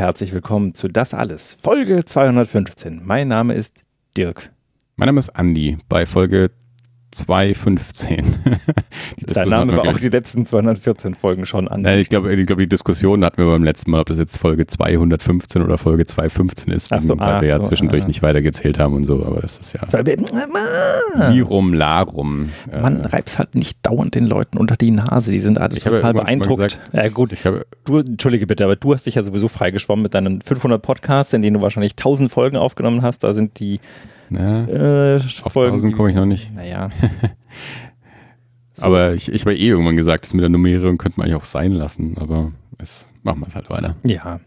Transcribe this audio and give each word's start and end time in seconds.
Herzlich 0.00 0.32
willkommen 0.32 0.72
zu 0.72 0.88
Das 0.88 1.12
Alles, 1.12 1.58
Folge 1.60 2.02
215. 2.06 3.02
Mein 3.04 3.28
Name 3.28 3.52
ist 3.52 3.84
Dirk. 4.16 4.50
Mein 4.96 5.08
Name 5.08 5.18
ist 5.18 5.28
Andi 5.36 5.76
bei 5.90 6.06
Folge 6.06 6.50
215. 7.10 8.36
Dein 9.26 9.48
Name 9.48 9.76
war 9.76 9.88
auch 9.88 9.98
die 9.98 10.08
letzten 10.08 10.46
214 10.46 11.14
Folgen 11.14 11.44
schon 11.46 11.68
an. 11.68 11.82
Nein, 11.82 11.98
ich 11.98 12.08
glaube, 12.08 12.32
ich 12.32 12.46
glaub, 12.46 12.58
die 12.58 12.68
Diskussion 12.68 13.24
hatten 13.24 13.38
wir 13.38 13.50
beim 13.50 13.64
letzten 13.64 13.90
Mal, 13.90 14.00
ob 14.00 14.06
das 14.06 14.18
jetzt 14.18 14.38
Folge 14.38 14.66
215 14.66 15.62
oder 15.62 15.76
Folge 15.78 16.06
215 16.06 16.72
ist, 16.72 16.88
so, 17.00 17.18
weil 17.18 17.28
ah, 17.28 17.40
wir 17.40 17.48
ja 17.48 17.58
so, 17.58 17.66
zwischendurch 17.66 18.04
ah. 18.04 18.06
nicht 18.06 18.22
weitergezählt 18.22 18.78
haben 18.78 18.94
und 18.94 19.04
so, 19.04 19.24
aber 19.24 19.40
das 19.40 19.58
ist 19.58 19.74
ja 19.74 19.86
Mann, 20.46 21.34
wie 21.34 21.40
rum, 21.40 21.74
la 21.74 22.02
rum. 22.02 22.50
Äh, 22.70 22.80
Man 22.80 23.00
reib's 23.00 23.38
halt 23.38 23.54
nicht 23.54 23.78
dauernd 23.82 24.14
den 24.14 24.26
Leuten 24.26 24.58
unter 24.58 24.76
die 24.76 24.90
Nase. 24.90 25.32
Die 25.32 25.40
sind 25.40 25.58
alle 25.58 25.76
Ich 25.76 25.86
habe 25.86 25.96
total 25.96 26.12
beeindruckt. 26.12 26.62
gesagt- 26.62 26.94
ja, 26.94 27.08
gut. 27.08 27.32
ich 27.32 27.44
habe, 27.44 27.66
Du, 27.84 27.98
entschuldige 27.98 28.46
bitte, 28.46 28.64
aber 28.64 28.76
du 28.76 28.94
hast 28.94 29.06
dich 29.06 29.16
ja 29.16 29.22
sowieso 29.22 29.48
freigeschwommen 29.48 30.02
mit 30.02 30.14
deinen 30.14 30.42
500 30.42 30.80
Podcasts, 30.80 31.32
in 31.32 31.42
denen 31.42 31.54
du 31.54 31.62
wahrscheinlich 31.62 31.92
1000 31.92 32.30
Folgen 32.30 32.56
aufgenommen 32.56 33.02
hast. 33.02 33.24
Da 33.24 33.32
sind 33.32 33.58
die 33.58 33.80
ne, 34.30 35.18
äh, 35.20 35.44
auf 35.44 35.52
Folgen. 35.52 35.74
1000 35.74 35.96
komme 35.96 36.10
ich 36.10 36.16
noch 36.16 36.26
nicht. 36.26 36.54
Naja. 36.54 36.90
So. 38.72 38.86
Aber 38.86 39.12
ich, 39.12 39.30
ich 39.30 39.42
habe 39.42 39.54
eh 39.54 39.68
irgendwann 39.68 39.96
gesagt, 39.96 40.24
das 40.24 40.32
mit 40.32 40.42
der 40.42 40.48
Nummerierung 40.48 40.96
könnte 40.96 41.18
man 41.18 41.26
eigentlich 41.26 41.36
auch 41.36 41.44
sein 41.44 41.72
lassen. 41.72 42.16
Also 42.18 42.52
es, 42.78 43.04
machen 43.22 43.40
wir 43.40 43.48
es 43.48 43.54
halt 43.54 43.68
weiter. 43.68 43.96
Ja. 44.04 44.40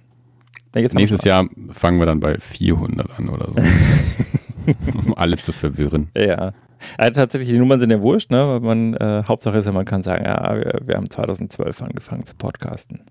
Nächstes 0.73 1.23
Jahr 1.23 1.47
fangen 1.69 1.99
wir 1.99 2.07
dann 2.07 2.19
bei 2.19 2.39
400 2.39 3.19
an 3.19 3.29
oder 3.29 3.49
so. 3.49 3.55
um 5.05 5.15
alle 5.15 5.37
zu 5.37 5.51
verwirren. 5.51 6.09
Ja. 6.17 6.53
Also 6.97 7.13
tatsächlich, 7.13 7.49
die 7.49 7.59
Nummern 7.59 7.79
sind 7.79 7.91
ja 7.91 8.01
wurscht, 8.01 8.31
ne? 8.31 8.47
Weil 8.47 8.59
man, 8.61 8.93
äh, 8.95 9.23
Hauptsache 9.27 9.57
ist 9.57 9.65
ja, 9.65 9.71
man 9.71 9.85
kann 9.85 10.01
sagen, 10.01 10.25
ja, 10.25 10.55
wir, 10.55 10.81
wir 10.83 10.95
haben 10.95 11.09
2012 11.09 11.81
angefangen 11.81 12.25
zu 12.25 12.35
podcasten. 12.35 13.01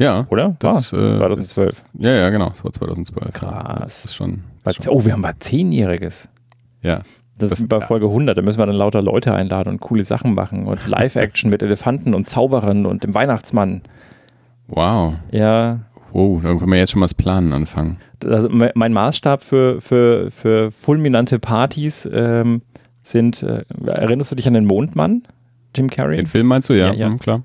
Ja, 0.00 0.26
Oder? 0.30 0.56
Das, 0.58 0.92
War 0.92 1.12
äh, 1.12 1.14
2012. 1.14 1.82
Ja, 1.98 2.10
ja, 2.10 2.30
genau. 2.30 2.48
Das 2.48 2.64
war 2.64 2.72
2012. 2.72 3.32
Krass. 3.34 3.78
Das 3.80 4.04
ist 4.06 4.14
schon. 4.14 4.44
Schon 4.82 4.92
oh, 4.94 5.04
wir 5.04 5.12
haben 5.12 5.22
bald 5.22 5.42
Zehnjähriges. 5.42 6.28
ja. 6.82 7.02
Das, 7.38 7.50
Das- 7.50 7.60
ist 7.60 7.68
bei 7.68 7.78
ja. 7.78 7.86
Folge 7.86 8.06
100. 8.06 8.36
Da 8.36 8.42
müssen 8.42 8.58
wir 8.58 8.66
dann 8.66 8.74
lauter 8.76 9.00
Leute 9.00 9.32
einladen 9.34 9.70
und 9.70 9.80
coole 9.80 10.04
Sachen 10.04 10.34
machen 10.34 10.66
und 10.66 10.86
Live-Action 10.86 11.48
mit 11.50 11.62
Elefanten 11.62 12.14
und 12.14 12.28
Zauberern 12.28 12.84
und 12.84 13.02
dem 13.02 13.14
Weihnachtsmann. 13.14 13.80
Wow. 14.68 15.14
Ja, 15.30 15.80
Wow, 16.12 16.42
dann 16.42 16.58
können 16.58 16.72
wir 16.72 16.78
jetzt 16.78 16.90
schon 16.90 17.00
mal 17.00 17.06
das 17.06 17.14
Planen 17.14 17.52
anfangen. 17.52 17.98
also 18.24 18.48
me- 18.48 18.72
mein 18.74 18.92
Maßstab 18.92 19.42
für, 19.42 19.80
für, 19.80 20.30
für 20.32 20.70
fulminante 20.72 21.38
Partys 21.38 22.06
ähm, 22.12 22.62
sind, 23.02 23.42
äh, 23.44 23.64
erinnerst 23.86 24.32
du 24.32 24.36
dich 24.36 24.46
an 24.48 24.54
den 24.54 24.64
Mondmann, 24.66 25.22
Jim 25.76 25.88
Carrey? 25.88 26.16
Den 26.16 26.26
Film 26.26 26.48
meinst 26.48 26.68
du? 26.68 26.72
Ja, 26.74 26.88
Ja, 26.88 26.92
ja. 26.94 27.06
hm, 27.06 27.18
klar. 27.20 27.42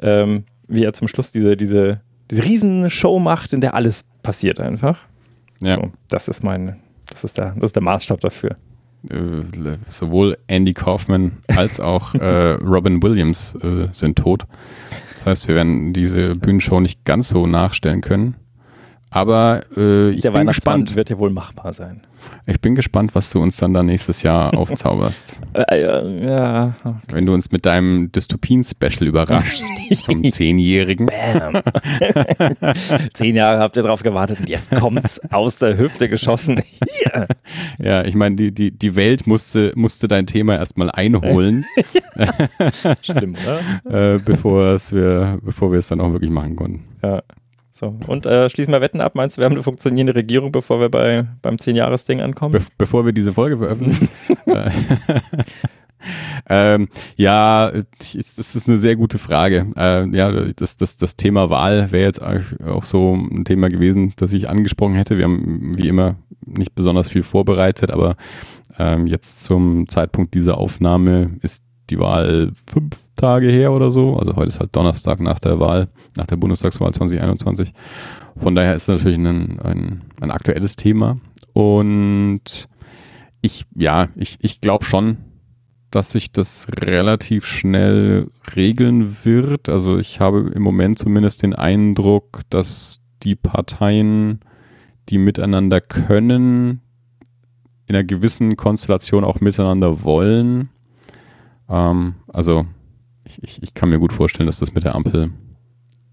ähm, 0.00 0.44
wie 0.68 0.84
er 0.84 0.92
zum 0.92 1.08
Schluss 1.08 1.32
diese, 1.32 1.56
diese, 1.56 2.00
diese 2.30 2.44
Riesenshow 2.44 3.18
macht, 3.18 3.52
in 3.52 3.60
der 3.60 3.74
alles 3.74 4.04
passiert 4.22 4.60
einfach. 4.60 4.98
Ja. 5.62 5.76
So, 5.76 5.92
das 6.08 6.28
ist 6.28 6.42
mein, 6.42 6.76
das 7.08 7.24
ist 7.24 7.38
der, 7.38 7.54
das 7.54 7.64
ist 7.66 7.76
der 7.76 7.82
Maßstab 7.82 8.20
dafür. 8.20 8.56
Äh, 9.08 9.44
sowohl 9.88 10.36
Andy 10.48 10.74
Kaufman 10.74 11.38
als 11.48 11.80
auch 11.80 12.14
äh, 12.14 12.52
Robin 12.62 13.02
Williams 13.02 13.54
äh, 13.62 13.88
sind 13.92 14.18
tot. 14.18 14.44
Das 15.14 15.26
heißt, 15.26 15.48
wir 15.48 15.54
werden 15.54 15.92
diese 15.92 16.30
Bühnenshow 16.30 16.80
nicht 16.80 17.04
ganz 17.04 17.28
so 17.28 17.46
nachstellen 17.46 18.00
können. 18.00 18.36
Aber 19.10 19.62
äh, 19.76 20.10
ich 20.10 20.22
der 20.22 20.32
bin 20.32 20.46
gespannt. 20.46 20.94
wird 20.96 21.10
ja 21.10 21.18
wohl 21.18 21.30
machbar 21.30 21.72
sein. 21.72 22.02
Ich 22.46 22.60
bin 22.60 22.74
gespannt, 22.74 23.14
was 23.14 23.30
du 23.30 23.42
uns 23.42 23.56
dann 23.56 23.74
da 23.74 23.82
nächstes 23.82 24.22
Jahr 24.22 24.56
aufzauberst. 24.56 25.40
Äh, 25.52 25.82
ja, 25.82 26.74
Wenn 27.08 27.26
du 27.26 27.34
uns 27.34 27.50
mit 27.50 27.66
deinem 27.66 28.12
Dystopien-Special 28.12 29.06
überraschst 29.06 29.64
zum 30.02 30.22
Zehnjährigen. 30.30 31.06
Bam. 31.06 31.62
Zehn 33.14 33.34
Jahre 33.34 33.58
habt 33.58 33.76
ihr 33.76 33.82
drauf 33.82 34.02
gewartet 34.02 34.40
und 34.40 34.48
jetzt 34.48 34.70
kommt's 34.70 35.20
aus 35.32 35.58
der 35.58 35.76
Hüfte 35.76 36.08
geschossen. 36.08 36.62
Ja, 37.78 38.04
ich 38.04 38.14
meine, 38.14 38.36
die, 38.36 38.52
die, 38.52 38.70
die 38.70 38.96
Welt 38.96 39.26
musste, 39.26 39.72
musste 39.76 40.08
dein 40.08 40.26
Thema 40.26 40.56
erstmal 40.56 40.90
einholen, 40.90 41.64
Schlimm, 43.02 43.36
oder? 43.84 44.14
äh, 44.14 44.18
bevor, 44.18 44.74
es 44.74 44.92
wir, 44.92 45.38
bevor 45.42 45.72
wir 45.72 45.78
es 45.78 45.88
dann 45.88 46.00
auch 46.00 46.12
wirklich 46.12 46.30
machen 46.30 46.56
konnten. 46.56 46.84
Ja. 47.02 47.22
So, 47.76 47.94
und 48.06 48.24
äh, 48.24 48.48
schließen 48.48 48.72
wir 48.72 48.80
Wetten 48.80 49.02
ab. 49.02 49.14
Meinst 49.16 49.36
du, 49.36 49.42
wir 49.42 49.44
haben 49.44 49.52
eine 49.52 49.62
funktionierende 49.62 50.14
Regierung, 50.14 50.50
bevor 50.50 50.80
wir 50.80 50.88
bei, 50.88 51.26
beim 51.42 51.58
Zehn-Jahres-Ding 51.58 52.22
ankommen? 52.22 52.52
Be 52.52 52.62
bevor 52.78 53.04
wir 53.04 53.12
diese 53.12 53.34
Folge 53.34 53.58
veröffentlichen. 53.58 54.08
Äh, 54.46 54.70
ähm, 56.48 56.88
ja, 57.16 57.70
das 57.70 58.54
ist 58.54 58.66
eine 58.66 58.78
sehr 58.78 58.96
gute 58.96 59.18
Frage. 59.18 59.72
Äh, 59.76 60.08
ja, 60.16 60.32
das, 60.54 60.78
das, 60.78 60.96
das 60.96 61.16
Thema 61.16 61.50
Wahl 61.50 61.92
wäre 61.92 62.06
jetzt 62.06 62.22
auch 62.22 62.84
so 62.84 63.14
ein 63.14 63.44
Thema 63.44 63.68
gewesen, 63.68 64.10
das 64.16 64.32
ich 64.32 64.48
angesprochen 64.48 64.94
hätte. 64.94 65.18
Wir 65.18 65.24
haben 65.24 65.72
wie 65.76 65.88
immer 65.88 66.16
nicht 66.46 66.74
besonders 66.74 67.10
viel 67.10 67.24
vorbereitet, 67.24 67.90
aber 67.90 68.16
ähm, 68.78 69.06
jetzt 69.06 69.42
zum 69.42 69.86
Zeitpunkt 69.86 70.32
dieser 70.32 70.56
Aufnahme 70.56 71.36
ist 71.42 71.65
die 71.90 71.98
Wahl 71.98 72.52
fünf 72.66 73.02
Tage 73.16 73.48
her 73.48 73.72
oder 73.72 73.90
so. 73.90 74.16
Also 74.16 74.36
heute 74.36 74.48
ist 74.48 74.60
halt 74.60 74.74
Donnerstag 74.74 75.20
nach 75.20 75.38
der 75.38 75.60
Wahl, 75.60 75.88
nach 76.16 76.26
der 76.26 76.36
Bundestagswahl 76.36 76.92
2021. 76.92 77.72
Von 78.36 78.54
daher 78.54 78.74
ist 78.74 78.82
es 78.82 78.88
natürlich 78.88 79.18
ein, 79.18 79.60
ein, 79.60 80.02
ein 80.20 80.30
aktuelles 80.30 80.76
Thema. 80.76 81.18
Und 81.52 82.68
ich, 83.40 83.64
ja, 83.74 84.08
ich, 84.16 84.38
ich 84.40 84.60
glaube 84.60 84.84
schon, 84.84 85.18
dass 85.90 86.12
sich 86.12 86.32
das 86.32 86.66
relativ 86.70 87.46
schnell 87.46 88.28
regeln 88.54 89.24
wird. 89.24 89.68
Also 89.68 89.98
ich 89.98 90.20
habe 90.20 90.50
im 90.54 90.62
Moment 90.62 90.98
zumindest 90.98 91.42
den 91.42 91.54
Eindruck, 91.54 92.42
dass 92.50 93.00
die 93.22 93.36
Parteien, 93.36 94.40
die 95.08 95.18
miteinander 95.18 95.80
können, 95.80 96.82
in 97.86 97.94
einer 97.94 98.04
gewissen 98.04 98.56
Konstellation 98.56 99.24
auch 99.24 99.40
miteinander 99.40 100.02
wollen. 100.02 100.70
Ähm, 101.68 102.14
also 102.28 102.66
ich, 103.24 103.42
ich, 103.42 103.62
ich 103.62 103.74
kann 103.74 103.88
mir 103.88 103.98
gut 103.98 104.12
vorstellen, 104.12 104.46
dass 104.46 104.58
das 104.58 104.74
mit 104.74 104.84
der 104.84 104.94
Ampel 104.94 105.32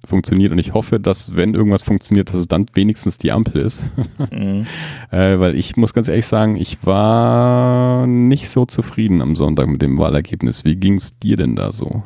funktioniert 0.06 0.52
und 0.52 0.60
ich 0.60 0.74
hoffe, 0.74 1.00
dass 1.00 1.36
wenn 1.36 1.54
irgendwas 1.54 1.84
funktioniert, 1.84 2.30
dass 2.30 2.36
es 2.36 2.48
dann 2.48 2.66
wenigstens 2.74 3.18
die 3.18 3.32
Ampel 3.32 3.62
ist. 3.62 3.90
Mhm. 4.32 4.66
Äh, 5.12 5.40
weil 5.40 5.56
ich 5.56 5.78
muss 5.78 5.94
ganz 5.94 6.08
ehrlich 6.08 6.26
sagen, 6.26 6.56
ich 6.56 6.88
war 6.88 8.08
nicht 8.08 8.50
so 8.50 8.66
zufrieden 8.66 9.22
am 9.22 9.36
Sonntag 9.36 9.68
mit 9.68 9.80
dem 9.84 10.00
Wahlergebnis. 10.00 10.66
Wie 10.66 10.76
ging 10.76 10.96
es 10.96 11.20
dir 11.20 11.38
denn 11.38 11.56
da 11.56 11.72
so? 11.72 12.02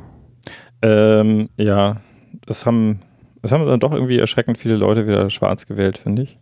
Ähm, 0.82 1.48
ja, 1.58 2.02
das 2.46 2.66
haben, 2.66 3.00
das 3.42 3.54
haben 3.54 3.66
dann 3.66 3.80
doch 3.80 3.94
irgendwie 3.94 4.18
erschreckend 4.18 4.58
viele 4.58 4.76
Leute 4.76 5.08
wieder 5.08 5.30
schwarz 5.30 5.68
gewählt, 5.68 5.98
finde 5.98 6.24
ich. 6.24 6.38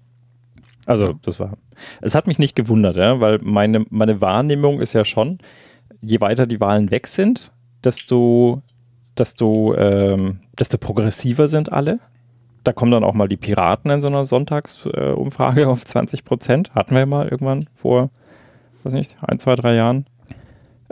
Also, 0.87 1.13
das 1.21 1.39
war. 1.39 1.53
Es 2.01 2.15
hat 2.15 2.25
mich 2.25 2.39
nicht 2.39 2.55
gewundert, 2.55 2.97
ja, 2.97 3.19
weil 3.19 3.37
meine, 3.43 3.85
meine 3.91 4.21
Wahrnehmung 4.21 4.79
ist 4.81 4.93
ja 4.93 5.05
schon, 5.05 5.37
je 6.01 6.19
weiter 6.21 6.47
die 6.47 6.59
Wahlen 6.59 6.91
weg 6.91 7.07
sind, 7.07 7.51
desto, 7.83 8.61
desto, 9.17 9.75
ähm, 9.75 10.39
desto 10.57 10.77
progressiver 10.77 11.47
sind 11.47 11.71
alle. 11.71 11.99
Da 12.63 12.73
kommen 12.73 12.91
dann 12.91 13.03
auch 13.03 13.13
mal 13.13 13.27
die 13.27 13.37
Piraten 13.37 13.91
in 13.91 14.01
so 14.01 14.07
einer 14.07 14.25
Sonntagsumfrage 14.25 15.61
äh, 15.61 15.65
auf 15.65 15.85
20 15.85 16.25
Prozent. 16.25 16.73
Hatten 16.73 16.95
wir 16.95 16.99
ja 16.99 17.05
mal 17.05 17.27
irgendwann 17.27 17.65
vor, 17.75 18.09
weiß 18.83 18.93
nicht, 18.93 19.17
ein, 19.21 19.39
zwei, 19.39 19.55
drei 19.55 19.75
Jahren, 19.75 20.05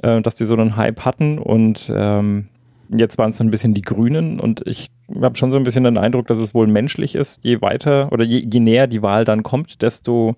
äh, 0.02 0.22
dass 0.22 0.36
die 0.36 0.46
so 0.46 0.56
einen 0.56 0.76
Hype 0.76 1.04
hatten 1.04 1.40
und 1.40 1.92
ähm, 1.94 2.50
jetzt 2.90 3.18
waren 3.18 3.32
es 3.32 3.42
ein 3.42 3.50
bisschen 3.50 3.74
die 3.74 3.82
Grünen 3.82 4.40
und 4.40 4.62
ich 4.68 4.88
habe 5.22 5.36
schon 5.36 5.52
so 5.52 5.58
ein 5.58 5.64
bisschen 5.64 5.84
den 5.84 5.98
Eindruck, 5.98 6.28
dass 6.28 6.38
es 6.38 6.54
wohl 6.54 6.68
menschlich 6.68 7.16
ist, 7.16 7.40
je 7.44 7.62
weiter 7.62 8.12
oder 8.12 8.24
je, 8.24 8.46
je 8.50 8.60
näher 8.60 8.88
die 8.88 9.02
Wahl 9.02 9.26
dann 9.26 9.44
kommt, 9.44 9.82
desto, 9.82 10.36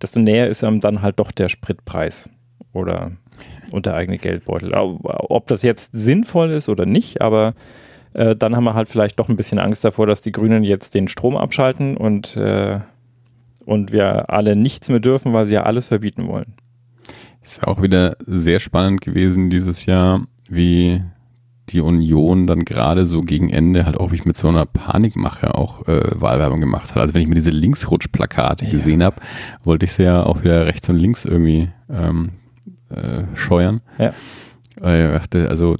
desto 0.00 0.20
näher 0.20 0.48
ist 0.48 0.64
einem 0.64 0.80
dann 0.80 1.02
halt 1.02 1.18
doch 1.18 1.32
der 1.32 1.48
Spritpreis 1.48 2.30
oder 2.72 3.12
und 3.72 3.86
der 3.86 3.94
eigene 3.94 4.18
Geldbeutel. 4.18 4.72
Ob 4.74 5.46
das 5.48 5.62
jetzt 5.62 5.92
sinnvoll 5.92 6.50
ist 6.50 6.68
oder 6.68 6.86
nicht, 6.86 7.20
aber 7.22 7.54
äh, 8.14 8.34
dann 8.36 8.56
haben 8.56 8.64
wir 8.64 8.74
halt 8.74 8.88
vielleicht 8.88 9.18
doch 9.18 9.28
ein 9.28 9.36
bisschen 9.36 9.58
Angst 9.58 9.84
davor, 9.84 10.06
dass 10.06 10.22
die 10.22 10.32
Grünen 10.32 10.64
jetzt 10.64 10.94
den 10.94 11.08
Strom 11.08 11.36
abschalten 11.36 11.96
und, 11.96 12.36
äh, 12.36 12.80
und 13.64 13.92
wir 13.92 14.30
alle 14.30 14.56
nichts 14.56 14.88
mehr 14.88 15.00
dürfen, 15.00 15.32
weil 15.32 15.46
sie 15.46 15.54
ja 15.54 15.64
alles 15.64 15.88
verbieten 15.88 16.26
wollen. 16.28 16.54
Ist 17.42 17.66
auch 17.66 17.80
wieder 17.82 18.16
sehr 18.26 18.58
spannend 18.60 19.00
gewesen 19.00 19.50
dieses 19.50 19.86
Jahr, 19.86 20.22
wie 20.48 21.02
die 21.70 21.80
Union 21.82 22.46
dann 22.46 22.64
gerade 22.64 23.04
so 23.04 23.20
gegen 23.20 23.50
Ende 23.50 23.84
halt 23.84 23.98
auch 23.98 24.06
wirklich 24.10 24.24
mit 24.24 24.38
so 24.38 24.48
einer 24.48 24.64
Panikmache 24.64 25.54
auch 25.54 25.86
äh, 25.86 26.00
Wahlwerbung 26.14 26.60
gemacht 26.60 26.94
hat. 26.94 27.02
Also 27.02 27.14
wenn 27.14 27.20
ich 27.22 27.28
mir 27.28 27.34
diese 27.34 27.50
Linksrutschplakate 27.50 28.64
Ja. 28.64 28.70
gesehen 28.70 29.02
habe, 29.02 29.16
wollte 29.64 29.84
ich 29.84 29.92
sie 29.92 30.04
ja 30.04 30.22
auch 30.24 30.42
wieder 30.42 30.66
rechts 30.66 30.88
und 30.88 30.96
links 30.96 31.26
irgendwie 31.26 31.68
ähm, 31.90 32.32
äh, 32.90 33.24
scheuern. 33.34 33.80
Ja. 33.98 34.12
Ich 34.76 34.82
dachte, 34.82 35.48
also 35.48 35.76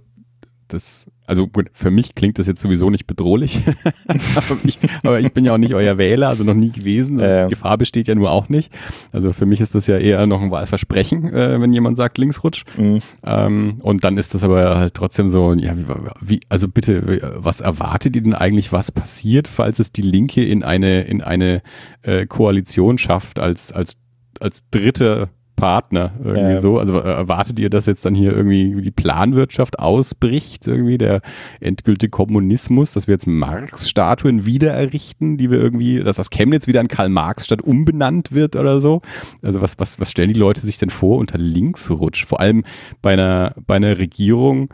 das, 0.69 1.07
also 1.27 1.47
gut, 1.47 1.71
für 1.73 1.91
mich 1.91 2.15
klingt 2.15 2.39
das 2.39 2.47
jetzt 2.47 2.61
sowieso 2.61 2.91
nicht 2.91 3.07
bedrohlich, 3.07 3.63
aber, 4.07 4.59
ich, 4.65 4.79
aber, 5.03 5.21
ich, 5.21 5.33
bin 5.33 5.45
ja 5.45 5.55
auch 5.55 5.59
nicht 5.59 5.75
euer 5.75 5.99
Wähler, 5.99 6.29
also 6.29 6.45
noch 6.45 6.55
nie 6.55 6.71
gewesen. 6.71 7.19
Äh. 7.21 7.47
Gefahr 7.49 7.79
besteht 7.79 8.09
ja 8.09 8.15
nur 8.15 8.31
auch 8.31 8.49
nicht. 8.49 8.73
Also 9.13 9.33
für 9.33 9.47
mich 9.47 9.61
ist 9.61 9.75
das 9.75 9.87
ja 9.87 9.99
eher 9.99 10.27
noch 10.27 10.43
ein 10.43 10.51
Wahlversprechen, 10.51 11.33
äh, 11.33 11.61
wenn 11.61 11.73
jemand 11.73 11.97
sagt 11.97 12.19
Linksrutsch. 12.19 12.65
Mhm. 12.77 13.01
Ähm, 13.25 13.79
und 13.83 14.05
dann 14.05 14.17
ist 14.17 14.35
das 14.35 14.45
aber 14.45 14.79
halt 14.79 14.95
trotzdem 14.95 15.29
so, 15.29 15.53
ja, 15.55 15.77
wie, 15.77 15.87
wie, 16.21 16.41
also 16.49 16.69
bitte, 16.69 17.35
was 17.37 17.61
erwartet 17.61 18.17
ihr 18.17 18.23
denn 18.23 18.35
eigentlich, 18.35 18.73
was 18.73 18.93
passiert, 18.93 19.49
falls 19.49 19.79
es 19.79 19.93
die 19.93 20.03
Linke 20.03 20.45
in 20.45 20.63
eine, 20.63 21.03
in 21.03 21.23
eine 21.23 21.63
äh, 22.03 22.27
Koalition 22.27 22.99
schafft 22.99 23.39
als, 23.39 23.73
als, 23.73 23.99
als 24.41 24.69
dritte 24.71 25.31
Partner 25.59 26.13
irgendwie 26.23 26.53
ja. 26.53 26.61
so. 26.61 26.79
Also 26.79 26.99
äh, 26.99 27.13
erwartet 27.13 27.59
ihr, 27.59 27.69
dass 27.69 27.87
jetzt 27.87 28.07
dann 28.07 28.15
hier 28.15 28.33
irgendwie 28.33 28.81
die 28.81 28.93
Planwirtschaft 28.93 29.79
ausbricht, 29.79 30.67
irgendwie 30.69 30.99
der 30.99 31.21
endgültige 31.61 32.11
Kommunismus, 32.11 32.93
dass 32.93 33.09
wir 33.09 33.15
jetzt 33.15 33.27
Marx-Statuen 33.27 34.47
wieder 34.47 34.73
errichten, 34.73 35.37
die 35.37 35.51
wir 35.51 35.59
irgendwie, 35.59 35.99
dass 35.99 36.17
das 36.17 36.31
Chemnitz 36.31 36.69
wieder 36.69 36.81
an 36.81 36.89
Karl-Marx-Stadt 36.89 37.61
umbenannt 37.61 38.33
wird 38.33 38.55
oder 38.55 38.81
so? 38.81 39.03
Also 39.43 39.61
was, 39.61 39.79
was, 39.79 39.99
was 39.99 40.11
stellen 40.11 40.33
die 40.33 40.39
Leute 40.39 40.61
sich 40.61 40.79
denn 40.79 40.91
vor 40.91 41.19
unter 41.19 41.39
Linksrutsch? 41.39 42.25
Vor 42.25 42.39
allem 42.41 42.65
bei 43.03 43.15
einer, 43.15 43.55
bei 43.67 43.77
einer 43.77 43.99
Regierung, 43.99 44.69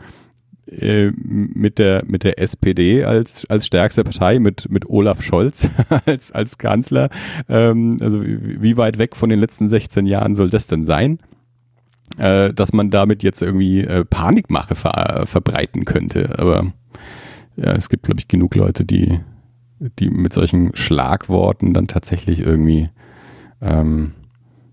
äh, 0.67 1.11
mit 1.15 1.77
der, 1.77 2.03
mit 2.07 2.23
der 2.23 2.39
SPD 2.39 3.03
als, 3.03 3.45
als 3.49 3.67
stärkste 3.67 4.03
Partei, 4.03 4.39
mit, 4.39 4.69
mit 4.69 4.89
Olaf 4.89 5.21
Scholz 5.21 5.69
als, 6.05 6.31
als 6.31 6.57
Kanzler. 6.57 7.09
Ähm, 7.47 7.97
also 8.01 8.23
wie, 8.23 8.75
weit 8.77 8.97
weg 8.97 9.15
von 9.15 9.29
den 9.29 9.39
letzten 9.39 9.69
16 9.69 10.07
Jahren 10.07 10.35
soll 10.35 10.49
das 10.49 10.67
denn 10.67 10.83
sein? 10.83 11.19
Äh, 12.17 12.53
dass 12.53 12.73
man 12.73 12.89
damit 12.89 13.23
jetzt 13.23 13.41
irgendwie 13.41 13.81
äh, 13.81 14.05
Panikmache 14.05 14.75
ver 14.75 15.23
verbreiten 15.25 15.85
könnte. 15.85 16.37
Aber 16.39 16.71
ja, 17.57 17.73
es 17.73 17.89
gibt, 17.89 18.03
glaube 18.03 18.19
ich, 18.19 18.27
genug 18.27 18.55
Leute, 18.55 18.85
die, 18.85 19.19
die 19.99 20.09
mit 20.09 20.33
solchen 20.33 20.75
Schlagworten 20.75 21.73
dann 21.73 21.85
tatsächlich 21.85 22.39
irgendwie 22.39 22.89
ähm, 23.61 24.13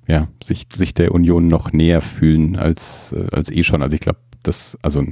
ja, 0.06 0.28
sich, 0.42 0.66
sich 0.72 0.94
der 0.94 1.12
Union 1.12 1.48
noch 1.48 1.72
näher 1.72 2.00
fühlen 2.00 2.56
als, 2.56 3.12
äh, 3.12 3.26
als 3.32 3.50
eh 3.50 3.62
schon. 3.62 3.82
Also 3.82 3.94
ich 3.94 4.00
glaube, 4.00 4.18
das, 4.42 4.76
also 4.82 5.04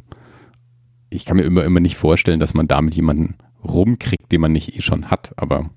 ich 1.10 1.24
kann 1.24 1.36
mir 1.36 1.42
immer, 1.42 1.64
immer 1.64 1.80
nicht 1.80 1.96
vorstellen, 1.96 2.40
dass 2.40 2.54
man 2.54 2.66
damit 2.66 2.94
jemanden 2.94 3.36
rumkriegt, 3.62 4.30
den 4.32 4.40
man 4.40 4.52
nicht 4.52 4.76
eh 4.76 4.80
schon 4.80 5.10
hat. 5.10 5.32
Aber 5.36 5.70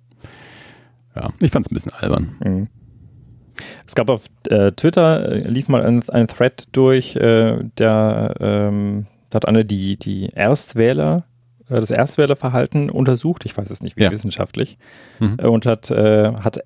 ja, 1.15 1.31
ich 1.41 1.51
fand 1.51 1.65
es 1.65 1.71
ein 1.71 1.75
bisschen 1.75 1.93
albern. 1.93 2.35
Mhm. 2.43 2.67
Es 3.85 3.95
gab 3.95 4.09
auf 4.09 4.25
äh, 4.47 4.71
Twitter, 4.71 5.31
äh, 5.31 5.47
lief 5.47 5.69
mal 5.69 5.83
ein, 5.83 6.07
ein 6.09 6.27
Thread 6.27 6.67
durch, 6.71 7.15
äh, 7.15 7.59
der 7.77 8.35
ähm, 8.39 9.05
hat 9.33 9.47
eine 9.47 9.65
die, 9.65 9.97
die 9.97 10.29
Erstwähler, 10.33 11.25
äh, 11.69 11.79
das 11.79 11.91
Erstwählerverhalten 11.91 12.89
untersucht, 12.89 13.45
ich 13.45 13.55
weiß 13.55 13.69
es 13.69 13.83
nicht 13.83 13.97
wie 13.97 14.03
ja. 14.03 14.11
wissenschaftlich, 14.11 14.77
mhm. 15.19 15.37
Äh, 15.37 15.47
und 15.47 15.65
hat, 15.65 15.91
äh, 15.91 16.33
hat 16.33 16.61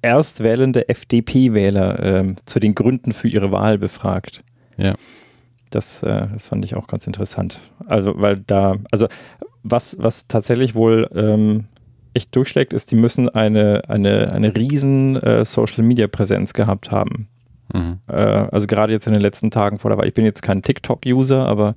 erstwählende 0.00 0.88
FDP-Wähler 0.88 2.36
zu 2.44 2.60
den 2.60 2.76
Gründen 2.76 3.10
für 3.10 3.26
ihre 3.26 3.50
Wahl 3.50 3.78
befragt. 3.78 4.44
Ja. 4.76 4.94
Das, 5.70 6.02
äh, 6.02 6.26
das 6.32 6.48
fand 6.48 6.64
ich 6.64 6.76
auch 6.76 6.86
ganz 6.86 7.06
interessant. 7.06 7.60
Also, 7.86 8.14
weil 8.16 8.38
da, 8.46 8.76
also 8.90 9.06
was, 9.62 9.96
was 10.00 10.26
tatsächlich 10.26 10.74
wohl 10.74 11.08
ähm, 11.14 11.66
echt 12.14 12.34
durchschlägt, 12.34 12.72
ist, 12.72 12.90
die 12.90 12.96
müssen 12.96 13.28
eine, 13.28 13.82
eine, 13.88 14.32
eine 14.32 14.54
riesen 14.54 15.16
äh, 15.16 15.44
Social 15.44 15.84
Media 15.84 16.08
Präsenz 16.08 16.52
gehabt 16.52 16.90
haben. 16.90 17.28
Mhm. 17.72 17.98
Äh, 18.08 18.14
also 18.14 18.66
gerade 18.66 18.92
jetzt 18.92 19.06
in 19.06 19.12
den 19.12 19.22
letzten 19.22 19.50
Tagen 19.50 19.78
vor 19.78 19.90
der 19.90 19.98
Wahl. 19.98 20.08
Ich 20.08 20.14
bin 20.14 20.24
jetzt 20.24 20.42
kein 20.42 20.62
TikTok-User, 20.62 21.46
aber 21.46 21.74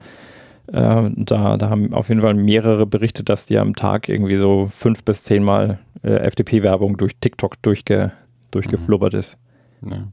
äh, 0.67 1.09
da, 1.15 1.57
da 1.57 1.69
haben 1.69 1.93
auf 1.93 2.09
jeden 2.09 2.21
Fall 2.21 2.33
mehrere 2.33 2.85
berichtet, 2.85 3.29
dass 3.29 3.45
die 3.45 3.57
am 3.57 3.75
Tag 3.75 4.09
irgendwie 4.09 4.37
so 4.37 4.71
fünf 4.75 5.03
bis 5.03 5.23
zehnmal 5.23 5.79
äh, 6.03 6.15
FDP-Werbung 6.15 6.97
durch 6.97 7.15
TikTok 7.19 7.61
durchge, 7.61 8.11
durchgeflubbert 8.51 9.13
mhm. 9.13 9.19
ist. 9.19 9.37
Ja. 9.85 10.07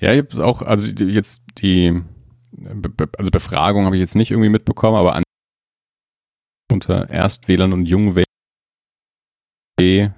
ja, 0.00 0.12
ich 0.14 0.24
habe 0.32 0.44
auch, 0.44 0.62
also 0.62 0.88
jetzt 0.88 1.42
die 1.58 2.02
also 3.18 3.30
Befragung 3.30 3.84
habe 3.84 3.96
ich 3.96 4.00
jetzt 4.00 4.14
nicht 4.14 4.30
irgendwie 4.30 4.48
mitbekommen, 4.48 4.96
aber 4.96 5.22
unter 6.72 7.08
Erstwählern 7.10 7.72
und 7.72 7.84
Jungwählern 7.86 8.24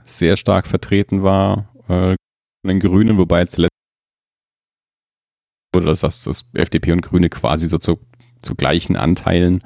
sehr 0.05 0.37
stark 0.37 0.67
vertreten 0.67 1.23
war, 1.23 1.69
äh, 1.89 2.15
den 2.67 2.81
Grünen, 2.81 3.19
wobei 3.19 3.41
jetzt 3.41 3.57
letztes 3.57 3.71
oder 5.77 5.87
dass 5.87 6.01
das 6.01 6.47
FDP 6.55 6.93
und 6.93 7.03
Grüne 7.03 7.29
quasi 7.29 7.69
so 7.69 7.79
zu, 7.79 8.01
zu 8.43 8.55
gleichen 8.55 8.97
Anteilen 8.97 9.63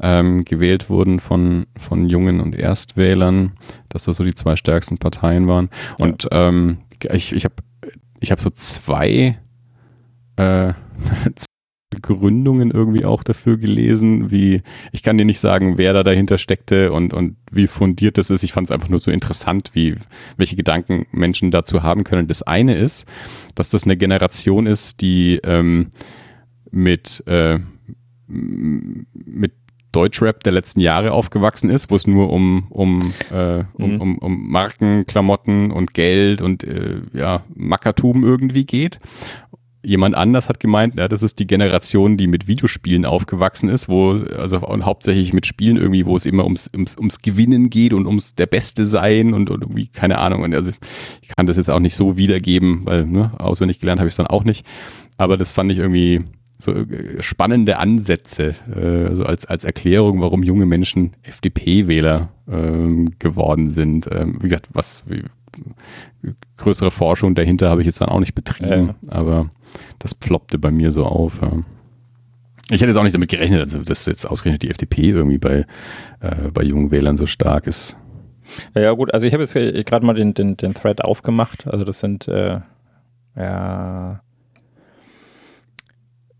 ähm, 0.00 0.44
gewählt 0.44 0.90
wurden 0.90 1.18
von, 1.18 1.66
von 1.78 2.08
Jungen 2.08 2.40
und 2.40 2.54
Erstwählern, 2.54 3.52
dass 3.88 4.04
das 4.04 4.16
so 4.16 4.24
die 4.24 4.34
zwei 4.34 4.56
stärksten 4.56 4.98
Parteien 4.98 5.48
waren. 5.48 5.70
Und 5.98 6.24
ja. 6.24 6.48
ähm, 6.48 6.78
ich, 7.10 7.32
ich 7.32 7.44
habe 7.44 7.54
ich 8.20 8.30
hab 8.30 8.40
so 8.40 8.50
zwei, 8.50 9.38
äh, 10.36 10.72
Gründungen 12.02 12.70
irgendwie 12.70 13.04
auch 13.04 13.22
dafür 13.22 13.56
gelesen, 13.56 14.30
wie, 14.30 14.62
ich 14.92 15.02
kann 15.02 15.18
dir 15.18 15.24
nicht 15.24 15.40
sagen, 15.40 15.78
wer 15.78 15.92
da 15.92 16.02
dahinter 16.02 16.38
steckte 16.38 16.92
und, 16.92 17.12
und 17.12 17.36
wie 17.50 17.66
fundiert 17.66 18.18
das 18.18 18.30
ist. 18.30 18.42
Ich 18.42 18.52
fand 18.52 18.66
es 18.66 18.70
einfach 18.70 18.88
nur 18.88 19.00
so 19.00 19.10
interessant, 19.10 19.70
wie, 19.72 19.94
welche 20.36 20.56
Gedanken 20.56 21.06
Menschen 21.12 21.50
dazu 21.50 21.82
haben 21.82 22.04
können. 22.04 22.28
Das 22.28 22.42
eine 22.42 22.76
ist, 22.76 23.06
dass 23.54 23.70
das 23.70 23.84
eine 23.84 23.96
Generation 23.96 24.66
ist, 24.66 25.00
die 25.00 25.40
ähm, 25.44 25.90
mit, 26.70 27.22
äh, 27.26 27.58
mit 28.28 29.52
Deutschrap 29.96 30.44
der 30.44 30.52
letzten 30.52 30.80
Jahre 30.80 31.12
aufgewachsen 31.12 31.70
ist, 31.70 31.90
wo 31.90 31.96
es 31.96 32.06
nur 32.06 32.30
um, 32.30 32.66
um, 32.68 32.98
äh, 33.30 33.64
um, 33.72 33.94
mhm. 33.94 34.00
um, 34.02 34.18
um 34.18 34.50
Marken, 34.50 35.06
Klamotten 35.06 35.70
und 35.70 35.94
Geld 35.94 36.42
und 36.42 36.64
äh, 36.64 37.00
ja, 37.14 37.44
Mackertum 37.54 38.22
irgendwie 38.22 38.66
geht 38.66 38.98
jemand 39.86 40.16
anders 40.16 40.48
hat 40.48 40.58
gemeint, 40.58 40.96
ja, 40.96 41.06
das 41.06 41.22
ist 41.22 41.38
die 41.38 41.46
Generation, 41.46 42.16
die 42.16 42.26
mit 42.26 42.48
Videospielen 42.48 43.04
aufgewachsen 43.04 43.68
ist, 43.68 43.88
wo, 43.88 44.12
also 44.12 44.58
und 44.66 44.84
hauptsächlich 44.84 45.32
mit 45.32 45.46
Spielen 45.46 45.76
irgendwie, 45.76 46.06
wo 46.06 46.16
es 46.16 46.26
immer 46.26 46.42
ums, 46.42 46.68
ums, 46.74 46.98
ums 46.98 47.22
Gewinnen 47.22 47.70
geht 47.70 47.92
und 47.92 48.06
ums 48.06 48.34
der 48.34 48.46
Beste 48.46 48.84
sein 48.84 49.32
und, 49.32 49.48
und 49.48 49.62
irgendwie, 49.62 49.86
keine 49.86 50.18
Ahnung. 50.18 50.42
Und 50.42 50.54
also 50.54 50.70
ich 50.70 51.28
kann 51.28 51.46
das 51.46 51.56
jetzt 51.56 51.70
auch 51.70 51.78
nicht 51.78 51.94
so 51.94 52.16
wiedergeben, 52.16 52.84
weil 52.84 53.06
ne, 53.06 53.32
auswendig 53.38 53.78
gelernt 53.78 54.00
habe 54.00 54.08
ich 54.08 54.12
es 54.12 54.16
dann 54.16 54.26
auch 54.26 54.42
nicht. 54.42 54.66
Aber 55.18 55.36
das 55.36 55.52
fand 55.52 55.70
ich 55.70 55.78
irgendwie 55.78 56.24
so 56.58 56.72
äh, 56.72 57.22
spannende 57.22 57.78
Ansätze, 57.78 58.56
äh, 58.74 59.06
also 59.08 59.24
als, 59.24 59.46
als 59.46 59.64
Erklärung, 59.64 60.20
warum 60.20 60.42
junge 60.42 60.66
Menschen 60.66 61.14
FDP-Wähler 61.22 62.30
ähm, 62.50 63.12
geworden 63.20 63.70
sind. 63.70 64.08
Ähm, 64.10 64.38
wie 64.40 64.48
gesagt, 64.48 64.68
was 64.72 65.04
wie, 65.06 65.22
größere 66.56 66.90
Forschung 66.90 67.34
dahinter 67.34 67.70
habe 67.70 67.82
ich 67.82 67.86
jetzt 67.86 68.00
dann 68.00 68.08
auch 68.08 68.20
nicht 68.20 68.34
betrieben, 68.34 68.90
äh. 68.90 69.10
aber 69.10 69.50
das 69.98 70.14
ploppte 70.14 70.58
bei 70.58 70.70
mir 70.70 70.92
so 70.92 71.04
auf. 71.04 71.40
Ja. 71.42 71.62
Ich 72.70 72.80
hätte 72.80 72.90
jetzt 72.90 72.96
auch 72.96 73.04
nicht 73.04 73.14
damit 73.14 73.28
gerechnet, 73.28 73.60
also, 73.60 73.78
dass 73.78 74.06
jetzt 74.06 74.28
ausgerechnet 74.28 74.62
die 74.62 74.70
FDP 74.70 75.10
irgendwie 75.10 75.38
bei, 75.38 75.66
äh, 76.20 76.50
bei 76.52 76.62
jungen 76.62 76.90
Wählern 76.90 77.16
so 77.16 77.26
stark 77.26 77.66
ist. 77.66 77.96
Ja, 78.74 78.92
gut, 78.92 79.12
also 79.12 79.26
ich 79.26 79.32
habe 79.32 79.42
jetzt 79.42 79.54
gerade 79.54 80.06
mal 80.06 80.14
den, 80.14 80.34
den, 80.34 80.56
den 80.56 80.74
Thread 80.74 81.02
aufgemacht. 81.02 81.66
Also 81.66 81.84
das 81.84 82.00
sind 82.00 82.28
äh, 82.28 82.60
ja 83.36 84.20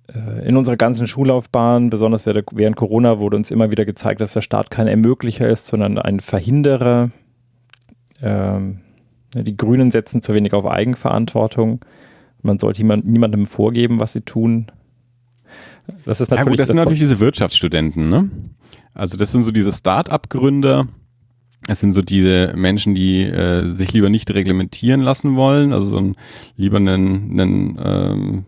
äh, 0.09 0.49
in 0.49 0.57
unserer 0.57 0.77
ganzen 0.77 1.07
Schullaufbahn, 1.07 1.91
besonders 1.91 2.27
während 2.27 2.77
Corona, 2.77 3.19
wurde 3.19 3.37
uns 3.37 3.51
immer 3.51 3.71
wieder 3.71 3.85
gezeigt, 3.85 4.21
dass 4.21 4.35
der 4.35 4.41
Staat 4.41 4.71
kein 4.71 4.89
Ermöglicher 4.89 5.49
ist, 5.49 5.67
sondern 5.67 5.99
ein 5.99 6.21
Verhinderer. 6.21 7.11
Ähm, 8.23 8.81
die 9.35 9.57
Grünen 9.57 9.91
setzen 9.91 10.23
zu 10.23 10.33
wenig 10.35 10.53
auf 10.55 10.67
Eigenverantwortung. 10.67 11.85
Man 12.47 12.59
sollte 12.59 12.85
niemandem 12.85 13.47
vorgeben, 13.47 14.01
was 14.01 14.13
sie 14.13 14.23
tun. 14.23 14.67
Das 16.05 16.21
ist 16.21 16.31
natürlich. 16.31 16.47
Ja, 16.47 16.51
gut, 16.51 16.61
das, 16.61 16.69
sind 16.69 16.77
natürlich 16.77 17.01
diese 17.01 17.21
Wirtschaftsstudenten, 17.21 18.09
ne? 18.09 18.31
Also, 18.95 19.17
das 19.17 19.33
sind 19.33 19.43
so 19.43 19.53
diese 19.53 19.73
Start-up-Gründer. 19.73 20.89
Es 21.69 21.81
sind 21.81 21.93
so 21.93 22.01
diese 22.01 22.53
Menschen, 22.57 22.95
die 22.95 23.23
äh, 23.23 23.71
sich 23.71 23.93
lieber 23.93 24.09
nicht 24.09 24.33
reglementieren 24.33 25.01
lassen 25.01 25.35
wollen, 25.35 25.73
also 25.73 25.87
so 25.87 25.99
ein, 25.99 26.17
lieber 26.57 26.77
einen, 26.77 27.41
einen 27.41 27.79
ähm, 27.83 28.45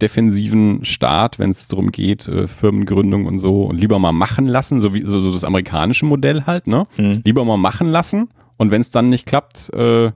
defensiven 0.00 0.84
Staat, 0.84 1.38
wenn 1.38 1.50
es 1.50 1.68
darum 1.68 1.92
geht, 1.92 2.26
äh, 2.28 2.48
Firmengründung 2.48 3.26
und 3.26 3.38
so, 3.38 3.64
und 3.64 3.78
lieber 3.78 3.98
mal 3.98 4.12
machen 4.12 4.46
lassen, 4.46 4.80
so 4.80 4.94
wie 4.94 5.02
so, 5.02 5.20
so 5.20 5.30
das 5.30 5.44
amerikanische 5.44 6.06
Modell 6.06 6.44
halt, 6.46 6.66
ne? 6.66 6.86
Mhm. 6.96 7.20
Lieber 7.24 7.44
mal 7.44 7.58
machen 7.58 7.88
lassen 7.88 8.30
und 8.56 8.70
wenn 8.70 8.80
es 8.80 8.90
dann 8.90 9.10
nicht 9.10 9.26
klappt, 9.26 9.70
äh, 9.74 10.12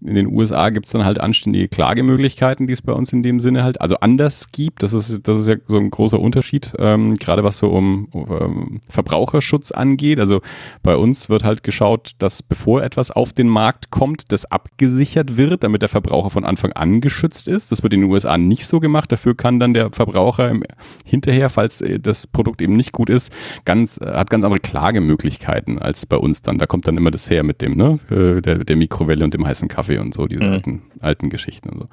in 0.00 0.14
den 0.14 0.26
USA 0.28 0.70
gibt 0.70 0.86
es 0.86 0.92
dann 0.92 1.04
halt 1.04 1.20
anständige 1.20 1.66
Klagemöglichkeiten, 1.68 2.66
die 2.66 2.72
es 2.72 2.82
bei 2.82 2.92
uns 2.92 3.12
in 3.12 3.22
dem 3.22 3.40
Sinne 3.40 3.64
halt, 3.64 3.80
also 3.80 3.96
anders 3.96 4.52
gibt. 4.52 4.82
Das 4.82 4.92
ist, 4.92 5.26
das 5.26 5.40
ist 5.40 5.48
ja 5.48 5.56
so 5.66 5.76
ein 5.76 5.90
großer 5.90 6.20
Unterschied, 6.20 6.72
ähm, 6.78 7.16
gerade 7.16 7.42
was 7.42 7.58
so 7.58 7.68
um, 7.68 8.06
um 8.12 8.30
ähm, 8.30 8.80
Verbraucherschutz 8.88 9.72
angeht. 9.72 10.20
Also 10.20 10.40
bei 10.82 10.96
uns 10.96 11.28
wird 11.28 11.42
halt 11.42 11.64
geschaut, 11.64 12.12
dass 12.18 12.42
bevor 12.42 12.82
etwas 12.82 13.10
auf 13.10 13.32
den 13.32 13.48
Markt 13.48 13.90
kommt, 13.90 14.30
das 14.30 14.44
abgesichert 14.44 15.36
wird, 15.36 15.64
damit 15.64 15.82
der 15.82 15.88
Verbraucher 15.88 16.30
von 16.30 16.44
Anfang 16.44 16.72
an 16.72 17.00
geschützt 17.00 17.48
ist. 17.48 17.72
Das 17.72 17.82
wird 17.82 17.92
in 17.92 18.02
den 18.02 18.10
USA 18.10 18.38
nicht 18.38 18.66
so 18.66 18.78
gemacht. 18.78 19.10
Dafür 19.10 19.36
kann 19.36 19.58
dann 19.58 19.74
der 19.74 19.90
Verbraucher 19.90 20.48
im, 20.48 20.62
hinterher, 21.04 21.50
falls 21.50 21.80
äh, 21.80 21.98
das 21.98 22.28
Produkt 22.28 22.62
eben 22.62 22.76
nicht 22.76 22.92
gut 22.92 23.10
ist, 23.10 23.32
ganz, 23.64 23.98
äh, 23.98 24.12
hat 24.12 24.30
ganz 24.30 24.44
andere 24.44 24.60
Klagemöglichkeiten 24.60 25.80
als 25.80 26.06
bei 26.06 26.16
uns 26.16 26.42
dann. 26.42 26.58
Da 26.58 26.66
kommt 26.66 26.86
dann 26.86 26.96
immer 26.96 27.10
das 27.10 27.28
her 27.28 27.42
mit 27.42 27.60
dem, 27.60 27.76
ne, 27.76 27.98
äh, 28.10 28.40
der, 28.40 28.64
der 28.64 28.76
Mikrowelle 28.76 29.24
und 29.24 29.34
dem 29.34 29.46
heißen 29.46 29.66
Kaffee. 29.66 29.87
Kaffee 29.88 29.98
und 29.98 30.14
so, 30.14 30.26
diese 30.26 30.44
mhm. 30.44 30.52
alten, 30.52 30.82
alten 31.00 31.30
Geschichten 31.30 31.70
und 31.70 31.78
so. 31.80 31.88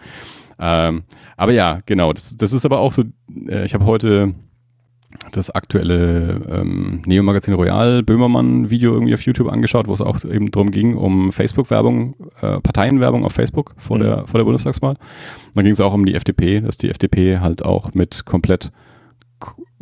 Ähm, 0.59 1.03
aber 1.37 1.51
ja, 1.51 1.79
genau, 1.85 2.13
das, 2.13 2.37
das 2.37 2.53
ist 2.53 2.65
aber 2.65 2.79
auch 2.79 2.93
so, 2.93 3.03
äh, 3.47 3.65
ich 3.65 3.73
habe 3.73 3.85
heute 3.85 4.33
das 5.31 5.49
aktuelle 5.49 6.41
ähm, 6.49 7.01
Neo-Magazin 7.05 7.53
Royal 7.53 8.03
Böhmermann-Video 8.03 8.93
irgendwie 8.93 9.13
auf 9.13 9.21
YouTube 9.21 9.49
angeschaut, 9.49 9.87
wo 9.87 9.93
es 9.93 10.01
auch 10.01 10.23
eben 10.25 10.51
darum 10.51 10.71
ging, 10.71 10.95
um 10.95 11.31
Facebook-Werbung, 11.31 12.15
äh, 12.41 12.59
Parteienwerbung 12.59 13.23
auf 13.23 13.31
Facebook 13.31 13.75
vor, 13.77 13.97
mhm. 13.97 14.03
der, 14.03 14.27
vor 14.27 14.39
der 14.39 14.45
Bundestagswahl. 14.45 14.97
Da 15.53 15.61
ging 15.61 15.71
es 15.71 15.81
auch 15.81 15.93
um 15.93 16.05
die 16.05 16.15
FDP, 16.15 16.61
dass 16.61 16.77
die 16.77 16.89
FDP 16.89 17.39
halt 17.39 17.63
auch 17.63 17.93
mit 17.93 18.25
komplett 18.25 18.71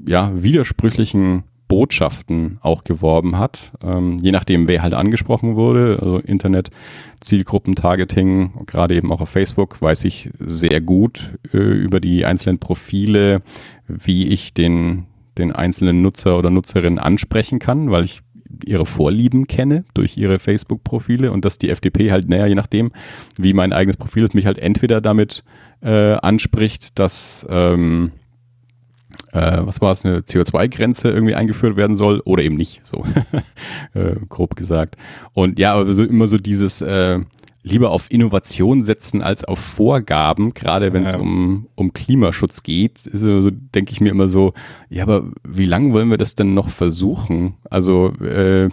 ja, 0.05 0.31
widersprüchlichen 0.35 1.43
Botschaften 1.73 2.59
auch 2.61 2.83
geworben 2.83 3.39
hat, 3.39 3.71
ähm, 3.83 4.17
je 4.21 4.31
nachdem, 4.31 4.67
wer 4.67 4.83
halt 4.83 4.93
angesprochen 4.93 5.55
wurde. 5.55 5.97
Also 5.99 6.19
Internet, 6.19 6.69
Zielgruppen, 7.19 7.73
Targeting, 7.73 8.51
gerade 8.67 8.93
eben 8.95 9.11
auch 9.11 9.21
auf 9.21 9.29
Facebook, 9.29 9.81
weiß 9.81 10.03
ich 10.03 10.29
sehr 10.37 10.81
gut 10.81 11.33
äh, 11.51 11.57
über 11.57 11.99
die 11.99 12.25
einzelnen 12.25 12.59
Profile, 12.59 13.41
wie 13.87 14.27
ich 14.27 14.53
den, 14.53 15.07
den 15.39 15.51
einzelnen 15.51 16.03
Nutzer 16.03 16.37
oder 16.37 16.51
Nutzerin 16.51 16.99
ansprechen 16.99 17.57
kann, 17.57 17.89
weil 17.89 18.03
ich 18.03 18.21
ihre 18.63 18.85
Vorlieben 18.85 19.47
kenne 19.47 19.83
durch 19.95 20.15
ihre 20.15 20.37
Facebook-Profile 20.37 21.31
und 21.31 21.43
dass 21.43 21.57
die 21.57 21.71
FDP 21.71 22.11
halt, 22.11 22.29
naja, 22.29 22.45
je 22.45 22.53
nachdem, 22.53 22.91
wie 23.39 23.53
mein 23.53 23.73
eigenes 23.73 23.97
Profil 23.97 24.25
ist, 24.25 24.35
mich 24.35 24.45
halt 24.45 24.59
entweder 24.59 25.01
damit 25.01 25.43
äh, 25.81 26.13
anspricht, 26.13 26.99
dass 26.99 27.47
ähm, 27.49 28.11
äh, 29.33 29.57
was 29.61 29.81
war 29.81 29.91
es, 29.91 30.05
eine 30.05 30.19
CO2-Grenze 30.19 31.09
irgendwie 31.09 31.35
eingeführt 31.35 31.75
werden 31.75 31.97
soll 31.97 32.21
oder 32.21 32.43
eben 32.43 32.55
nicht, 32.55 32.81
so 32.83 33.03
äh, 33.93 34.15
grob 34.29 34.55
gesagt. 34.55 34.95
Und 35.33 35.59
ja, 35.59 35.73
aber 35.73 35.93
so, 35.93 36.03
immer 36.03 36.27
so 36.27 36.37
dieses 36.37 36.81
äh, 36.81 37.19
lieber 37.63 37.91
auf 37.91 38.11
Innovation 38.11 38.83
setzen 38.83 39.21
als 39.21 39.45
auf 39.45 39.59
Vorgaben, 39.59 40.53
gerade 40.53 40.93
wenn 40.93 41.05
es 41.05 41.13
ja. 41.13 41.19
um, 41.19 41.67
um 41.75 41.93
Klimaschutz 41.93 42.61
geht, 42.61 42.99
so, 42.99 43.49
denke 43.49 43.91
ich 43.91 44.01
mir 44.01 44.09
immer 44.09 44.27
so, 44.27 44.53
ja, 44.89 45.03
aber 45.03 45.31
wie 45.47 45.65
lange 45.65 45.93
wollen 45.93 46.09
wir 46.09 46.17
das 46.17 46.35
denn 46.35 46.53
noch 46.53 46.69
versuchen? 46.69 47.55
Also 47.69 48.09
äh, 48.19 48.69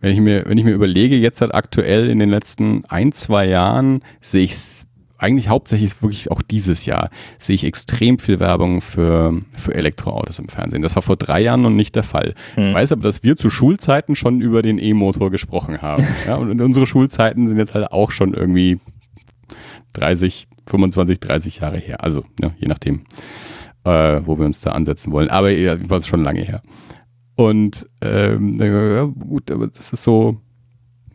wenn 0.00 0.12
ich 0.12 0.20
mir, 0.20 0.44
wenn 0.46 0.58
ich 0.58 0.64
mir 0.64 0.74
überlege, 0.74 1.16
jetzt 1.16 1.40
halt 1.40 1.54
aktuell 1.54 2.10
in 2.10 2.18
den 2.18 2.28
letzten 2.28 2.84
ein, 2.84 3.12
zwei 3.12 3.48
Jahren 3.48 4.02
sehe 4.20 4.44
ich 4.44 4.52
es 4.52 4.86
eigentlich 5.24 5.48
hauptsächlich 5.48 6.02
wirklich 6.02 6.30
auch 6.30 6.42
dieses 6.42 6.84
Jahr 6.84 7.08
sehe 7.38 7.54
ich 7.54 7.64
extrem 7.64 8.18
viel 8.18 8.40
Werbung 8.40 8.82
für, 8.82 9.40
für 9.56 9.74
Elektroautos 9.74 10.38
im 10.38 10.48
Fernsehen. 10.48 10.82
Das 10.82 10.94
war 10.96 11.02
vor 11.02 11.16
drei 11.16 11.40
Jahren 11.40 11.62
noch 11.62 11.70
nicht 11.70 11.94
der 11.96 12.02
Fall. 12.02 12.34
Hm. 12.54 12.68
Ich 12.68 12.74
weiß 12.74 12.92
aber, 12.92 13.02
dass 13.02 13.22
wir 13.22 13.36
zu 13.36 13.48
Schulzeiten 13.48 14.16
schon 14.16 14.42
über 14.42 14.60
den 14.60 14.78
E-Motor 14.78 15.30
gesprochen 15.30 15.80
haben. 15.80 16.04
ja, 16.26 16.36
und 16.36 16.60
unsere 16.60 16.86
Schulzeiten 16.86 17.46
sind 17.46 17.56
jetzt 17.56 17.72
halt 17.72 17.90
auch 17.90 18.10
schon 18.10 18.34
irgendwie 18.34 18.78
30, 19.94 20.46
25, 20.66 21.20
30 21.20 21.58
Jahre 21.58 21.78
her. 21.78 22.04
Also, 22.04 22.22
ja, 22.40 22.50
je 22.58 22.68
nachdem, 22.68 23.04
äh, 23.84 24.20
wo 24.24 24.38
wir 24.38 24.44
uns 24.44 24.60
da 24.60 24.72
ansetzen 24.72 25.10
wollen. 25.10 25.30
Aber 25.30 25.50
ja, 25.50 25.88
war 25.88 25.98
es 25.98 26.06
schon 26.06 26.22
lange 26.22 26.42
her. 26.42 26.62
Und 27.34 27.88
ähm, 28.02 28.56
ja, 28.60 29.04
gut, 29.04 29.50
aber 29.50 29.68
das 29.68 29.92
ist 29.92 30.04
so, 30.04 30.40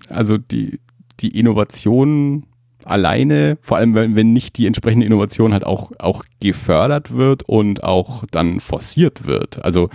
also 0.09 0.37
die, 0.37 0.79
die 1.19 1.37
Innovation 1.37 2.45
alleine, 2.89 3.57
vor 3.61 3.77
allem 3.77 3.93
wenn, 3.95 4.15
wenn 4.15 4.33
nicht 4.33 4.57
die 4.57 4.65
entsprechende 4.65 5.05
Innovation 5.05 5.53
halt 5.53 5.65
auch, 5.65 5.91
auch 5.99 6.23
gefördert 6.39 7.11
wird 7.11 7.43
und 7.43 7.83
auch 7.83 8.23
dann 8.31 8.59
forciert 8.59 9.25
wird. 9.25 9.63
Also 9.63 9.89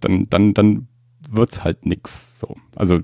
dann, 0.00 0.26
dann, 0.30 0.54
dann 0.54 0.88
wird 1.28 1.52
es 1.52 1.64
halt 1.64 1.86
nichts. 1.86 2.40
So. 2.40 2.56
Also 2.76 3.00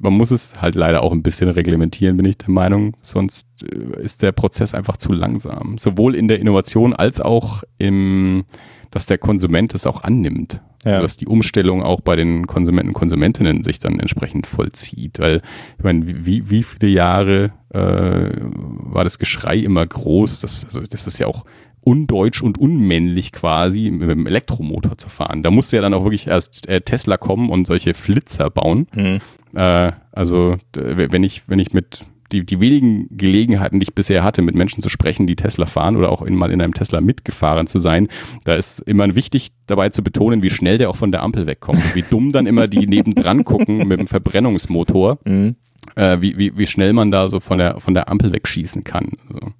man 0.00 0.12
muss 0.12 0.30
es 0.30 0.60
halt 0.60 0.74
leider 0.74 1.02
auch 1.02 1.12
ein 1.12 1.22
bisschen 1.22 1.48
reglementieren, 1.48 2.16
bin 2.16 2.26
ich 2.26 2.38
der 2.38 2.50
Meinung. 2.50 2.96
Sonst 3.02 3.48
äh, 3.62 4.02
ist 4.02 4.22
der 4.22 4.32
Prozess 4.32 4.74
einfach 4.74 4.96
zu 4.96 5.12
langsam. 5.12 5.78
Sowohl 5.78 6.14
in 6.14 6.28
der 6.28 6.38
Innovation 6.38 6.92
als 6.92 7.20
auch 7.20 7.62
im, 7.78 8.44
dass 8.90 9.06
der 9.06 9.18
Konsument 9.18 9.74
es 9.74 9.86
auch 9.86 10.02
annimmt. 10.02 10.60
Ja. 10.84 10.92
Also 10.92 11.02
dass 11.02 11.16
die 11.16 11.26
Umstellung 11.26 11.82
auch 11.82 12.00
bei 12.00 12.14
den 12.14 12.46
Konsumenten 12.46 12.88
und 12.88 12.94
Konsumentinnen 12.94 13.62
sich 13.62 13.78
dann 13.78 13.98
entsprechend 13.98 14.46
vollzieht. 14.46 15.18
Weil, 15.18 15.42
ich 15.78 15.84
meine, 15.84 16.26
wie, 16.26 16.50
wie 16.50 16.62
viele 16.62 16.90
Jahre 16.90 17.52
äh, 17.76 18.30
war 18.40 19.04
das 19.04 19.18
Geschrei 19.18 19.56
immer 19.56 19.84
groß? 19.84 20.40
Das, 20.40 20.64
also 20.64 20.80
das 20.80 21.06
ist 21.06 21.18
ja 21.18 21.26
auch 21.26 21.44
undeutsch 21.80 22.42
und 22.42 22.58
unmännlich 22.58 23.32
quasi 23.32 23.90
mit 23.90 24.10
dem 24.10 24.26
Elektromotor 24.26 24.98
zu 24.98 25.08
fahren. 25.08 25.42
Da 25.42 25.50
musste 25.50 25.76
ja 25.76 25.82
dann 25.82 25.94
auch 25.94 26.04
wirklich 26.04 26.26
erst 26.26 26.68
äh, 26.68 26.80
Tesla 26.80 27.16
kommen 27.16 27.48
und 27.50 27.64
solche 27.64 27.94
Flitzer 27.94 28.50
bauen. 28.50 28.88
Mhm. 28.92 29.20
Äh, 29.54 29.92
also 30.10 30.56
wenn 30.74 31.22
ich, 31.22 31.48
wenn 31.48 31.60
ich 31.60 31.72
mit 31.74 32.00
die, 32.32 32.44
die 32.44 32.60
wenigen 32.60 33.06
Gelegenheiten, 33.16 33.78
die 33.78 33.84
ich 33.84 33.94
bisher 33.94 34.24
hatte, 34.24 34.42
mit 34.42 34.54
Menschen 34.54 34.82
zu 34.82 34.88
sprechen, 34.88 35.28
die 35.28 35.36
Tesla 35.36 35.66
fahren 35.66 35.96
oder 35.96 36.10
auch 36.10 36.22
in, 36.22 36.34
mal 36.34 36.50
in 36.50 36.60
einem 36.60 36.74
Tesla 36.74 37.00
mitgefahren 37.00 37.68
zu 37.68 37.78
sein, 37.78 38.08
da 38.44 38.54
ist 38.54 38.80
immer 38.80 39.14
wichtig 39.14 39.50
dabei 39.66 39.90
zu 39.90 40.02
betonen, 40.02 40.42
wie 40.42 40.50
schnell 40.50 40.78
der 40.78 40.90
auch 40.90 40.96
von 40.96 41.10
der 41.10 41.22
Ampel 41.22 41.46
wegkommt. 41.46 41.94
Wie 41.94 42.02
dumm 42.02 42.32
dann 42.32 42.46
immer 42.46 42.66
die 42.66 42.86
nebendran 42.86 43.44
gucken 43.44 43.86
mit 43.86 44.00
dem 44.00 44.06
Verbrennungsmotor, 44.08 45.18
mhm. 45.24 45.56
Äh, 45.96 46.20
wie, 46.20 46.38
wie, 46.38 46.56
wie 46.56 46.66
schnell 46.66 46.92
man 46.92 47.10
da 47.10 47.28
so 47.28 47.40
von 47.40 47.58
der, 47.58 47.80
von 47.80 47.94
der 47.94 48.08
Ampel 48.08 48.32
wegschießen 48.32 48.84
kann. 48.84 49.12
Also, 49.28 49.52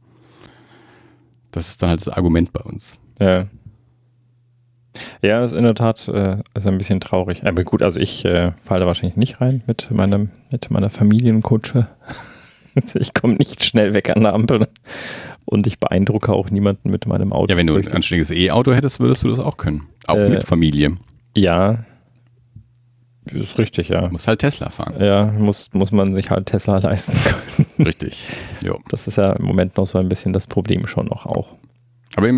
das 1.51 1.69
ist 1.69 1.83
dann 1.83 1.91
halt 1.91 2.01
das 2.01 2.09
Argument 2.09 2.53
bei 2.53 2.61
uns. 2.61 3.01
Ja. 3.19 3.47
Ja, 5.23 5.45
ist 5.45 5.53
in 5.53 5.65
der 5.65 5.75
Tat 5.75 6.09
äh, 6.09 6.39
ist 6.55 6.67
ein 6.67 6.79
bisschen 6.79 7.01
traurig. 7.01 7.45
Aber 7.45 7.65
gut, 7.65 7.83
also 7.83 8.01
ich 8.01 8.25
äh, 8.25 8.53
falle 8.63 8.81
da 8.81 8.87
wahrscheinlich 8.87 9.17
nicht 9.17 9.41
rein 9.41 9.63
mit, 9.67 9.91
meinem, 9.91 10.31
mit 10.51 10.71
meiner 10.71 10.91
Familienkutsche. 10.91 11.89
ich 12.95 13.15
komme 13.15 13.35
nicht 13.35 13.65
schnell 13.65 13.95
weg 13.95 14.11
an 14.11 14.23
der 14.23 14.35
Ampel. 14.35 14.67
Und 15.45 15.67
ich 15.67 15.79
beeindrucke 15.79 16.33
auch 16.33 16.51
niemanden 16.51 16.91
mit 16.91 17.07
meinem 17.07 17.33
Auto. 17.33 17.53
Ja, 17.53 17.57
wenn 17.57 17.67
du 17.67 17.77
ein 17.77 17.89
anständiges 17.89 18.31
E-Auto 18.31 18.73
hättest, 18.73 19.01
würdest 19.01 19.23
du 19.23 19.29
das 19.29 19.39
auch 19.39 19.57
können. 19.57 19.87
Auch 20.07 20.17
äh, 20.17 20.29
mit 20.29 20.45
Familie. 20.45 20.97
Ja. 21.37 21.85
Das 23.33 23.43
ist 23.43 23.59
richtig, 23.59 23.89
ja. 23.89 24.09
Muss 24.09 24.29
halt 24.29 24.41
Tesla 24.41 24.71
fahren. 24.71 24.95
Ja, 24.99 25.27
muss, 25.39 25.71
muss 25.73 25.91
man 25.93 26.15
sich 26.15 26.31
halt 26.31 26.47
Tesla 26.47 26.79
leisten 26.83 27.17
können. 27.25 27.87
Richtig. 27.87 28.27
Jo. 28.65 28.81
Das 28.89 29.09
ist 29.09 29.17
ja 29.17 29.33
im 29.33 29.45
Moment 29.45 29.77
noch 29.77 29.87
so 29.87 29.99
ein 29.99 30.09
bisschen 30.09 30.33
das 30.33 30.47
Problem 30.47 30.87
schon 30.87 31.07
noch 31.07 31.27
auch. 31.27 31.57
Aber 32.17 32.33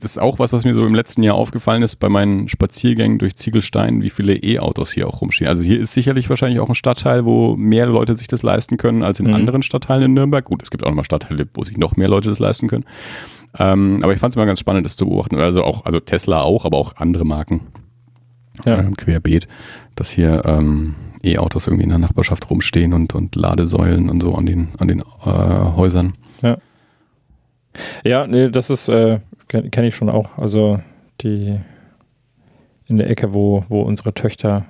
das 0.00 0.12
ist 0.12 0.18
auch 0.18 0.40
was, 0.40 0.52
was 0.52 0.64
mir 0.64 0.74
so 0.74 0.84
im 0.84 0.94
letzten 0.94 1.22
Jahr 1.22 1.36
aufgefallen 1.36 1.84
ist 1.84 1.96
bei 1.96 2.08
meinen 2.08 2.48
Spaziergängen 2.48 3.18
durch 3.18 3.36
Ziegelstein, 3.36 4.02
wie 4.02 4.10
viele 4.10 4.34
E-Autos 4.34 4.90
hier 4.90 5.06
auch 5.06 5.20
rumstehen. 5.20 5.46
Also 5.46 5.62
hier 5.62 5.78
ist 5.78 5.92
sicherlich 5.92 6.28
wahrscheinlich 6.28 6.58
auch 6.58 6.68
ein 6.68 6.74
Stadtteil, 6.74 7.24
wo 7.24 7.54
mehr 7.54 7.86
Leute 7.86 8.16
sich 8.16 8.26
das 8.26 8.42
leisten 8.42 8.76
können 8.76 9.04
als 9.04 9.20
in 9.20 9.28
mhm. 9.28 9.34
anderen 9.34 9.62
Stadtteilen 9.62 10.04
in 10.04 10.14
Nürnberg. 10.14 10.44
Gut, 10.44 10.62
es 10.64 10.70
gibt 10.70 10.82
auch 10.82 10.88
nochmal 10.88 11.04
Stadtteile, 11.04 11.46
wo 11.54 11.62
sich 11.62 11.76
noch 11.76 11.94
mehr 11.94 12.08
Leute 12.08 12.28
das 12.28 12.40
leisten 12.40 12.66
können. 12.66 12.86
Ähm, 13.56 14.00
aber 14.02 14.12
ich 14.12 14.18
fand 14.18 14.32
es 14.32 14.36
immer 14.36 14.46
ganz 14.46 14.58
spannend, 14.58 14.84
das 14.84 14.96
zu 14.96 15.06
beobachten. 15.06 15.38
Also 15.38 15.62
auch, 15.62 15.84
also 15.84 16.00
Tesla 16.00 16.42
auch, 16.42 16.64
aber 16.64 16.78
auch 16.78 16.96
andere 16.96 17.24
Marken. 17.24 17.68
Ja. 18.66 18.78
Ähm, 18.78 18.96
querbeet, 18.96 19.48
dass 19.96 20.10
hier 20.10 20.42
ähm, 20.44 20.94
E-Autos 21.22 21.66
irgendwie 21.66 21.84
in 21.84 21.90
der 21.90 21.98
Nachbarschaft 21.98 22.50
rumstehen 22.50 22.92
und, 22.92 23.14
und 23.14 23.36
Ladesäulen 23.36 24.08
und 24.08 24.20
so 24.20 24.34
an 24.34 24.46
den, 24.46 24.68
an 24.78 24.88
den 24.88 25.00
äh, 25.00 25.04
Häusern. 25.24 26.14
Ja. 26.42 26.58
Ja, 28.04 28.26
nee, 28.26 28.50
das 28.50 28.70
ist, 28.70 28.88
äh, 28.88 29.20
kenne 29.48 29.70
kenn 29.70 29.84
ich 29.84 29.94
schon 29.94 30.10
auch. 30.10 30.38
Also 30.38 30.78
die 31.20 31.58
in 32.86 32.96
der 32.96 33.08
Ecke, 33.08 33.34
wo, 33.34 33.64
wo 33.68 33.82
unsere 33.82 34.12
Töchter, 34.12 34.66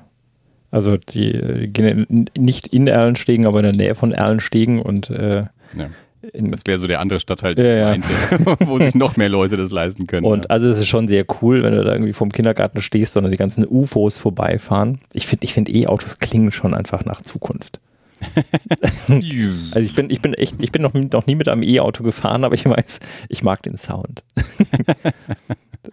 also 0.70 0.96
die, 0.96 1.32
die 1.32 1.68
gehen 1.68 2.28
nicht 2.36 2.68
in 2.68 2.86
Erlenstegen, 2.86 3.46
aber 3.46 3.60
in 3.60 3.64
der 3.64 3.76
Nähe 3.76 3.94
von 3.94 4.12
Erlenstegen 4.12 4.82
und 4.82 5.08
äh, 5.08 5.44
ja. 5.74 5.90
Das 6.34 6.66
wäre 6.66 6.76
so 6.76 6.86
der 6.86 7.00
andere 7.00 7.18
Stadtteil, 7.18 7.58
ja, 7.58 7.94
ja. 7.94 8.02
wo 8.60 8.78
sich 8.78 8.94
noch 8.94 9.16
mehr 9.16 9.30
Leute 9.30 9.56
das 9.56 9.70
leisten 9.70 10.06
können. 10.06 10.26
Und 10.26 10.44
ja. 10.44 10.50
also 10.50 10.68
es 10.68 10.78
ist 10.78 10.88
schon 10.88 11.08
sehr 11.08 11.24
cool, 11.40 11.62
wenn 11.62 11.72
du 11.72 11.82
da 11.82 11.92
irgendwie 11.92 12.12
vom 12.12 12.30
Kindergarten 12.30 12.82
stehst 12.82 13.16
und 13.16 13.30
die 13.30 13.36
ganzen 13.36 13.66
UFOs 13.66 14.18
vorbeifahren. 14.18 15.00
Ich 15.14 15.26
finde 15.26 15.44
ich 15.44 15.54
find 15.54 15.70
E-Autos 15.70 16.18
klingen 16.18 16.52
schon 16.52 16.74
einfach 16.74 17.04
nach 17.06 17.22
Zukunft. 17.22 17.80
also 19.08 19.80
ich 19.80 19.94
bin, 19.94 20.10
ich 20.10 20.20
bin 20.20 20.34
echt, 20.34 20.56
ich 20.62 20.72
bin 20.72 20.82
noch, 20.82 20.92
noch 20.92 21.26
nie 21.26 21.34
mit 21.34 21.48
einem 21.48 21.62
E-Auto 21.62 22.02
gefahren, 22.02 22.44
aber 22.44 22.54
ich 22.54 22.66
weiß, 22.66 23.00
ich 23.30 23.42
mag 23.42 23.62
den 23.62 23.78
Sound. 23.78 24.22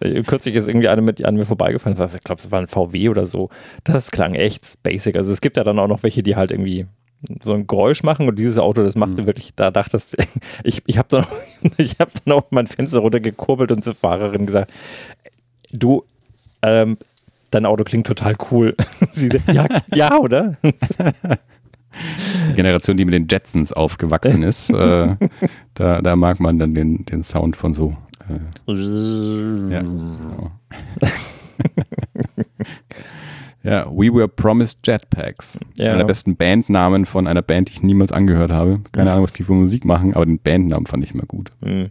Kürzlich 0.26 0.54
ist 0.54 0.68
irgendwie 0.68 0.88
eine 0.88 1.00
mit 1.00 1.24
an 1.24 1.36
mir 1.36 1.46
vorbeigefahren, 1.46 1.96
ich 2.14 2.22
glaube, 2.22 2.40
es 2.40 2.50
war 2.50 2.60
ein 2.60 2.68
VW 2.68 3.08
oder 3.08 3.24
so. 3.24 3.48
Das 3.84 4.10
klang 4.10 4.34
echt 4.34 4.82
basic. 4.82 5.16
Also 5.16 5.32
es 5.32 5.40
gibt 5.40 5.56
ja 5.56 5.64
dann 5.64 5.78
auch 5.78 5.88
noch 5.88 6.02
welche, 6.02 6.22
die 6.22 6.36
halt 6.36 6.50
irgendwie 6.50 6.86
so 7.42 7.52
ein 7.52 7.66
Geräusch 7.66 8.02
machen 8.02 8.28
und 8.28 8.38
dieses 8.38 8.58
Auto, 8.58 8.82
das 8.84 8.94
machte 8.96 9.22
Mhm. 9.22 9.26
wirklich, 9.26 9.52
da 9.56 9.70
dachtest 9.70 10.16
ich, 10.64 10.82
ich 10.86 10.98
habe 10.98 11.08
dann, 11.10 11.26
ich 11.76 11.96
hab 11.98 12.10
dann 12.24 12.34
auch 12.34 12.44
mein 12.50 12.66
Fenster 12.66 13.00
runtergekurbelt 13.00 13.72
und 13.72 13.82
zur 13.82 13.94
Fahrerin 13.94 14.46
gesagt, 14.46 14.70
du, 15.72 16.04
ähm, 16.62 16.96
dein 17.50 17.66
Auto 17.66 17.84
klingt 17.84 18.06
total 18.06 18.36
cool. 18.50 18.74
Sie 19.10 19.28
sagt, 19.28 19.52
ja, 19.52 19.66
ja, 19.94 20.18
oder? 20.18 20.56
Die 22.50 22.54
Generation, 22.54 22.96
die 22.96 23.04
mit 23.04 23.14
den 23.14 23.26
Jetsons 23.28 23.72
aufgewachsen 23.72 24.42
ist, 24.42 24.70
äh, 24.70 25.16
da, 25.74 26.02
da 26.02 26.16
mag 26.16 26.38
man 26.40 26.58
dann 26.58 26.74
den, 26.74 27.04
den 27.04 27.22
Sound 27.24 27.56
von 27.56 27.74
so. 27.74 27.96
Äh, 28.28 28.72
ja, 29.72 29.82
so. 29.84 30.50
Ja, 33.62 33.86
We 33.90 34.12
Were 34.12 34.28
Promised 34.28 34.86
Jetpacks. 34.86 35.58
Ja. 35.76 35.90
Einer 35.90 35.98
der 35.98 36.04
besten 36.04 36.36
Bandnamen 36.36 37.04
von 37.04 37.26
einer 37.26 37.42
Band, 37.42 37.68
die 37.68 37.74
ich 37.74 37.82
niemals 37.82 38.12
angehört 38.12 38.50
habe. 38.50 38.80
Keine 38.92 39.10
Ahnung, 39.12 39.24
was 39.24 39.32
die 39.32 39.42
für 39.42 39.52
Musik 39.52 39.84
machen, 39.84 40.14
aber 40.14 40.26
den 40.26 40.38
Bandnamen 40.38 40.86
fand 40.86 41.04
ich 41.04 41.14
immer 41.14 41.26
gut. 41.26 41.52
Hm. 41.62 41.90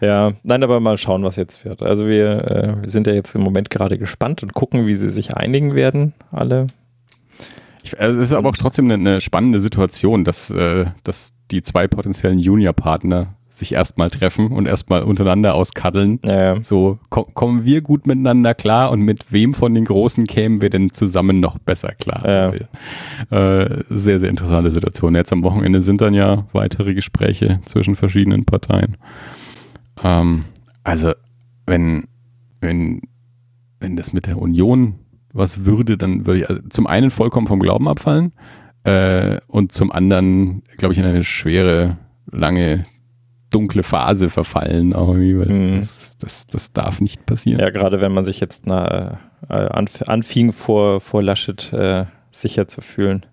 Ja, 0.00 0.34
nein, 0.44 0.62
aber 0.62 0.78
mal 0.78 0.96
schauen, 0.96 1.24
was 1.24 1.36
jetzt 1.36 1.64
wird. 1.64 1.82
Also 1.82 2.06
wir, 2.06 2.48
äh, 2.48 2.82
wir 2.82 2.88
sind 2.88 3.06
ja 3.06 3.12
jetzt 3.14 3.34
im 3.34 3.42
Moment 3.42 3.68
gerade 3.68 3.98
gespannt 3.98 4.42
und 4.42 4.54
gucken, 4.54 4.86
wie 4.86 4.94
sie 4.94 5.10
sich 5.10 5.36
einigen 5.36 5.74
werden, 5.74 6.14
alle. 6.30 6.68
Ich, 7.82 7.98
also 7.98 8.20
es 8.20 8.28
ist 8.28 8.34
aber 8.34 8.50
auch 8.50 8.56
trotzdem 8.56 8.84
eine, 8.84 8.94
eine 8.94 9.20
spannende 9.20 9.60
Situation, 9.60 10.24
dass, 10.24 10.50
äh, 10.50 10.86
dass 11.02 11.32
die 11.50 11.62
zwei 11.62 11.88
potenziellen 11.88 12.38
Junior-Partner 12.38 13.34
sich 13.58 13.72
erstmal 13.72 14.10
treffen 14.10 14.48
und 14.48 14.66
erstmal 14.66 15.02
untereinander 15.02 15.54
auskaddeln. 15.54 16.22
Äh, 16.22 16.62
So, 16.62 16.98
ko 17.10 17.24
kommen 17.24 17.64
wir 17.64 17.80
gut 17.80 18.06
miteinander 18.06 18.54
klar 18.54 18.90
und 18.90 19.00
mit 19.02 19.32
wem 19.32 19.52
von 19.54 19.74
den 19.74 19.84
Großen 19.84 20.26
kämen 20.26 20.62
wir 20.62 20.70
denn 20.70 20.92
zusammen 20.92 21.40
noch 21.40 21.58
besser 21.58 21.92
klar? 21.94 22.54
Ja. 23.30 23.62
Äh, 23.64 23.84
sehr, 23.90 24.20
sehr 24.20 24.30
interessante 24.30 24.70
Situation. 24.70 25.14
Jetzt 25.14 25.32
am 25.32 25.42
Wochenende 25.42 25.80
sind 25.80 26.00
dann 26.00 26.14
ja 26.14 26.46
weitere 26.52 26.94
Gespräche 26.94 27.60
zwischen 27.62 27.94
verschiedenen 27.94 28.44
Parteien. 28.44 28.96
Ähm, 30.02 30.44
also, 30.84 31.12
wenn, 31.66 32.04
wenn, 32.60 33.02
wenn 33.80 33.96
das 33.96 34.12
mit 34.12 34.26
der 34.26 34.38
Union 34.38 34.94
was 35.32 35.64
würde, 35.64 35.98
dann 35.98 36.26
würde 36.26 36.40
ich 36.40 36.48
also 36.48 36.62
zum 36.70 36.86
einen 36.86 37.10
vollkommen 37.10 37.46
vom 37.46 37.60
Glauben 37.60 37.88
abfallen 37.88 38.32
äh, 38.84 39.38
und 39.46 39.72
zum 39.72 39.92
anderen, 39.92 40.62
glaube 40.76 40.92
ich, 40.92 40.98
in 40.98 41.04
eine 41.04 41.24
schwere, 41.24 41.98
lange, 42.30 42.84
dunkle 43.50 43.82
Phase 43.82 44.28
verfallen, 44.28 44.92
irgendwie, 44.92 45.38
weil 45.38 45.48
Mhm. 45.48 45.80
das, 45.80 46.16
das, 46.18 46.46
das 46.46 46.72
darf 46.72 47.00
nicht 47.00 47.24
passieren. 47.26 47.60
ja, 47.60 47.70
gerade 47.70 48.00
wenn 48.00 48.12
man 48.12 48.24
sich 48.24 48.40
jetzt 48.40 48.64
na, 48.66 49.18
äh, 49.48 49.54
anf 49.54 50.02
anfing, 50.06 50.52
vor, 50.52 51.00
vor 51.00 51.22
Laschet 51.22 51.72
äh, 51.72 52.04
sicher 52.30 52.68
zu 52.68 52.80
fühlen. 52.82 53.24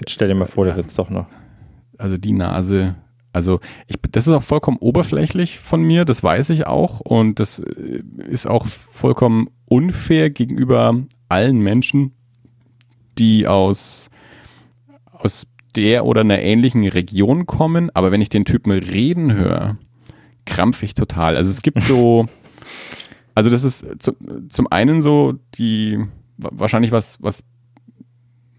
Jetzt 0.00 0.12
stell 0.12 0.28
dir 0.28 0.34
mal 0.34 0.46
vor, 0.46 0.64
der 0.64 0.76
wird's 0.76 0.94
doch 0.94 1.10
noch. 1.10 1.26
Also 1.98 2.16
die 2.16 2.32
Nase, 2.32 2.94
also 3.32 3.60
ich, 3.86 3.96
das 4.12 4.26
ist 4.26 4.32
auch 4.32 4.42
vollkommen 4.42 4.78
oberflächlich 4.78 5.58
von 5.58 5.82
mir, 5.82 6.04
das 6.04 6.22
weiß 6.22 6.50
ich 6.50 6.66
auch 6.66 7.00
und 7.00 7.38
das 7.40 7.58
äh, 7.58 8.02
ist 8.28 8.46
auch 8.46 8.66
vollkommen 8.66 9.48
unfair 9.66 10.30
gegenüber 10.30 10.94
allen 11.28 11.58
Menschen, 11.58 12.12
die 13.18 13.46
aus, 13.46 14.08
aus 15.12 15.46
der 15.76 16.04
oder 16.04 16.20
einer 16.22 16.40
ähnlichen 16.40 16.86
Region 16.86 17.46
kommen, 17.46 17.90
aber 17.94 18.12
wenn 18.12 18.20
ich 18.20 18.28
den 18.28 18.44
Typen 18.44 18.72
reden 18.72 19.32
höre, 19.32 19.76
krampf 20.46 20.82
ich 20.82 20.94
total. 20.94 21.36
Also 21.36 21.50
es 21.50 21.62
gibt 21.62 21.80
so, 21.82 22.26
also 23.34 23.50
das 23.50 23.64
ist 23.64 23.84
zu, 24.02 24.12
zum 24.48 24.70
einen 24.70 25.02
so 25.02 25.34
die, 25.56 25.98
wa- 26.38 26.50
wahrscheinlich 26.52 26.92
was, 26.92 27.18
was, 27.22 27.42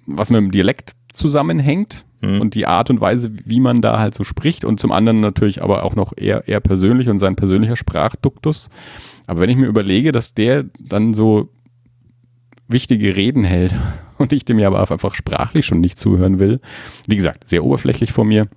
was 0.05 0.29
mit 0.29 0.37
dem 0.39 0.51
Dialekt 0.51 0.93
zusammenhängt 1.13 2.05
Hm. 2.23 2.39
und 2.39 2.53
die 2.53 2.67
Art 2.67 2.91
und 2.91 3.01
Weise, 3.01 3.31
wie 3.45 3.59
man 3.59 3.81
da 3.81 3.97
halt 3.97 4.13
so 4.13 4.23
spricht 4.23 4.63
und 4.63 4.79
zum 4.79 4.91
anderen 4.91 5.21
natürlich 5.21 5.63
aber 5.63 5.81
auch 5.83 5.95
noch 5.95 6.13
eher, 6.15 6.47
eher 6.47 6.59
persönlich 6.59 7.09
und 7.09 7.17
sein 7.17 7.35
persönlicher 7.35 7.75
Sprachduktus. 7.75 8.69
Aber 9.25 9.41
wenn 9.41 9.49
ich 9.49 9.57
mir 9.57 9.65
überlege, 9.65 10.11
dass 10.11 10.35
der 10.35 10.65
dann 10.87 11.15
so 11.15 11.49
wichtige 12.67 13.15
Reden 13.15 13.43
hält 13.43 13.75
und 14.23 14.33
ich 14.33 14.45
dem 14.45 14.59
ja 14.59 14.67
aber 14.67 14.89
einfach 14.91 15.15
sprachlich 15.15 15.65
schon 15.65 15.81
nicht 15.81 15.99
zuhören 15.99 16.39
will, 16.39 16.59
wie 17.07 17.17
gesagt, 17.17 17.49
sehr 17.49 17.63
oberflächlich 17.63 18.11
von 18.11 18.27
mir, 18.27 18.47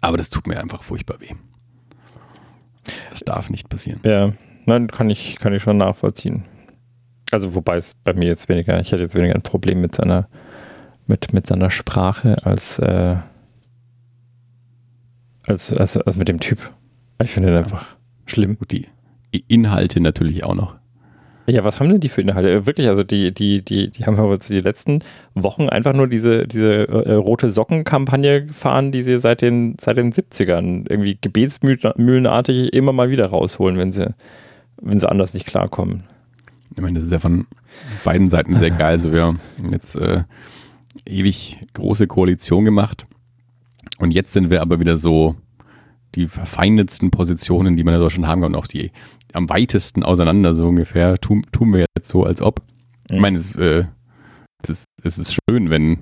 aber 0.00 0.16
das 0.16 0.30
tut 0.30 0.46
mir 0.46 0.60
einfach 0.60 0.82
furchtbar 0.82 1.20
weh. 1.20 1.34
Das 3.10 3.20
darf 3.20 3.50
nicht 3.50 3.68
passieren. 3.68 4.00
Ja, 4.04 4.32
nein, 4.66 4.88
kann 4.88 5.08
ich, 5.10 5.36
kann 5.36 5.54
ich 5.54 5.62
schon 5.62 5.78
nachvollziehen. 5.78 6.44
Also, 7.30 7.54
wobei 7.54 7.76
es 7.76 7.94
bei 7.94 8.12
mir 8.12 8.26
jetzt 8.26 8.48
weniger, 8.48 8.78
ich 8.80 8.92
hätte 8.92 9.02
jetzt 9.02 9.14
weniger 9.14 9.34
ein 9.34 9.42
Problem 9.42 9.80
mit 9.80 9.94
seiner, 9.94 10.28
mit, 11.06 11.32
mit 11.32 11.46
seiner 11.46 11.70
Sprache 11.70 12.36
als, 12.44 12.78
äh, 12.78 13.16
als, 15.46 15.72
als, 15.72 15.96
als 15.96 16.16
mit 16.16 16.28
dem 16.28 16.40
Typ. 16.40 16.70
Ich 17.22 17.30
finde 17.30 17.50
den 17.50 17.58
einfach 17.58 17.96
schlimm. 18.26 18.58
Gut, 18.58 18.72
die 18.72 18.88
Inhalte 19.48 20.00
natürlich 20.00 20.44
auch 20.44 20.54
noch. 20.54 20.76
Ja, 21.46 21.62
was 21.62 21.78
haben 21.78 21.90
denn 21.90 22.00
die 22.00 22.08
für 22.08 22.22
Inhalte? 22.22 22.50
Äh, 22.50 22.66
Wirklich, 22.66 22.88
also 22.88 23.02
die, 23.02 23.32
die, 23.34 23.62
die, 23.62 23.90
die 23.90 24.06
haben 24.06 24.16
jetzt 24.30 24.48
die 24.48 24.60
letzten 24.60 25.00
Wochen 25.34 25.68
einfach 25.68 25.92
nur 25.92 26.08
diese, 26.08 26.46
diese 26.48 26.88
äh, 26.88 27.12
rote 27.14 27.50
Socken-Kampagne 27.50 28.46
gefahren, 28.46 28.92
die 28.92 29.02
sie 29.02 29.18
seit 29.18 29.42
den, 29.42 29.76
seit 29.78 29.98
den 29.98 30.12
70ern 30.12 30.86
irgendwie 30.88 31.18
gebetsmühlenartig 31.20 32.72
immer 32.72 32.92
mal 32.92 33.10
wieder 33.10 33.26
rausholen, 33.26 33.76
wenn 33.76 33.92
sie, 33.92 34.14
wenn 34.80 34.98
sie 34.98 35.08
anders 35.08 35.34
nicht 35.34 35.46
klarkommen. 35.46 36.04
Ich 36.74 36.80
meine, 36.80 36.98
das 36.98 37.04
ist 37.04 37.12
ja 37.12 37.18
von 37.18 37.46
beiden 38.04 38.28
Seiten 38.28 38.56
sehr 38.56 38.70
geil. 38.70 38.94
Also 38.94 39.12
wir 39.12 39.22
haben 39.22 39.40
jetzt 39.70 39.96
äh, 39.96 40.22
ewig 41.06 41.60
große 41.74 42.06
Koalition 42.06 42.64
gemacht 42.64 43.06
und 43.98 44.12
jetzt 44.12 44.32
sind 44.32 44.50
wir 44.50 44.62
aber 44.62 44.80
wieder 44.80 44.96
so 44.96 45.36
die 46.14 46.26
verfeindetsten 46.26 47.10
Positionen, 47.10 47.76
die 47.76 47.84
man 47.84 47.94
in 47.94 48.00
Deutschland 48.00 48.26
haben 48.26 48.42
kann 48.42 48.54
und 48.54 48.60
auch 48.60 48.66
die 48.66 48.92
am 49.34 49.48
weitesten 49.48 50.02
auseinander 50.02 50.54
so 50.54 50.66
ungefähr, 50.66 51.18
tun, 51.18 51.42
tun 51.52 51.72
wir 51.72 51.86
jetzt 51.96 52.08
so, 52.08 52.24
als 52.24 52.40
ob. 52.40 52.62
Ich 53.10 53.20
meine, 53.20 53.38
es, 53.38 53.54
äh, 53.56 53.84
es, 54.62 54.70
ist, 54.70 54.84
es 55.02 55.18
ist 55.18 55.36
schön, 55.48 55.70
wenn 55.70 55.98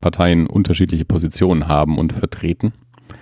Parteien 0.00 0.46
unterschiedliche 0.46 1.04
Positionen 1.04 1.68
haben 1.68 1.98
und 1.98 2.12
vertreten. 2.12 2.72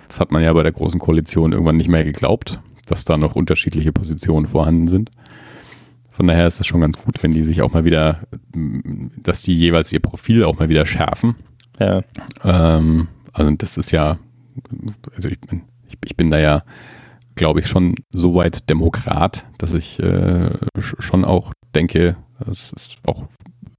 Das 0.07 0.19
hat 0.19 0.31
man 0.31 0.43
ja 0.43 0.53
bei 0.53 0.63
der 0.63 0.71
Großen 0.71 0.99
Koalition 0.99 1.51
irgendwann 1.51 1.77
nicht 1.77 1.89
mehr 1.89 2.03
geglaubt, 2.03 2.61
dass 2.85 3.05
da 3.05 3.17
noch 3.17 3.35
unterschiedliche 3.35 3.91
Positionen 3.91 4.45
vorhanden 4.45 4.87
sind. 4.87 5.11
Von 6.11 6.27
daher 6.27 6.45
ist 6.45 6.59
es 6.59 6.67
schon 6.67 6.81
ganz 6.81 7.03
gut, 7.03 7.23
wenn 7.23 7.31
die 7.31 7.43
sich 7.43 7.63
auch 7.63 7.73
mal 7.73 7.85
wieder, 7.85 8.19
dass 9.17 9.41
die 9.41 9.55
jeweils 9.55 9.91
ihr 9.91 9.99
Profil 9.99 10.43
auch 10.43 10.59
mal 10.59 10.69
wieder 10.69 10.85
schärfen. 10.85 11.35
Ja, 11.79 12.03
Ähm, 12.43 13.07
also 13.31 13.49
das 13.51 13.77
ist 13.77 13.91
ja, 13.91 14.19
also 15.15 15.29
ich 15.29 15.39
bin, 15.41 15.63
ich, 15.87 15.97
ich 16.05 16.15
bin 16.15 16.29
da 16.29 16.39
ja, 16.39 16.63
glaube 17.35 17.59
ich, 17.61 17.67
schon 17.67 17.95
so 18.11 18.35
weit 18.35 18.69
Demokrat, 18.69 19.45
dass 19.57 19.73
ich 19.73 19.99
äh, 19.99 20.49
sch- 20.77 21.01
schon 21.01 21.25
auch 21.25 21.51
denke, 21.75 22.15
es 22.49 22.71
ist 22.73 22.97
auch 23.07 23.23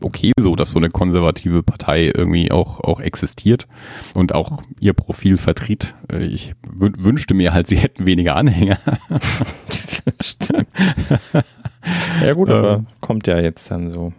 okay 0.02 0.32
so, 0.38 0.54
dass 0.56 0.70
so 0.72 0.78
eine 0.78 0.90
konservative 0.90 1.62
Partei 1.62 2.12
irgendwie 2.14 2.50
auch, 2.50 2.80
auch 2.80 3.00
existiert 3.00 3.66
und 4.12 4.34
auch 4.34 4.60
ihr 4.80 4.92
Profil 4.92 5.38
vertritt. 5.38 5.94
Äh, 6.12 6.24
Ich 6.26 6.52
wün- 6.76 6.96
wünschte 7.02 7.34
mir 7.34 7.52
halt, 7.54 7.66
sie 7.68 7.76
hätten 7.76 8.04
weniger 8.06 8.36
Anhänger. 8.36 8.78
ja, 12.22 12.32
gut, 12.34 12.48
Ähm. 12.48 12.54
aber 12.54 12.84
kommt 13.00 13.26
ja 13.26 13.38
jetzt 13.38 13.70
dann 13.70 13.88
so. 13.88 14.12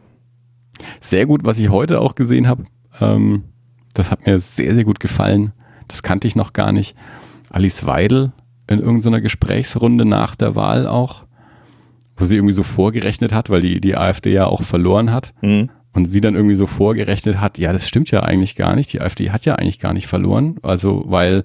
Sehr 1.02 1.26
gut, 1.26 1.43
was 1.45 1.58
ich 1.60 1.69
heute 1.69 2.02
auch 2.02 2.15
gesehen 2.15 2.48
habe. 2.48 2.63
Ähm, 3.00 3.43
das 3.93 4.12
hat 4.12 4.26
mir 4.26 4.39
sehr, 4.39 4.74
sehr 4.76 4.84
gut 4.84 5.00
gefallen. 5.00 5.54
Das 5.88 6.04
kannte 6.04 6.28
ich 6.28 6.36
noch 6.36 6.54
gar 6.54 6.71
nicht. 6.71 6.95
Alice 7.50 7.86
Weidel 7.86 8.32
in 8.67 8.80
irgendeiner 8.80 9.21
Gesprächsrunde 9.21 10.06
nach 10.06 10.36
der 10.36 10.56
Wahl 10.56 10.88
auch, 10.88 11.25
wo 12.17 12.25
sie 12.25 12.36
irgendwie 12.36 12.54
so 12.54 12.63
vorgerechnet 12.63 13.34
hat, 13.34 13.49
weil 13.49 13.62
die, 13.62 13.82
die 13.82 13.95
AfD 13.95 14.32
ja 14.32 14.45
auch 14.45 14.63
verloren 14.63 15.12
hat. 15.12 15.34
Hm. 15.41 15.69
Und 15.95 16.05
sie 16.05 16.21
dann 16.21 16.36
irgendwie 16.36 16.55
so 16.55 16.67
vorgerechnet 16.67 17.39
hat, 17.39 17.58
ja, 17.58 17.73
das 17.73 17.88
stimmt 17.88 18.12
ja 18.12 18.21
eigentlich 18.21 18.55
gar 18.55 18.75
nicht. 18.75 18.91
Die 18.93 19.01
AfD 19.01 19.31
hat 19.31 19.45
ja 19.45 19.55
eigentlich 19.55 19.79
gar 19.79 19.93
nicht 19.93 20.08
verloren. 20.08 20.58
Also, 20.62 21.03
weil 21.08 21.43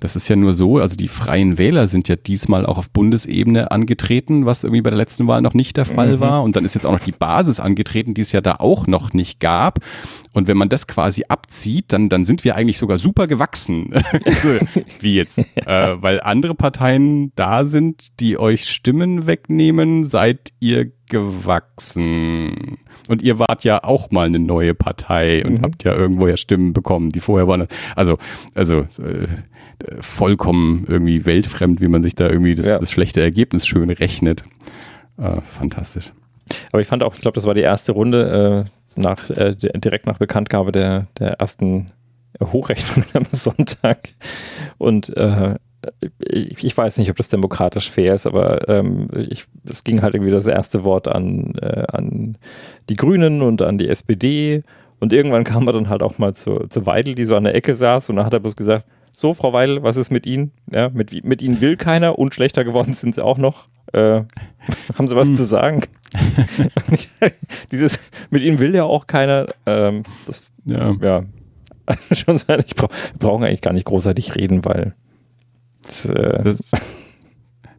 das 0.00 0.16
ist 0.16 0.28
ja 0.28 0.34
nur 0.34 0.52
so, 0.52 0.78
also 0.78 0.96
die 0.96 1.06
Freien 1.06 1.56
Wähler 1.56 1.86
sind 1.86 2.08
ja 2.08 2.16
diesmal 2.16 2.66
auch 2.66 2.76
auf 2.78 2.90
Bundesebene 2.90 3.70
angetreten, 3.70 4.44
was 4.44 4.64
irgendwie 4.64 4.82
bei 4.82 4.90
der 4.90 4.96
letzten 4.98 5.28
Wahl 5.28 5.40
noch 5.40 5.54
nicht 5.54 5.76
der 5.76 5.84
Fall 5.84 6.16
Mhm. 6.16 6.20
war. 6.20 6.42
Und 6.42 6.56
dann 6.56 6.64
ist 6.64 6.74
jetzt 6.74 6.84
auch 6.84 6.90
noch 6.92 6.98
die 6.98 7.12
Basis 7.12 7.60
angetreten, 7.60 8.12
die 8.12 8.22
es 8.22 8.32
ja 8.32 8.40
da 8.40 8.56
auch 8.58 8.88
noch 8.88 9.12
nicht 9.12 9.38
gab. 9.38 9.78
Und 10.32 10.48
wenn 10.48 10.56
man 10.56 10.68
das 10.68 10.88
quasi 10.88 11.24
abzieht, 11.28 11.92
dann, 11.92 12.08
dann 12.08 12.24
sind 12.24 12.42
wir 12.42 12.56
eigentlich 12.56 12.78
sogar 12.78 12.98
super 12.98 13.28
gewachsen. 13.28 13.92
Wie 15.00 15.14
jetzt. 15.14 15.38
Äh, 15.38 16.02
weil 16.02 16.20
andere 16.20 16.56
Parteien 16.56 17.30
da 17.36 17.64
sind, 17.64 18.18
die 18.18 18.36
euch 18.38 18.68
Stimmen 18.68 19.28
wegnehmen, 19.28 20.04
seid 20.04 20.48
ihr 20.58 20.90
gewachsen. 21.08 22.78
Und 23.08 23.22
ihr 23.22 23.38
wart 23.38 23.64
ja 23.64 23.82
auch 23.82 24.10
mal 24.10 24.26
eine 24.26 24.38
neue 24.38 24.74
Partei 24.74 25.44
und 25.44 25.58
Mhm. 25.58 25.62
habt 25.62 25.84
ja 25.84 25.94
irgendwoher 25.94 26.36
Stimmen 26.36 26.72
bekommen, 26.72 27.08
die 27.10 27.20
vorher 27.20 27.48
waren. 27.48 27.66
Also, 27.96 28.18
also 28.54 28.80
äh, 29.02 29.26
vollkommen 30.00 30.84
irgendwie 30.88 31.24
weltfremd, 31.26 31.80
wie 31.80 31.88
man 31.88 32.02
sich 32.02 32.14
da 32.14 32.28
irgendwie 32.28 32.54
das, 32.54 32.66
Ja. 32.66 32.78
das 32.78 32.90
schlechte 32.90 33.20
Ergebnis 33.20 33.66
schön 33.66 33.90
rechnet. 33.90 34.42
Äh, 35.18 35.40
fantastisch. 35.40 36.12
Aber 36.70 36.80
ich 36.80 36.86
fand 36.86 37.02
auch, 37.02 37.14
ich 37.14 37.20
glaube, 37.20 37.34
das 37.34 37.46
war 37.46 37.54
die 37.54 37.60
erste 37.60 37.92
Runde, 37.92 38.66
äh, 38.96 39.00
nach, 39.00 39.30
äh, 39.30 39.54
direkt 39.56 40.06
nach 40.06 40.18
Bekanntgabe 40.18 40.70
der, 40.72 41.06
der 41.18 41.32
ersten 41.40 41.86
Hochrechnung 42.42 43.04
am 43.14 43.24
Sonntag. 43.24 44.10
Und 44.78 45.16
äh, 45.16 45.54
ich, 46.28 46.64
ich, 46.64 46.76
weiß 46.76 46.98
nicht, 46.98 47.10
ob 47.10 47.16
das 47.16 47.28
demokratisch 47.28 47.90
fair 47.90 48.14
ist, 48.14 48.26
aber 48.26 48.68
ähm, 48.68 49.08
ich, 49.28 49.44
es 49.68 49.84
ging 49.84 50.02
halt 50.02 50.14
irgendwie 50.14 50.32
das 50.32 50.46
erste 50.46 50.84
Wort 50.84 51.08
an, 51.08 51.54
äh, 51.60 51.84
an 51.92 52.36
die 52.88 52.96
Grünen 52.96 53.42
und 53.42 53.62
an 53.62 53.78
die 53.78 53.88
SPD. 53.88 54.62
Und 55.00 55.12
irgendwann 55.12 55.44
kam 55.44 55.66
er 55.66 55.72
dann 55.72 55.88
halt 55.88 56.02
auch 56.02 56.18
mal 56.18 56.34
zu, 56.34 56.66
zu 56.68 56.86
Weidel, 56.86 57.14
die 57.14 57.24
so 57.24 57.34
an 57.34 57.44
der 57.44 57.54
Ecke 57.54 57.74
saß, 57.74 58.08
und 58.08 58.16
dann 58.16 58.26
hat 58.26 58.32
er 58.32 58.40
bloß 58.40 58.56
gesagt, 58.56 58.86
so, 59.14 59.34
Frau 59.34 59.52
Weidel, 59.52 59.82
was 59.82 59.96
ist 59.96 60.10
mit 60.10 60.26
Ihnen? 60.26 60.52
Ja, 60.70 60.88
mit, 60.88 61.24
mit 61.24 61.42
Ihnen 61.42 61.60
will 61.60 61.76
keiner 61.76 62.18
und 62.18 62.34
schlechter 62.34 62.64
geworden 62.64 62.94
sind 62.94 63.14
Sie 63.14 63.22
auch 63.22 63.36
noch. 63.36 63.68
Äh, 63.92 64.22
haben 64.94 65.08
Sie 65.08 65.16
was 65.16 65.28
hm. 65.28 65.36
zu 65.36 65.44
sagen? 65.44 65.82
Dieses, 67.72 68.10
mit 68.30 68.42
Ihnen 68.42 68.58
will 68.58 68.74
ja 68.74 68.84
auch 68.84 69.06
keiner. 69.06 69.46
Ähm, 69.66 70.04
das, 70.26 70.42
ja. 70.64 70.94
ja. 71.00 71.24
Schon 72.12 72.36
ich 72.36 72.74
brauch, 72.74 72.90
wir 72.90 73.18
brauchen 73.18 73.44
eigentlich 73.44 73.60
gar 73.60 73.72
nicht 73.72 73.86
großartig 73.86 74.34
reden, 74.34 74.64
weil 74.64 74.94
das, 75.82 76.04
äh 76.06 76.44
das, 76.44 76.70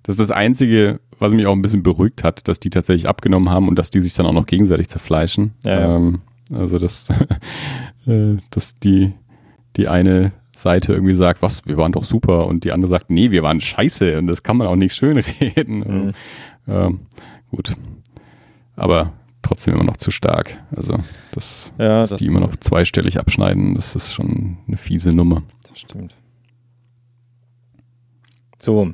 das 0.03 0.15
ist 0.15 0.19
das 0.19 0.31
Einzige, 0.31 0.99
was 1.19 1.33
mich 1.33 1.45
auch 1.47 1.53
ein 1.53 1.61
bisschen 1.61 1.83
beruhigt 1.83 2.23
hat, 2.23 2.47
dass 2.47 2.59
die 2.59 2.69
tatsächlich 2.69 3.07
abgenommen 3.07 3.49
haben 3.49 3.67
und 3.67 3.79
dass 3.79 3.89
die 3.89 4.01
sich 4.01 4.13
dann 4.13 4.25
auch 4.25 4.33
noch 4.33 4.45
gegenseitig 4.45 4.89
zerfleischen. 4.89 5.53
Ja, 5.65 5.95
ähm, 5.95 6.21
also 6.51 6.79
dass, 6.79 7.09
äh, 8.05 8.37
dass 8.51 8.75
die, 8.79 9.13
die 9.77 9.87
eine 9.87 10.33
Seite 10.55 10.93
irgendwie 10.93 11.13
sagt, 11.13 11.41
was, 11.41 11.65
wir 11.65 11.77
waren 11.77 11.91
doch 11.91 12.03
super 12.03 12.47
und 12.47 12.63
die 12.63 12.71
andere 12.71 12.89
sagt, 12.89 13.09
nee, 13.09 13.31
wir 13.31 13.43
waren 13.43 13.61
scheiße 13.61 14.17
und 14.19 14.27
das 14.27 14.43
kann 14.43 14.57
man 14.57 14.67
auch 14.67 14.75
nicht 14.75 14.93
schönreden. 14.95 15.79
Mhm. 15.79 16.13
Ähm, 16.67 16.99
gut. 17.49 17.73
Aber 18.75 19.13
trotzdem 19.41 19.75
immer 19.75 19.83
noch 19.83 19.97
zu 19.97 20.11
stark. 20.11 20.59
Also, 20.75 20.97
das, 21.31 21.73
ja, 21.77 22.01
dass 22.01 22.11
das 22.11 22.19
die 22.19 22.27
immer 22.27 22.39
noch 22.39 22.55
zweistellig 22.57 23.19
abschneiden, 23.19 23.75
das 23.75 23.95
ist 23.95 24.13
schon 24.13 24.57
eine 24.67 24.77
fiese 24.77 25.13
Nummer. 25.13 25.43
Das 25.67 25.79
stimmt. 25.79 26.15
So. 28.63 28.89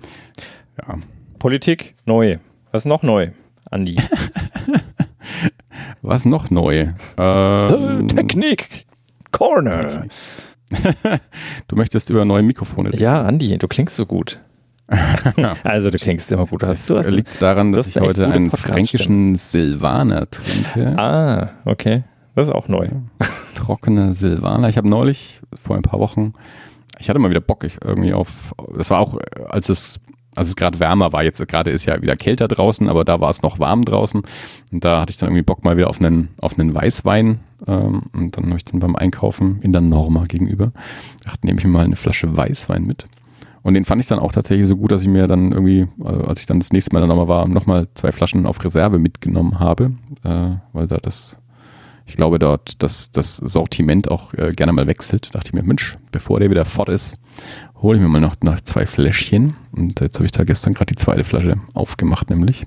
Ja. 0.80 0.98
Politik 1.38 1.94
neu. 2.06 2.38
Was 2.72 2.86
noch 2.86 3.04
neu, 3.04 3.30
Andi? 3.70 3.98
Was 6.02 6.26
noch 6.26 6.50
neu? 6.50 6.88
Ähm, 7.20 8.08
Technik 8.08 8.88
Corner. 9.32 10.06
du 11.68 11.76
möchtest 11.76 12.10
über 12.10 12.26
neue 12.26 12.42
Mikrofone 12.42 12.90
reden. 12.90 13.00
Ja, 13.00 13.22
Andi, 13.22 13.56
du 13.60 13.68
klingst 13.68 13.96
so 13.96 14.08
gut. 14.08 14.40
also 15.64 15.92
du 15.92 16.00
klingst 16.00 16.32
immer 16.32 16.48
gut. 16.48 16.64
Hast, 16.64 16.90
du 16.90 16.98
hast 16.98 17.06
liegt 17.06 17.40
daran, 17.40 17.72
dass 17.72 17.90
ich 17.90 18.00
heute 18.00 18.28
einen 18.28 18.50
fränkischen 18.50 19.36
Silvaner 19.36 20.28
trinke. 20.32 20.98
Ah, 20.98 21.52
okay. 21.66 22.06
Das 22.34 22.48
ist 22.48 22.54
auch 22.56 22.70
neu. 22.70 22.88
Trockene 23.54 24.16
Silvaner. 24.16 24.68
Ich 24.70 24.78
habe 24.78 24.90
neulich, 24.90 25.42
vor 25.64 25.76
ein 25.76 25.84
paar 25.84 26.00
Wochen, 26.00 26.34
ich 27.00 27.10
hatte 27.10 27.20
mal 27.20 27.30
wieder 27.30 27.42
Bock 27.42 27.64
ich 27.64 27.78
irgendwie 27.84 28.14
auf, 28.14 28.54
das 28.78 28.90
war 28.90 29.00
auch, 29.00 29.18
als 29.50 29.70
es 29.70 30.00
als 30.36 30.50
es 30.50 30.56
gerade 30.56 30.80
wärmer 30.80 31.12
war, 31.12 31.24
jetzt 31.24 31.46
gerade 31.48 31.72
ist 31.72 31.86
ja 31.86 32.02
wieder 32.02 32.16
kälter 32.16 32.48
draußen, 32.48 32.88
aber 32.88 33.04
da 33.04 33.20
war 33.20 33.30
es 33.30 33.42
noch 33.42 33.60
warm 33.60 33.84
draußen. 33.84 34.22
Und 34.72 34.86
da 34.86 35.02
hatte 35.02 35.12
ich 35.12 35.18
dann 35.18 35.30
irgendwie 35.30 35.44
Bock 35.44 35.66
mal 35.66 35.76
wieder 35.76 35.90
auf 35.90 36.00
einen, 36.00 36.30
auf 36.40 36.58
einen 36.58 36.74
Weißwein 36.74 37.40
ähm, 37.68 38.04
und 38.14 38.38
dann 38.38 38.46
habe 38.48 38.58
ich 38.58 38.66
dann 38.66 38.80
beim 38.80 38.96
Einkaufen 38.96 39.60
in 39.62 39.72
der 39.72 39.82
Norma 39.82 40.24
gegenüber, 40.26 40.72
dachte, 41.26 41.46
nehme 41.46 41.60
ich 41.60 41.66
mir 41.66 41.72
mal 41.72 41.86
eine 41.86 41.96
Flasche 41.96 42.38
Weißwein 42.38 42.86
mit. 42.86 43.06
Und 43.64 43.74
den 43.74 43.84
fand 43.84 44.02
ich 44.02 44.08
dann 44.08 44.20
auch 44.20 44.32
tatsächlich 44.32 44.68
so 44.68 44.78
gut, 44.78 44.92
dass 44.92 45.02
ich 45.02 45.10
mir 45.10 45.28
dann 45.28 45.52
irgendwie, 45.52 45.88
also 46.04 46.24
als 46.24 46.40
ich 46.40 46.46
dann 46.46 46.60
das 46.60 46.72
nächste 46.72 46.94
Mal 46.94 47.02
dann 47.02 47.10
nochmal 47.10 47.28
war, 47.28 47.48
nochmal 47.48 47.88
zwei 47.96 48.12
Flaschen 48.12 48.46
auf 48.46 48.64
Reserve 48.64 49.00
mitgenommen 49.00 49.60
habe, 49.60 49.92
äh, 50.24 50.52
weil 50.72 50.88
da 50.88 50.98
das 50.98 51.38
ich 52.10 52.16
glaube, 52.16 52.40
dort 52.40 52.82
das, 52.82 53.12
das 53.12 53.38
Sortiment 53.38 54.10
auch 54.10 54.34
äh, 54.34 54.52
gerne 54.54 54.74
mal 54.74 54.88
wechselt. 54.88 55.28
Da 55.28 55.38
dachte 55.38 55.50
ich 55.50 55.54
mir, 55.54 55.64
Mensch, 55.64 55.96
bevor 56.12 56.40
der 56.40 56.50
wieder 56.50 56.66
fort 56.66 56.90
ist, 56.90 57.20
hole 57.82 57.98
ich 57.98 58.02
mir 58.04 58.10
mal 58.10 58.20
noch, 58.20 58.36
noch 58.42 58.60
zwei 58.62 58.88
Fläschchen. 58.88 59.54
Und 59.72 60.00
jetzt 60.00 60.18
habe 60.18 60.26
ich 60.26 60.32
da 60.32 60.44
gestern 60.44 60.74
gerade 60.74 60.94
die 60.94 61.00
zweite 61.00 61.24
Flasche 61.24 61.58
aufgemacht, 61.76 62.32
nämlich. 62.32 62.66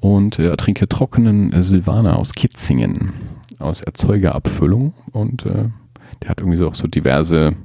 Und 0.00 0.40
äh, 0.40 0.56
trinke 0.56 0.88
trockenen 0.88 1.62
Silvaner 1.62 2.18
aus 2.18 2.32
Kitzingen, 2.32 3.12
aus 3.60 3.80
Erzeugerabfüllung. 3.80 4.92
Und 5.12 5.46
äh, 5.46 5.68
der 6.22 6.30
hat 6.30 6.40
irgendwie 6.40 6.56
so 6.56 6.68
auch 6.68 6.74
so 6.74 6.88
diverse 6.88 7.56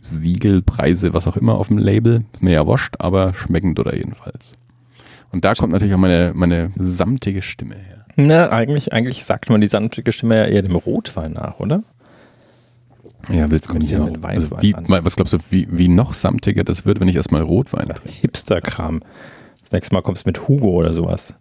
Siegel, 0.00 0.62
Preise, 0.62 1.14
was 1.14 1.28
auch 1.28 1.36
immer 1.36 1.54
auf 1.54 1.68
dem 1.68 1.78
Label. 1.78 2.24
Ist 2.32 2.42
mir 2.42 2.54
ja 2.54 2.66
wascht, 2.66 2.96
aber 2.98 3.34
schmeckend 3.34 3.78
oder 3.78 3.96
jedenfalls. 3.96 4.54
Und 5.30 5.44
da 5.44 5.54
kommt 5.54 5.72
natürlich 5.72 5.94
auch 5.94 5.98
meine, 5.98 6.32
meine 6.34 6.70
samtige 6.76 7.40
Stimme 7.40 7.76
her. 7.76 8.03
Na, 8.16 8.50
eigentlich, 8.50 8.92
eigentlich 8.92 9.24
sagt 9.24 9.50
man 9.50 9.60
die 9.60 9.68
sanftige 9.68 10.12
Stimme 10.12 10.36
ja 10.36 10.44
eher 10.44 10.62
dem 10.62 10.76
Rotwein 10.76 11.32
nach, 11.32 11.58
oder? 11.58 11.82
Ja, 13.30 13.50
willst 13.50 13.70
du 13.70 13.74
nicht 13.74 13.96
auch. 13.96 14.08
Also 14.22 14.50
wie, 14.60 14.74
was 14.74 15.16
glaubst 15.16 15.32
du, 15.32 15.38
wie, 15.50 15.66
wie 15.70 15.88
noch 15.88 16.14
samtiger 16.14 16.64
das 16.64 16.84
wird, 16.84 17.00
wenn 17.00 17.08
ich 17.08 17.16
erstmal 17.16 17.42
Rotwein 17.42 17.88
trinke? 17.88 18.12
Hipster-Kram. 18.20 19.00
Das 19.60 19.72
nächste 19.72 19.94
Mal 19.94 20.02
kommst 20.02 20.24
du 20.24 20.28
mit 20.28 20.46
Hugo 20.46 20.70
oder 20.70 20.92
sowas. 20.92 21.36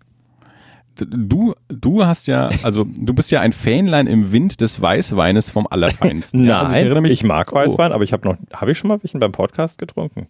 Du, 0.95 1.55
du 1.69 2.05
hast 2.05 2.27
ja, 2.27 2.49
also 2.61 2.85
du 2.85 3.13
bist 3.13 3.31
ja 3.31 3.41
ein 3.41 3.51
Fähnlein 3.51 4.05
im 4.05 4.31
Wind 4.31 4.61
des 4.61 4.79
Weißweines 4.79 5.49
vom 5.49 5.65
Allerfeinsten. 5.67 6.43
Nein, 6.45 6.87
also 6.87 7.03
ich, 7.05 7.11
ich, 7.11 7.23
mag 7.23 7.51
Weißwein, 7.51 7.91
oh. 7.91 7.95
aber 7.95 8.03
ich 8.03 8.13
habe 8.13 8.27
noch, 8.27 8.37
habe 8.53 8.71
ich 8.71 8.77
schon 8.77 8.89
mal 8.89 9.01
welchen 9.01 9.19
beim 9.19 9.31
Podcast 9.31 9.79
getrunken? 9.79 10.27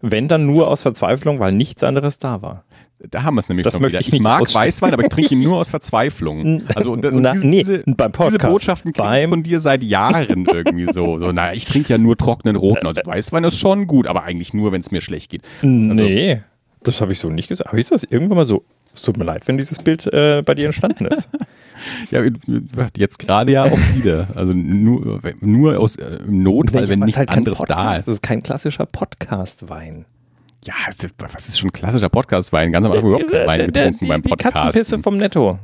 Wenn 0.00 0.28
dann 0.28 0.46
nur 0.46 0.68
aus 0.68 0.82
Verzweiflung, 0.82 1.40
weil 1.40 1.52
nichts 1.52 1.82
anderes 1.82 2.18
da 2.18 2.42
war. 2.42 2.64
Da 3.08 3.22
haben 3.22 3.36
wir 3.36 3.40
es 3.40 3.48
nämlich 3.48 3.64
das 3.64 3.74
schon 3.74 3.84
wieder. 3.84 4.00
Ich, 4.00 4.12
ich 4.12 4.20
mag 4.20 4.42
Weißwein, 4.42 4.92
aber 4.92 5.02
ich 5.02 5.08
trinke 5.08 5.34
ihn 5.34 5.42
nur 5.42 5.56
aus 5.60 5.70
Verzweiflung. 5.70 6.62
Also 6.74 6.92
und, 6.92 7.04
und 7.06 7.22
na, 7.22 7.32
diese, 7.32 7.46
nee, 7.46 7.62
beim 7.86 8.12
Podcast. 8.12 8.36
diese 8.36 8.50
Botschaften 8.50 8.92
ich 8.94 9.28
von 9.28 9.42
dir 9.42 9.60
seit 9.60 9.82
Jahren 9.82 10.46
irgendwie 10.46 10.92
so. 10.92 11.16
So, 11.16 11.32
naja, 11.32 11.54
ich 11.54 11.64
trinke 11.64 11.90
ja 11.90 11.98
nur 11.98 12.16
trockenen 12.18 12.56
Roten. 12.56 12.86
Also 12.86 13.00
Weißwein 13.04 13.44
ist 13.44 13.58
schon 13.58 13.86
gut, 13.86 14.06
aber 14.06 14.24
eigentlich 14.24 14.52
nur, 14.52 14.72
wenn 14.72 14.82
es 14.82 14.90
mir 14.90 15.00
schlecht 15.00 15.30
geht. 15.30 15.42
Also, 15.62 15.72
nee, 15.72 16.42
das 16.82 17.00
habe 17.00 17.12
ich 17.12 17.20
so 17.20 17.30
nicht 17.30 17.48
gesagt. 17.48 17.68
Habe 17.68 17.80
ich 17.80 17.88
das 17.88 18.04
irgendwann 18.04 18.36
mal 18.36 18.44
so? 18.44 18.64
Es 18.92 19.02
tut 19.02 19.16
mir 19.16 19.24
leid, 19.24 19.46
wenn 19.46 19.56
dieses 19.56 19.78
Bild 19.78 20.06
äh, 20.12 20.42
bei 20.44 20.54
dir 20.54 20.66
entstanden 20.66 21.06
ist. 21.06 21.30
ja, 22.10 22.22
jetzt 22.96 23.18
gerade 23.18 23.52
ja 23.52 23.64
auch 23.64 23.78
wieder. 23.94 24.26
Also 24.34 24.52
nur, 24.52 25.20
nur 25.40 25.78
aus 25.78 25.96
äh, 25.96 26.18
Notfall, 26.26 26.88
wenn 26.88 26.98
nicht 27.00 27.16
halt 27.16 27.28
anderes 27.28 27.58
Podcast. 27.58 27.80
da 27.80 27.96
ist. 27.96 28.08
Das 28.08 28.14
ist 28.16 28.22
kein 28.22 28.42
klassischer 28.42 28.86
Podcast-Wein. 28.86 30.06
Ja, 30.64 30.74
was 31.18 31.48
ist 31.48 31.58
schon 31.58 31.68
ein 31.68 31.72
klassischer 31.72 32.10
Podcast-Wein? 32.10 32.70
Ganz 32.70 32.84
am 32.84 32.92
Anfang 32.92 33.08
überhaupt 33.08 33.30
keinen 33.30 33.46
Wein 33.46 33.66
getrunken 33.66 34.08
beim 34.08 34.22
Podcast. 34.22 34.46
Die 34.46 34.58
Katzenpisse 34.58 34.98
vom 34.98 35.16
Netto. 35.16 35.58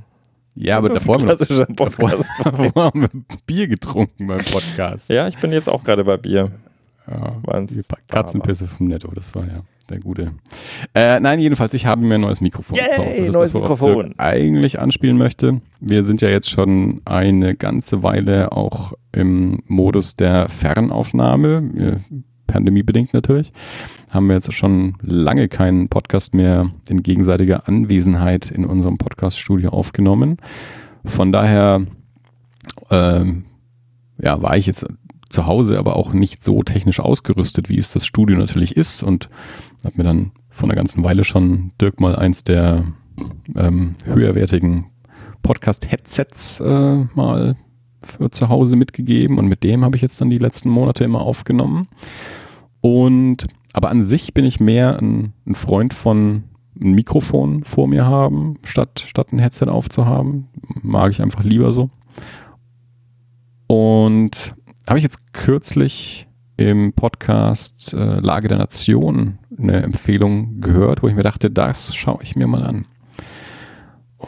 Ja, 0.54 0.78
aber 0.78 0.88
davor 0.88 1.16
haben, 1.16 1.28
wir, 1.28 1.37
davor, 1.76 2.11
davor 2.44 2.85
haben 2.85 3.02
wir 3.02 3.11
Bier 3.46 3.68
getrunken 3.68 4.26
beim 4.26 4.38
Podcast. 4.38 5.11
Ja, 5.11 5.28
ich 5.28 5.37
bin 5.38 5.52
jetzt 5.52 5.68
auch 5.68 5.85
gerade 5.85 6.02
bei 6.04 6.16
Bier. 6.16 6.50
Ja, 7.09 7.37
Katzenpisse 8.09 8.66
vom 8.66 8.88
Netto, 8.88 9.11
das 9.14 9.35
war 9.35 9.46
ja 9.46 9.61
der 9.90 10.00
gute. 10.00 10.32
Äh, 10.94 11.20
nein, 11.20 11.38
jedenfalls, 11.40 11.74
ich 11.74 11.87
habe 11.87 12.04
mir 12.04 12.16
ein 12.16 12.22
neues 12.22 12.40
Mikrofon 12.40 12.76
Yay, 12.76 12.88
gekauft. 12.88 13.18
Das 13.18 13.32
neues 13.32 13.52
das, 13.52 13.61
Mikrofon. 13.61 14.11
Ich 14.12 14.20
eigentlich 14.20 14.80
anspielen 14.80 15.16
möchte. 15.18 15.61
Wir 15.78 16.02
sind 16.02 16.22
ja 16.22 16.28
jetzt 16.28 16.50
schon 16.50 17.02
eine 17.04 17.54
ganze 17.54 18.02
Weile 18.02 18.50
auch 18.52 18.94
im 19.12 19.62
Modus 19.66 20.16
der 20.16 20.48
Fernaufnahme 20.48 21.96
pandemiebedingt 22.46 23.12
natürlich, 23.12 23.52
haben 24.11 24.28
wir 24.28 24.37
jetzt 24.37 24.52
schon 24.52 24.96
lange 25.02 25.48
keinen 25.48 25.88
Podcast 25.88 26.35
mehr 26.35 26.70
in 26.88 27.02
gegenseitiger 27.02 27.68
Anwesenheit 27.68 28.50
in 28.50 28.64
unserem 28.64 28.96
Podcast-Studio 28.96 29.70
aufgenommen. 29.70 30.38
Von 31.04 31.32
daher 31.32 31.87
ähm, 32.90 33.44
ja, 34.18 34.40
war 34.42 34.56
ich 34.56 34.66
jetzt 34.66 34.87
zu 35.28 35.46
Hause 35.46 35.78
aber 35.78 35.96
auch 35.96 36.12
nicht 36.12 36.44
so 36.44 36.62
technisch 36.62 37.00
ausgerüstet, 37.00 37.68
wie 37.68 37.78
es 37.78 37.92
das 37.92 38.06
Studio 38.06 38.37
natürlich 38.37 38.76
ist 38.76 39.02
und 39.02 39.28
habe 39.85 39.94
mir 39.98 40.04
dann 40.04 40.32
von 40.50 40.70
einer 40.70 40.76
ganzen 40.76 41.04
Weile 41.04 41.24
schon 41.24 41.72
Dirk 41.80 42.00
mal 42.00 42.16
eins 42.16 42.44
der 42.44 42.85
ähm, 43.54 43.96
höherwertigen 44.04 44.87
Podcast-Headsets 45.42 46.61
äh, 46.61 47.04
mal 47.14 47.56
für 48.02 48.30
zu 48.30 48.48
Hause 48.48 48.76
mitgegeben 48.76 49.38
und 49.38 49.46
mit 49.46 49.62
dem 49.62 49.85
habe 49.85 49.96
ich 49.96 50.02
jetzt 50.02 50.20
dann 50.20 50.30
die 50.30 50.38
letzten 50.38 50.70
Monate 50.70 51.04
immer 51.04 51.20
aufgenommen. 51.20 51.88
Und 52.80 53.46
aber 53.72 53.90
an 53.90 54.06
sich 54.06 54.32
bin 54.32 54.44
ich 54.44 54.61
mehr 54.61 54.98
ein, 54.98 55.32
ein 55.46 55.54
Freund 55.54 55.92
von 55.92 56.44
ein 56.80 56.92
Mikrofon 56.92 57.62
vor 57.62 57.88
mir 57.88 58.06
haben, 58.06 58.59
statt, 58.64 59.04
statt 59.06 59.32
ein 59.32 59.38
Headset 59.38 59.66
aufzuhaben. 59.66 60.48
Mag 60.82 61.11
ich 61.11 61.22
einfach 61.22 61.42
lieber 61.42 61.72
so. 61.72 61.90
Und 63.66 64.54
habe 64.87 64.98
ich 64.98 65.02
jetzt 65.02 65.32
kürzlich 65.32 66.26
im 66.56 66.92
Podcast 66.92 67.92
äh, 67.92 68.20
Lage 68.20 68.48
der 68.48 68.59
Nation 68.59 69.38
eine 69.59 69.82
Empfehlung 69.82 70.61
gehört, 70.61 71.02
wo 71.02 71.09
ich 71.09 71.14
mir 71.14 71.22
dachte, 71.22 71.50
das 71.50 71.94
schaue 71.94 72.22
ich 72.22 72.35
mir 72.35 72.46
mal 72.46 72.62
an. 72.62 72.87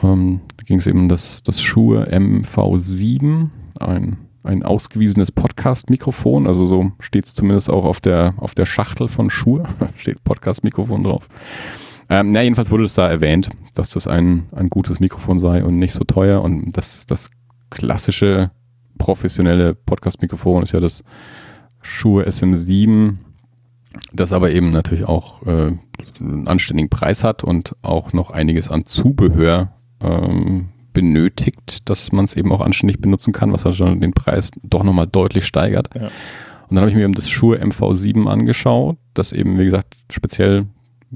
Ähm, 0.02 0.40
da 0.56 0.62
ging 0.64 0.78
es 0.78 0.86
eben 0.86 1.00
um 1.00 1.08
das, 1.08 1.42
das 1.42 1.62
Schuhe 1.62 2.08
MV7, 2.08 3.48
ein 3.80 4.18
ein 4.48 4.62
ausgewiesenes 4.62 5.30
Podcast-Mikrofon, 5.30 6.46
also 6.46 6.66
so 6.66 6.92
steht 7.00 7.26
es 7.26 7.34
zumindest 7.34 7.68
auch 7.68 7.84
auf 7.84 8.00
der, 8.00 8.34
auf 8.38 8.54
der 8.54 8.66
Schachtel 8.66 9.08
von 9.08 9.28
Schuhe, 9.30 9.64
steht 9.96 10.24
Podcast-Mikrofon 10.24 11.02
drauf. 11.02 11.28
Ähm, 12.08 12.32
na, 12.32 12.42
jedenfalls 12.42 12.70
wurde 12.70 12.84
es 12.84 12.94
da 12.94 13.08
erwähnt, 13.08 13.50
dass 13.74 13.90
das 13.90 14.06
ein, 14.06 14.46
ein 14.52 14.68
gutes 14.68 15.00
Mikrofon 15.00 15.38
sei 15.38 15.62
und 15.62 15.78
nicht 15.78 15.92
so 15.92 16.04
teuer 16.04 16.40
und 16.42 16.72
das, 16.72 17.04
das 17.06 17.30
klassische 17.68 18.50
professionelle 18.96 19.74
Podcast-Mikrofon 19.74 20.62
ist 20.62 20.72
ja 20.72 20.80
das 20.80 21.04
Shure 21.82 22.26
SM7, 22.26 23.16
das 24.12 24.32
aber 24.32 24.50
eben 24.50 24.70
natürlich 24.70 25.04
auch 25.04 25.42
äh, 25.46 25.76
einen 26.20 26.48
anständigen 26.48 26.88
Preis 26.88 27.22
hat 27.22 27.44
und 27.44 27.76
auch 27.82 28.14
noch 28.14 28.30
einiges 28.30 28.70
an 28.70 28.86
Zubehör 28.86 29.77
ähm, 30.00 30.68
benötigt, 30.92 31.88
dass 31.88 32.12
man 32.12 32.24
es 32.24 32.34
eben 32.34 32.50
auch 32.52 32.60
anständig 32.60 33.00
benutzen 33.00 33.32
kann, 33.32 33.52
was 33.52 33.66
also 33.66 33.94
den 33.94 34.12
Preis 34.12 34.50
doch 34.62 34.82
nochmal 34.82 35.06
deutlich 35.06 35.46
steigert. 35.46 35.90
Ja. 35.94 36.08
Und 36.68 36.74
dann 36.74 36.80
habe 36.80 36.90
ich 36.90 36.96
mir 36.96 37.04
eben 37.04 37.14
das 37.14 37.28
Shure 37.28 37.62
MV7 37.62 38.26
angeschaut, 38.26 38.98
das 39.14 39.32
eben, 39.32 39.58
wie 39.58 39.64
gesagt, 39.64 39.96
speziell 40.10 40.66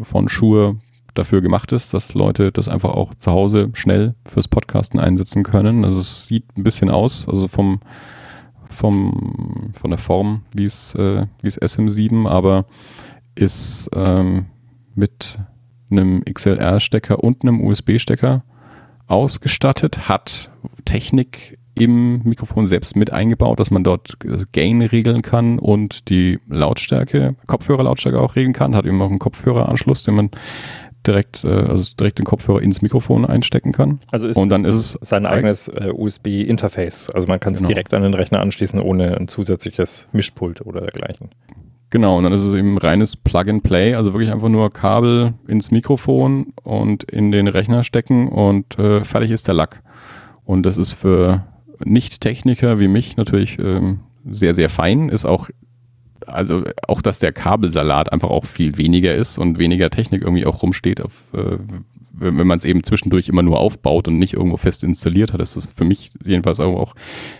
von 0.01 0.29
Shure 0.29 0.77
dafür 1.15 1.43
gemacht 1.43 1.73
ist, 1.73 1.93
dass 1.93 2.15
Leute 2.15 2.53
das 2.53 2.69
einfach 2.69 2.91
auch 2.91 3.15
zu 3.15 3.31
Hause 3.33 3.71
schnell 3.75 4.15
fürs 4.27 4.49
Podcasten 4.49 4.99
einsetzen 4.99 5.43
können. 5.43 5.85
Also 5.85 6.01
es 6.01 6.27
sieht 6.27 6.45
ein 6.57 6.63
bisschen 6.63 6.89
aus, 6.89 7.29
also 7.29 7.49
vom, 7.49 7.81
vom 8.71 9.73
von 9.75 9.91
der 9.91 9.99
Form 9.99 10.43
wie 10.55 10.65
es 10.65 10.95
äh, 10.95 11.27
wie 11.43 11.49
es 11.49 11.61
SM7, 11.61 12.27
aber 12.27 12.65
ist 13.35 13.91
ähm, 13.95 14.47
mit 14.95 15.39
einem 15.91 16.25
XLR-Stecker 16.25 17.23
und 17.23 17.43
einem 17.43 17.61
USB-Stecker 17.61 18.43
ausgestattet, 19.07 20.09
hat 20.09 20.51
Technik 20.85 21.59
im 21.75 22.23
Mikrofon 22.25 22.67
selbst 22.67 22.97
mit 22.97 23.13
eingebaut, 23.13 23.59
dass 23.59 23.71
man 23.71 23.83
dort 23.83 24.19
Gain 24.53 24.83
regeln 24.83 25.23
kann 25.23 25.59
und 25.59 26.09
die 26.11 26.39
Lautstärke, 26.49 27.35
Kopfhörerlautstärke 27.47 28.21
auch 28.21 28.37
regeln 28.37 28.53
kann. 28.53 28.75
Hat 28.77 28.85
eben 28.85 29.01
auch 29.01 29.09
einen 29.09 29.19
Kopfhöreranschluss, 29.19 30.05
den 30.05 30.15
man 30.15 30.31
direkt, 31.07 31.45
äh, 31.45 31.49
also 31.49 31.95
direkt 31.99 32.19
den 32.19 32.25
Kopfhörer 32.27 32.63
ins 32.63 32.83
Mikrofon 32.83 33.25
einstecken 33.25 33.73
kann. 33.73 34.01
Also 34.11 34.27
ist 34.29 34.37
und 34.37 34.49
dann 34.51 34.65
ist 34.65 34.75
es 34.75 34.99
sein 35.01 35.27
eigenes 35.27 35.69
äh, 35.69 35.91
USB-Interface. 35.93 37.11
Also 37.11 37.27
man 37.29 37.41
kann 37.41 37.55
es 37.55 37.61
genau. 37.61 37.69
direkt 37.69 37.95
an 37.95 38.03
den 38.03 38.15
Rechner 38.15 38.41
anschließen, 38.41 38.81
ohne 38.81 39.17
ein 39.17 39.29
zusätzliches 39.29 40.09
Mischpult 40.13 40.65
oder 40.65 40.81
dergleichen. 40.81 41.31
Genau, 41.93 42.17
und 42.17 42.25
dann 42.25 42.33
ist 42.33 42.41
es 42.41 42.55
eben 42.55 42.79
reines 42.79 43.17
Plug-and-Play, 43.17 43.97
also 43.97 44.15
wirklich 44.15 44.33
einfach 44.33 44.49
nur 44.49 44.71
Kabel 44.71 45.35
ins 45.47 45.71
Mikrofon 45.71 46.55
und 46.63 47.05
in 47.05 47.33
den 47.33 47.49
Rechner 47.49 47.83
stecken 47.83 48.29
und 48.29 48.79
äh, 48.79 49.05
fertig 49.05 49.31
ist 49.31 49.47
der 49.47 49.53
Lack. 49.53 49.83
Und 50.47 50.65
das 50.65 50.79
ist 50.79 50.93
für 50.93 51.45
Nicht-Techniker 51.85 52.79
wie 52.79 52.89
mich 52.89 53.19
natürlich 53.19 53.59
ähm, 53.59 54.01
sehr, 54.25 54.55
sehr 54.55 54.71
fein. 54.71 55.11
Ist 55.11 55.27
auch, 55.27 55.51
also 56.27 56.63
auch, 56.89 57.03
dass 57.03 57.19
der 57.19 57.35
Kabelsalat 57.35 58.11
einfach 58.11 58.31
auch 58.31 58.47
viel 58.47 58.79
weniger 58.79 59.15
ist 59.15 59.37
und 59.37 59.59
weniger 59.59 59.91
Technik 59.91 60.23
irgendwie 60.23 60.47
auch 60.47 60.63
rumsteht, 60.63 61.03
auf, 61.03 61.13
äh, 61.35 61.59
wenn 62.15 62.47
man 62.47 62.57
es 62.57 62.65
eben 62.65 62.85
zwischendurch 62.85 63.29
immer 63.29 63.43
nur 63.43 63.61
aufbaut 63.61 64.09
und 64.09 64.19
nicht 64.19 64.33
irgendwo 64.33 64.57
fest 64.57 64.83
installiert 64.83 65.35
hat, 65.35 65.43
ist 65.43 65.57
das 65.57 65.67
für 65.67 65.85
mich 65.85 66.13
jedenfalls 66.25 66.59
auch, 66.59 66.75
auch 66.75 66.95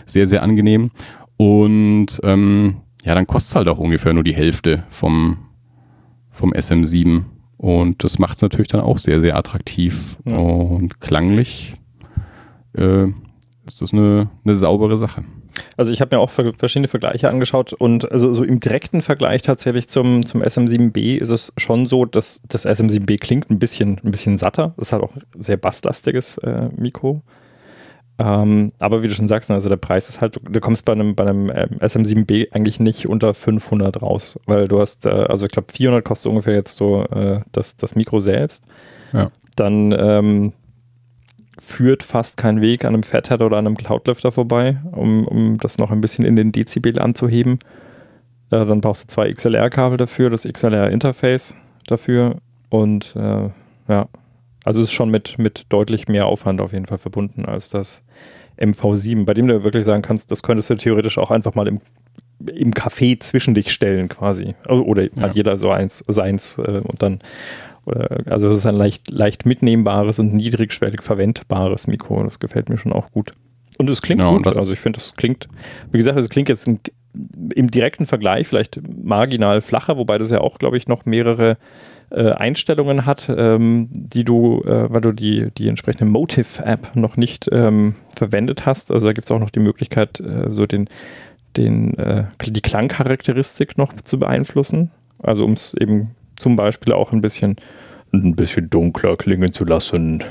sehr, 0.05 0.27
sehr 0.27 0.43
angenehm. 0.43 0.91
Und 1.37 2.21
ähm, 2.21 2.82
ja, 3.03 3.15
dann 3.15 3.27
kostet 3.27 3.51
es 3.51 3.55
halt 3.55 3.67
auch 3.67 3.77
ungefähr 3.77 4.13
nur 4.13 4.23
die 4.23 4.35
Hälfte 4.35 4.83
vom, 4.89 5.37
vom 6.31 6.53
SM7. 6.53 7.23
Und 7.57 8.03
das 8.03 8.19
macht 8.19 8.37
es 8.37 8.41
natürlich 8.41 8.67
dann 8.67 8.81
auch 8.81 8.97
sehr, 8.97 9.21
sehr 9.21 9.37
attraktiv 9.37 10.17
ja. 10.25 10.35
und 10.35 10.99
klanglich 10.99 11.73
äh, 12.73 13.05
ist 13.65 13.81
das 13.81 13.93
eine, 13.93 14.29
eine 14.43 14.55
saubere 14.55 14.97
Sache. 14.97 15.23
Also 15.77 15.93
ich 15.93 16.01
habe 16.01 16.15
mir 16.15 16.19
auch 16.19 16.29
verschiedene 16.29 16.87
Vergleiche 16.87 17.29
angeschaut 17.29 17.73
und 17.73 18.11
also 18.11 18.33
so 18.33 18.43
im 18.43 18.59
direkten 18.59 19.01
Vergleich 19.01 19.43
tatsächlich 19.43 19.87
zum, 19.87 20.25
zum 20.25 20.41
SM7B 20.41 21.17
ist 21.17 21.29
es 21.29 21.53
schon 21.57 21.87
so, 21.87 22.05
dass 22.05 22.41
das 22.47 22.65
SM7B 22.65 23.19
klingt 23.19 23.49
ein 23.49 23.59
bisschen, 23.59 23.99
ein 24.03 24.11
bisschen 24.11 24.37
satter. 24.37 24.73
Das 24.77 24.87
ist 24.87 24.93
halt 24.93 25.03
auch 25.03 25.15
ein 25.15 25.43
sehr 25.43 25.57
basslastiges 25.57 26.39
äh, 26.39 26.69
Mikro. 26.75 27.21
Ähm, 28.23 28.71
aber 28.79 29.03
wie 29.03 29.09
du 29.09 29.13
schon 29.13 29.27
sagst, 29.27 29.51
also 29.51 29.67
der 29.67 29.75
Preis 29.75 30.07
ist 30.07 30.21
halt, 30.21 30.39
du 30.41 30.59
kommst 30.61 30.85
bei 30.85 30.93
einem, 30.93 31.13
bei 31.13 31.25
einem 31.25 31.49
ähm, 31.49 31.79
SM7B 31.79 32.53
eigentlich 32.53 32.79
nicht 32.79 33.09
unter 33.09 33.33
500 33.33 34.01
raus, 34.01 34.39
weil 34.45 34.69
du 34.69 34.79
hast, 34.79 35.05
äh, 35.05 35.09
also 35.09 35.45
ich 35.45 35.51
glaube 35.51 35.73
400 35.73 36.05
kostet 36.05 36.29
ungefähr 36.29 36.53
jetzt 36.53 36.77
so 36.77 37.03
äh, 37.03 37.41
das, 37.51 37.75
das 37.75 37.95
Mikro 37.95 38.21
selbst. 38.21 38.63
Ja. 39.11 39.29
Dann 39.57 39.93
ähm, 39.97 40.53
führt 41.59 42.01
fast 42.01 42.37
kein 42.37 42.61
Weg 42.61 42.85
an 42.85 42.93
einem 42.93 43.03
Fathead 43.03 43.41
oder 43.41 43.57
an 43.57 43.67
einem 43.67 43.75
Cloudlifter 43.75 44.31
vorbei, 44.31 44.77
um, 44.93 45.27
um 45.27 45.57
das 45.57 45.77
noch 45.77 45.91
ein 45.91 45.99
bisschen 45.99 46.23
in 46.23 46.37
den 46.37 46.53
Dezibel 46.53 46.97
anzuheben. 46.99 47.59
Äh, 48.51 48.65
dann 48.65 48.79
brauchst 48.79 49.03
du 49.03 49.07
zwei 49.09 49.33
XLR-Kabel 49.33 49.97
dafür, 49.97 50.29
das 50.29 50.43
XLR-Interface 50.43 51.57
dafür 51.87 52.37
und 52.69 53.17
äh, 53.17 53.49
ja, 53.89 54.07
also 54.63 54.81
es 54.81 54.87
ist 54.87 54.93
schon 54.93 55.09
mit, 55.09 55.37
mit 55.37 55.65
deutlich 55.69 56.07
mehr 56.07 56.25
Aufwand 56.25 56.61
auf 56.61 56.73
jeden 56.73 56.85
Fall 56.85 56.97
verbunden 56.97 57.45
als 57.45 57.69
das 57.69 58.03
MV7, 58.59 59.25
bei 59.25 59.33
dem 59.33 59.47
du 59.47 59.63
wirklich 59.63 59.85
sagen 59.85 60.01
kannst, 60.01 60.31
das 60.31 60.43
könntest 60.43 60.69
du 60.69 60.75
theoretisch 60.75 61.17
auch 61.17 61.31
einfach 61.31 61.55
mal 61.55 61.67
im, 61.67 61.81
im 62.39 62.73
Café 62.73 63.19
zwischen 63.19 63.53
dich 63.53 63.71
stellen 63.71 64.09
quasi. 64.09 64.55
Also, 64.67 64.83
oder 64.83 65.03
ja. 65.03 65.31
jeder 65.31 65.57
so 65.57 65.71
eins, 65.71 66.03
seins 66.07 66.57
äh, 66.57 66.81
und 66.83 67.01
dann 67.01 67.19
also 67.85 68.49
es 68.49 68.57
ist 68.57 68.65
ein 68.65 68.75
leicht, 68.75 69.11
leicht 69.11 69.45
mitnehmbares 69.45 70.19
und 70.19 70.33
niedrigschwellig 70.33 71.01
verwendbares 71.01 71.87
Mikro. 71.87 72.23
Das 72.23 72.39
gefällt 72.39 72.69
mir 72.69 72.77
schon 72.77 72.93
auch 72.93 73.11
gut. 73.11 73.31
Und 73.77 73.89
es 73.89 74.01
klingt 74.01 74.19
genau, 74.19 74.37
gut. 74.37 74.47
Also 74.47 74.71
ich 74.71 74.79
finde, 74.79 74.99
es 74.99 75.13
klingt, 75.15 75.47
wie 75.91 75.97
gesagt, 75.97 76.17
es 76.17 76.29
klingt 76.29 76.47
jetzt 76.47 76.67
ein, 76.67 76.79
im 77.55 77.69
direkten 77.71 78.05
Vergleich 78.05 78.47
vielleicht 78.47 78.79
marginal 79.03 79.61
flacher, 79.61 79.97
wobei 79.97 80.17
das 80.17 80.31
ja 80.31 80.39
auch, 80.39 80.59
glaube 80.59 80.77
ich, 80.77 80.87
noch 80.87 81.05
mehrere 81.05 81.57
äh, 82.13 82.31
Einstellungen 82.31 83.05
hat, 83.05 83.27
ähm, 83.35 83.89
die 83.91 84.23
du, 84.23 84.61
äh, 84.61 84.91
weil 84.91 85.01
du 85.01 85.11
die, 85.11 85.49
die 85.57 85.67
entsprechende 85.67 86.05
Motive-App 86.05 86.95
noch 86.95 87.17
nicht 87.17 87.49
ähm, 87.51 87.95
verwendet 88.15 88.65
hast. 88.65 88.91
Also 88.91 89.07
da 89.07 89.13
gibt 89.13 89.25
es 89.25 89.31
auch 89.31 89.39
noch 89.39 89.49
die 89.49 89.59
Möglichkeit, 89.59 90.19
äh, 90.19 90.51
so 90.51 90.65
den, 90.67 90.87
den, 91.57 91.97
äh, 91.97 92.25
die 92.45 92.61
Klangcharakteristik 92.61 93.77
noch 93.77 93.93
zu 94.03 94.19
beeinflussen. 94.19 94.91
Also 95.23 95.43
um 95.43 95.53
es 95.53 95.73
eben 95.79 96.11
zum 96.35 96.55
Beispiel 96.55 96.93
auch 96.93 97.13
ein 97.13 97.21
bisschen, 97.21 97.55
ein 98.13 98.35
bisschen 98.35 98.69
dunkler 98.69 99.17
klingen 99.17 99.51
zu 99.51 99.65
lassen. 99.65 100.23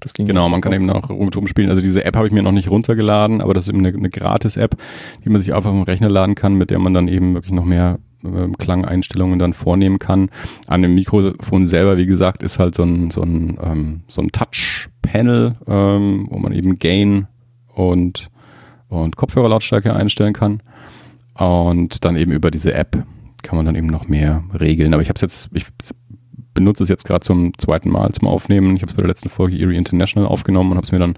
Das 0.00 0.14
ging 0.14 0.26
genau, 0.26 0.48
man 0.48 0.60
kann 0.60 0.72
eben 0.72 0.88
auch 0.90 1.10
rumspielen. 1.10 1.70
Also 1.70 1.82
diese 1.82 2.04
App 2.04 2.16
habe 2.16 2.26
ich 2.26 2.32
mir 2.32 2.42
noch 2.42 2.52
nicht 2.52 2.70
runtergeladen, 2.70 3.40
aber 3.40 3.54
das 3.54 3.64
ist 3.64 3.68
eben 3.70 3.84
eine, 3.84 3.96
eine 3.96 4.10
Gratis-App, 4.10 4.76
die 5.24 5.28
man 5.28 5.40
sich 5.40 5.52
einfach 5.52 5.70
auf 5.70 5.76
dem 5.76 5.82
Rechner 5.82 6.08
laden 6.08 6.34
kann, 6.34 6.54
mit 6.54 6.70
der 6.70 6.78
man 6.78 6.94
dann 6.94 7.08
eben 7.08 7.34
wirklich 7.34 7.52
noch 7.52 7.64
mehr 7.64 7.98
äh, 8.24 8.48
Klangeinstellungen 8.58 9.38
dann 9.38 9.52
vornehmen 9.52 9.98
kann. 9.98 10.30
An 10.66 10.82
dem 10.82 10.94
Mikrofon 10.94 11.66
selber, 11.66 11.96
wie 11.96 12.06
gesagt, 12.06 12.42
ist 12.42 12.58
halt 12.58 12.74
so 12.74 12.82
ein, 12.82 13.10
so 13.10 13.22
ein, 13.22 13.58
ähm, 13.62 14.00
so 14.08 14.22
ein 14.22 14.28
Touch-Panel, 14.28 15.56
ähm, 15.66 16.26
wo 16.30 16.38
man 16.38 16.52
eben 16.52 16.78
Gain 16.78 17.26
und, 17.74 18.30
und 18.88 19.16
Kopfhörerlautstärke 19.16 19.94
einstellen 19.94 20.32
kann. 20.32 20.62
Und 21.34 22.04
dann 22.04 22.16
eben 22.16 22.32
über 22.32 22.50
diese 22.50 22.72
App 22.72 23.04
kann 23.42 23.56
man 23.56 23.66
dann 23.66 23.76
eben 23.76 23.88
noch 23.88 24.08
mehr 24.08 24.42
regeln. 24.58 24.94
Aber 24.94 25.02
ich 25.02 25.08
habe 25.08 25.16
es 25.16 25.20
jetzt, 25.20 25.50
ich 25.52 25.66
benutze 26.54 26.82
es 26.82 26.88
jetzt 26.88 27.04
gerade 27.04 27.20
zum 27.20 27.56
zweiten 27.58 27.90
Mal 27.90 28.10
zum 28.12 28.28
Aufnehmen. 28.28 28.74
Ich 28.74 28.82
habe 28.82 28.90
es 28.90 28.96
bei 28.96 29.02
der 29.02 29.08
letzten 29.08 29.28
Folge 29.28 29.58
Erie 29.58 29.76
International 29.76 30.28
aufgenommen 30.28 30.72
und 30.72 30.78
habe 30.78 30.86
es 30.86 30.92
mir 30.92 30.98
dann 30.98 31.14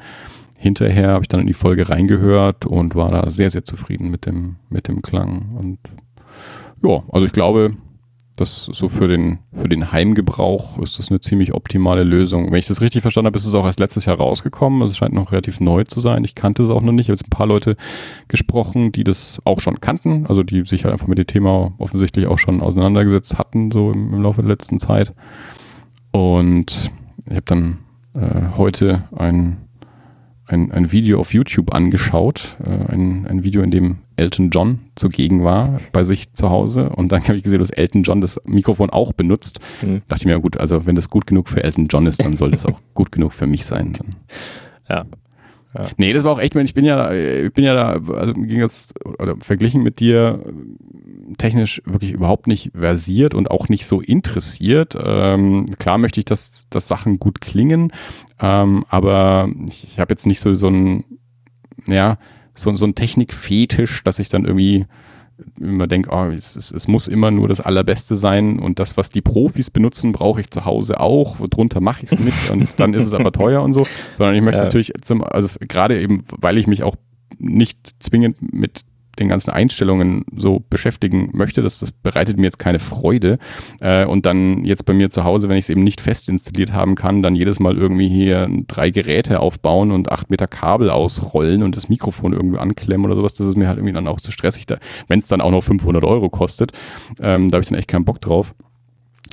hinterher, 0.57 1.11
habe 1.11 1.23
ich 1.23 1.29
dann 1.29 1.41
in 1.41 1.47
die 1.47 1.55
Folge 1.55 1.89
reingehört 1.89 2.67
und 2.67 2.97
war 2.97 3.13
da 3.13 3.31
sehr, 3.31 3.49
sehr 3.49 3.65
zufrieden 3.65 4.11
mit 4.11 4.27
dem, 4.27 4.57
mit 4.69 4.89
dem 4.89 5.03
Klang. 5.03 5.55
Und 5.57 5.79
ja, 6.83 7.03
also 7.11 7.27
ich 7.27 7.33
glaube, 7.33 7.77
das 8.37 8.67
so 8.67 8.89
für 8.89 9.09
den, 9.09 9.41
für 9.53 9.69
den 9.69 9.91
Heimgebrauch 9.91 10.79
ist 10.79 10.99
das 10.99 11.11
eine 11.11 11.21
ziemlich 11.21 11.55
optimale 11.55 12.05
Lösung. 12.05 12.53
Wenn 12.53 12.59
ich 12.59 12.69
das 12.69 12.81
richtig 12.81 13.03
verstanden 13.03 13.27
habe, 13.27 13.39
ist 13.39 13.47
es 13.47 13.55
auch 13.55 13.65
erst 13.65 13.81
letztes 13.81 14.05
Jahr 14.05 14.17
rausgekommen. 14.17 14.81
Also 14.81 14.93
es 14.93 14.97
scheint 14.97 15.13
noch 15.13 15.33
relativ 15.33 15.59
neu 15.59 15.85
zu 15.85 16.01
sein. 16.01 16.23
Ich 16.23 16.37
kannte 16.37 16.63
es 16.63 16.71
auch 16.71 16.81
noch 16.81 16.93
nicht. 16.93 17.07
Ich 17.07 17.09
habe 17.09 17.19
jetzt 17.19 17.27
ein 17.27 17.37
paar 17.37 17.49
Leute 17.49 17.77
gesprochen, 18.29 18.93
die 18.93 19.03
das 19.03 19.41
auch 19.45 19.61
schon 19.61 19.81
kannten, 19.81 20.27
also 20.27 20.45
die 20.45 20.65
sich 20.65 20.85
halt 20.85 20.93
einfach 20.93 21.09
mit 21.09 21.19
dem 21.19 21.27
Thema 21.27 21.73
offensichtlich 21.79 22.29
auch 22.29 22.39
schon 22.39 22.61
auseinandergesetzt 22.61 23.39
hatten, 23.39 23.73
so 23.73 23.91
im, 23.91 24.15
im 24.15 24.23
Laufe 24.23 24.43
der 24.43 24.51
letzten 24.51 24.79
Zeit. 24.79 25.13
Und 26.13 26.91
ich 27.27 27.33
habe 27.33 27.43
dann 27.43 27.79
äh, 28.15 28.57
heute 28.57 29.09
ein 29.17 29.69
ein, 30.49 30.73
ein 30.73 30.93
Video 30.93 31.21
auf 31.21 31.35
YouTube 31.35 31.75
angeschaut, 31.75 32.57
äh, 32.65 32.71
ein, 32.71 33.27
ein 33.27 33.45
Video, 33.45 33.63
in 33.63 33.71
dem 33.71 33.99
Elton 34.19 34.51
John 34.51 34.81
zugegen 34.97 35.45
war 35.45 35.81
bei 35.93 36.05
sich 36.05 36.33
zu 36.33 36.51
Hause 36.51 36.91
und 36.91 37.13
dann 37.13 37.23
habe 37.25 37.37
ich 37.37 37.43
gesehen, 37.43 37.61
dass 37.61 37.71
Elton 37.71 38.03
John 38.03 38.21
das 38.21 38.41
Mikrofon 38.45 38.91
auch 38.91 39.13
benutzt. 39.13 39.61
Mhm. 39.83 40.03
Dachte 40.09 40.23
ich 40.23 40.27
mir, 40.27 40.41
gut, 40.41 40.59
also 40.59 40.87
wenn 40.87 40.97
das 40.97 41.11
gut 41.11 41.27
genug 41.27 41.49
für 41.49 41.63
Elton 41.63 41.87
John 41.87 42.07
ist, 42.07 42.25
dann 42.25 42.37
soll 42.37 42.51
das 42.51 42.67
auch 42.67 42.81
gut 42.95 43.13
genug 43.13 43.33
für 43.33 43.47
mich 43.47 43.67
sein. 43.67 43.93
Ja. 44.91 45.05
Ja. 45.75 45.87
Nee, 45.99 46.15
das 46.15 46.25
war 46.25 46.33
auch 46.33 46.41
echt, 46.41 46.57
ich 46.57 46.73
bin 46.73 46.87
ja, 46.87 47.13
ich 47.13 47.53
bin 47.53 47.63
ja 47.63 47.75
da, 47.75 48.15
also 48.15 48.33
ging 48.33 48.59
jetzt, 48.59 48.95
oder 49.05 49.37
verglichen 49.39 49.83
mit 49.83 50.01
dir, 50.01 50.43
technisch 51.37 51.83
wirklich 51.85 52.13
überhaupt 52.13 52.47
nicht 52.47 52.71
versiert 52.75 53.35
und 53.35 53.51
auch 53.51 53.69
nicht 53.69 53.87
so 53.87 54.01
interessiert. 54.01 54.97
Ähm, 54.99 55.67
klar 55.79 55.99
möchte 55.99 56.21
ich, 56.21 56.25
dass, 56.25 56.65
dass 56.71 56.89
Sachen 56.89 57.19
gut 57.19 57.43
klingen, 57.43 57.93
ähm, 58.41 58.87
aber 58.89 59.51
ich, 59.69 59.85
ich 59.85 60.01
habe 60.01 60.13
jetzt 60.13 60.27
nicht 60.27 60.41
so, 60.41 60.55
so 60.55 60.69
ein, 60.69 61.05
ja, 61.87 62.17
so, 62.59 62.75
so 62.75 62.87
ein 62.87 62.95
Technikfetisch, 62.95 64.03
dass 64.05 64.19
ich 64.19 64.29
dann 64.29 64.45
irgendwie 64.45 64.87
immer 65.61 65.87
denke, 65.87 66.11
oh, 66.13 66.25
es, 66.27 66.57
es, 66.57 66.73
es, 66.73 66.89
muss 66.89 67.07
immer 67.07 67.31
nur 67.31 67.47
das 67.47 67.61
Allerbeste 67.61 68.17
sein 68.17 68.59
und 68.59 68.81
das, 68.81 68.97
was 68.97 69.11
die 69.11 69.21
Profis 69.21 69.71
benutzen, 69.71 70.13
brauche 70.13 70.41
ich 70.41 70.51
zu 70.51 70.65
Hause 70.65 70.99
auch. 70.99 71.37
Drunter 71.49 71.81
mache 71.81 72.05
ich 72.05 72.13
es 72.13 72.19
nicht 72.19 72.51
und 72.51 72.69
dann 72.77 72.95
ist 72.95 73.07
es 73.07 73.15
aber 73.15 73.31
teuer 73.31 73.63
und 73.63 73.73
so. 73.73 73.87
Sondern 74.17 74.35
ich 74.35 74.43
möchte 74.43 74.59
ja. 74.59 74.65
natürlich, 74.65 74.93
zum, 75.03 75.23
also 75.23 75.49
gerade 75.61 76.01
eben, 76.01 76.25
weil 76.29 76.59
ich 76.59 76.67
mich 76.67 76.83
auch 76.83 76.97
nicht 77.39 78.03
zwingend 78.03 78.53
mit 78.53 78.83
den 79.21 79.29
ganzen 79.29 79.51
Einstellungen 79.51 80.25
so 80.37 80.65
beschäftigen 80.71 81.31
möchte. 81.33 81.63
Das, 81.63 81.79
das 81.79 81.93
bereitet 81.93 82.39
mir 82.39 82.45
jetzt 82.45 82.59
keine 82.59 82.79
Freude. 82.79 83.39
Äh, 83.81 84.05
und 84.07 84.27
dann 84.27 84.65
jetzt 84.65 84.85
bei 84.85 84.93
mir 84.93 85.11
zu 85.11 85.25
Hause, 85.25 85.49
wenn 85.49 85.57
ich 85.57 85.67
es 85.67 85.71
eben 85.71 85.85
nicht 85.85 86.01
fest 86.01 86.29
installiert 86.29 86.73
haben 86.73 86.95
kann, 86.95 87.23
dann 87.23 87.35
jedes 87.35 87.61
Mal 87.61 87.77
irgendwie 87.77 88.09
hier 88.09 88.49
drei 88.67 88.91
Geräte 88.91 89.41
aufbauen 89.41 89.91
und 89.91 90.11
acht 90.11 90.31
Meter 90.31 90.47
Kabel 90.47 90.91
ausrollen 90.91 91.63
und 91.63 91.77
das 91.77 91.89
Mikrofon 91.89 92.33
irgendwie 92.33 92.59
anklemmen 92.59 93.07
oder 93.07 93.17
sowas, 93.17 93.35
das 93.35 93.49
ist 93.49 93.57
mir 93.57 93.69
halt 93.69 93.79
irgendwie 93.79 93.95
dann 93.95 94.09
auch 94.09 94.21
zu 94.21 94.31
stressig. 94.31 94.67
Wenn 95.09 95.19
es 95.19 95.29
dann 95.29 95.41
auch 95.41 95.51
noch 95.51 95.63
500 95.63 96.05
Euro 96.05 96.29
kostet, 96.29 96.73
ähm, 97.21 97.49
da 97.49 97.57
habe 97.57 97.63
ich 97.63 97.69
dann 97.69 97.79
echt 97.79 97.89
keinen 97.89 98.05
Bock 98.05 98.21
drauf. 98.21 98.55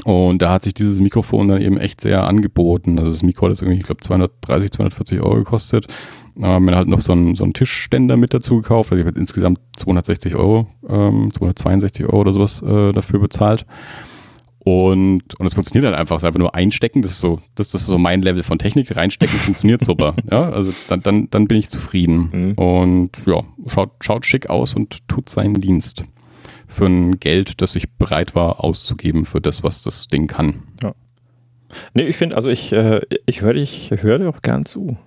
Und 0.03 0.41
da 0.41 0.51
hat 0.51 0.63
sich 0.63 0.73
dieses 0.73 0.99
Mikrofon 0.99 1.47
dann 1.47 1.61
eben 1.61 1.77
echt 1.77 2.01
sehr 2.01 2.25
angeboten. 2.25 2.99
Also 2.99 3.11
das 3.11 3.23
Mikro 3.23 3.45
hat 3.45 3.53
das 3.53 3.61
irgendwie, 3.61 3.79
ich 3.79 3.85
glaube, 3.85 4.01
230, 4.01 4.71
240 4.71 5.21
Euro 5.21 5.35
gekostet. 5.35 5.87
Da 6.35 6.47
haben 6.47 6.65
wir 6.65 6.75
halt 6.75 6.87
noch 6.87 7.01
so 7.01 7.13
einen, 7.13 7.35
so 7.35 7.43
einen 7.43 7.53
Tischständer 7.53 8.17
mit 8.17 8.33
dazu 8.33 8.57
gekauft. 8.57 8.91
Also 8.91 9.01
ich 9.01 9.07
habe 9.07 9.17
insgesamt 9.17 9.59
260 9.77 10.35
Euro, 10.35 10.67
ähm, 10.87 11.29
262 11.33 12.05
Euro 12.05 12.19
oder 12.19 12.33
sowas 12.33 12.61
äh, 12.61 12.91
dafür 12.91 13.19
bezahlt. 13.19 13.65
Und, 14.65 15.39
und 15.39 15.45
es 15.45 15.53
funktioniert 15.53 15.85
halt 15.85 15.97
einfach. 15.97 16.17
Es 16.17 16.23
ist 16.23 16.27
einfach 16.27 16.39
nur 16.39 16.55
einstecken. 16.55 17.03
Das 17.03 17.11
ist 17.11 17.19
so, 17.19 17.37
das 17.53 17.73
ist 17.75 17.85
so 17.85 17.99
mein 17.99 18.23
Level 18.23 18.41
von 18.41 18.57
Technik. 18.57 18.95
Reinstecken 18.95 19.37
funktioniert 19.37 19.85
super. 19.85 20.15
Ja, 20.29 20.49
also 20.49 20.73
dann, 20.89 21.01
dann, 21.01 21.29
dann 21.29 21.45
bin 21.45 21.57
ich 21.57 21.69
zufrieden. 21.69 22.29
Mhm. 22.31 22.53
Und 22.53 23.23
ja, 23.27 23.43
schaut, 23.67 23.91
schaut 24.01 24.25
schick 24.25 24.49
aus 24.49 24.75
und 24.75 25.07
tut 25.07 25.29
seinen 25.29 25.61
Dienst. 25.61 26.03
Für 26.67 26.87
ein 26.87 27.19
Geld, 27.19 27.61
das 27.61 27.75
ich 27.75 27.91
bereit 27.91 28.33
war 28.33 28.63
auszugeben 28.63 29.23
für 29.23 29.39
das, 29.39 29.63
was 29.63 29.83
das 29.83 30.07
Ding 30.07 30.25
kann. 30.25 30.63
Ja. 30.81 30.95
Nee, 31.93 32.03
ich 32.03 32.17
finde, 32.17 32.35
also 32.35 32.49
ich, 32.49 32.73
äh, 32.73 33.01
ich 33.27 33.41
höre 33.41 33.55
ich 33.55 33.91
höre 33.91 34.17
dir 34.17 34.29
auch 34.29 34.41
gern 34.41 34.65
zu. 34.65 34.97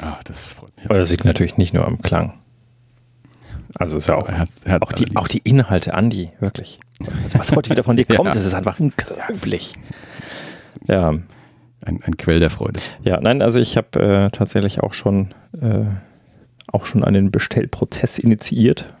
Ach, 0.00 0.22
das 0.24 0.52
freut 0.52 0.76
mich. 0.76 0.86
Aber 0.86 0.98
das 0.98 1.10
liegt 1.10 1.24
natürlich 1.24 1.56
nicht 1.56 1.74
nur 1.74 1.86
am 1.86 2.02
Klang. 2.02 2.34
Also 3.76 3.96
ist 3.96 4.08
ja 4.08 4.16
auch, 4.16 4.28
Herz, 4.28 4.60
Herz 4.64 4.82
auch, 4.82 4.92
die, 4.92 5.16
auch, 5.16 5.26
die, 5.26 5.38
Inhalte, 5.38 5.94
Andi, 5.94 6.30
wirklich. 6.38 6.78
Also 7.24 7.38
was 7.38 7.52
heute 7.52 7.70
wieder 7.70 7.82
von 7.82 7.96
dir 7.96 8.04
kommt, 8.08 8.28
ja. 8.28 8.32
das 8.32 8.46
ist 8.46 8.54
einfach 8.54 8.78
unglaublich. 8.78 9.74
Ja. 10.86 11.14
Ein, 11.80 12.00
ein 12.02 12.16
Quell 12.16 12.40
der 12.40 12.50
Freude. 12.50 12.80
Ja, 13.02 13.20
nein, 13.20 13.42
also 13.42 13.60
ich 13.60 13.76
habe 13.76 14.00
äh, 14.00 14.30
tatsächlich 14.30 14.80
auch 14.80 14.94
schon, 14.94 15.34
äh, 15.60 15.84
auch 16.68 16.86
schon 16.86 17.04
einen 17.04 17.30
Bestellprozess 17.30 18.18
initiiert 18.18 18.94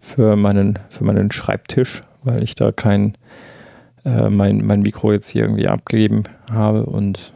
für 0.00 0.34
meinen, 0.36 0.78
für 0.88 1.04
meinen 1.04 1.30
Schreibtisch, 1.30 2.02
weil 2.24 2.42
ich 2.42 2.54
da 2.56 2.72
kein, 2.72 3.16
äh, 4.04 4.28
mein, 4.28 4.66
mein 4.66 4.80
Mikro 4.80 5.12
jetzt 5.12 5.28
hier 5.28 5.42
irgendwie 5.42 5.68
abgegeben 5.68 6.24
habe 6.50 6.84
und 6.86 7.33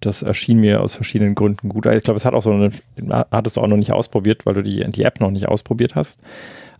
das 0.00 0.22
erschien 0.22 0.58
mir 0.58 0.82
aus 0.82 0.94
verschiedenen 0.94 1.34
Gründen 1.34 1.68
gut. 1.68 1.86
Ich 1.86 2.04
glaube, 2.04 2.18
es 2.18 2.24
hat 2.24 2.34
auch 2.34 2.42
so 2.42 2.52
eine, 2.52 2.70
hattest 3.30 3.56
du 3.56 3.60
auch 3.60 3.66
noch 3.66 3.76
nicht 3.76 3.92
ausprobiert, 3.92 4.46
weil 4.46 4.54
du 4.54 4.62
die, 4.62 4.84
die 4.90 5.02
App 5.02 5.20
noch 5.20 5.30
nicht 5.30 5.48
ausprobiert 5.48 5.94
hast. 5.94 6.20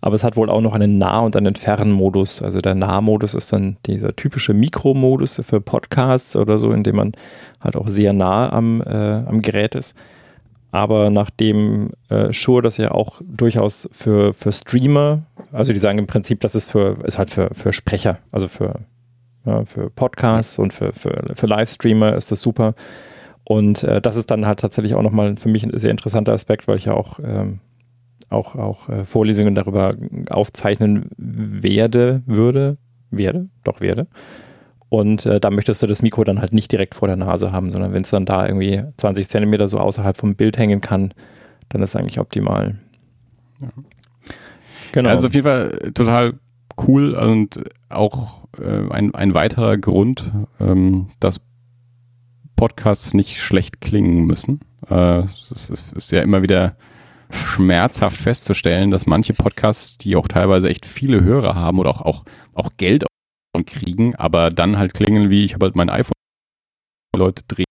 Aber 0.01 0.15
es 0.15 0.23
hat 0.23 0.37
wohl 0.37 0.49
auch 0.49 0.61
noch 0.61 0.73
einen 0.73 0.97
Nah- 0.97 1.19
und 1.19 1.35
einen 1.35 1.55
Fernmodus. 1.55 2.41
Also 2.41 2.59
der 2.59 2.75
Nah-Modus 2.75 3.33
ist 3.33 3.51
dann 3.51 3.77
dieser 3.85 4.15
typische 4.15 4.53
Mikromodus 4.53 5.41
für 5.45 5.59
Podcasts 5.59 6.35
oder 6.35 6.57
so, 6.57 6.71
in 6.71 6.83
dem 6.83 6.95
man 6.95 7.11
halt 7.59 7.75
auch 7.75 7.87
sehr 7.87 8.13
nah 8.13 8.51
am, 8.51 8.81
äh, 8.81 8.87
am 9.25 9.41
Gerät 9.41 9.75
ist. 9.75 9.97
Aber 10.71 11.09
nachdem 11.09 11.89
äh, 12.09 12.31
Shure 12.31 12.61
das 12.61 12.77
ja 12.77 12.91
auch 12.91 13.21
durchaus 13.25 13.89
für, 13.91 14.33
für 14.33 14.51
Streamer, 14.51 15.23
also 15.51 15.73
die 15.73 15.79
sagen 15.79 15.97
im 15.97 16.07
Prinzip, 16.07 16.41
das 16.41 16.55
ist 16.55 16.69
für, 16.69 16.97
ist 17.03 17.17
halt 17.17 17.31
für, 17.31 17.49
für 17.53 17.73
Sprecher, 17.73 18.19
also 18.31 18.47
für, 18.47 18.75
ja, 19.45 19.65
für 19.65 19.89
Podcasts 19.89 20.59
und 20.59 20.71
für, 20.71 20.93
für, 20.93 21.31
für 21.33 21.47
Livestreamer 21.47 22.15
ist 22.15 22.31
das 22.31 22.41
super. 22.41 22.75
Und 23.49 23.81
äh, 23.81 23.99
das 23.99 24.15
ist 24.15 24.29
dann 24.29 24.45
halt 24.45 24.59
tatsächlich 24.59 24.93
auch 24.93 25.01
nochmal 25.01 25.35
für 25.35 25.49
mich 25.49 25.63
ein 25.63 25.75
sehr 25.79 25.89
interessanter 25.89 26.33
Aspekt, 26.33 26.67
weil 26.67 26.77
ich 26.77 26.85
ja 26.85 26.93
auch, 26.93 27.17
ähm, 27.17 27.57
auch, 28.29 28.53
auch 28.53 28.89
äh, 28.89 29.05
Vorlesungen 29.05 29.55
darüber 29.55 29.95
aufzeichnen 30.29 31.09
werde, 31.17 32.21
würde, 32.27 32.77
werde, 33.09 33.49
doch 33.63 33.81
werde. 33.81 34.05
Und 34.89 35.25
äh, 35.25 35.39
da 35.39 35.49
möchtest 35.49 35.81
du 35.81 35.87
das 35.87 36.03
Mikro 36.03 36.23
dann 36.23 36.41
halt 36.41 36.53
nicht 36.53 36.71
direkt 36.71 36.93
vor 36.93 37.07
der 37.07 37.17
Nase 37.17 37.51
haben, 37.51 37.71
sondern 37.71 37.91
wenn 37.91 38.03
es 38.03 38.11
dann 38.11 38.25
da 38.25 38.45
irgendwie 38.45 38.83
20 38.97 39.27
Zentimeter 39.27 39.67
so 39.67 39.79
außerhalb 39.79 40.15
vom 40.15 40.35
Bild 40.35 40.59
hängen 40.59 40.79
kann, 40.79 41.15
dann 41.69 41.81
ist 41.81 41.89
es 41.89 41.95
eigentlich 41.95 42.19
optimal. 42.19 42.77
Ja. 43.61 43.69
Genau. 44.91 45.09
Also 45.09 45.25
auf 45.25 45.33
jeden 45.33 45.45
Fall 45.47 45.91
total 45.95 46.35
cool 46.87 47.15
und 47.15 47.61
auch 47.89 48.43
äh, 48.61 48.91
ein, 48.91 49.15
ein 49.15 49.33
weiterer 49.33 49.75
Grund, 49.77 50.31
ähm, 50.59 51.07
dass 51.19 51.41
Podcasts 52.59 53.13
nicht 53.13 53.39
schlecht 53.39 53.79
klingen 53.79 54.25
müssen. 54.25 54.59
Äh, 54.89 55.19
es, 55.19 55.49
ist, 55.69 55.93
ist 55.93 56.11
ja 56.11 56.21
immer 56.21 56.41
wieder 56.41 56.75
schmerzhaft 57.31 58.17
festzustellen, 58.17 58.91
dass 58.91 59.05
manche 59.05 59.33
Podcasts, 59.33 59.97
die 59.97 60.17
auch 60.17 60.27
teilweise 60.27 60.67
echt 60.67 60.85
viele 60.85 61.23
Hörer 61.23 61.55
haben 61.55 61.79
oder 61.79 61.89
auch, 61.89 62.01
auch, 62.01 62.25
auch 62.53 62.71
Geld 62.75 63.05
kriegen, 63.65 64.13
aber 64.15 64.51
dann 64.51 64.77
halt 64.77 64.93
klingen 64.93 65.29
wie, 65.29 65.45
ich 65.45 65.53
habe 65.53 65.67
halt 65.67 65.77
mein 65.77 65.89
iPhone, 65.89 66.11
Leute 67.15 67.43
drehen. 67.47 67.65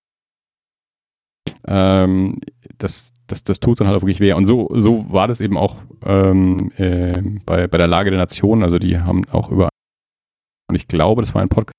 Ähm, 1.66 2.38
das, 2.78 3.12
das, 3.26 3.44
das 3.44 3.60
tut 3.60 3.80
dann 3.80 3.88
halt 3.88 3.98
auch 3.98 4.02
wirklich 4.02 4.20
weh. 4.20 4.32
Und 4.32 4.46
so, 4.46 4.70
so 4.74 5.12
war 5.12 5.28
das 5.28 5.42
eben 5.42 5.58
auch 5.58 5.76
ähm, 6.02 6.72
äh, 6.78 7.20
bei, 7.44 7.66
bei 7.66 7.76
der 7.76 7.88
Lage 7.88 8.08
der 8.08 8.18
Nation. 8.18 8.62
Also 8.62 8.78
die 8.78 8.98
haben 8.98 9.28
auch 9.32 9.50
über, 9.50 9.68
und 10.70 10.76
ich 10.76 10.88
glaube, 10.88 11.20
das 11.20 11.34
war 11.34 11.42
ein 11.42 11.48
Podcast, 11.48 11.74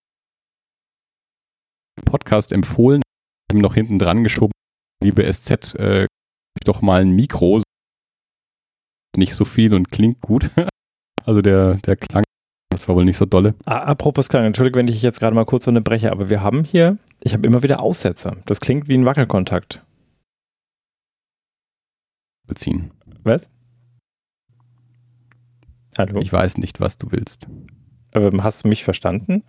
Podcast 2.02 2.52
empfohlen, 2.52 3.02
eben 3.52 3.62
noch 3.62 3.74
hinten 3.74 3.98
dran 3.98 4.24
geschoben, 4.24 4.52
liebe 5.04 5.32
SZ, 5.32 5.76
äh, 5.76 6.06
doch 6.66 6.82
mal 6.82 7.02
ein 7.02 7.12
Mikro. 7.12 7.62
Nicht 9.18 9.34
so 9.34 9.46
viel 9.46 9.74
und 9.74 9.90
klingt 9.92 10.22
gut. 10.22 10.52
also 11.26 11.42
der, 11.42 11.76
der 11.76 11.96
Klang, 11.96 12.24
das 12.70 12.88
war 12.88 12.96
wohl 12.96 13.06
nicht 13.06 13.18
so 13.18 13.26
dolle. 13.26 13.56
Apropos 13.66 14.30
Klang, 14.30 14.46
entschuldige, 14.46 14.78
wenn 14.78 14.88
ich 14.88 15.02
jetzt 15.02 15.20
gerade 15.20 15.36
mal 15.36 15.46
kurz 15.46 15.66
so 15.66 15.72
eine 15.72 15.82
breche, 15.82 16.12
aber 16.12 16.30
wir 16.30 16.42
haben 16.42 16.64
hier, 16.64 16.98
ich 17.22 17.34
habe 17.34 17.46
immer 17.48 17.64
wieder 17.64 17.82
Aussetzer. 17.82 18.38
Das 18.46 18.62
klingt 18.62 18.88
wie 18.88 18.98
ein 18.98 19.06
Wackelkontakt. 19.06 19.84
Beziehen. 22.48 22.92
Was? 23.24 23.50
Hallo? 25.98 26.22
Ich 26.22 26.32
weiß 26.32 26.58
nicht, 26.58 26.80
was 26.80 26.98
du 26.98 27.12
willst. 27.12 27.48
Aber 28.14 28.32
hast 28.44 28.64
du 28.64 28.70
mich 28.70 28.84
verstanden? 28.84 29.44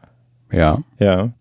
Ja. 0.51 0.83
Ja. 0.99 1.33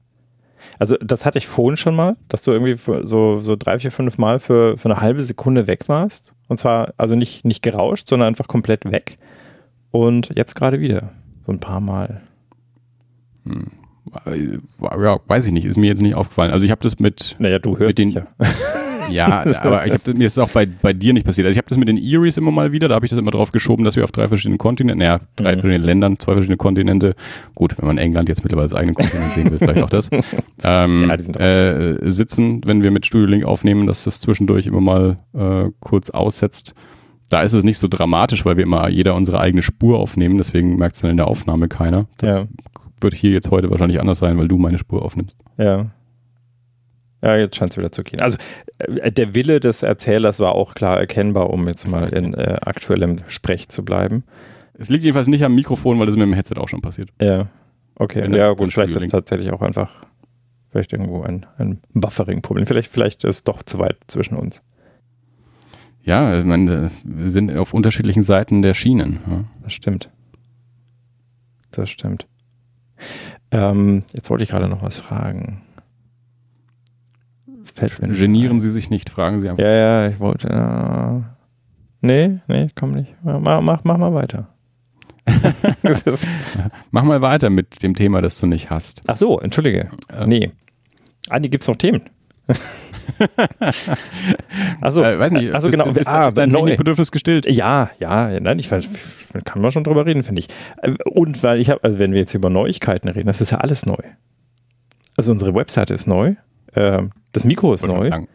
Also 0.78 0.98
das 0.98 1.26
hatte 1.26 1.38
ich 1.38 1.48
vorhin 1.48 1.78
schon 1.78 1.96
mal, 1.96 2.16
dass 2.28 2.42
du 2.42 2.52
irgendwie 2.52 2.76
so, 3.04 3.40
so 3.40 3.56
drei, 3.56 3.80
vier, 3.80 3.92
fünf 3.92 4.18
Mal 4.18 4.40
für, 4.40 4.78
für 4.78 4.90
eine 4.90 5.02
halbe 5.02 5.22
Sekunde 5.22 5.68
weg 5.68 5.88
warst. 5.88 6.36
Und 6.48 6.58
zwar 6.58 6.94
also 6.98 7.16
nicht, 7.16 7.46
nicht 7.46 7.62
gerauscht, 7.62 8.10
sondern 8.10 8.28
einfach 8.28 8.48
komplett 8.48 8.86
weg. 8.92 9.18
Und 9.92 10.32
jetzt 10.36 10.56
gerade 10.56 10.80
wieder. 10.80 11.12
So 11.46 11.52
ein 11.52 11.60
paar 11.60 11.80
Mal. 11.80 12.22
Hm. 13.46 13.72
Ja, 14.82 15.20
weiß 15.28 15.46
ich 15.46 15.54
nicht, 15.54 15.66
ist 15.66 15.78
mir 15.78 15.88
jetzt 15.88 16.02
nicht 16.02 16.16
aufgefallen. 16.16 16.52
Also 16.52 16.66
ich 16.66 16.72
habe 16.72 16.82
das 16.82 17.00
mit. 17.00 17.36
Naja, 17.40 17.60
du 17.60 17.78
hörst 17.78 17.98
mit 17.98 18.00
den, 18.00 18.10
ja. 18.10 18.28
Ja, 19.12 19.44
aber 19.62 19.86
ich 19.86 19.94
hab, 19.94 20.08
mir 20.08 20.26
ist 20.26 20.34
es 20.34 20.38
auch 20.38 20.50
bei, 20.50 20.66
bei 20.66 20.94
dir 20.94 21.14
nicht 21.14 21.26
passiert. 21.26 21.46
Also 21.46 21.54
ich 21.54 21.58
habe 21.58 21.70
das 21.70 21.78
mit 21.78 21.88
den 21.88 21.98
Eries 21.98 22.38
immer 22.38 22.52
mal 22.52 22.72
wieder, 22.72 22.88
da 22.88 22.96
habe 22.96 23.06
ich 23.06 23.10
das 23.10 23.20
immer 23.20 23.32
drauf 23.32 23.52
geschoben, 23.52 23.86
dass 23.86 23.96
wir 23.96 24.04
auf 24.04 24.12
drei 24.12 24.28
verschiedenen 24.28 24.58
Kontinenten, 24.58 25.00
naja, 25.00 25.20
drei 25.36 25.56
mhm. 25.56 25.62
verschiedenen 25.62 25.84
Ländern, 25.84 26.16
zwei 26.18 26.34
verschiedene 26.34 26.58
Kontinente, 26.58 27.16
gut, 27.56 27.78
wenn 27.78 27.88
man 27.88 27.98
England 27.98 28.30
jetzt 28.30 28.44
mittlerweile 28.44 28.66
als 28.66 28.74
eigenen 28.74 28.96
Kontinent 28.96 29.34
sehen 29.34 29.52
will, 29.52 29.58
vielleicht 29.60 29.84
auch 29.84 29.90
das, 29.90 30.10
ähm, 30.64 31.06
ja, 31.08 31.16
äh, 31.16 32.12
sitzen, 32.12 32.62
wenn 32.66 32.84
wir 32.84 32.92
mit 32.92 33.06
Studio 33.06 33.28
Link 33.28 33.46
aufnehmen, 33.46 33.88
dass 33.88 34.04
das 34.04 34.20
zwischendurch 34.20 34.68
immer 34.68 34.82
mal 34.82 35.18
äh, 35.34 35.72
kurz 35.80 36.10
aussetzt. 36.10 36.74
Da 37.30 37.44
ist 37.44 37.54
es 37.54 37.64
nicht 37.64 37.78
so 37.78 37.88
dramatisch, 37.88 38.44
weil 38.46 38.58
wir 38.58 38.64
immer 38.64 38.90
jeder 38.90 39.14
unsere 39.16 39.40
eigene 39.40 39.62
Spur 39.62 40.00
aufnehmen, 40.00 40.38
deswegen 40.38 40.78
merkt 40.78 40.96
es 40.96 41.02
dann 41.02 41.12
in 41.12 41.18
der 41.18 41.28
Aufnahme 41.28 41.68
keiner. 41.68 42.08
Das 42.18 42.42
ja. 42.42 42.44
wird 43.02 43.14
hier 43.14 43.32
jetzt 43.32 43.52
heute 43.52 43.70
wahrscheinlich 43.70 44.00
anders 44.00 44.18
sein, 44.18 44.38
weil 44.38 44.48
du 44.48 44.58
meine 44.58 44.80
Spur 44.80 45.04
aufnimmst. 45.04 45.40
Ja. 45.58 45.92
Ja, 47.22 47.36
jetzt 47.36 47.58
scheint 47.58 47.72
es 47.72 47.78
wieder 47.78 47.92
zu 47.92 48.04
gehen. 48.04 48.22
Also 48.22 48.38
äh, 48.78 49.12
der 49.12 49.34
Wille 49.34 49.60
des 49.60 49.84
Erzählers 49.84 50.40
war 50.40 50.54
auch 50.56 50.74
klar 50.74 51.00
erkennbar, 51.00 51.50
um 51.50 51.68
jetzt 51.68 51.88
mal 51.88 52.10
in 52.14 52.34
äh, 52.34 52.58
aktuellem 52.62 53.18
Sprech 53.28 53.70
zu 53.70 53.84
bleiben. 53.84 54.24
Es 54.74 54.90
liegt 54.90 55.04
jedenfalls 55.04 55.28
nicht 55.28 55.44
am 55.44 55.56
Mikrofon, 55.56 56.00
weil 56.00 56.06
das 56.06 56.16
mit 56.16 56.24
dem 56.24 56.34
Headset 56.34 56.56
auch 56.58 56.70
schon 56.70 56.82
passiert. 56.82 57.10
Ja, 57.22 57.48
okay. 57.96 58.24
Wenn 58.24 58.34
ja, 58.34 58.54
gut, 58.54 58.72
vielleicht 58.72 58.96
ist 58.96 59.06
es 59.06 59.12
tatsächlich 59.12 59.52
auch 59.52 59.62
einfach 59.62 59.92
vielleicht 60.72 60.94
irgendwo 60.94 61.24
ein, 61.24 61.46
ein 61.58 61.82
Buffering-Problem. 61.94 62.66
Vielleicht, 62.66 62.92
vielleicht 62.92 63.24
ist 63.24 63.36
es 63.36 63.44
doch 63.44 63.64
zu 63.64 63.80
weit 63.80 63.98
zwischen 64.08 64.36
uns. 64.36 64.64
Ja, 66.04 66.40
ich 66.40 66.46
meine, 66.46 66.90
wir 67.04 67.30
sind 67.30 67.56
auf 67.56 67.74
unterschiedlichen 67.74 68.24
Seiten 68.24 68.62
der 68.62 68.74
Schienen. 68.74 69.20
Ja. 69.28 69.44
Das 69.64 69.74
stimmt. 69.74 70.10
Das 71.72 71.90
stimmt. 71.90 72.28
Ähm, 73.52 74.04
jetzt 74.14 74.30
wollte 74.30 74.44
ich 74.44 74.50
gerade 74.50 74.68
noch 74.68 74.82
was 74.82 74.98
fragen. 74.98 75.62
Genieren 78.02 78.60
Sie 78.60 78.70
sich 78.70 78.90
nicht, 78.90 79.10
fragen 79.10 79.40
Sie 79.40 79.50
einfach. 79.50 79.64
Ja, 79.64 79.72
ja, 79.72 80.08
ich 80.08 80.20
wollte. 80.20 81.24
Nee, 82.02 82.40
nee, 82.48 82.70
komm 82.76 82.92
nicht. 82.92 83.14
Mach, 83.24 83.62
mach, 83.62 83.84
mach 83.84 83.98
mal 83.98 84.14
weiter. 84.14 84.48
mach 86.92 87.04
mal 87.04 87.22
weiter 87.22 87.50
mit 87.50 87.84
dem 87.84 87.96
Thema, 87.96 88.22
das 88.22 88.40
du 88.40 88.48
nicht 88.48 88.70
hast. 88.70 89.02
Ach 89.08 89.18
so, 89.18 89.40
entschuldige. 89.40 89.90
Äh, 90.10 90.26
nee. 90.26 90.52
Ah, 91.30 91.40
nee, 91.40 91.50
gibt's 91.50 91.68
noch 91.68 91.76
Themen. 91.76 92.02
also, 94.82 95.04
äh, 95.04 95.20
weiß 95.20 95.34
nicht, 95.34 95.54
also 95.54 95.70
genau, 95.70 95.86
ist, 95.86 95.98
ist, 95.98 96.08
ah, 96.08 96.28
ist 96.28 96.38
dein 96.38 96.50
Bedürfnis 96.50 97.12
gestillt? 97.12 97.46
Ja, 97.46 97.92
ja, 98.00 98.40
nein, 98.40 98.58
ich 98.60 98.72
weiß, 98.72 98.94
kann 99.46 99.62
man 99.62 99.72
schon 99.72 99.84
drüber 99.84 100.06
reden, 100.06 100.24
finde 100.24 100.40
ich. 100.42 100.48
Äh, 100.82 100.94
und 101.06 101.44
weil 101.44 101.60
ich 101.60 101.70
habe, 101.70 101.84
also 101.84 102.00
wenn 102.00 102.14
wir 102.14 102.20
jetzt 102.20 102.34
über 102.34 102.50
Neuigkeiten 102.50 103.10
reden, 103.10 103.28
das 103.28 103.42
ist 103.42 103.52
ja 103.52 103.60
alles 103.60 103.86
neu. 103.86 103.98
Also 105.18 105.32
unsere 105.32 105.54
Webseite 105.54 105.94
ist 105.94 106.08
neu, 106.08 106.36
äh, 106.74 107.04
das 107.32 107.46
Mikro 107.46 107.74
ist 107.74 107.86
neu. 107.86 108.10
Lang. 108.10 108.28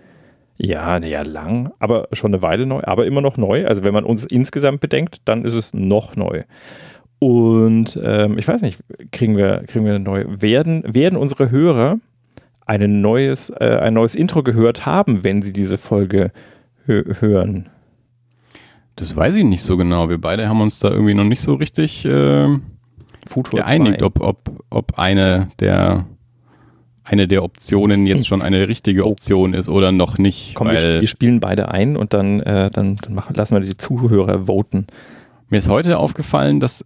Ja, 0.57 0.99
naja, 1.01 1.23
lang, 1.23 1.73
aber 1.81 2.09
schon 2.13 2.33
eine 2.33 2.43
Weile 2.43 2.65
neu, 2.65 2.81
aber 2.85 3.07
immer 3.07 3.21
noch 3.21 3.37
neu. 3.37 3.67
Also 3.67 3.83
wenn 3.85 3.93
man 3.93 4.05
uns 4.05 4.25
insgesamt 4.25 4.81
bedenkt, 4.81 5.23
dann 5.25 5.45
ist 5.45 5.55
es 5.55 5.75
noch 5.75 6.15
neu. 6.15 6.45
Und 7.19 7.99
ähm, 8.03 8.39
ich 8.39 8.47
weiß 8.47 8.63
nicht, 8.63 8.79
kriegen 9.11 9.37
wir, 9.37 9.65
kriegen 9.67 9.85
wir 9.85 9.95
eine 9.95 10.05
neue, 10.05 10.43
werden, 10.43 10.83
werden 10.87 11.17
unsere 11.17 11.51
Hörer 11.51 11.99
ein 12.67 13.01
neues, 13.01 13.51
äh, 13.51 13.79
ein 13.83 13.95
neues 13.95 14.15
Intro 14.15 14.43
gehört 14.43 14.87
haben, 14.87 15.25
wenn 15.25 15.43
sie 15.43 15.53
diese 15.53 15.77
Folge 15.77 16.31
hö 16.87 17.03
hören? 17.21 17.69
Das 18.97 19.17
weiß 19.17 19.35
ich 19.35 19.45
nicht 19.45 19.63
so 19.63 19.77
genau. 19.77 20.09
Wir 20.09 20.21
beide 20.21 20.49
haben 20.49 20.61
uns 20.61 20.79
da 20.79 20.91
irgendwie 20.91 21.15
noch 21.15 21.25
nicht 21.25 21.41
so 21.41 21.55
richtig 21.55 22.05
äh, 22.05 22.49
geeinigt, 23.51 24.03
ob, 24.03 24.21
ob, 24.21 24.65
ob 24.71 24.99
eine 24.99 25.49
der 25.59 26.07
eine 27.05 27.29
der 27.29 27.45
Optionen 27.45 28.07
jetzt 28.07 28.27
schon 28.27 28.43
eine 28.43 28.67
richtige 28.67 29.07
oh. 29.07 29.11
Option 29.11 29.55
ist 29.55 29.69
oder 29.69 29.93
noch 29.93 30.19
nicht. 30.19 30.55
Komm, 30.55 30.71
wir, 30.71 31.01
wir, 31.01 31.09
spielen 31.09 31.39
beide 31.39 31.71
ein 31.71 31.97
und 31.97 32.15
dann, 32.15 32.41
äh, 32.41 32.71
dann, 32.71 32.97
dann 32.97 33.15
machen, 33.15 33.35
lassen 33.37 33.55
wir 33.55 33.61
die 33.61 33.77
Zuhörer 33.77 34.47
voten. 34.47 34.87
Mir 35.51 35.59
ist 35.59 35.69
heute 35.69 35.99
aufgefallen, 35.99 36.61
dass 36.61 36.85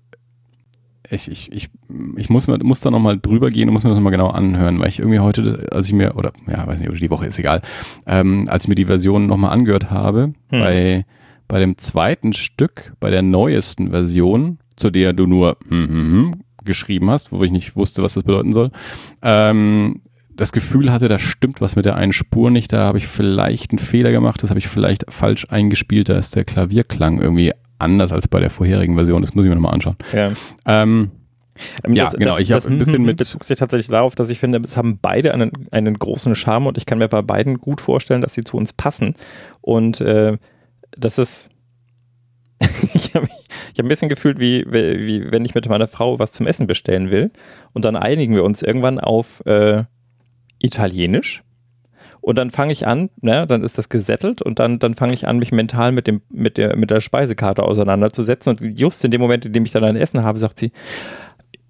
ich, 1.10 1.30
ich, 1.30 1.52
ich, 1.52 1.70
ich 2.16 2.28
muss, 2.28 2.48
muss 2.48 2.80
da 2.80 2.90
nochmal 2.90 3.18
drüber 3.18 3.50
gehen 3.50 3.68
und 3.68 3.72
muss 3.72 3.84
mir 3.84 3.90
das 3.90 4.00
mal 4.00 4.10
genau 4.10 4.28
anhören, 4.28 4.78
weil 4.78 4.88
ich 4.88 4.98
irgendwie 4.98 5.20
heute, 5.20 5.66
als 5.70 5.86
ich 5.86 5.92
mir, 5.92 6.16
oder 6.16 6.32
ja, 6.46 6.66
weiß 6.66 6.80
nicht, 6.80 6.90
oder 6.90 6.98
die 6.98 7.10
Woche 7.10 7.26
ist 7.26 7.38
egal, 7.38 7.62
ähm, 8.06 8.46
als 8.48 8.64
ich 8.64 8.68
mir 8.68 8.74
die 8.74 8.84
Version 8.84 9.26
nochmal 9.26 9.52
angehört 9.52 9.90
habe, 9.90 10.34
hm. 10.50 10.60
bei, 10.60 11.06
bei 11.46 11.60
dem 11.60 11.78
zweiten 11.78 12.32
Stück, 12.34 12.92
bei 13.00 13.10
der 13.10 13.22
neuesten 13.22 13.90
Version, 13.90 14.58
zu 14.76 14.90
der 14.90 15.12
du 15.12 15.26
nur 15.26 15.56
hm, 15.68 15.88
hm, 15.88 16.34
geschrieben 16.64 17.10
hast, 17.10 17.32
wo 17.32 17.42
ich 17.42 17.52
nicht 17.52 17.74
wusste, 17.74 18.02
was 18.02 18.14
das 18.14 18.24
bedeuten 18.24 18.52
soll, 18.52 18.70
ähm, 19.22 20.02
das 20.38 20.52
Gefühl 20.52 20.92
hatte, 20.92 21.08
da 21.08 21.18
stimmt 21.18 21.60
was 21.60 21.74
mit 21.76 21.84
der 21.84 21.96
einen 21.96 22.12
Spur 22.12 22.50
nicht, 22.50 22.72
da 22.72 22.78
habe 22.78 22.98
ich 22.98 23.08
vielleicht 23.08 23.72
einen 23.72 23.80
Fehler 23.80 24.12
gemacht, 24.12 24.42
das 24.42 24.50
habe 24.50 24.60
ich 24.60 24.68
vielleicht 24.68 25.04
falsch 25.08 25.46
eingespielt, 25.50 26.08
da 26.08 26.16
ist 26.16 26.36
der 26.36 26.44
Klavierklang 26.44 27.20
irgendwie 27.20 27.52
anders 27.78 28.12
als 28.12 28.28
bei 28.28 28.38
der 28.38 28.48
vorherigen 28.48 28.94
Version. 28.94 29.20
Das 29.20 29.34
muss 29.34 29.44
ich 29.44 29.48
mir 29.48 29.56
nochmal 29.56 29.74
anschauen. 29.74 29.96
Ja. 30.12 30.32
Ähm, 30.64 31.10
ähm 31.84 31.94
ja, 31.94 32.04
das, 32.04 32.14
genau. 32.14 32.32
Das, 32.32 32.40
ich 32.40 32.52
habe 32.52 32.68
ein 32.68 32.78
bisschen 32.78 33.02
mit. 33.02 33.16
bezog 33.16 33.44
sich 33.44 33.58
tatsächlich 33.58 33.88
darauf, 33.88 34.14
dass 34.14 34.30
ich 34.30 34.38
finde, 34.38 34.60
es 34.64 34.76
haben 34.76 35.00
beide 35.02 35.34
einen, 35.34 35.50
einen 35.72 35.98
großen 35.98 36.36
Charme 36.36 36.68
und 36.68 36.78
ich 36.78 36.86
kann 36.86 36.98
mir 36.98 37.08
bei 37.08 37.22
beiden 37.22 37.56
gut 37.56 37.80
vorstellen, 37.80 38.20
dass 38.20 38.34
sie 38.34 38.42
zu 38.42 38.56
uns 38.56 38.72
passen. 38.72 39.14
Und 39.60 40.00
äh, 40.00 40.38
das 40.92 41.18
ist. 41.18 41.50
ich 42.94 43.14
habe 43.14 43.26
hab 43.26 43.84
ein 43.84 43.88
bisschen 43.88 44.08
gefühlt, 44.08 44.38
wie, 44.38 44.64
wie 44.68 45.30
wenn 45.30 45.44
ich 45.44 45.54
mit 45.54 45.68
meiner 45.68 45.88
Frau 45.88 46.18
was 46.18 46.30
zum 46.30 46.46
Essen 46.46 46.68
bestellen 46.68 47.10
will. 47.10 47.32
Und 47.72 47.84
dann 47.84 47.96
einigen 47.96 48.34
wir 48.34 48.44
uns 48.44 48.62
irgendwann 48.62 48.98
auf 49.00 49.44
äh, 49.46 49.84
Italienisch 50.60 51.42
und 52.20 52.36
dann 52.36 52.50
fange 52.50 52.72
ich 52.72 52.86
an, 52.86 53.10
ne, 53.20 53.46
dann 53.46 53.62
ist 53.62 53.78
das 53.78 53.88
gesettelt 53.88 54.42
und 54.42 54.58
dann, 54.58 54.78
dann 54.78 54.94
fange 54.94 55.14
ich 55.14 55.26
an, 55.26 55.38
mich 55.38 55.52
mental 55.52 55.92
mit, 55.92 56.06
dem, 56.06 56.20
mit, 56.28 56.56
der, 56.56 56.76
mit 56.76 56.90
der 56.90 57.00
Speisekarte 57.00 57.62
auseinanderzusetzen. 57.62 58.56
Und 58.56 58.78
just 58.78 59.04
in 59.04 59.10
dem 59.10 59.20
Moment, 59.20 59.46
in 59.46 59.52
dem 59.52 59.64
ich 59.64 59.72
dann 59.72 59.84
ein 59.84 59.96
Essen 59.96 60.22
habe, 60.22 60.38
sagt 60.38 60.58
sie, 60.58 60.72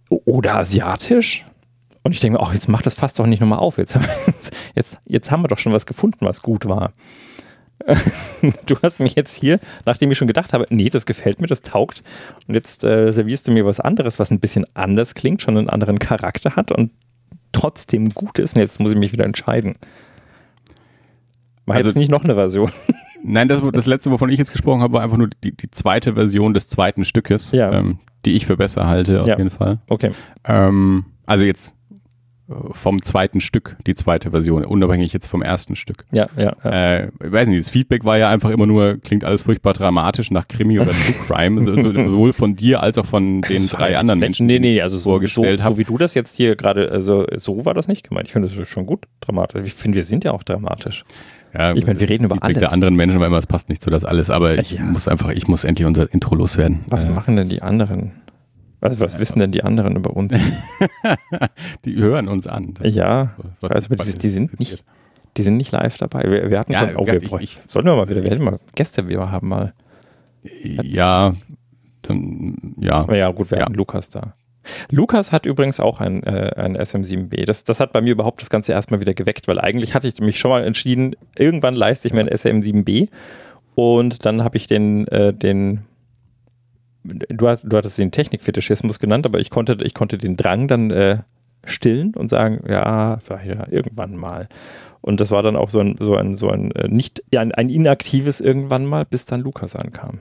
oder 0.09 0.57
asiatisch? 0.57 1.45
Und 2.03 2.13
ich 2.13 2.21
denke 2.21 2.39
mir, 2.39 2.45
oh, 2.45 2.53
jetzt 2.53 2.69
mach 2.69 2.83
das 2.83 2.95
fast 2.95 3.19
doch 3.19 3.27
nicht 3.27 3.41
nochmal 3.41 3.59
auf. 3.59 3.79
Jetzt, 3.79 3.99
jetzt, 4.75 4.99
jetzt 5.05 5.31
haben 5.31 5.43
wir 5.43 5.49
doch 5.49 5.59
schon 5.59 5.73
was 5.73 5.87
gefunden, 5.87 6.25
was 6.27 6.43
gut 6.43 6.67
war. 6.67 6.93
du 8.67 8.77
hast 8.83 8.99
mich 8.99 9.15
jetzt 9.15 9.37
hier, 9.37 9.61
nachdem 9.87 10.11
ich 10.11 10.19
schon 10.19 10.27
gedacht 10.27 10.53
habe, 10.53 10.67
nee, 10.71 10.89
das 10.89 11.07
gefällt 11.07 11.41
mir, 11.41 11.47
das 11.47 11.63
taugt. 11.63 12.03
Und 12.49 12.55
jetzt 12.55 12.83
äh, 12.83 13.13
servierst 13.13 13.47
du 13.47 13.53
mir 13.53 13.65
was 13.65 13.79
anderes, 13.79 14.19
was 14.19 14.31
ein 14.31 14.41
bisschen 14.41 14.67
anders 14.75 15.15
klingt, 15.15 15.43
schon 15.43 15.57
einen 15.57 15.69
anderen 15.69 15.99
Charakter 15.99 16.57
hat 16.57 16.73
und 16.73 16.91
trotzdem 17.53 18.11
gut 18.11 18.39
ist. 18.39 18.57
Und 18.57 18.63
jetzt 18.63 18.81
muss 18.81 18.93
ich 18.93 18.99
mich 18.99 19.13
wieder 19.13 19.25
entscheiden. 19.25 19.77
War 21.67 21.77
also, 21.77 21.91
jetzt 21.91 21.97
nicht 21.97 22.11
noch 22.11 22.25
eine 22.25 22.35
Version. 22.35 22.71
Nein, 23.23 23.49
das, 23.49 23.61
das 23.73 23.87
letzte, 23.87 24.11
wovon 24.11 24.31
ich 24.31 24.39
jetzt 24.39 24.53
gesprochen 24.53 24.81
habe, 24.81 24.95
war 24.95 25.03
einfach 25.03 25.19
nur 25.19 25.29
die, 25.43 25.57
die 25.57 25.71
zweite 25.71 26.15
Version 26.15 26.55
des 26.55 26.69
zweiten 26.69 27.05
Stückes, 27.05 27.53
ja. 27.53 27.73
ähm, 27.73 27.99
die 28.25 28.33
ich 28.33 28.47
für 28.47 28.57
besser 28.57 28.87
halte, 28.87 29.21
auf 29.21 29.27
ja. 29.27 29.37
jeden 29.37 29.51
Fall. 29.51 29.81
Okay. 29.89 30.13
Ähm, 30.45 31.05
also 31.27 31.45
jetzt 31.45 31.75
vom 32.73 33.03
zweiten 33.03 33.41
Stück, 33.41 33.77
die 33.87 33.95
zweite 33.95 34.31
Version, 34.31 34.65
unabhängig 34.65 35.13
jetzt 35.13 35.27
vom 35.27 35.43
ersten 35.43 35.77
Stück. 35.77 36.05
Ja, 36.13 36.29
ja. 36.37 36.55
ja. 36.65 36.71
Äh, 36.71 37.09
ich 37.25 37.33
weiß 37.33 37.49
nicht, 37.49 37.61
das 37.61 37.71
Feedback 37.71 38.05
war 38.05 38.17
ja 38.17 38.31
einfach 38.31 38.51
immer 38.51 38.67
nur, 38.67 38.97
klingt 38.97 39.25
alles 39.25 39.43
furchtbar 39.43 39.75
dramatisch 39.75 40.31
nach 40.31 40.49
Krimi 40.49 40.81
oder 40.81 40.91
True 41.27 41.27
Crime, 41.27 41.61
so, 41.65 41.77
so, 41.77 41.93
sowohl 41.93 42.33
von 42.33 42.57
dir 42.57 42.83
als 42.83 42.97
auch 42.97 43.07
von 43.07 43.43
den 43.43 43.67
drei 43.67 43.99
anderen 43.99 44.19
Menschen. 44.19 44.47
Nee, 44.47 44.59
nee, 44.59 44.81
also 44.81 44.97
so, 44.97 45.11
vorgestellt 45.11 45.61
so, 45.61 45.71
so 45.71 45.79
wie 45.79 45.85
du 45.85 45.99
das 45.99 46.15
jetzt 46.15 46.37
hier 46.37 46.57
gerade, 46.57 46.91
also 46.91 47.27
so 47.37 47.65
war 47.67 47.75
das 47.75 47.87
nicht 47.87 48.09
gemeint. 48.09 48.29
Ich 48.29 48.33
finde 48.33 48.49
das 48.49 48.69
schon 48.69 48.87
gut 48.87 49.05
dramatisch. 49.21 49.67
Ich 49.67 49.75
finde, 49.75 49.97
wir 49.97 50.05
sind 50.05 50.25
ja 50.25 50.33
auch 50.33 50.43
dramatisch. 50.43 51.05
Ja, 51.55 51.75
ich 51.75 51.87
meine, 51.87 51.99
wir 51.99 52.09
reden 52.09 52.25
über 52.25 52.37
Feedback 52.37 52.57
alles. 52.57 52.61
der 52.61 52.73
anderen 52.73 52.95
Menschen, 52.95 53.21
weil 53.21 53.29
immer, 53.29 53.39
es 53.39 53.47
passt 53.47 53.69
nicht 53.69 53.83
so 53.83 53.91
das 53.91 54.05
alles, 54.05 54.31
aber 54.31 54.59
ich 54.59 54.73
ja. 54.73 54.83
muss 54.83 55.09
einfach, 55.09 55.31
ich 55.31 55.49
muss 55.49 55.65
endlich 55.65 55.87
unser 55.87 56.13
Intro 56.13 56.35
loswerden. 56.35 56.85
Was 56.89 57.05
äh, 57.05 57.11
machen 57.11 57.37
denn 57.37 57.49
die 57.49 57.63
anderen? 57.63 58.13
Was, 58.81 59.01
was 59.01 59.19
wissen 59.19 59.41
denn 59.41 59.53
die 59.53 59.65
anderen 59.65 59.97
über 59.97 60.17
uns? 60.17 60.33
die 61.85 61.97
hören 61.97 62.29
uns 62.29 62.47
an. 62.47 62.75
Ja, 62.83 63.35
was 63.61 63.73
also, 63.73 63.95
die, 63.95 64.19
die, 64.19 64.29
sind 64.29 64.59
nicht, 64.61 64.85
die 65.37 65.43
sind 65.43 65.57
nicht 65.57 65.73
live 65.73 65.99
dabei. 65.99 66.23
Wir, 66.25 66.51
wir 66.51 66.59
hatten 66.59 66.73
ja, 66.73 66.87
schon, 66.87 66.97
oh, 66.97 67.07
wir, 67.07 67.23
ich, 67.23 67.33
ich, 67.33 67.59
sollen 67.67 67.87
wir 67.87 67.97
mal 67.97 68.09
wieder, 68.09 68.23
wir 68.23 68.31
hätten 68.31 68.45
mal 68.45 68.59
Gäste 68.75 69.09
wieder 69.09 69.33
haben 69.33 69.49
mal. 69.49 69.75
Ja, 70.43 71.33
dann, 72.03 72.57
ja. 72.79 73.13
Ja, 73.13 73.33
gut, 73.33 73.51
wir 73.51 73.59
ja. 73.59 73.65
hatten 73.65 73.75
Lukas 73.75 74.11
da. 74.11 74.33
Lukas 74.91 75.33
hat 75.33 75.47
übrigens 75.47 75.81
auch 75.81 76.01
ein, 76.01 76.23
äh, 76.23 76.53
ein 76.57 76.77
SM7B. 76.77 77.47
Das, 77.47 77.65
das 77.65 77.81
hat 77.81 77.93
bei 77.93 78.01
mir 78.01 78.13
überhaupt 78.13 78.43
das 78.43 78.51
Ganze 78.51 78.73
erstmal 78.73 79.01
wieder 79.01 79.15
geweckt, 79.15 79.49
weil 79.49 79.61
eigentlich 79.61 79.95
hatte 79.95 80.09
ich 80.09 80.21
mich 80.21 80.39
schon 80.39 80.51
mal 80.51 80.65
entschieden, 80.65 81.17
irgendwann 81.37 81.75
leiste 81.75 82.07
ich 82.07 82.15
mir 82.15 82.21
ein 82.21 82.29
SM7B 82.29 83.09
und 83.75 84.25
dann 84.27 84.45
habe 84.45 84.57
ich 84.57 84.67
den, 84.67 85.07
äh, 85.09 85.33
den 85.33 85.88
du, 87.09 87.57
du 87.63 87.77
hattest 87.77 87.99
den 87.99 88.13
Technikfetischismus 88.13 88.99
genannt, 88.99 89.27
aber 89.27 89.39
ich 89.41 89.51
konnte, 89.51 89.79
ich 89.83 89.95
konnte 89.95 90.19
den 90.19 90.37
Drang 90.37 90.69
dann 90.69 90.91
äh, 90.91 91.19
stillen 91.65 92.15
und 92.15 92.31
sagen, 92.31 92.61
ja, 92.69 93.19
ja, 93.29 93.67
irgendwann 93.71 94.17
mal. 94.17 94.49
Und 95.01 95.21
das 95.21 95.31
war 95.31 95.43
dann 95.43 95.57
auch 95.57 95.71
so 95.71 95.81
ein, 95.81 95.97
so 96.01 96.17
ein, 96.17 96.37
so 96.37 96.49
ein, 96.49 96.73
äh, 96.73 96.89
nicht, 96.89 97.23
ein, 97.37 97.53
ein 97.53 97.71
inaktives 97.71 98.41
irgendwann 98.41 98.85
mal, 98.85 99.05
bis 99.05 99.27
dann 99.27 99.41
Lukas 99.41 99.77
ankam. 99.77 100.21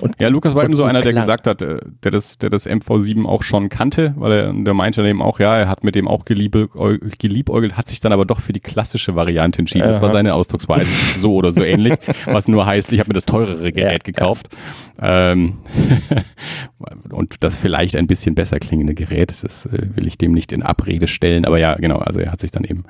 Und, 0.00 0.20
ja, 0.20 0.28
Lukas 0.28 0.54
war 0.54 0.64
eben 0.64 0.74
so 0.74 0.84
einer, 0.84 1.00
der 1.00 1.12
gesagt 1.12 1.46
hat, 1.46 1.62
äh, 1.62 1.78
der 2.02 2.10
das, 2.10 2.38
der 2.38 2.50
das 2.50 2.68
MV7 2.68 3.26
auch 3.26 3.42
schon 3.42 3.68
kannte, 3.68 4.14
weil 4.16 4.32
er, 4.32 4.52
der 4.52 4.74
meinte 4.74 5.00
dann 5.00 5.10
eben 5.10 5.22
auch, 5.22 5.38
ja, 5.38 5.56
er 5.56 5.68
hat 5.68 5.84
mit 5.84 5.94
dem 5.94 6.08
auch 6.08 6.24
geliebäugelt, 6.24 7.18
geliebäugelt 7.18 7.76
hat 7.76 7.88
sich 7.88 8.00
dann 8.00 8.12
aber 8.12 8.24
doch 8.24 8.40
für 8.40 8.52
die 8.52 8.60
klassische 8.60 9.14
Variante 9.14 9.60
entschieden. 9.60 9.86
Das 9.86 10.02
war 10.02 10.10
seine 10.10 10.34
Ausdrucksweise, 10.34 10.90
so 11.20 11.34
oder 11.34 11.52
so 11.52 11.62
ähnlich, 11.62 11.94
was 12.26 12.48
nur 12.48 12.66
heißt, 12.66 12.92
ich 12.92 13.00
habe 13.00 13.10
mir 13.10 13.14
das 13.14 13.24
teurere 13.24 13.72
Gerät 13.72 14.06
ja, 14.06 14.12
gekauft. 14.12 14.48
Ja. 15.00 15.32
Ähm, 15.32 15.58
und 17.10 17.42
das 17.44 17.58
vielleicht 17.58 17.96
ein 17.96 18.06
bisschen 18.06 18.34
besser 18.34 18.58
klingende 18.58 18.94
Gerät, 18.94 19.42
das 19.42 19.66
äh, 19.66 19.88
will 19.94 20.06
ich 20.06 20.18
dem 20.18 20.32
nicht 20.32 20.52
in 20.52 20.62
Abrede 20.62 21.06
stellen, 21.06 21.44
aber 21.44 21.58
ja, 21.58 21.74
genau, 21.74 21.98
also 21.98 22.20
er 22.20 22.32
hat 22.32 22.40
sich 22.40 22.50
dann 22.50 22.64
eben 22.64 22.84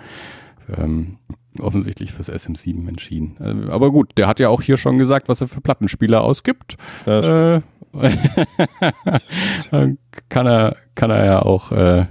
ähm, 0.78 1.18
offensichtlich 1.61 2.12
fürs 2.12 2.30
SM7 2.30 2.88
entschieden. 2.88 3.36
Äh, 3.40 3.70
aber 3.70 3.90
gut, 3.90 4.12
der 4.16 4.26
hat 4.26 4.40
ja 4.40 4.48
auch 4.48 4.62
hier 4.62 4.76
schon 4.76 4.98
gesagt, 4.98 5.28
was 5.28 5.40
er 5.40 5.48
für 5.48 5.61
Plattenspieler 5.61 6.22
ausgibt. 6.22 6.76
Äh, 7.07 7.61
kann 10.28 10.46
er, 10.46 10.76
kann 10.94 11.11
er 11.11 11.24
ja 11.24 11.42
auch 11.42 11.72
äh, 11.72 12.07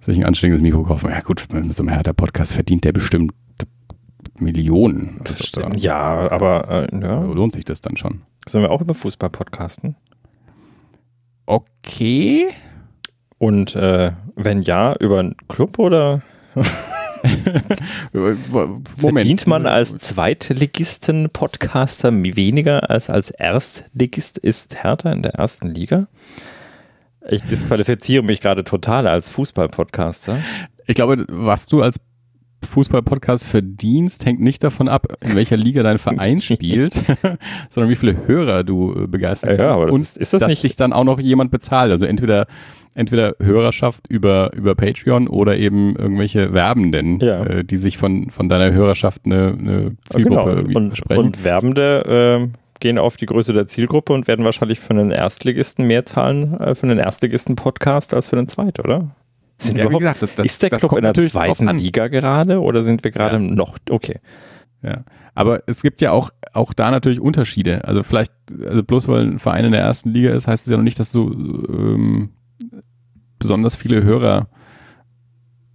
sich 0.00 0.18
ein 0.18 0.24
anständiges 0.24 0.62
Mikro 0.62 0.84
kaufen. 0.84 1.10
Ja 1.10 1.20
gut, 1.20 1.46
mit 1.52 1.74
so 1.74 1.82
einem 1.82 1.90
härter 1.90 2.12
Podcast 2.12 2.54
verdient 2.54 2.84
der 2.84 2.92
bestimmt 2.92 3.32
Millionen. 4.38 5.20
Also, 5.26 5.60
ja, 5.76 6.30
aber 6.30 6.88
äh, 6.92 7.00
ja. 7.00 7.22
lohnt 7.22 7.52
sich 7.52 7.64
das 7.64 7.80
dann 7.80 7.96
schon. 7.96 8.22
Sollen 8.48 8.64
wir 8.64 8.70
auch 8.70 8.80
über 8.80 8.94
Fußball 8.94 9.30
podcasten? 9.30 9.96
Okay. 11.46 12.48
Und 13.38 13.74
äh, 13.74 14.12
wenn 14.36 14.62
ja, 14.62 14.94
über 15.00 15.20
einen 15.20 15.36
Club 15.48 15.78
oder? 15.78 16.22
Moment. 18.12 18.88
Verdient 18.98 19.46
man 19.46 19.66
als 19.66 19.96
Zweitligisten-Podcaster 19.98 22.10
weniger 22.12 22.90
als 22.90 23.10
als 23.10 23.30
Erstligist? 23.30 24.38
Ist 24.38 24.82
Hertha 24.82 25.12
in 25.12 25.22
der 25.22 25.34
ersten 25.34 25.68
Liga? 25.68 26.08
Ich 27.30 27.42
disqualifiziere 27.42 28.22
mich 28.22 28.40
gerade 28.40 28.64
total 28.64 29.06
als 29.06 29.28
Fußball-Podcaster. 29.28 30.38
Ich 30.86 30.94
glaube, 30.94 31.26
was 31.28 31.66
du 31.66 31.82
als 31.82 32.00
Fußball-Podcast 32.64 33.46
verdienst, 33.46 34.24
hängt 34.26 34.40
nicht 34.40 34.64
davon 34.64 34.88
ab, 34.88 35.06
in 35.20 35.34
welcher 35.36 35.56
Liga 35.56 35.82
dein 35.82 35.98
Verein 35.98 36.40
spielt, 36.40 36.94
sondern 37.68 37.90
wie 37.90 37.96
viele 37.96 38.26
Hörer 38.26 38.64
du 38.64 39.04
äh, 39.04 39.06
begeistern 39.06 39.56
Ja, 39.58 39.70
aber 39.74 39.86
das 39.86 39.94
und 39.94 40.00
ist- 40.00 40.16
ist 40.18 40.32
das 40.32 40.40
dass 40.40 40.48
nicht- 40.48 40.64
dich 40.64 40.74
dann 40.76 40.92
auch 40.92 41.04
noch 41.04 41.20
jemand 41.20 41.50
bezahlt. 41.52 41.92
Also 41.92 42.06
entweder 42.06 42.46
entweder 42.98 43.34
Hörerschaft 43.40 44.04
über, 44.10 44.52
über 44.54 44.74
Patreon 44.74 45.28
oder 45.28 45.56
eben 45.56 45.96
irgendwelche 45.96 46.52
Werbenden, 46.52 47.20
Ja. 47.20 47.44
äh, 47.44 47.64
die 47.64 47.76
sich 47.76 47.96
von, 47.98 48.30
von 48.30 48.48
deiner 48.48 48.72
Hörerschaft 48.72 49.22
eine, 49.24 49.56
eine 49.58 49.96
Zielgruppe 50.06 50.36
genau. 50.44 50.48
irgendwie 50.48 50.74
Und, 50.76 50.86
versprechen. 50.88 51.24
und 51.24 51.44
Werbende 51.44 52.04
ähm, 52.06 52.52
gehen 52.80 52.98
auf 52.98 53.16
die 53.16 53.26
Größe 53.26 53.52
der 53.52 53.66
Zielgruppe 53.66 54.12
und 54.12 54.28
werden 54.28 54.44
wahrscheinlich 54.44 54.80
für 54.80 54.90
einen 54.90 55.10
Erstligisten 55.10 55.86
mehr 55.86 56.06
zahlen, 56.06 56.58
äh, 56.60 56.74
für 56.74 56.86
einen 56.86 56.98
Erstligisten-Podcast 56.98 58.14
als 58.14 58.26
für 58.26 58.36
einen 58.36 58.48
Zweit, 58.48 58.78
oder? 58.80 59.10
Sind 59.58 59.76
Ja, 59.78 59.84
überhaupt, 59.84 60.00
gesagt, 60.02 60.22
das- 60.22 60.34
das- 60.36 60.46
ist 60.46 60.62
der 60.62 60.70
Club 60.70 60.92
in 60.96 61.02
der 61.02 61.14
zweiten. 61.14 61.68
Liga 61.78 62.06
gerade 62.08 62.60
oder 62.60 62.82
sind 62.82 63.02
wir 63.02 63.10
gerade 63.10 63.36
Ja. 63.36 63.40
noch? 63.42 63.76
Okay. 63.90 64.20
Ja, 64.82 65.02
aber 65.34 65.60
es 65.66 65.82
gibt 65.82 66.00
ja 66.00 66.12
auch, 66.12 66.30
auch 66.52 66.72
da 66.72 66.92
natürlich 66.92 67.18
Unterschiede. 67.20 67.84
Also 67.84 68.04
vielleicht, 68.04 68.32
also 68.64 68.84
bloß 68.84 69.08
weil 69.08 69.22
ein 69.26 69.38
Verein 69.40 69.64
in 69.64 69.72
der 69.72 69.80
ersten 69.80 70.10
Liga 70.10 70.30
ist, 70.30 70.46
heißt 70.46 70.66
es 70.66 70.70
ja 70.70 70.76
noch 70.76 70.84
nicht, 70.84 71.00
dass 71.00 71.10
du 71.10 71.28
ähm, 71.68 72.30
besonders 73.38 73.76
viele 73.76 74.02
Hörer 74.02 74.48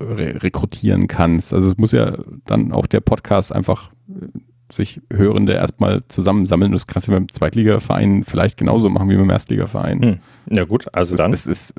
re 0.01 0.41
rekrutieren 0.43 1.07
kannst. 1.07 1.53
Also 1.53 1.67
es 1.69 1.77
muss 1.77 1.91
ja 1.91 2.17
dann 2.45 2.71
auch 2.71 2.87
der 2.87 2.99
Podcast 2.99 3.53
einfach 3.53 3.91
äh, 4.09 4.27
sich 4.71 5.01
Hörende 5.11 5.53
erstmal 5.53 6.03
zusammensammeln. 6.07 6.71
Das 6.71 6.87
kannst 6.87 7.07
du 7.07 7.11
beim 7.11 7.29
Zweitligaverein 7.29 8.23
vielleicht 8.25 8.57
genauso 8.57 8.89
machen 8.89 9.09
wie 9.09 9.15
beim 9.17 9.29
Erstligaverein. 9.29 10.01
Hm. 10.01 10.19
Na 10.47 10.63
gut, 10.63 10.87
also 10.93 11.13
Das, 11.13 11.23
dann. 11.23 11.31
das 11.31 11.45
ist 11.45 11.73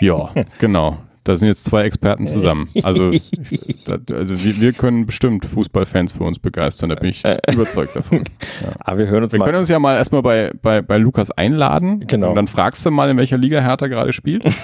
ja, 0.00 0.30
genau. 0.58 0.98
Da 1.26 1.36
sind 1.36 1.48
jetzt 1.48 1.64
zwei 1.64 1.82
Experten 1.82 2.28
zusammen. 2.28 2.68
Also, 2.84 3.10
da, 3.86 3.98
also 4.14 4.44
wir, 4.44 4.60
wir 4.60 4.72
können 4.72 5.06
bestimmt 5.06 5.44
Fußballfans 5.44 6.12
für 6.12 6.22
uns 6.22 6.38
begeistern, 6.38 6.90
da 6.90 6.94
bin 6.94 7.10
ich 7.10 7.24
überzeugt 7.52 7.96
davon. 7.96 8.24
Ja. 8.62 8.72
Aber 8.78 8.98
wir 8.98 9.06
hören 9.08 9.24
uns 9.24 9.32
Wir 9.32 9.40
mal. 9.40 9.46
können 9.46 9.58
uns 9.58 9.68
ja 9.68 9.78
mal 9.78 9.96
erstmal 9.96 10.22
bei, 10.22 10.52
bei, 10.62 10.80
bei 10.80 10.98
Lukas 10.98 11.30
einladen. 11.30 12.06
Genau. 12.06 12.30
Und 12.30 12.36
dann 12.36 12.46
fragst 12.46 12.86
du 12.86 12.90
mal, 12.90 13.10
in 13.10 13.16
welcher 13.16 13.36
Liga 13.36 13.60
Hertha 13.60 13.88
gerade 13.88 14.12
spielt. 14.12 14.44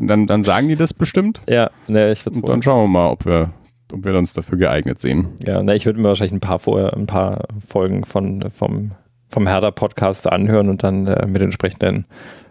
dann, 0.00 0.26
dann 0.26 0.42
sagen 0.44 0.68
die 0.68 0.76
das 0.76 0.94
bestimmt. 0.94 1.40
Ja, 1.48 1.70
ne, 1.88 2.12
ich 2.12 2.24
würde 2.24 2.38
Und 2.38 2.48
dann 2.48 2.62
schauen 2.62 2.84
wir 2.84 2.88
mal, 2.88 3.10
ob 3.10 3.24
wir, 3.24 3.50
ob 3.92 4.04
wir 4.04 4.14
uns 4.14 4.34
dafür 4.34 4.58
geeignet 4.58 5.00
sehen. 5.00 5.28
Ja, 5.44 5.62
ne, 5.62 5.74
ich 5.74 5.86
würde 5.86 6.00
mir 6.00 6.08
wahrscheinlich 6.08 6.34
ein 6.34 6.40
paar 6.40 6.58
vorher, 6.58 6.94
ein 6.94 7.06
paar 7.06 7.46
Folgen 7.66 8.04
von 8.04 8.44
vom 8.50 8.92
vom 9.28 9.46
Herder 9.46 9.72
Podcast 9.72 10.30
anhören 10.30 10.68
und 10.68 10.82
dann 10.82 11.06
äh, 11.06 11.26
mit 11.26 11.42
entsprechenden 11.42 12.06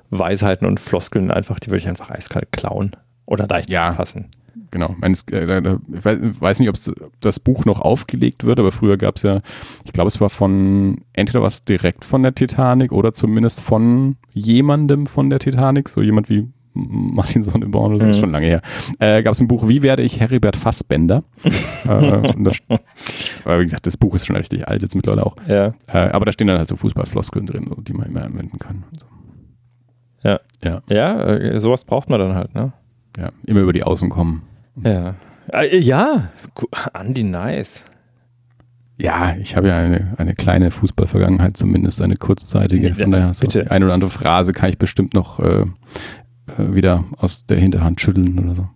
Weisheiten 0.09 0.67
und 0.67 0.79
Floskeln 0.79 1.31
einfach, 1.31 1.59
die 1.59 1.67
würde 1.67 1.77
ich 1.79 1.87
einfach 1.87 2.09
eiskalt 2.11 2.51
klauen 2.51 2.95
oder 3.25 3.47
leicht 3.47 3.69
Ja. 3.69 3.93
passen. 3.93 4.27
Genau. 4.71 4.95
Äh, 5.01 5.11
ich 5.11 5.25
weiß, 6.41 6.59
nicht, 6.59 6.69
ob 6.69 6.75
das 7.21 7.39
Buch 7.39 7.65
noch 7.65 7.79
aufgelegt 7.79 8.43
wird, 8.43 8.59
aber 8.59 8.71
früher 8.71 8.97
gab 8.97 9.15
es 9.17 9.23
ja, 9.23 9.41
ich 9.85 9.93
glaube, 9.93 10.07
es 10.09 10.19
war 10.19 10.29
von, 10.29 11.01
entweder 11.13 11.41
was 11.41 11.63
direkt 11.63 12.03
von 12.03 12.23
der 12.23 12.35
Titanic 12.35 12.91
oder 12.91 13.13
zumindest 13.13 13.61
von 13.61 14.17
jemandem 14.33 15.05
von 15.05 15.29
der 15.29 15.39
Titanic, 15.39 15.87
so 15.89 16.01
jemand 16.01 16.29
wie 16.29 16.47
Martin 16.73 17.41
Sonneborn 17.43 17.93
oder 17.95 18.03
so, 18.05 18.09
ist 18.11 18.17
Mhm. 18.17 18.19
schon 18.21 18.31
lange 18.31 18.47
her, 18.47 18.61
äh, 18.99 19.23
gab 19.23 19.31
es 19.33 19.39
ein 19.39 19.47
Buch, 19.47 19.65
Wie 19.67 19.81
werde 19.81 20.03
ich 20.03 20.19
Heribert 20.19 20.57
Fassbender? 20.57 21.23
äh, 21.87 22.33
das, 22.37 22.57
aber 23.45 23.59
wie 23.61 23.63
gesagt, 23.63 23.87
das 23.87 23.95
Buch 23.95 24.13
ist 24.15 24.25
schon 24.25 24.35
richtig 24.35 24.67
alt, 24.67 24.81
jetzt 24.81 24.93
mittlerweile 24.95 25.25
auch. 25.25 25.35
Ja, 25.47 25.73
Äh, 25.87 26.09
aber 26.11 26.25
da 26.25 26.31
stehen 26.33 26.47
dann 26.47 26.57
halt 26.57 26.67
so 26.67 26.75
Fußballfloskeln 26.75 27.45
drin, 27.45 27.71
die 27.87 27.93
man 27.93 28.07
immer 28.07 28.23
anwenden 28.23 28.57
kann. 28.57 28.83
und 28.91 28.99
So. 28.99 29.05
Ja. 30.25 30.39
Ja, 30.63 30.81
ja, 30.89 31.23
äh, 31.23 31.59
sowas 31.59 31.83
braucht 31.83 32.09
man 32.09 32.19
dann 32.19 32.33
halt, 32.35 32.55
ne? 32.55 32.73
ja, 33.17 33.29
immer 33.45 33.61
über 33.61 33.73
die 33.73 33.83
Außen 33.83 34.09
kommen. 34.09 34.41
Ja. 34.83 35.13
Äh, 35.53 35.77
ja, 35.77 36.29
Gu- 36.55 36.65
Andi, 36.93 37.23
nice. 37.23 37.85
Ja, 38.97 39.35
ich 39.37 39.55
habe 39.55 39.67
ja 39.67 39.77
eine, 39.77 40.15
eine 40.17 40.33
kleine 40.33 40.71
Fußballvergangenheit, 40.71 41.55
zumindest 41.57 42.01
eine 42.01 42.15
kurzzeitige. 42.15 42.87
Ja, 42.89 42.95
Von 42.95 43.11
daher, 43.11 43.33
so 43.33 43.41
bitte. 43.41 43.69
eine 43.69 43.85
oder 43.85 43.93
andere 43.93 44.09
Phrase 44.09 44.53
kann 44.53 44.69
ich 44.69 44.77
bestimmt 44.77 45.13
noch 45.13 45.39
äh, 45.39 45.61
äh, 45.61 45.65
wieder 46.73 47.03
aus 47.17 47.45
der 47.45 47.59
Hinterhand 47.59 47.99
schütteln 48.01 48.39
oder 48.39 48.55
so. 48.55 48.67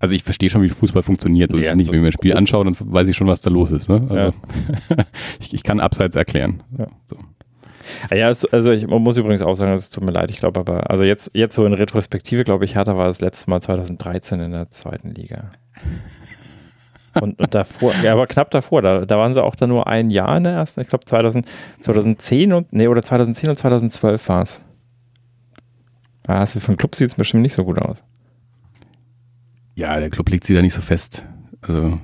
Also 0.00 0.16
ich 0.16 0.24
verstehe 0.24 0.50
schon, 0.50 0.62
wie 0.62 0.68
Fußball 0.68 1.04
funktioniert. 1.04 1.52
So 1.52 1.58
ist 1.58 1.64
Ja, 1.64 1.76
nicht, 1.76 1.86
so 1.86 1.92
wenn 1.92 1.98
ich 1.98 2.02
mir 2.02 2.08
ein 2.08 2.12
Spiel 2.12 2.36
anschaue, 2.36 2.64
dann 2.64 2.76
weiß 2.78 3.06
ich 3.06 3.16
schon, 3.16 3.28
was 3.28 3.40
da 3.40 3.50
los 3.50 3.70
ist. 3.70 3.88
Ne? 3.88 4.04
Also, 4.10 4.36
Ja. 4.96 5.04
ich, 5.40 5.54
ich 5.54 5.62
kann 5.62 5.78
abseits 5.78 6.16
erklären. 6.16 6.62
Ja. 6.76 6.86
Ah 7.12 7.16
Ja, 8.10 8.30
es, 8.30 8.44
also 8.46 8.72
ich 8.72 8.86
muss 8.86 9.16
übrigens 9.16 9.42
auch 9.42 9.54
sagen, 9.54 9.72
es 9.72 9.90
tut 9.90 10.04
mir 10.04 10.12
leid, 10.12 10.30
ich 10.30 10.38
glaube 10.38 10.60
aber, 10.60 10.90
also 10.90 11.04
jetzt, 11.04 11.30
jetzt 11.34 11.54
so 11.54 11.64
in 11.66 11.74
Retrospektive, 11.74 12.44
glaube 12.44 12.64
ich, 12.64 12.74
Hertha 12.74 12.96
war 12.96 13.06
das 13.06 13.20
letzte 13.20 13.50
Mal 13.50 13.60
2013 13.60 14.40
in 14.40 14.52
der 14.52 14.70
zweiten 14.70 15.10
Liga. 15.10 15.52
Und, 17.20 17.38
und 17.38 17.54
davor, 17.54 17.92
ja, 18.02 18.12
aber 18.12 18.26
knapp 18.26 18.50
davor, 18.50 18.80
da, 18.80 19.04
da 19.04 19.18
waren 19.18 19.34
sie 19.34 19.42
auch 19.42 19.54
dann 19.54 19.68
nur 19.68 19.86
ein 19.86 20.10
Jahr 20.10 20.36
in 20.36 20.44
der 20.44 20.54
ersten, 20.54 20.80
ich 20.80 20.88
glaube 20.88 21.04
2000, 21.04 21.46
2010 21.80 22.52
und, 22.52 22.72
nee, 22.72 22.88
oder 22.88 23.02
2010 23.02 23.50
und 23.50 23.56
2012 23.56 24.28
war 24.28 24.42
es. 24.42 24.62
Ah, 26.26 26.40
also 26.40 26.60
für 26.60 26.68
einen 26.68 26.76
Club 26.76 26.94
sieht 26.94 27.08
es 27.08 27.16
bestimmt 27.16 27.42
nicht 27.42 27.54
so 27.54 27.64
gut 27.64 27.78
aus. 27.78 28.04
Ja, 29.74 29.98
der 29.98 30.10
Club 30.10 30.28
legt 30.30 30.44
sich 30.44 30.54
da 30.54 30.62
nicht 30.62 30.74
so 30.74 30.82
fest. 30.82 31.26
Also 31.60 31.98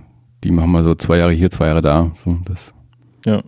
die 0.44 0.50
machen 0.50 0.70
mal 0.70 0.84
so 0.84 0.94
zwei 0.94 1.18
Jahre 1.18 1.32
hier, 1.32 1.50
zwei 1.50 1.66
Jahre 1.66 1.82
da. 1.82 2.10
So, 2.24 2.38
das. 2.44 2.74
Ja. 3.24 3.42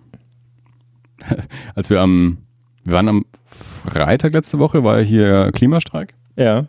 Als 1.74 1.90
wir 1.90 2.00
am, 2.00 2.38
wir 2.84 2.94
waren 2.94 3.08
am 3.08 3.24
Freitag 3.46 4.34
letzte 4.34 4.58
Woche, 4.58 4.84
war 4.84 5.02
hier 5.02 5.50
Klimastreik. 5.52 6.14
Ja, 6.36 6.66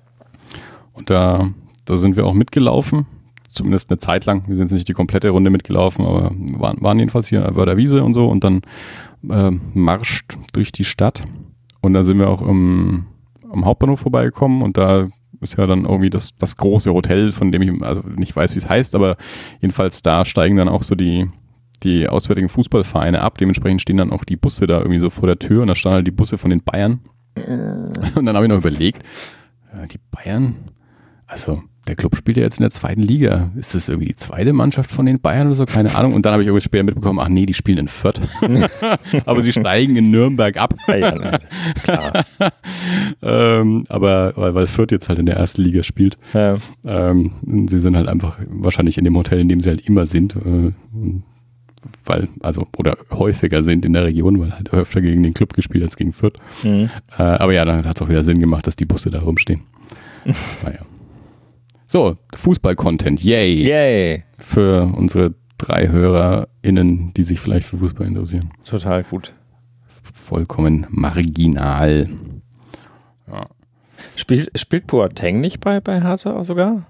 Und 0.94 1.10
da, 1.10 1.50
da 1.86 1.98
sind 1.98 2.16
wir 2.16 2.26
auch 2.26 2.34
mitgelaufen. 2.34 3.06
Zumindest 3.48 3.90
eine 3.90 4.00
Zeit 4.00 4.26
lang. 4.26 4.48
Wir 4.48 4.56
sind 4.56 4.66
jetzt 4.66 4.74
nicht 4.74 4.88
die 4.88 4.94
komplette 4.94 5.30
Runde 5.30 5.50
mitgelaufen, 5.50 6.06
aber 6.06 6.32
waren, 6.58 6.82
waren 6.82 7.00
jedenfalls 7.00 7.28
hier 7.28 7.46
an 7.46 7.56
Wörder 7.56 7.76
Wiese 7.76 8.04
und 8.04 8.14
so 8.14 8.30
und 8.30 8.44
dann 8.44 8.62
äh, 9.30 9.52
marscht 9.74 10.38
durch 10.54 10.72
die 10.72 10.86
Stadt. 10.86 11.24
Und 11.82 11.94
da 11.94 12.04
sind 12.04 12.18
wir 12.18 12.30
auch 12.30 12.42
im, 12.42 13.08
am 13.52 13.66
Hauptbahnhof 13.66 14.00
vorbeigekommen 14.00 14.62
und 14.62 14.78
da 14.78 15.06
ist 15.42 15.58
ja 15.58 15.66
dann 15.66 15.86
irgendwie 15.86 16.10
das, 16.10 16.36
das 16.38 16.56
große 16.56 16.94
Hotel, 16.94 17.32
von 17.32 17.52
dem 17.52 17.62
ich 17.62 17.82
also 17.82 18.04
nicht 18.16 18.36
weiß, 18.36 18.54
wie 18.54 18.60
es 18.60 18.70
heißt, 18.70 18.96
aber 18.96 19.18
jedenfalls 19.60 20.02
da 20.02 20.24
steigen 20.24 20.56
dann 20.56 20.70
auch 20.70 20.84
so 20.84 20.96
die, 20.96 21.30
die 21.84 22.08
auswärtigen 22.08 22.50
Fußballvereine 22.50 23.22
ab. 23.22 23.38
Dementsprechend 23.38 23.82
stehen 23.82 23.98
dann 23.98 24.12
auch 24.12 24.24
die 24.24 24.38
Busse 24.38 24.68
da 24.68 24.80
irgendwie 24.80 25.00
so 25.00 25.10
vor 25.10 25.28
der 25.28 25.40
Tür 25.40 25.62
und 25.62 25.68
da 25.68 25.76
standen 25.76 25.96
halt 25.96 26.08
die 26.08 26.12
Busse 26.12 26.38
von 26.38 26.50
den 26.50 26.64
Bayern. 26.64 27.00
Und 28.16 28.26
dann 28.26 28.36
habe 28.36 28.46
ich 28.46 28.50
noch 28.50 28.58
überlegt, 28.58 29.04
äh, 29.74 29.88
die 29.88 30.00
Bayern, 30.12 30.56
also 31.28 31.64
der 31.88 31.96
Club 31.96 32.16
spielt 32.16 32.38
ja 32.38 32.44
jetzt 32.44 32.60
in 32.60 32.64
der 32.64 32.70
zweiten 32.72 33.02
Liga. 33.02 33.52
Ist 33.56 33.74
das 33.74 33.90
irgendwie 33.90 34.10
die 34.10 34.16
zweite 34.16 34.54
Mannschaft 34.54 34.92
von 34.92 35.06
den 35.08 35.20
Bayern 35.20 35.48
oder 35.48 35.56
so? 35.56 35.66
Keine 35.66 35.96
Ahnung. 35.96 36.14
Und 36.14 36.26
dann 36.26 36.34
habe 36.34 36.44
ich 36.44 36.48
irgendwie 36.48 36.64
später 36.64 36.84
mitbekommen, 36.84 37.20
ach 37.20 37.28
nee, 37.28 37.48
die 37.48 37.56
spielen 37.56 37.80
in 37.80 37.88
Fürth. 37.88 38.22
aber 39.26 39.42
sie 39.42 39.52
steigen 39.52 39.96
in 39.96 40.12
Nürnberg 40.12 40.58
ab. 40.58 40.76
ja, 40.88 41.40
klar. 41.84 42.26
ähm, 43.24 43.86
aber 43.90 44.34
weil, 44.36 44.54
weil 44.54 44.68
Fürth 44.68 44.92
jetzt 44.92 45.10
halt 45.10 45.18
in 45.18 45.26
der 45.26 45.38
ersten 45.38 45.64
Liga 45.64 45.82
spielt. 45.82 46.18
Ja. 46.34 46.58
Ähm, 46.86 47.68
sie 47.68 47.80
sind 47.80 47.98
halt 47.98 48.08
einfach 48.08 48.38
wahrscheinlich 48.48 49.00
in 49.00 49.04
dem 49.04 49.18
Hotel, 49.18 49.40
in 49.40 49.50
dem 49.50 49.60
sie 49.60 49.70
halt 49.70 49.88
immer 49.88 50.06
sind. 50.06 50.36
Äh, 50.36 50.74
weil, 52.06 52.28
also, 52.42 52.68
oder 52.78 52.98
häufiger 53.12 53.64
sind 53.64 53.86
in 53.86 53.94
der 53.94 54.06
Region, 54.06 54.40
weil 54.40 54.54
halt 54.54 54.74
öfter 54.74 55.02
gegen 55.02 55.24
den 55.24 55.34
Club 55.34 55.54
gespielt 55.54 55.84
als 55.84 55.98
gegen 55.98 56.14
Fürth. 56.14 56.38
Mhm. 56.64 56.90
Äh, 57.18 57.24
aber 57.24 57.54
ja, 57.54 57.66
dann 57.66 57.86
hat 57.86 57.96
es 57.96 58.02
auch 58.02 58.10
wieder 58.10 58.24
Sinn 58.24 58.40
gemacht, 58.40 58.68
dass 58.68 58.76
die 58.76 58.86
Busse 58.86 59.10
da 59.12 59.22
rumstehen. 59.22 59.62
naja. 60.64 60.80
So, 61.88 62.16
Fußball-Content, 62.38 63.24
yay! 63.24 63.68
Yay. 63.68 64.24
Für 64.40 64.84
unsere 64.96 65.34
drei 65.58 65.90
HörerInnen, 65.90 67.14
die 67.14 67.24
sich 67.24 67.40
vielleicht 67.40 67.68
für 67.68 67.78
Fußball 67.78 68.08
interessieren. 68.08 68.52
Total 68.66 69.04
gut. 69.04 69.34
Vollkommen 70.14 70.88
marginal. 70.90 72.10
Spielt, 74.16 74.58
spielt 74.58 74.88
Boateng 74.88 75.42
nicht 75.42 75.60
bei, 75.60 75.80
bei 75.80 76.02
Hertha 76.02 76.44
sogar? 76.44 76.88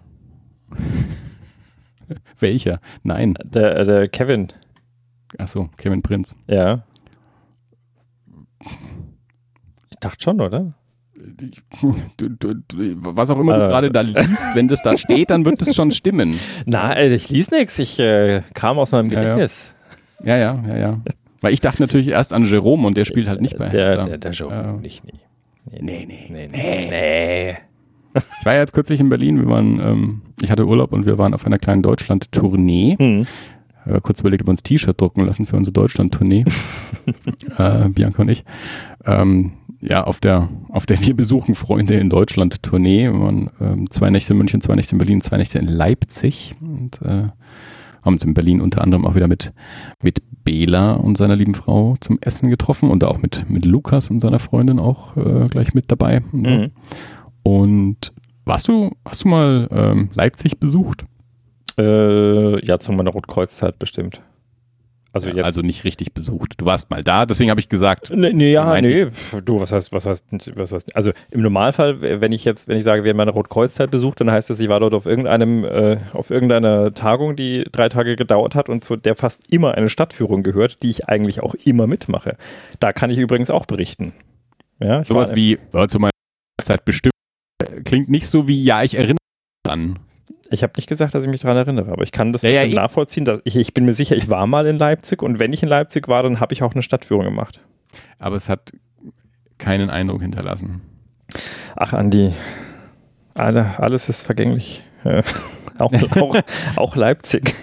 Welcher? 2.39 2.79
Nein. 3.03 3.35
Der, 3.43 3.85
der 3.85 4.07
Kevin. 4.07 4.49
Achso, 5.37 5.69
Kevin 5.77 6.01
Prinz. 6.01 6.35
Ja. 6.47 6.83
Ich 9.89 9.97
dachte 9.99 10.21
schon, 10.23 10.41
oder? 10.41 10.73
Du, 12.17 12.29
du, 12.29 12.55
du, 12.55 12.95
was 12.97 13.29
auch 13.29 13.39
immer 13.39 13.55
du 13.57 13.65
Äh. 13.65 13.67
gerade 13.67 13.91
da 13.91 14.01
liest, 14.01 14.55
wenn 14.55 14.67
das 14.67 14.81
da 14.81 14.97
steht, 14.97 15.29
dann 15.29 15.45
wird 15.45 15.61
es 15.61 15.75
schon 15.75 15.91
stimmen. 15.91 16.35
Na, 16.65 16.93
äh, 16.95 17.13
ich 17.13 17.29
lies 17.29 17.51
nix. 17.51 17.77
Ich 17.77 17.99
äh, 17.99 18.41
kam 18.55 18.79
aus 18.79 18.91
meinem 18.91 19.11
Ja, 19.11 19.17
ja. 19.21 19.21
Gedächtnis. 19.35 19.75
Ja, 20.23 20.37
ja, 20.37 20.63
ja, 20.67 20.77
ja. 20.77 21.01
Weil 21.41 21.53
ich 21.53 21.59
dachte 21.61 21.81
natürlich 21.83 22.07
erst 22.07 22.33
an 22.33 22.45
Jerome 22.45 22.87
und 22.87 22.97
der 22.97 23.05
spielt 23.05 23.27
halt 23.27 23.39
nicht 23.41 23.57
bei 23.57 23.69
Der, 23.69 24.05
der, 24.05 24.17
der 24.17 24.31
Joe. 24.31 24.51
Äh, 24.51 24.81
Nicht, 24.81 25.03
nie. 25.05 25.13
Nee, 25.79 26.05
nee. 26.07 26.27
Nee, 26.29 26.47
nee, 26.51 26.87
nee. 26.89 27.57
Ich 28.39 28.45
war 28.45 28.53
ja 28.55 28.59
jetzt 28.61 28.73
kürzlich 28.73 28.99
in 28.99 29.09
Berlin. 29.09 29.39
Wir 29.39 29.47
waren, 29.47 29.79
ähm, 29.79 30.21
ich 30.41 30.49
hatte 30.51 30.65
Urlaub 30.65 30.91
und 30.91 31.05
wir 31.05 31.17
waren 31.19 31.33
auf 31.35 31.45
einer 31.45 31.57
kleinen 31.59 31.81
Deutschland-Tournee. 31.83 32.95
Hm. 32.99 33.27
Äh, 33.85 33.99
kurz 34.01 34.19
überlegt, 34.19 34.43
ob 34.43 34.47
wir 34.47 34.51
uns 34.51 34.63
T-Shirt 34.63 34.99
drucken 34.99 35.25
lassen 35.25 35.45
für 35.45 35.57
unsere 35.57 35.73
Deutschland-Tournee. 35.73 36.45
äh, 37.57 37.89
Bianca 37.89 38.21
und 38.21 38.29
ich. 38.29 38.43
Ähm, 39.05 39.53
ja, 39.81 40.03
auf 40.03 40.19
der, 40.19 40.49
auf 40.69 40.85
der 40.85 40.99
Wir 40.99 41.15
besuchen 41.15 41.55
Freunde 41.55 41.95
in 41.95 42.09
Deutschland 42.09 42.61
Tournee. 42.61 43.11
Wir 43.11 43.19
waren 43.19 43.49
ähm, 43.59 43.89
zwei 43.89 44.11
Nächte 44.11 44.33
in 44.33 44.37
München, 44.37 44.61
zwei 44.61 44.75
Nächte 44.75 44.93
in 44.93 44.99
Berlin, 44.99 45.21
zwei 45.21 45.37
Nächte 45.37 45.57
in 45.57 45.67
Leipzig 45.67 46.51
und 46.61 47.01
äh, 47.01 47.29
haben 48.03 48.13
uns 48.13 48.23
in 48.23 48.33
Berlin 48.33 48.61
unter 48.61 48.81
anderem 48.81 49.05
auch 49.05 49.15
wieder 49.15 49.27
mit, 49.27 49.53
mit 50.01 50.21
Bela 50.43 50.93
und 50.93 51.17
seiner 51.17 51.35
lieben 51.35 51.53
Frau 51.53 51.95
zum 51.99 52.19
Essen 52.21 52.49
getroffen 52.49 52.89
und 52.89 53.03
auch 53.03 53.21
mit, 53.21 53.49
mit 53.49 53.65
Lukas 53.65 54.09
und 54.11 54.19
seiner 54.19 54.39
Freundin 54.39 54.79
auch 54.79 55.17
äh, 55.17 55.47
gleich 55.49 55.73
mit 55.73 55.91
dabei. 55.91 56.21
Mhm. 56.31 56.71
und 57.43 58.13
warst 58.43 58.67
du, 58.67 58.91
hast 59.05 59.23
du 59.23 59.27
mal 59.27 59.67
ähm, 59.71 60.09
Leipzig 60.13 60.59
besucht? 60.59 61.03
Äh, 61.77 62.65
ja, 62.65 62.79
zu 62.79 62.91
meiner 62.91 63.11
Rotkreuzzeit 63.11 63.79
bestimmt. 63.79 64.21
Also, 65.13 65.29
ja, 65.29 65.43
also 65.43 65.61
nicht 65.61 65.83
richtig 65.83 66.13
besucht. 66.13 66.53
Du 66.57 66.65
warst 66.65 66.89
mal 66.89 67.03
da, 67.03 67.25
deswegen 67.25 67.49
habe 67.49 67.59
ich 67.59 67.67
gesagt. 67.67 68.11
Nee, 68.15 68.31
nee 68.31 68.53
ja, 68.53 68.79
nee. 68.79 69.07
Du, 69.43 69.59
was 69.59 69.73
heißt, 69.73 69.91
was 69.91 70.05
heißt, 70.05 70.25
was 70.55 70.71
heißt, 70.71 70.95
also 70.95 71.11
im 71.31 71.41
Normalfall, 71.41 72.21
wenn 72.21 72.31
ich 72.31 72.45
jetzt, 72.45 72.69
wenn 72.69 72.77
ich 72.77 72.85
sage, 72.85 73.03
wir 73.03 73.09
haben 73.09 73.17
meine 73.17 73.31
Rotkreuz-Zeit 73.31 73.91
besucht, 73.91 74.21
dann 74.21 74.31
heißt 74.31 74.49
das, 74.49 74.61
ich 74.61 74.69
war 74.69 74.79
dort 74.79 74.93
auf 74.93 75.05
irgendeinem, 75.05 75.65
äh, 75.65 75.97
auf 76.13 76.29
irgendeiner 76.29 76.93
Tagung, 76.93 77.35
die 77.35 77.65
drei 77.69 77.89
Tage 77.89 78.15
gedauert 78.15 78.55
hat 78.55 78.69
und 78.69 78.85
zu 78.85 78.95
der 78.95 79.17
fast 79.17 79.51
immer 79.51 79.73
eine 79.73 79.89
Stadtführung 79.89 80.43
gehört, 80.43 80.81
die 80.81 80.89
ich 80.89 81.09
eigentlich 81.09 81.43
auch 81.43 81.55
immer 81.55 81.87
mitmache. 81.87 82.37
Da 82.79 82.93
kann 82.93 83.09
ich 83.09 83.17
übrigens 83.17 83.49
auch 83.49 83.65
berichten. 83.65 84.13
Ja, 84.79 85.03
Sowas 85.03 85.35
wie, 85.35 85.59
ja, 85.73 85.89
zu 85.89 85.99
meiner 85.99 86.11
Zeit 86.63 86.85
bestimmt, 86.85 87.13
klingt 87.83 88.07
nicht 88.07 88.27
so 88.27 88.47
wie, 88.47 88.63
ja, 88.63 88.81
ich 88.81 88.95
erinnere 88.95 89.17
mich 89.65 89.71
an. 89.71 89.99
Ich 90.51 90.63
habe 90.63 90.73
nicht 90.75 90.87
gesagt, 90.87 91.15
dass 91.15 91.23
ich 91.23 91.29
mich 91.29 91.41
daran 91.41 91.55
erinnere, 91.55 91.91
aber 91.91 92.03
ich 92.03 92.11
kann 92.11 92.33
das 92.33 92.41
ja, 92.41 92.49
ja, 92.49 92.67
nachvollziehen. 92.67 93.23
Dass 93.23 93.41
ich, 93.45 93.55
ich 93.55 93.73
bin 93.73 93.85
mir 93.85 93.93
sicher, 93.93 94.17
ich 94.17 94.29
war 94.29 94.45
mal 94.47 94.67
in 94.67 94.77
Leipzig 94.77 95.23
und 95.23 95.39
wenn 95.39 95.53
ich 95.53 95.63
in 95.63 95.69
Leipzig 95.69 96.09
war, 96.09 96.23
dann 96.23 96.41
habe 96.41 96.53
ich 96.53 96.61
auch 96.61 96.73
eine 96.73 96.83
Stadtführung 96.83 97.23
gemacht. 97.23 97.61
Aber 98.19 98.35
es 98.35 98.49
hat 98.49 98.71
keinen 99.57 99.89
Eindruck 99.89 100.21
hinterlassen. 100.21 100.81
Ach, 101.75 101.93
Andi, 101.93 102.33
alle, 103.35 103.79
alles 103.79 104.09
ist 104.09 104.23
vergänglich. 104.23 104.83
auch, 105.77 105.93
auch, 106.17 106.35
auch 106.75 106.95
Leipzig. 106.97 107.53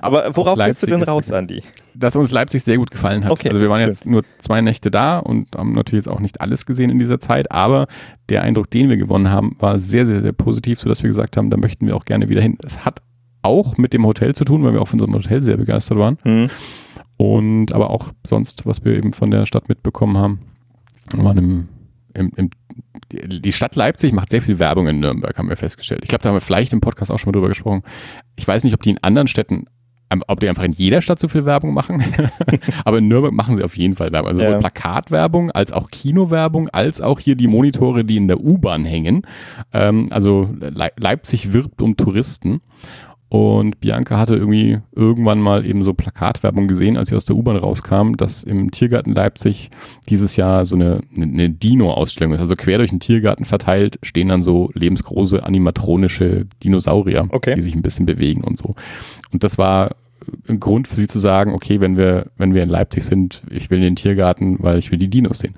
Aber 0.00 0.36
worauf 0.36 0.58
willst 0.58 0.82
du 0.82 0.86
denn 0.86 1.02
raus, 1.02 1.30
Andi? 1.32 1.62
Dass 1.94 2.16
uns 2.16 2.30
Leipzig 2.30 2.62
sehr 2.62 2.76
gut 2.76 2.90
gefallen 2.90 3.24
hat. 3.24 3.32
Okay, 3.32 3.48
also 3.48 3.60
wir 3.60 3.70
waren 3.70 3.80
jetzt 3.80 4.06
nur 4.06 4.22
zwei 4.38 4.60
Nächte 4.60 4.90
da 4.90 5.18
und 5.18 5.54
haben 5.56 5.72
natürlich 5.72 6.04
jetzt 6.04 6.12
auch 6.12 6.20
nicht 6.20 6.40
alles 6.40 6.66
gesehen 6.66 6.90
in 6.90 6.98
dieser 6.98 7.20
Zeit, 7.20 7.50
aber 7.52 7.86
der 8.28 8.42
Eindruck, 8.42 8.70
den 8.70 8.88
wir 8.88 8.96
gewonnen 8.96 9.30
haben, 9.30 9.56
war 9.58 9.78
sehr, 9.78 10.06
sehr, 10.06 10.20
sehr 10.20 10.32
positiv, 10.32 10.80
sodass 10.80 11.02
wir 11.02 11.08
gesagt 11.08 11.36
haben, 11.36 11.50
da 11.50 11.56
möchten 11.56 11.86
wir 11.86 11.96
auch 11.96 12.04
gerne 12.04 12.28
wieder 12.28 12.42
hin. 12.42 12.58
Es 12.64 12.84
hat 12.84 13.00
auch 13.42 13.76
mit 13.76 13.92
dem 13.92 14.04
Hotel 14.04 14.34
zu 14.34 14.44
tun, 14.44 14.64
weil 14.64 14.72
wir 14.72 14.82
auch 14.82 14.88
von 14.88 15.00
unserem 15.00 15.22
Hotel 15.22 15.42
sehr 15.42 15.56
begeistert 15.56 15.98
waren. 15.98 16.18
Mhm. 16.24 16.50
Und 17.16 17.72
aber 17.72 17.90
auch 17.90 18.12
sonst, 18.26 18.66
was 18.66 18.84
wir 18.84 18.92
eben 18.94 19.12
von 19.12 19.30
der 19.30 19.46
Stadt 19.46 19.68
mitbekommen 19.68 20.18
haben. 20.18 20.40
Waren 21.14 21.38
im, 21.38 21.68
im, 22.14 22.32
im 22.36 22.50
die 23.12 23.52
Stadt 23.52 23.76
Leipzig 23.76 24.12
macht 24.12 24.30
sehr 24.30 24.42
viel 24.42 24.58
Werbung 24.58 24.88
in 24.88 25.00
Nürnberg, 25.00 25.36
haben 25.38 25.48
wir 25.48 25.56
festgestellt. 25.56 26.00
Ich 26.02 26.08
glaube, 26.08 26.22
da 26.22 26.30
haben 26.30 26.36
wir 26.36 26.40
vielleicht 26.40 26.72
im 26.72 26.80
Podcast 26.80 27.10
auch 27.10 27.18
schon 27.18 27.28
mal 27.28 27.32
drüber 27.32 27.48
gesprochen. 27.48 27.82
Ich 28.34 28.46
weiß 28.46 28.64
nicht, 28.64 28.74
ob 28.74 28.82
die 28.82 28.90
in 28.90 28.98
anderen 28.98 29.28
Städten 29.28 29.66
ob 30.28 30.40
die 30.40 30.48
einfach 30.48 30.62
in 30.62 30.72
jeder 30.72 31.02
Stadt 31.02 31.18
so 31.18 31.28
viel 31.28 31.44
Werbung 31.44 31.74
machen. 31.74 32.02
Aber 32.84 32.98
in 32.98 33.08
Nürnberg 33.08 33.32
machen 33.32 33.56
sie 33.56 33.64
auf 33.64 33.76
jeden 33.76 33.94
Fall 33.94 34.12
Werbung. 34.12 34.28
Also 34.28 34.42
ja. 34.42 34.48
sowohl 34.48 34.60
Plakatwerbung 34.60 35.50
als 35.50 35.72
auch 35.72 35.90
Kinowerbung, 35.90 36.68
als 36.68 37.00
auch 37.00 37.20
hier 37.20 37.34
die 37.34 37.48
Monitore, 37.48 38.04
die 38.04 38.16
in 38.16 38.28
der 38.28 38.40
U-Bahn 38.40 38.84
hängen. 38.84 39.22
Ähm, 39.72 40.06
also 40.10 40.48
Leipzig 40.60 41.52
wirbt 41.52 41.82
um 41.82 41.96
Touristen. 41.96 42.60
Und 43.28 43.80
Bianca 43.80 44.18
hatte 44.18 44.36
irgendwie 44.36 44.78
irgendwann 44.94 45.40
mal 45.40 45.66
eben 45.66 45.82
so 45.82 45.94
Plakatwerbung 45.94 46.68
gesehen, 46.68 46.96
als 46.96 47.08
sie 47.08 47.16
aus 47.16 47.24
der 47.24 47.34
U-Bahn 47.34 47.56
rauskam, 47.56 48.12
dass 48.16 48.44
im 48.44 48.70
Tiergarten 48.70 49.14
Leipzig 49.14 49.70
dieses 50.08 50.36
Jahr 50.36 50.64
so 50.64 50.76
eine, 50.76 51.00
eine 51.14 51.50
Dino-Ausstellung 51.50 52.34
ist. 52.34 52.40
Also 52.40 52.54
quer 52.54 52.78
durch 52.78 52.90
den 52.90 53.00
Tiergarten 53.00 53.44
verteilt 53.44 53.98
stehen 54.02 54.28
dann 54.28 54.42
so 54.42 54.70
lebensgroße 54.74 55.42
animatronische 55.42 56.46
Dinosaurier, 56.62 57.26
okay. 57.30 57.54
die 57.56 57.62
sich 57.62 57.74
ein 57.74 57.82
bisschen 57.82 58.06
bewegen 58.06 58.44
und 58.44 58.56
so. 58.56 58.76
Und 59.32 59.42
das 59.42 59.58
war 59.58 59.96
ein 60.48 60.60
Grund 60.60 60.86
für 60.86 60.96
sie 60.96 61.08
zu 61.08 61.18
sagen, 61.18 61.52
okay, 61.52 61.80
wenn 61.80 61.96
wir, 61.96 62.26
wenn 62.36 62.54
wir 62.54 62.62
in 62.62 62.68
Leipzig 62.68 63.04
sind, 63.04 63.42
ich 63.50 63.70
will 63.70 63.78
in 63.78 63.84
den 63.84 63.96
Tiergarten, 63.96 64.58
weil 64.60 64.78
ich 64.78 64.90
will 64.90 64.98
die 64.98 65.10
Dinos 65.10 65.40
sehen. 65.40 65.54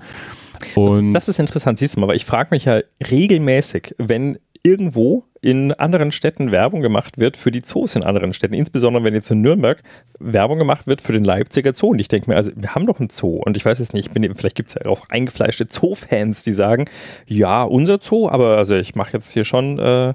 Und 0.75 1.13
das, 1.13 1.25
das 1.25 1.35
ist 1.35 1.39
interessant, 1.39 1.79
siehst 1.79 1.95
du 1.95 1.99
mal, 1.99 2.07
aber 2.07 2.15
ich 2.15 2.25
frage 2.25 2.49
mich 2.51 2.65
ja 2.65 2.81
regelmäßig, 3.09 3.95
wenn 3.97 4.37
irgendwo 4.63 5.25
in 5.41 5.71
anderen 5.73 6.11
Städten 6.11 6.51
Werbung 6.51 6.81
gemacht 6.81 7.17
wird 7.17 7.37
für 7.37 7.51
die 7.51 7.61
Zoos 7.61 7.95
in 7.95 8.03
anderen 8.03 8.33
Städten, 8.33 8.55
insbesondere 8.55 9.05
wenn 9.05 9.13
jetzt 9.13 9.31
in 9.31 9.39
Nürnberg 9.41 9.81
Werbung 10.19 10.57
gemacht 10.57 10.85
wird 10.85 10.99
für 11.01 11.13
den 11.13 11.23
Leipziger 11.23 11.73
Zoo. 11.73 11.91
Und 11.91 11.99
ich 11.99 12.09
denke 12.09 12.29
mir, 12.29 12.35
also 12.35 12.51
wir 12.55 12.75
haben 12.75 12.85
doch 12.85 12.99
einen 12.99 13.09
Zoo 13.09 13.41
und 13.45 13.55
ich 13.55 13.63
weiß 13.63 13.79
es 13.79 13.93
nicht, 13.93 14.13
bin, 14.13 14.35
vielleicht 14.35 14.55
gibt 14.55 14.67
es 14.69 14.75
ja 14.75 14.85
auch 14.85 15.05
eingefleischte 15.09 15.65
Zoo-Fans, 15.69 16.43
die 16.43 16.51
sagen, 16.51 16.89
ja, 17.25 17.63
unser 17.63 17.99
Zoo, 18.01 18.27
aber 18.29 18.57
also 18.57 18.75
ich 18.75 18.95
mache 18.95 19.13
jetzt 19.13 19.31
hier 19.31 19.45
schon 19.45 19.79
äh, 19.79 20.13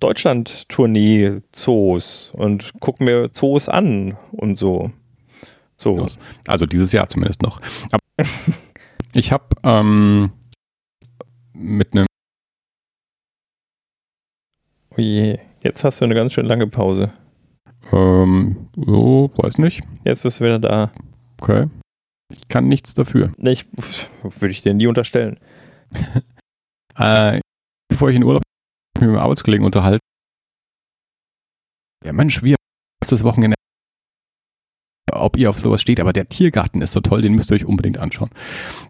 Deutschland-Tournee-Zoos 0.00 2.32
und 2.34 2.72
gucke 2.80 3.04
mir 3.04 3.30
Zoos 3.32 3.68
an 3.68 4.16
und 4.32 4.58
so. 4.58 4.90
so. 5.76 6.08
Also 6.48 6.66
dieses 6.66 6.90
Jahr 6.92 7.08
zumindest 7.08 7.42
noch. 7.42 7.60
ich 9.14 9.30
habe 9.30 9.44
ähm, 9.62 10.32
mit 11.52 11.94
einem 11.94 12.06
Oh 14.96 15.00
je, 15.00 15.40
jetzt 15.64 15.82
hast 15.82 16.00
du 16.00 16.04
eine 16.04 16.14
ganz 16.14 16.32
schön 16.32 16.46
lange 16.46 16.68
Pause. 16.68 17.12
Ähm, 17.90 18.68
so, 18.76 19.28
weiß 19.36 19.58
nicht. 19.58 19.82
Jetzt 20.04 20.22
bist 20.22 20.38
du 20.38 20.44
wieder 20.44 20.60
da. 20.60 20.92
Okay. 21.40 21.68
Ich 22.32 22.46
kann 22.46 22.68
nichts 22.68 22.94
dafür. 22.94 23.32
Nee, 23.36 23.52
ich, 23.52 23.66
würde 24.22 24.52
ich 24.52 24.62
dir 24.62 24.72
nie 24.72 24.86
unterstellen. 24.86 25.40
äh, 26.96 27.40
bevor 27.88 28.08
ich 28.10 28.16
in 28.16 28.22
Urlaub 28.22 28.42
mich 28.96 29.02
mit 29.02 29.10
meinem 29.10 29.22
Arbeitskollegen 29.22 29.66
unterhalte. 29.66 29.98
Ja, 32.04 32.12
Mensch, 32.12 32.44
wir 32.44 32.54
das 33.00 33.24
Wochenende 33.24 33.56
ob 35.14 35.36
ihr 35.36 35.50
auf 35.50 35.58
sowas 35.58 35.80
steht, 35.80 36.00
aber 36.00 36.12
der 36.12 36.28
Tiergarten 36.28 36.82
ist 36.82 36.92
so 36.92 37.00
toll, 37.00 37.22
den 37.22 37.34
müsst 37.34 37.50
ihr 37.50 37.56
euch 37.56 37.64
unbedingt 37.64 37.98
anschauen. 37.98 38.30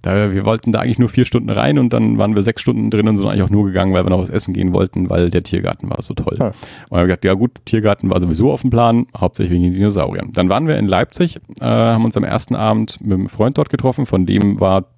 Da, 0.03 0.33
wir 0.33 0.45
wollten 0.45 0.73
da 0.73 0.81
eigentlich 0.81 0.99
nur 0.99 1.09
vier 1.09 1.25
Stunden 1.25 1.51
rein 1.51 1.79
und 1.79 1.93
dann 1.93 2.19
waren 2.19 2.37
wir 2.37 2.43
sechs 2.43 2.63
Stunden 2.63 2.91
drin 2.91 3.09
und 3.09 3.17
sind 3.17 3.27
eigentlich 3.27 3.43
auch 3.43 3.51
nur 3.51 3.67
gegangen, 3.67 3.93
weil 3.95 4.05
wir 4.05 4.11
noch 4.11 4.23
was 4.23 4.31
essen 4.31 4.55
gehen 4.55 4.73
wollten, 4.73 5.11
weil 5.11 5.31
der 5.31 5.43
Tiergarten 5.43 5.91
war 5.91 6.03
so 6.03 6.15
toll. 6.15 6.37
Ah. 6.41 6.47
Und 6.47 6.55
wir 6.91 6.99
haben 6.99 7.07
gesagt, 7.07 7.25
ja 7.25 7.35
gut, 7.35 7.53
Tiergarten 7.65 8.11
war 8.11 8.21
sowieso 8.21 8.53
auf 8.53 8.63
dem 8.63 8.71
Plan, 8.71 9.07
hauptsächlich 9.17 9.55
wegen 9.55 9.65
den 9.65 9.73
Dinosauriern. 9.73 10.31
Dann 10.33 10.49
waren 10.49 10.67
wir 10.67 10.79
in 10.79 10.87
Leipzig, 10.87 11.37
äh, 11.61 11.65
haben 11.65 12.05
uns 12.05 12.17
am 12.17 12.25
ersten 12.25 12.55
Abend 12.55 12.97
mit 13.05 13.19
einem 13.19 13.29
Freund 13.29 13.59
dort 13.59 13.69
getroffen, 13.69 14.07
von 14.07 14.27
dem 14.27 14.61
war 14.61 14.94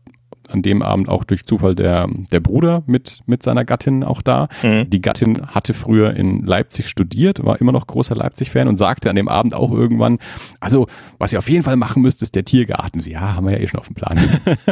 an 0.49 0.63
dem 0.63 0.83
Abend 0.83 1.09
auch 1.09 1.25
durch 1.25 1.47
Zufall 1.47 1.75
der, 1.75 2.09
der 2.33 2.41
Bruder 2.41 2.83
mit, 2.87 3.21
mit 3.27 3.43
seiner 3.43 3.65
Gattin 3.65 4.05
auch 4.05 4.23
da. 4.23 4.49
Mhm. 4.63 4.91
Die 4.91 5.01
Gattin 5.01 5.47
hatte 5.49 5.75
früher 5.75 6.15
in 6.15 6.45
Leipzig 6.45 6.89
studiert, 6.89 7.45
war 7.45 7.61
immer 7.61 7.73
noch 7.73 7.87
großer 7.87 8.15
Leipzig-Fan 8.15 8.69
und 8.69 8.77
sagte 8.77 9.11
an 9.11 9.17
dem 9.17 9.29
Abend 9.29 9.55
auch 9.55 9.73
irgendwann, 9.73 10.19
also 10.61 10.87
was 11.19 11.33
ihr 11.33 11.39
auf 11.39 11.49
jeden 11.49 11.63
Fall 11.63 11.77
machen 11.77 12.03
müsst, 12.03 12.23
ist 12.23 12.35
der 12.35 12.45
Tiergarten. 12.45 13.01
Sie, 13.01 13.13
ja, 13.13 13.35
haben 13.35 13.47
wir 13.47 13.53
ja 13.53 13.59
eh 13.59 13.67
schon 13.67 13.81
auf 13.81 13.87
dem 13.87 13.95
Plan. 13.95 14.19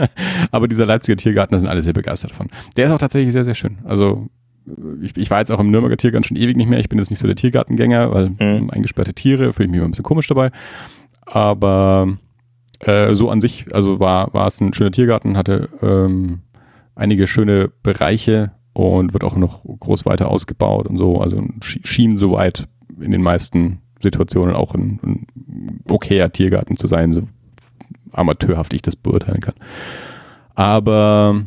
Aber 0.51 0.69
dieser 0.69 0.87
Leipziger 0.87 1.17
Tiergarten, 1.17 1.55
da 1.55 1.59
sind 1.59 1.69
alle 1.69 1.83
sehr 1.83 1.93
begeistert 1.93 2.33
davon. 2.33 2.49
Der 2.77 2.87
ist 2.87 2.93
auch 2.93 2.99
tatsächlich 2.99 3.33
sehr, 3.33 3.45
sehr 3.45 3.55
schön. 3.55 3.79
Also 3.85 4.29
ich, 5.03 5.17
ich, 5.17 5.31
war 5.31 5.41
jetzt 5.41 5.51
auch 5.51 5.61
im 5.61 5.71
Nürnberger 5.71 5.97
Tiergarten 5.97 6.27
schon 6.27 6.37
ewig 6.37 6.57
nicht 6.57 6.69
mehr. 6.69 6.81
Ich 6.81 6.89
bin 6.89 6.99
jetzt 6.99 7.11
nicht 7.11 7.19
so 7.19 7.27
der 7.27 7.37
Tiergartengänger, 7.37 8.11
weil 8.13 8.31
mhm. 8.31 8.71
eingesperrte 8.71 9.15
Tiere 9.15 9.53
fühle 9.53 9.67
ich 9.67 9.71
mich 9.71 9.79
immer 9.79 9.89
ein 9.89 9.91
bisschen 9.91 10.05
komisch 10.05 10.29
dabei. 10.29 10.51
Aber 11.27 12.17
äh, 12.87 13.15
so 13.15 13.31
an 13.31 13.41
sich, 13.41 13.67
also 13.73 14.01
war, 14.01 14.33
war 14.35 14.47
es 14.47 14.61
ein 14.61 14.75
schöner 14.75 14.91
Tiergarten, 14.91 15.37
hatte 15.37 15.69
ähm, 15.83 16.41
einige 16.95 17.27
schöne 17.27 17.71
Bereiche 17.83 18.53
und 18.73 19.13
wird 19.13 19.25
auch 19.25 19.37
noch 19.37 19.65
groß 19.65 20.05
weiter 20.07 20.31
ausgebaut 20.31 20.87
und 20.87 20.97
so. 20.97 21.21
Also 21.21 21.43
schien 21.61 22.19
soweit 22.19 22.69
in 23.01 23.11
den 23.11 23.23
meisten 23.23 23.81
Situationen 24.01 24.55
auch 24.55 24.75
ein, 24.75 25.01
ein 25.03 25.81
okayer 25.89 26.31
Tiergarten 26.31 26.77
zu 26.77 26.87
sein, 26.87 27.13
so 27.13 27.23
amateurhaft 28.13 28.73
ich 28.75 28.83
das 28.83 28.97
beurteilen 28.97 29.41
kann. 29.41 29.55
Aber 30.55 31.43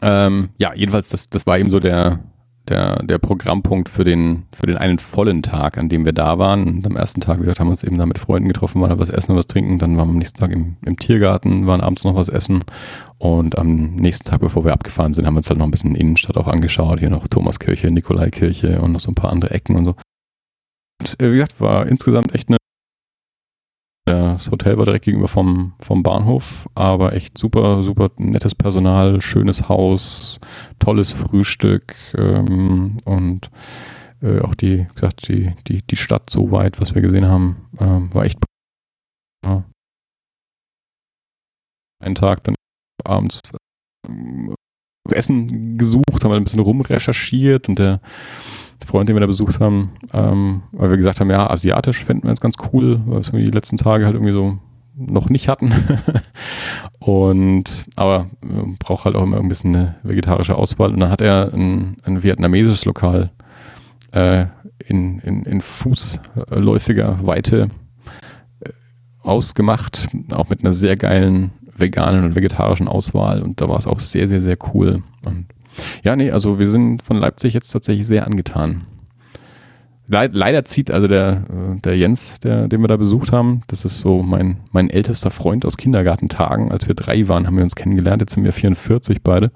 ähm, 0.00 0.48
ja, 0.58 0.74
jedenfalls, 0.74 1.08
das, 1.08 1.28
das 1.28 1.46
war 1.46 1.58
eben 1.58 1.70
so 1.70 1.78
der, 1.78 2.20
der, 2.68 3.02
der 3.02 3.18
Programmpunkt 3.18 3.88
für 3.88 4.04
den, 4.04 4.44
für 4.52 4.66
den 4.66 4.76
einen 4.76 4.98
vollen 4.98 5.42
Tag, 5.42 5.78
an 5.78 5.88
dem 5.88 6.04
wir 6.04 6.12
da 6.12 6.38
waren. 6.38 6.66
Und 6.66 6.86
am 6.86 6.96
ersten 6.96 7.20
Tag, 7.20 7.38
wie 7.38 7.42
gesagt, 7.42 7.60
haben 7.60 7.68
wir 7.68 7.72
uns 7.72 7.84
eben 7.84 7.98
da 7.98 8.06
mit 8.06 8.18
Freunden 8.18 8.48
getroffen, 8.48 8.80
waren 8.80 8.98
was 8.98 9.10
essen 9.10 9.32
und 9.32 9.38
was 9.38 9.48
trinken. 9.48 9.78
Dann 9.78 9.96
waren 9.96 10.08
wir 10.08 10.12
am 10.12 10.18
nächsten 10.18 10.38
Tag 10.38 10.52
im, 10.52 10.76
im 10.84 10.96
Tiergarten, 10.96 11.66
waren 11.66 11.80
abends 11.80 12.04
noch 12.04 12.14
was 12.14 12.28
essen. 12.28 12.64
Und 13.18 13.58
am 13.58 13.94
nächsten 13.94 14.28
Tag, 14.28 14.40
bevor 14.40 14.64
wir 14.64 14.72
abgefahren 14.72 15.12
sind, 15.12 15.26
haben 15.26 15.34
wir 15.34 15.38
uns 15.38 15.48
halt 15.48 15.58
noch 15.58 15.66
ein 15.66 15.72
bisschen 15.72 15.94
Innenstadt 15.94 16.36
auch 16.36 16.48
angeschaut. 16.48 17.00
Hier 17.00 17.10
noch 17.10 17.26
Thomaskirche, 17.26 17.90
Nikolaikirche 17.90 18.80
und 18.80 18.92
noch 18.92 19.00
so 19.00 19.10
ein 19.10 19.14
paar 19.14 19.32
andere 19.32 19.50
Ecken 19.50 19.76
und 19.76 19.84
so. 19.84 19.94
Und, 21.00 21.20
äh, 21.20 21.30
wie 21.30 21.34
gesagt, 21.34 21.60
war 21.60 21.86
insgesamt 21.86 22.34
echt 22.34 22.48
eine 22.48 22.58
das 24.04 24.50
Hotel 24.50 24.78
war 24.78 24.84
direkt 24.84 25.04
gegenüber 25.04 25.28
vom, 25.28 25.74
vom 25.80 26.02
Bahnhof, 26.02 26.68
aber 26.74 27.12
echt 27.12 27.38
super, 27.38 27.84
super 27.84 28.10
nettes 28.18 28.54
Personal, 28.54 29.20
schönes 29.20 29.68
Haus, 29.68 30.40
tolles 30.80 31.12
Frühstück 31.12 31.94
ähm, 32.16 32.96
und 33.04 33.50
äh, 34.20 34.40
auch 34.40 34.54
die, 34.54 34.80
wie 34.80 34.94
gesagt, 34.94 35.28
die, 35.28 35.52
die, 35.68 35.82
die 35.82 35.96
Stadt 35.96 36.30
so 36.30 36.50
weit, 36.50 36.80
was 36.80 36.94
wir 36.94 37.02
gesehen 37.02 37.26
haben, 37.26 37.68
äh, 37.78 38.14
war 38.14 38.24
echt. 38.24 38.38
Ja. 39.44 39.64
Einen 42.02 42.14
Tag 42.16 42.42
dann 42.44 42.56
abends 43.04 43.40
äh, 44.08 44.54
Essen 45.10 45.78
gesucht, 45.78 46.24
haben 46.24 46.32
ein 46.32 46.44
bisschen 46.44 46.60
rumrecherchiert 46.60 47.68
und 47.68 47.78
der 47.78 48.00
Freund, 48.86 49.08
den 49.08 49.16
wir 49.16 49.20
da 49.20 49.26
besucht 49.26 49.60
haben, 49.60 49.92
ähm, 50.12 50.62
weil 50.72 50.90
wir 50.90 50.96
gesagt 50.96 51.20
haben, 51.20 51.30
ja, 51.30 51.48
asiatisch 51.48 52.04
fänden 52.04 52.24
wir 52.24 52.30
jetzt 52.30 52.40
ganz 52.40 52.56
cool, 52.72 53.00
weil 53.06 53.14
wir 53.14 53.20
es 53.20 53.30
die 53.30 53.44
letzten 53.46 53.76
Tage 53.76 54.04
halt 54.04 54.14
irgendwie 54.14 54.32
so 54.32 54.58
noch 54.94 55.30
nicht 55.30 55.48
hatten. 55.48 55.72
und 56.98 57.84
aber 57.96 58.26
äh, 58.42 58.70
braucht 58.78 59.04
halt 59.04 59.16
auch 59.16 59.22
immer 59.22 59.38
ein 59.38 59.48
bisschen 59.48 59.74
eine 59.74 59.96
vegetarische 60.02 60.54
Auswahl. 60.54 60.92
Und 60.92 61.00
dann 61.00 61.10
hat 61.10 61.20
er 61.20 61.52
ein, 61.52 61.96
ein 62.02 62.22
vietnamesisches 62.22 62.84
Lokal 62.84 63.30
äh, 64.12 64.46
in, 64.86 65.18
in, 65.20 65.44
in 65.44 65.60
fußläufiger 65.60 67.26
Weite 67.26 67.70
äh, 68.60 68.70
ausgemacht, 69.22 70.08
auch 70.34 70.50
mit 70.50 70.62
einer 70.62 70.72
sehr 70.72 70.96
geilen 70.96 71.52
veganen 71.76 72.24
und 72.24 72.34
vegetarischen 72.34 72.88
Auswahl. 72.88 73.42
Und 73.42 73.60
da 73.60 73.68
war 73.68 73.78
es 73.78 73.86
auch 73.86 74.00
sehr, 74.00 74.28
sehr, 74.28 74.40
sehr 74.40 74.58
cool. 74.72 75.02
Und 75.24 75.46
ja, 76.02 76.16
nee, 76.16 76.30
also 76.30 76.58
wir 76.58 76.68
sind 76.68 77.02
von 77.02 77.16
Leipzig 77.18 77.54
jetzt 77.54 77.70
tatsächlich 77.70 78.06
sehr 78.06 78.26
angetan. 78.26 78.82
Leider 80.08 80.64
zieht 80.66 80.90
also 80.90 81.08
der, 81.08 81.44
äh, 81.48 81.80
der 81.80 81.96
Jens, 81.96 82.38
der, 82.40 82.68
den 82.68 82.82
wir 82.82 82.88
da 82.88 82.96
besucht 82.96 83.32
haben, 83.32 83.60
das 83.68 83.84
ist 83.84 84.00
so 84.00 84.22
mein, 84.22 84.58
mein 84.70 84.90
ältester 84.90 85.30
Freund 85.30 85.64
aus 85.64 85.78
Kindergartentagen. 85.78 86.70
Als 86.70 86.86
wir 86.86 86.94
drei 86.94 87.28
waren, 87.28 87.46
haben 87.46 87.56
wir 87.56 87.64
uns 87.64 87.76
kennengelernt. 87.76 88.20
Jetzt 88.20 88.34
sind 88.34 88.44
wir 88.44 88.52
44 88.52 89.22
beide. 89.22 89.52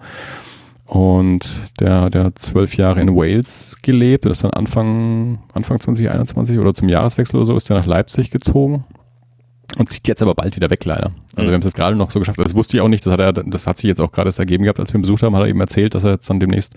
Und 0.87 1.47
der, 1.81 2.09
der 2.09 2.25
hat 2.25 2.39
zwölf 2.39 2.77
Jahre 2.77 3.01
in 3.01 3.15
Wales 3.15 3.77
gelebt 3.83 4.25
und 4.25 4.31
ist 4.33 4.45
dann 4.45 4.53
Anfang, 4.53 5.41
Anfang 5.53 5.81
2021 5.81 6.59
oder 6.59 6.73
zum 6.75 6.89
Jahreswechsel 6.89 7.37
oder 7.37 7.47
so 7.47 7.57
ist 7.57 7.69
er 7.69 7.77
nach 7.77 7.87
Leipzig 7.87 8.31
gezogen 8.31 8.85
und 9.77 9.91
zieht 9.91 10.09
jetzt 10.09 10.23
aber 10.23 10.35
bald 10.35 10.57
wieder 10.57 10.71
weg, 10.71 10.85
leider. 10.85 11.13
Also 11.35 11.43
mhm. 11.43 11.47
wir 11.47 11.53
haben 11.53 11.59
es 11.59 11.65
jetzt 11.65 11.77
gerade 11.77 11.97
noch 11.97 12.11
so 12.11 12.19
geschafft. 12.19 12.39
Das 12.39 12.55
wusste 12.55 12.77
ich 12.77 12.81
auch 12.81 12.89
nicht. 12.89 13.05
Das 13.05 13.13
hat 13.13 13.21
er, 13.21 13.33
das 13.33 13.67
hat 13.67 13.79
sich 13.79 13.89
jetzt 13.89 14.01
auch 14.01 14.11
gerade 14.11 14.29
erst 14.29 14.39
ergeben 14.39 14.65
gehabt, 14.65 14.81
als 14.81 14.93
wir 14.93 14.99
ihn 14.99 15.03
besucht 15.03 15.23
haben, 15.23 15.37
hat 15.37 15.43
er 15.43 15.49
eben 15.49 15.61
erzählt, 15.61 15.95
dass 15.95 16.05
er 16.05 16.13
jetzt 16.13 16.31
dann 16.31 16.41
demnächst 16.41 16.75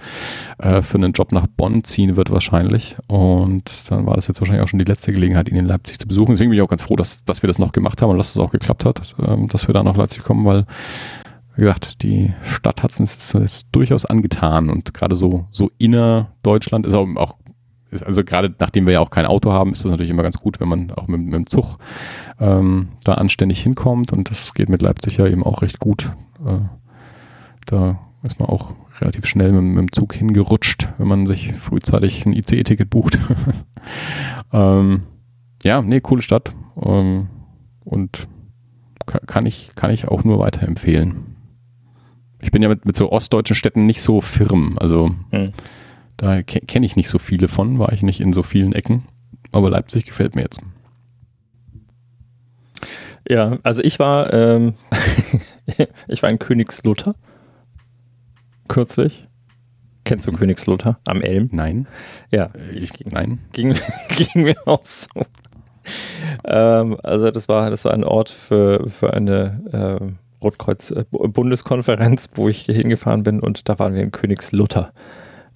äh, 0.57 0.81
für 0.81 0.97
einen 0.97 1.13
Job 1.13 1.31
nach 1.31 1.47
Bonn 1.47 1.83
ziehen 1.83 2.17
wird 2.17 2.29
wahrscheinlich. 2.29 2.97
Und 3.07 3.71
dann 3.89 4.05
war 4.05 4.15
das 4.15 4.27
jetzt 4.27 4.41
wahrscheinlich 4.41 4.63
auch 4.63 4.67
schon 4.67 4.79
die 4.79 4.85
letzte 4.85 5.13
Gelegenheit, 5.13 5.49
ihn 5.49 5.55
in 5.55 5.65
Leipzig 5.65 5.99
zu 5.99 6.07
besuchen. 6.07 6.35
Deswegen 6.35 6.49
bin 6.49 6.57
ich 6.57 6.63
auch 6.63 6.69
ganz 6.69 6.83
froh, 6.83 6.95
dass, 6.95 7.23
dass 7.23 7.41
wir 7.41 7.47
das 7.47 7.57
noch 7.57 7.71
gemacht 7.71 8.01
haben 8.01 8.09
und 8.09 8.17
dass 8.17 8.27
es 8.27 8.33
das 8.33 8.43
auch 8.43 8.51
geklappt 8.51 8.85
hat, 8.85 9.15
ähm, 9.25 9.47
dass 9.47 9.67
wir 9.67 9.73
da 9.73 9.83
nach 9.83 9.95
Leipzig 9.95 10.23
kommen, 10.23 10.45
weil 10.45 10.65
wie 11.55 11.61
gesagt, 11.61 12.03
die 12.03 12.33
Stadt 12.41 12.83
hat 12.83 12.91
es 12.91 12.99
uns 13.35 13.69
durchaus 13.71 14.05
angetan 14.05 14.69
und 14.69 14.93
gerade 14.93 15.15
so, 15.15 15.45
so 15.51 15.71
innerdeutschland 15.77 16.85
ist 16.85 16.93
auch, 16.93 17.07
auch 17.15 17.35
also 18.05 18.23
gerade 18.23 18.53
nachdem 18.59 18.85
wir 18.85 18.93
ja 18.93 18.99
auch 18.99 19.09
kein 19.09 19.25
Auto 19.25 19.51
haben, 19.51 19.71
ist 19.71 19.83
das 19.83 19.91
natürlich 19.91 20.11
immer 20.11 20.23
ganz 20.23 20.37
gut, 20.37 20.59
wenn 20.59 20.67
man 20.67 20.91
auch 20.91 21.07
mit, 21.07 21.21
mit 21.21 21.33
dem 21.33 21.47
Zug 21.47 21.77
ähm, 22.39 22.89
da 23.03 23.15
anständig 23.15 23.61
hinkommt 23.61 24.13
und 24.13 24.29
das 24.29 24.53
geht 24.53 24.69
mit 24.69 24.81
Leipzig 24.81 25.17
ja 25.17 25.27
eben 25.27 25.43
auch 25.43 25.61
recht 25.61 25.79
gut. 25.79 26.11
Äh, 26.45 26.59
da 27.65 27.99
ist 28.23 28.39
man 28.39 28.49
auch 28.49 28.75
relativ 28.99 29.25
schnell 29.25 29.51
mit, 29.51 29.63
mit, 29.63 29.77
dem 29.77 29.91
Zug 29.91 30.13
hingerutscht, 30.13 30.89
wenn 30.97 31.07
man 31.07 31.25
sich 31.25 31.53
frühzeitig 31.53 32.25
ein 32.25 32.33
ICE-Ticket 32.33 32.89
bucht. 32.89 33.19
ähm, 34.53 35.03
ja, 35.63 35.81
nee, 35.81 36.01
coole 36.01 36.21
Stadt 36.21 36.55
ähm, 36.81 37.27
und 37.83 38.27
kann 39.05 39.45
ich, 39.47 39.71
kann 39.75 39.89
ich 39.89 40.07
auch 40.07 40.23
nur 40.23 40.37
weiterempfehlen. 40.37 41.35
Ich 42.41 42.51
bin 42.51 42.61
ja 42.61 42.69
mit, 42.69 42.85
mit 42.85 42.95
so 42.95 43.11
ostdeutschen 43.11 43.55
Städten 43.55 43.85
nicht 43.85 44.01
so 44.01 44.21
firm, 44.21 44.77
also 44.79 45.11
hm 45.31 45.47
da 46.19 46.43
kenne 46.43 46.85
ich 46.85 46.97
nicht 46.97 47.09
so 47.09 47.17
viele 47.17 47.47
von, 47.47 47.79
war 47.79 47.93
ich 47.93 48.03
nicht 48.03 48.19
in 48.19 48.33
so 48.33 48.43
vielen 48.43 48.73
Ecken. 48.73 49.05
Aber 49.53 49.69
Leipzig 49.69 50.05
gefällt 50.05 50.35
mir 50.35 50.41
jetzt. 50.41 50.59
Ja, 53.27 53.57
also 53.63 53.81
ich 53.83 53.99
war, 53.99 54.33
ähm, 54.33 54.73
ich 56.07 56.21
war 56.21 56.29
in 56.29 56.37
Königslutter 56.37 57.15
kürzlich. 58.67 59.27
Kennst 60.03 60.27
du 60.27 60.31
mhm. 60.31 60.37
Königslutter 60.37 60.99
am 61.05 61.21
Elm? 61.21 61.49
Nein. 61.53 61.87
Ja, 62.31 62.49
äh, 62.53 62.77
ich, 62.77 62.91
nein. 63.05 63.39
Ging, 63.53 63.75
ging 64.09 64.43
mir 64.43 64.55
auch 64.65 64.83
so. 64.83 65.09
Ähm, 66.43 66.97
also 67.01 67.31
das 67.31 67.47
war, 67.47 67.69
das 67.69 67.85
war 67.85 67.93
ein 67.93 68.03
Ort 68.03 68.29
für, 68.29 68.89
für 68.89 69.13
eine 69.13 69.61
äh, 69.71 70.43
Rotkreuz-Bundeskonferenz, 70.43 72.25
äh, 72.25 72.29
wo 72.35 72.49
ich 72.49 72.63
hingefahren 72.63 73.23
bin 73.23 73.39
und 73.39 73.69
da 73.69 73.79
waren 73.79 73.93
wir 73.93 74.03
in 74.03 74.11
Königslutter. 74.11 74.91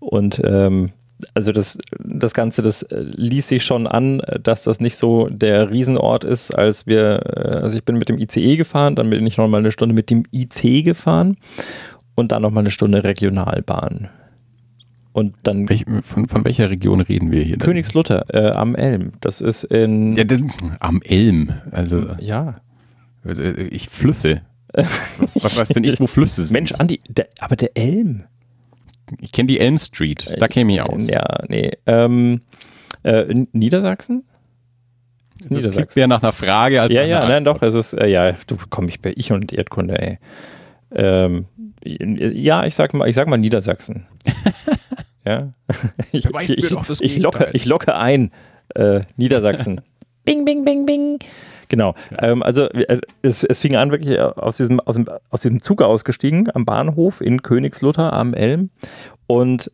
Und 0.03 0.41
ähm, 0.43 0.91
also 1.33 1.51
das, 1.51 1.77
das 1.99 2.33
Ganze, 2.33 2.61
das 2.61 2.83
äh, 2.83 3.01
ließ 3.01 3.47
sich 3.47 3.63
schon 3.63 3.87
an, 3.87 4.21
dass 4.41 4.63
das 4.63 4.79
nicht 4.79 4.95
so 4.97 5.27
der 5.27 5.71
Riesenort 5.71 6.23
ist, 6.23 6.51
als 6.51 6.87
wir, 6.87 7.21
äh, 7.25 7.61
also 7.61 7.77
ich 7.77 7.83
bin 7.83 7.97
mit 7.97 8.09
dem 8.09 8.17
ICE 8.17 8.57
gefahren, 8.57 8.95
dann 8.95 9.09
bin 9.09 9.25
ich 9.25 9.37
nochmal 9.37 9.61
eine 9.61 9.71
Stunde 9.71 9.95
mit 9.95 10.09
dem 10.09 10.25
IC 10.31 10.83
gefahren 10.83 11.37
und 12.15 12.31
dann 12.31 12.41
nochmal 12.41 12.63
eine 12.63 12.71
Stunde 12.71 13.03
Regionalbahn. 13.03 14.09
Und 15.13 15.35
dann. 15.43 15.69
Welch, 15.69 15.85
von, 16.03 16.27
von, 16.27 16.43
welcher 16.43 16.71
Region 16.71 16.99
reden 16.99 17.31
wir 17.31 17.43
hier? 17.43 17.57
Königslutter, 17.57 18.25
äh, 18.33 18.51
am 18.51 18.73
Elm. 18.73 19.11
Das 19.21 19.41
ist 19.41 19.63
in. 19.63 20.15
Ja, 20.15 20.23
das, 20.23 20.39
am 20.79 21.01
Elm. 21.03 21.53
Also. 21.69 22.15
Ja. 22.19 22.61
Also, 23.23 23.43
äh, 23.43 23.67
ich 23.67 23.89
Flüsse. 23.89 24.41
Was, 25.19 25.35
was 25.43 25.59
weiß 25.59 25.69
denn 25.69 25.83
ich, 25.83 25.99
wo 25.99 26.07
Flüsse 26.07 26.43
sind? 26.43 26.53
Mensch, 26.53 26.71
Andi, 26.71 26.99
der, 27.07 27.27
aber 27.39 27.55
der 27.55 27.77
Elm. 27.77 28.23
Ich 29.22 29.32
kenne 29.32 29.47
die 29.47 29.59
Elm 29.59 29.78
Street, 29.78 30.28
da 30.38 30.47
käme 30.47 30.74
ich 30.74 30.82
aus. 30.82 31.07
Ja, 31.07 31.26
nee. 31.47 31.72
Ähm, 31.86 32.41
äh, 33.03 33.45
Niedersachsen? 33.51 34.24
Das 35.38 35.49
Niedersachsen. 35.49 35.95
wäre 35.95 36.07
nach 36.07 36.24
einer 36.24 36.32
Frage 36.32 36.82
als 36.82 36.93
Ja, 36.93 37.03
ja, 37.03 37.28
nein, 37.28 37.43
doch, 37.43 37.61
es 37.61 37.74
ist, 37.74 37.93
äh, 37.93 38.07
ja, 38.07 38.34
du 38.47 38.57
komm 38.70 38.88
ich 38.88 39.01
bei 39.01 39.14
ich 39.16 39.32
und 39.32 39.51
Erdkunde, 39.51 39.99
ey. 39.99 40.20
Ähm, 40.95 41.45
ja, 41.84 42.66
ich 42.66 42.76
sag 42.76 42.93
mal, 42.93 43.09
ich 43.09 43.16
sag 43.16 43.28
mal 43.28 43.38
Niedersachsen. 43.38 44.07
ja. 45.26 45.53
ich, 46.11 46.26
ich, 46.26 46.49
ich, 46.49 47.01
ich, 47.01 47.18
locke, 47.20 47.49
ich 47.53 47.66
locke 47.66 47.95
ein. 47.95 48.32
Äh, 48.76 49.01
Niedersachsen. 49.18 49.82
bing, 50.26 50.45
bing, 50.45 50.64
bing, 50.64 50.86
bing. 50.86 51.20
Genau. 51.70 51.95
Ähm, 52.20 52.43
also 52.43 52.70
äh, 52.70 52.99
es, 53.22 53.43
es, 53.43 53.59
fing 53.59 53.76
an 53.76 53.91
wirklich 53.91 54.20
aus 54.20 54.57
diesem, 54.57 54.80
aus, 54.80 54.95
dem, 54.95 55.07
aus 55.30 55.41
diesem 55.41 55.61
Zug 55.61 55.82
ausgestiegen 55.82 56.49
am 56.53 56.66
Bahnhof 56.66 57.22
in 57.22 57.41
Königslutter 57.41 58.14
am 58.14 58.34
Elm. 58.34 58.70
Und 59.28 59.72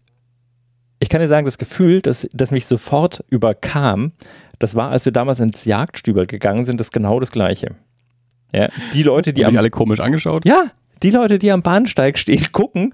ich 0.99 1.09
kann 1.09 1.21
dir 1.21 1.27
sagen, 1.27 1.45
das 1.45 1.57
Gefühl, 1.57 2.01
das, 2.01 2.27
das 2.33 2.51
mich 2.51 2.65
sofort 2.65 3.23
überkam, 3.29 4.11
das 4.59 4.75
war, 4.75 4.91
als 4.91 5.05
wir 5.05 5.13
damals 5.13 5.39
ins 5.39 5.65
Jagdstübel 5.65 6.27
gegangen 6.27 6.65
sind, 6.65 6.79
das 6.79 6.91
genau 6.91 7.19
das 7.19 7.31
Gleiche. 7.31 7.75
Ja, 8.53 8.67
die 8.93 9.03
Leute, 9.03 9.31
die 9.31 9.45
am, 9.45 9.55
alle 9.57 9.69
komisch 9.69 9.99
angeschaut? 9.99 10.45
Ja, 10.45 10.71
die 11.01 11.11
Leute, 11.11 11.39
die 11.39 11.51
am 11.51 11.61
Bahnsteig 11.61 12.17
stehen, 12.17 12.45
gucken 12.51 12.93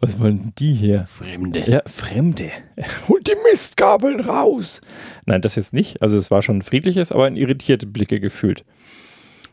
was 0.00 0.20
wollen 0.20 0.52
die 0.58 0.72
hier? 0.72 1.06
Fremde. 1.06 1.68
Ja, 1.68 1.82
Fremde. 1.86 2.50
Holt 3.08 3.26
die 3.26 3.34
Mistgabeln 3.50 4.20
raus. 4.20 4.80
Nein, 5.26 5.42
das 5.42 5.56
jetzt 5.56 5.74
nicht. 5.74 6.00
Also 6.02 6.16
es 6.16 6.30
war 6.30 6.42
schon 6.42 6.58
ein 6.58 6.62
friedliches, 6.62 7.10
aber 7.10 7.26
ein 7.26 7.36
irritierte 7.36 7.86
Blicke 7.86 8.20
gefühlt. 8.20 8.64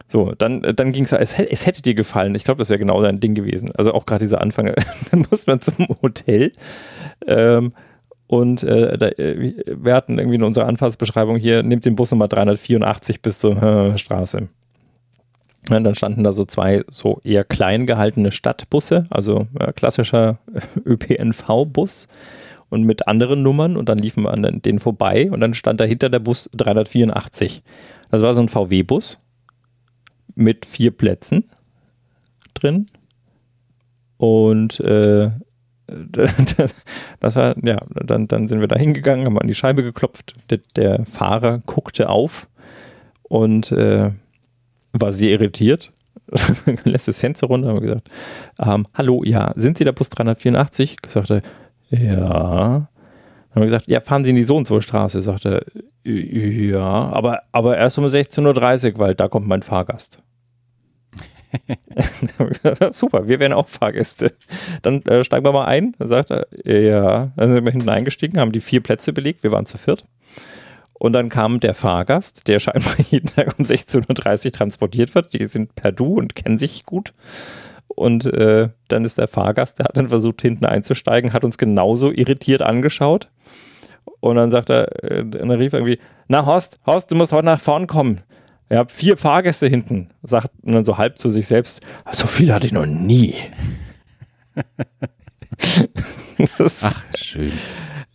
So, 0.08 0.34
dann, 0.34 0.62
dann 0.62 0.92
ging 0.92 1.06
es, 1.06 1.12
es 1.12 1.66
hätte 1.66 1.82
dir 1.82 1.96
gefallen. 1.96 2.36
Ich 2.36 2.44
glaube, 2.44 2.60
das 2.60 2.70
wäre 2.70 2.78
genau 2.78 3.02
dein 3.02 3.20
Ding 3.20 3.34
gewesen. 3.34 3.72
Also 3.76 3.94
auch 3.94 4.06
gerade 4.06 4.24
dieser 4.24 4.42
Anfang. 4.42 4.72
dann 5.12 5.26
muss 5.32 5.48
man 5.48 5.62
zum 5.62 5.88
Hotel. 6.02 6.52
Ähm, 7.26 7.74
und 8.28 8.64
äh, 8.64 8.98
da, 8.98 9.08
äh, 9.08 9.54
wir 9.66 9.94
hatten 9.96 10.20
irgendwie 10.20 10.36
in 10.36 10.44
unserer 10.44 10.68
Anfahrtsbeschreibung 10.68 11.38
hier, 11.38 11.64
nimmt 11.64 11.86
den 11.86 11.96
Bus 11.96 12.12
Nummer 12.12 12.28
384 12.28 13.22
bis 13.22 13.40
zur 13.40 13.62
äh, 13.62 13.98
Straße. 13.98 14.50
Ja, 15.70 15.80
dann 15.80 15.96
standen 15.96 16.24
da 16.24 16.32
so 16.32 16.46
zwei 16.46 16.84
so 16.90 17.20
eher 17.24 17.44
klein 17.44 17.88
gehaltene 17.88 18.32
Stadtbusse, 18.32 19.08
also 19.10 19.48
äh, 19.60 19.74
klassischer 19.74 20.40
ÖPNV-Bus 20.86 22.08
und 22.70 22.84
mit 22.84 23.08
anderen 23.08 23.42
Nummern 23.42 23.78
und 23.78 23.90
dann 23.90 23.98
liefen 23.98 24.24
wir 24.24 24.32
an 24.32 24.62
denen 24.62 24.80
vorbei 24.80 25.32
und 25.32 25.40
dann 25.40 25.54
stand 25.54 25.80
dahinter 25.80 26.10
der 26.10 26.20
Bus 26.20 26.50
384. 26.56 27.64
Das 28.12 28.22
war 28.22 28.34
so 28.34 28.42
ein 28.42 28.50
VW-Bus 28.50 29.20
mit 30.36 30.66
vier 30.66 30.92
Plätzen 30.92 31.46
drin 32.54 32.88
und 34.18 34.80
äh, 34.82 35.32
das 37.20 37.36
war, 37.36 37.56
ja, 37.64 37.78
dann, 37.94 38.28
dann 38.28 38.48
sind 38.48 38.60
wir 38.60 38.68
da 38.68 38.76
hingegangen, 38.76 39.26
haben 39.26 39.40
an 39.40 39.48
die 39.48 39.56
Scheibe 39.56 39.84
geklopft. 39.84 40.34
Der, 40.50 40.60
der 40.76 41.06
Fahrer 41.06 41.60
guckte 41.60 42.10
auf 42.10 42.48
und 43.24 43.72
äh, 43.72 44.12
war 45.00 45.12
sehr 45.12 45.32
irritiert, 45.32 45.92
lässt 46.84 47.08
das 47.08 47.20
Fenster 47.20 47.48
runter 47.48 47.74
und 47.74 47.82
gesagt, 47.82 48.10
ähm, 48.64 48.88
hallo, 48.94 49.24
ja, 49.24 49.54
sind 49.56 49.78
Sie 49.78 49.84
der 49.84 49.92
Bus 49.92 50.10
384? 50.10 50.98
Ich 51.06 51.12
sagte, 51.12 51.42
ja. 51.90 52.90
Dann 53.50 53.62
haben 53.62 53.62
wir 53.62 53.66
gesagt, 53.66 53.88
ja, 53.88 54.02
fahren 54.02 54.24
Sie 54.24 54.32
in 54.32 54.36
die 54.36 54.44
so 54.44 54.58
und 54.58 54.68
so 54.68 54.82
Straße. 54.82 55.22
Sagte, 55.22 55.66
ja, 56.04 56.82
aber, 56.82 57.44
aber 57.52 57.78
erst 57.78 57.98
um 57.98 58.06
16.30 58.06 58.94
Uhr, 58.94 59.00
weil 59.00 59.16
da 59.16 59.28
kommt 59.28 59.48
mein 59.48 59.64
Fahrgast. 59.64 60.22
Super, 62.92 63.30
wir 63.30 63.40
wären 63.40 63.54
auch 63.54 63.70
Fahrgäste. 63.70 64.34
Dann 64.82 65.02
äh, 65.04 65.24
steigen 65.24 65.46
wir 65.46 65.54
mal 65.54 65.66
ein. 65.66 65.96
Dann 66.00 66.08
sagt 66.08 66.32
er, 66.32 66.48
ja. 66.66 67.32
Dann 67.38 67.54
sind 67.54 67.66
wir 67.66 67.72
hinten 67.72 67.90
eingestiegen, 67.90 68.40
haben 68.40 68.52
die 68.52 68.60
vier 68.60 68.82
Plätze 68.82 69.14
belegt. 69.14 69.44
Wir 69.44 69.52
waren 69.52 69.66
zu 69.66 69.78
viert. 69.78 70.04
Und 70.98 71.14
dann 71.14 71.30
kam 71.30 71.60
der 71.60 71.76
Fahrgast, 71.76 72.48
der 72.48 72.60
scheinbar 72.60 72.96
jeden 73.10 73.28
Tag 73.28 73.54
um 73.58 73.66
16.30 73.66 74.46
Uhr 74.46 74.52
transportiert 74.52 75.14
wird. 75.14 75.34
Die 75.34 75.46
sind 75.46 75.76
per 75.76 75.92
Du 75.92 76.16
und 76.16 76.36
kennen 76.36 76.58
sich 76.58 76.86
gut. 76.86 77.14
Und 77.88 78.26
äh, 78.26 78.70
dann 78.88 79.06
ist 79.06 79.18
der 79.18 79.28
Fahrgast, 79.28 79.80
der 79.80 79.86
hat 79.86 79.98
dann 79.98 80.10
versucht, 80.10 80.42
hinten 80.42 80.66
einzusteigen, 80.66 81.34
hat 81.34 81.44
uns 81.44 81.58
genauso 81.58 82.12
irritiert 82.12 82.62
angeschaut. 82.62 83.30
Und 84.20 84.36
dann 84.36 84.52
sagt 84.52 84.70
er, 84.70 85.04
äh, 85.04 85.26
dann 85.26 85.52
rief 85.52 85.74
irgendwie, 85.74 86.00
na 86.28 86.46
Horst, 86.46 86.80
Horst, 86.86 87.12
du 87.12 87.16
musst 87.16 87.32
heute 87.32 87.46
nach 87.46 87.60
vorn 87.62 87.88
kommen. 87.88 88.22
Ihr 88.70 88.80
habt 88.80 88.92
vier 88.92 89.18
Fahrgäste 89.18 89.68
hinten. 89.68 90.10
Sagt 90.24 90.50
dann 90.64 90.84
so 90.84 90.98
halb 90.98 91.20
zu 91.20 91.30
sich 91.30 91.48
selbst, 91.48 91.82
so 92.12 92.26
viel 92.26 92.54
hatte 92.54 92.66
ich 92.66 92.74
noch 92.74 92.88
nie. 92.88 93.36
Ach, 96.60 97.06
schön. 97.16 97.52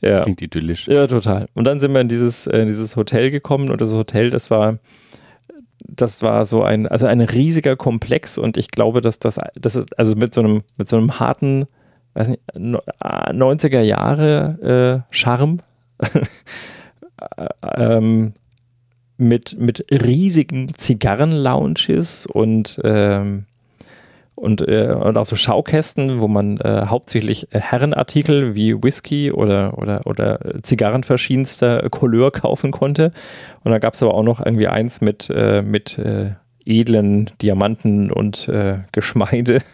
Ja. 0.00 0.22
Klingt 0.22 0.42
idyllisch. 0.42 0.86
Ja, 0.88 1.06
total. 1.06 1.48
Und 1.54 1.64
dann 1.64 1.80
sind 1.80 1.92
wir 1.92 2.00
in 2.00 2.08
dieses, 2.08 2.46
äh, 2.46 2.60
in 2.60 2.68
dieses 2.68 2.96
Hotel 2.96 3.30
gekommen 3.30 3.70
und 3.70 3.80
das 3.80 3.92
Hotel, 3.92 4.30
das 4.30 4.50
war, 4.50 4.78
das 5.78 6.22
war 6.22 6.46
so 6.46 6.62
ein, 6.62 6.86
also 6.86 7.06
ein 7.06 7.20
riesiger 7.20 7.76
Komplex 7.76 8.38
und 8.38 8.56
ich 8.56 8.70
glaube, 8.70 9.00
dass 9.00 9.18
das, 9.18 9.38
das 9.54 9.76
ist, 9.76 9.98
also 9.98 10.16
mit 10.16 10.32
so 10.32 10.40
einem, 10.40 10.62
mit 10.78 10.88
so 10.88 10.96
einem 10.96 11.20
harten, 11.20 11.66
weiß 12.14 12.28
nicht, 12.28 12.42
90er 12.54 13.80
Jahre 13.80 15.04
äh, 15.10 15.14
Charme, 15.14 15.60
ähm, 17.76 18.32
mit, 19.18 19.58
mit 19.58 19.84
riesigen 19.90 20.72
Zigarren-Lounges 20.74 22.24
und 22.24 22.80
ähm, 22.84 23.44
und, 24.40 24.66
äh, 24.66 24.96
und 24.98 25.18
auch 25.18 25.26
so 25.26 25.36
Schaukästen, 25.36 26.20
wo 26.20 26.26
man 26.26 26.58
äh, 26.58 26.86
hauptsächlich 26.86 27.52
äh, 27.52 27.60
Herrenartikel 27.60 28.54
wie 28.56 28.82
Whisky 28.82 29.30
oder, 29.30 29.76
oder, 29.76 30.00
oder 30.06 30.40
Zigarren 30.62 31.04
verschiedenster 31.04 31.88
Couleur 31.90 32.30
kaufen 32.30 32.70
konnte. 32.70 33.12
Und 33.64 33.70
da 33.70 33.78
gab 33.78 33.94
es 33.94 34.02
aber 34.02 34.14
auch 34.14 34.22
noch 34.22 34.44
irgendwie 34.44 34.66
eins 34.66 35.02
mit, 35.02 35.28
äh, 35.30 35.60
mit 35.60 35.98
äh, 35.98 36.30
edlen 36.64 37.30
Diamanten 37.42 38.10
und 38.10 38.48
äh, 38.48 38.78
Geschmeide. 38.92 39.60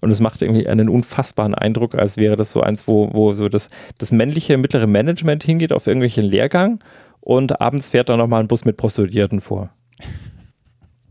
Und 0.00 0.12
es 0.12 0.20
macht 0.20 0.42
irgendwie 0.42 0.68
einen 0.68 0.88
unfassbaren 0.88 1.56
Eindruck, 1.56 1.96
als 1.96 2.16
wäre 2.18 2.36
das 2.36 2.52
so 2.52 2.60
eins, 2.60 2.86
wo, 2.86 3.12
wo 3.12 3.34
so 3.34 3.48
das, 3.48 3.68
das 3.98 4.12
männliche 4.12 4.56
mittlere 4.56 4.86
Management 4.86 5.42
hingeht 5.42 5.72
auf 5.72 5.88
irgendwelchen 5.88 6.24
Lehrgang 6.24 6.78
und 7.20 7.60
abends 7.60 7.88
fährt 7.88 8.08
da 8.08 8.16
nochmal 8.16 8.38
ein 8.38 8.46
Bus 8.46 8.64
mit 8.64 8.76
Prostituierten 8.76 9.40
vor 9.40 9.70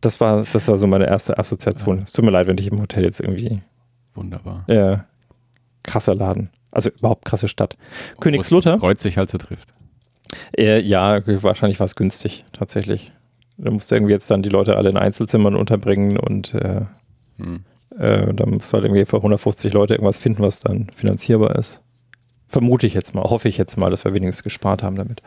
das 0.01 0.19
war, 0.21 0.45
das 0.53 0.67
war 0.67 0.77
so 0.77 0.87
meine 0.87 1.07
erste 1.07 1.37
Assoziation. 1.37 1.99
Es 2.03 2.11
tut 2.11 2.25
mir 2.25 2.31
leid, 2.31 2.47
wenn 2.47 2.57
ich 2.57 2.67
im 2.67 2.79
Hotel 2.79 3.03
jetzt 3.03 3.19
irgendwie. 3.19 3.61
Wunderbar. 4.13 4.65
Ja. 4.69 5.05
Krasser 5.83 6.15
Laden. 6.15 6.49
Also 6.71 6.89
überhaupt 6.89 7.25
krasse 7.25 7.47
Stadt. 7.47 7.77
Königslutter. 8.19 8.77
Kreuz 8.77 9.01
sich 9.01 9.17
halt 9.17 9.29
so 9.29 9.37
trifft. 9.37 9.69
Äh, 10.57 10.81
ja, 10.81 11.21
wahrscheinlich 11.25 11.79
war 11.79 11.85
es 11.85 11.95
günstig, 11.95 12.45
tatsächlich. 12.51 13.13
Da 13.57 13.71
musst 13.71 13.89
du 13.89 13.95
irgendwie 13.95 14.13
jetzt 14.13 14.29
dann 14.29 14.43
die 14.43 14.49
Leute 14.49 14.75
alle 14.75 14.89
in 14.89 14.97
Einzelzimmern 14.97 15.55
unterbringen 15.55 16.17
und 16.17 16.53
äh, 16.53 16.81
hm. 17.37 17.63
äh, 17.97 18.33
da 18.33 18.45
musst 18.45 18.71
du 18.71 18.75
halt 18.75 18.85
irgendwie 18.85 19.05
für 19.05 19.17
150 19.17 19.73
Leute 19.73 19.95
irgendwas 19.95 20.17
finden, 20.17 20.43
was 20.43 20.59
dann 20.59 20.89
finanzierbar 20.95 21.55
ist. 21.55 21.81
Vermute 22.47 22.87
ich 22.87 22.93
jetzt 22.93 23.13
mal, 23.13 23.23
hoffe 23.23 23.49
ich 23.49 23.57
jetzt 23.57 23.77
mal, 23.77 23.89
dass 23.89 24.05
wir 24.05 24.13
wenigstens 24.13 24.43
gespart 24.43 24.83
haben 24.83 24.95
damit. 24.95 25.21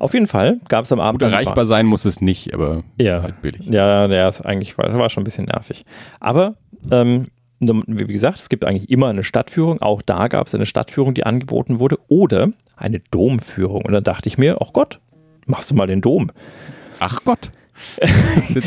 Auf 0.00 0.14
jeden 0.14 0.26
Fall 0.26 0.58
gab 0.68 0.84
es 0.84 0.92
am 0.92 1.00
Abend. 1.00 1.22
Gut 1.22 1.30
erreichbar 1.30 1.66
sein 1.66 1.86
muss 1.86 2.04
es 2.04 2.20
nicht, 2.20 2.52
aber 2.52 2.82
ja. 3.00 3.22
halt 3.22 3.40
billig. 3.42 3.66
Ja, 3.66 4.08
der 4.08 4.28
ist 4.28 4.40
eigentlich 4.40 4.76
war, 4.76 4.92
war 4.98 5.10
schon 5.10 5.22
ein 5.22 5.24
bisschen 5.24 5.44
nervig. 5.46 5.84
Aber 6.18 6.56
ähm, 6.90 7.28
wie 7.60 8.06
gesagt, 8.06 8.40
es 8.40 8.48
gibt 8.48 8.64
eigentlich 8.64 8.90
immer 8.90 9.08
eine 9.08 9.24
Stadtführung. 9.24 9.80
Auch 9.80 10.02
da 10.02 10.28
gab 10.28 10.46
es 10.46 10.54
eine 10.54 10.66
Stadtführung, 10.66 11.14
die 11.14 11.24
angeboten 11.24 11.78
wurde, 11.78 11.98
oder 12.08 12.48
eine 12.76 13.00
Domführung. 13.10 13.82
Und 13.82 13.92
dann 13.92 14.04
dachte 14.04 14.28
ich 14.28 14.38
mir, 14.38 14.58
ach 14.60 14.72
Gott, 14.72 15.00
machst 15.46 15.70
du 15.70 15.74
mal 15.74 15.86
den 15.86 16.00
Dom. 16.00 16.30
Ach 16.98 17.20
Gott. 17.24 17.50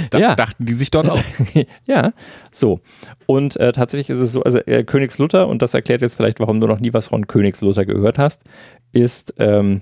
Da 0.10 0.20
ja. 0.20 0.36
dachten 0.36 0.66
die 0.66 0.74
sich 0.74 0.92
dort 0.92 1.10
auch. 1.10 1.22
ja, 1.86 2.14
so. 2.52 2.80
Und 3.26 3.56
äh, 3.58 3.72
tatsächlich 3.72 4.10
ist 4.10 4.20
es 4.20 4.32
so, 4.32 4.44
also 4.44 4.60
äh, 4.60 4.84
Königslutter, 4.84 5.48
und 5.48 5.62
das 5.62 5.74
erklärt 5.74 6.02
jetzt 6.02 6.16
vielleicht, 6.16 6.40
warum 6.40 6.60
du 6.62 6.68
noch 6.68 6.80
nie 6.80 6.94
was 6.94 7.08
von 7.10 7.28
Königslutter 7.28 7.86
gehört 7.86 8.18
hast, 8.18 8.44
ist. 8.92 9.34
Ähm, 9.38 9.82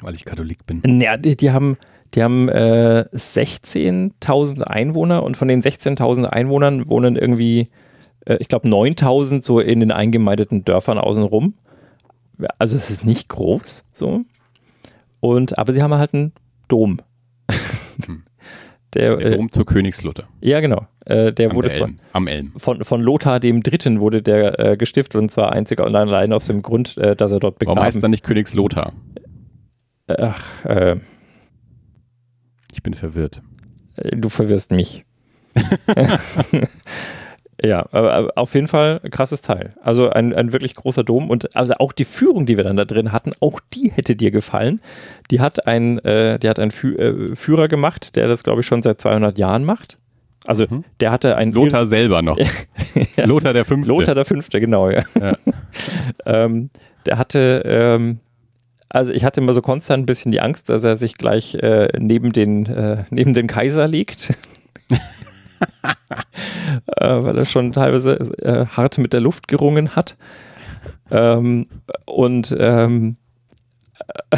Weil 0.00 0.14
ich 0.14 0.24
Katholik 0.24 0.66
bin. 0.66 1.00
Ja, 1.00 1.16
die, 1.16 1.36
die 1.36 1.50
haben. 1.50 1.76
Die 2.14 2.22
haben 2.22 2.50
äh, 2.50 3.06
16.000 3.10 4.64
Einwohner 4.64 5.22
und 5.22 5.34
von 5.38 5.48
den 5.48 5.62
16.000 5.62 6.26
Einwohnern 6.26 6.90
wohnen 6.90 7.16
irgendwie, 7.16 7.68
äh, 8.26 8.36
ich 8.38 8.48
glaube, 8.48 8.68
9.000 8.68 9.42
so 9.42 9.60
in 9.60 9.80
den 9.80 9.90
eingemeindeten 9.90 10.62
Dörfern 10.62 10.98
außenrum. 10.98 11.54
Also 12.58 12.76
es 12.76 12.90
ist 12.90 13.06
nicht 13.06 13.30
groß, 13.30 13.86
so. 13.94 14.26
Und, 15.20 15.56
aber 15.56 15.72
sie 15.72 15.82
haben 15.82 15.94
halt 15.94 16.12
einen 16.12 16.32
Dom. 16.68 16.98
Hm. 18.04 18.24
Der, 18.94 19.16
der 19.16 19.36
Dom 19.36 19.46
äh, 19.46 19.50
zur 19.50 19.64
Königslutter. 19.64 20.28
Ja, 20.40 20.60
genau. 20.60 20.86
Äh, 21.06 21.32
der 21.32 21.50
am 21.50 21.56
wurde 21.56 21.70
Elm, 21.70 21.80
von, 21.80 21.96
am 22.12 22.26
Elm. 22.26 22.52
Von, 22.56 22.84
von 22.84 23.00
Lothar 23.00 23.40
dem 23.40 23.62
Dritten 23.62 24.00
wurde 24.00 24.22
der 24.22 24.58
äh, 24.58 24.76
gestiftet 24.76 25.20
und 25.20 25.30
zwar 25.30 25.52
einziger 25.52 25.86
und 25.86 25.96
allein 25.96 26.32
aus 26.32 26.46
dem 26.46 26.62
Grund, 26.62 26.96
äh, 26.98 27.16
dass 27.16 27.32
er 27.32 27.40
dort 27.40 27.58
begraben 27.58 27.76
Warum 27.76 27.86
heißt 27.86 27.96
es 27.96 28.02
dann 28.02 28.10
nicht 28.10 28.24
Königslothar? 28.24 28.92
Ach, 30.08 30.64
äh, 30.64 30.96
Ich 32.72 32.82
bin 32.82 32.94
verwirrt. 32.94 33.40
Äh, 33.96 34.16
du 34.16 34.28
verwirrst 34.28 34.72
mich. 34.72 35.04
Ja, 37.62 37.86
aber 37.92 38.32
auf 38.36 38.54
jeden 38.54 38.68
Fall 38.68 39.00
krasses 39.10 39.42
Teil. 39.42 39.74
Also 39.82 40.10
ein, 40.10 40.34
ein 40.34 40.52
wirklich 40.52 40.74
großer 40.74 41.04
Dom 41.04 41.30
und 41.30 41.54
also 41.56 41.74
auch 41.78 41.92
die 41.92 42.04
Führung, 42.04 42.46
die 42.46 42.56
wir 42.56 42.64
dann 42.64 42.76
da 42.76 42.84
drin 42.84 43.12
hatten, 43.12 43.32
auch 43.40 43.60
die 43.72 43.92
hätte 43.92 44.16
dir 44.16 44.30
gefallen. 44.30 44.80
Die 45.30 45.40
hat 45.40 45.66
ein, 45.66 45.98
äh, 46.00 46.38
die 46.38 46.48
hat 46.48 46.58
einen 46.58 46.70
Fü 46.70 46.94
äh, 46.96 47.36
Führer 47.36 47.68
gemacht, 47.68 48.16
der 48.16 48.28
das 48.28 48.42
glaube 48.44 48.60
ich 48.60 48.66
schon 48.66 48.82
seit 48.82 49.00
200 49.00 49.38
Jahren 49.38 49.64
macht. 49.64 49.98
Also 50.44 50.66
mhm. 50.68 50.84
der 51.00 51.12
hatte 51.12 51.36
ein 51.36 51.52
Lothar 51.52 51.86
selber 51.86 52.20
noch. 52.20 52.38
ja, 53.16 53.24
Lothar 53.26 53.52
der 53.52 53.64
Fünfte. 53.64 53.92
Lothar 53.92 54.14
der 54.14 54.24
Fünfte, 54.24 54.60
genau. 54.60 54.90
Ja. 54.90 55.02
ja. 55.20 55.36
ähm, 56.26 56.70
der 57.06 57.18
hatte 57.18 57.62
ähm, 57.64 58.18
also 58.92 59.10
ich 59.12 59.24
hatte 59.24 59.40
immer 59.40 59.54
so 59.54 59.62
konstant 59.62 60.02
ein 60.02 60.06
bisschen 60.06 60.32
die 60.32 60.40
Angst, 60.42 60.68
dass 60.68 60.84
er 60.84 60.98
sich 60.98 61.14
gleich 61.14 61.54
äh, 61.54 61.88
neben, 61.98 62.32
den, 62.32 62.66
äh, 62.66 63.04
neben 63.08 63.32
den 63.32 63.46
Kaiser 63.46 63.88
legt. 63.88 64.34
äh, 66.86 67.22
weil 67.22 67.38
er 67.38 67.44
schon 67.44 67.72
teilweise 67.72 68.14
äh, 68.42 68.66
hart 68.66 68.98
mit 68.98 69.12
der 69.12 69.20
Luft 69.20 69.48
gerungen 69.48 69.96
hat. 69.96 70.16
Ähm, 71.10 71.66
und 72.06 72.54
ähm, 72.58 73.16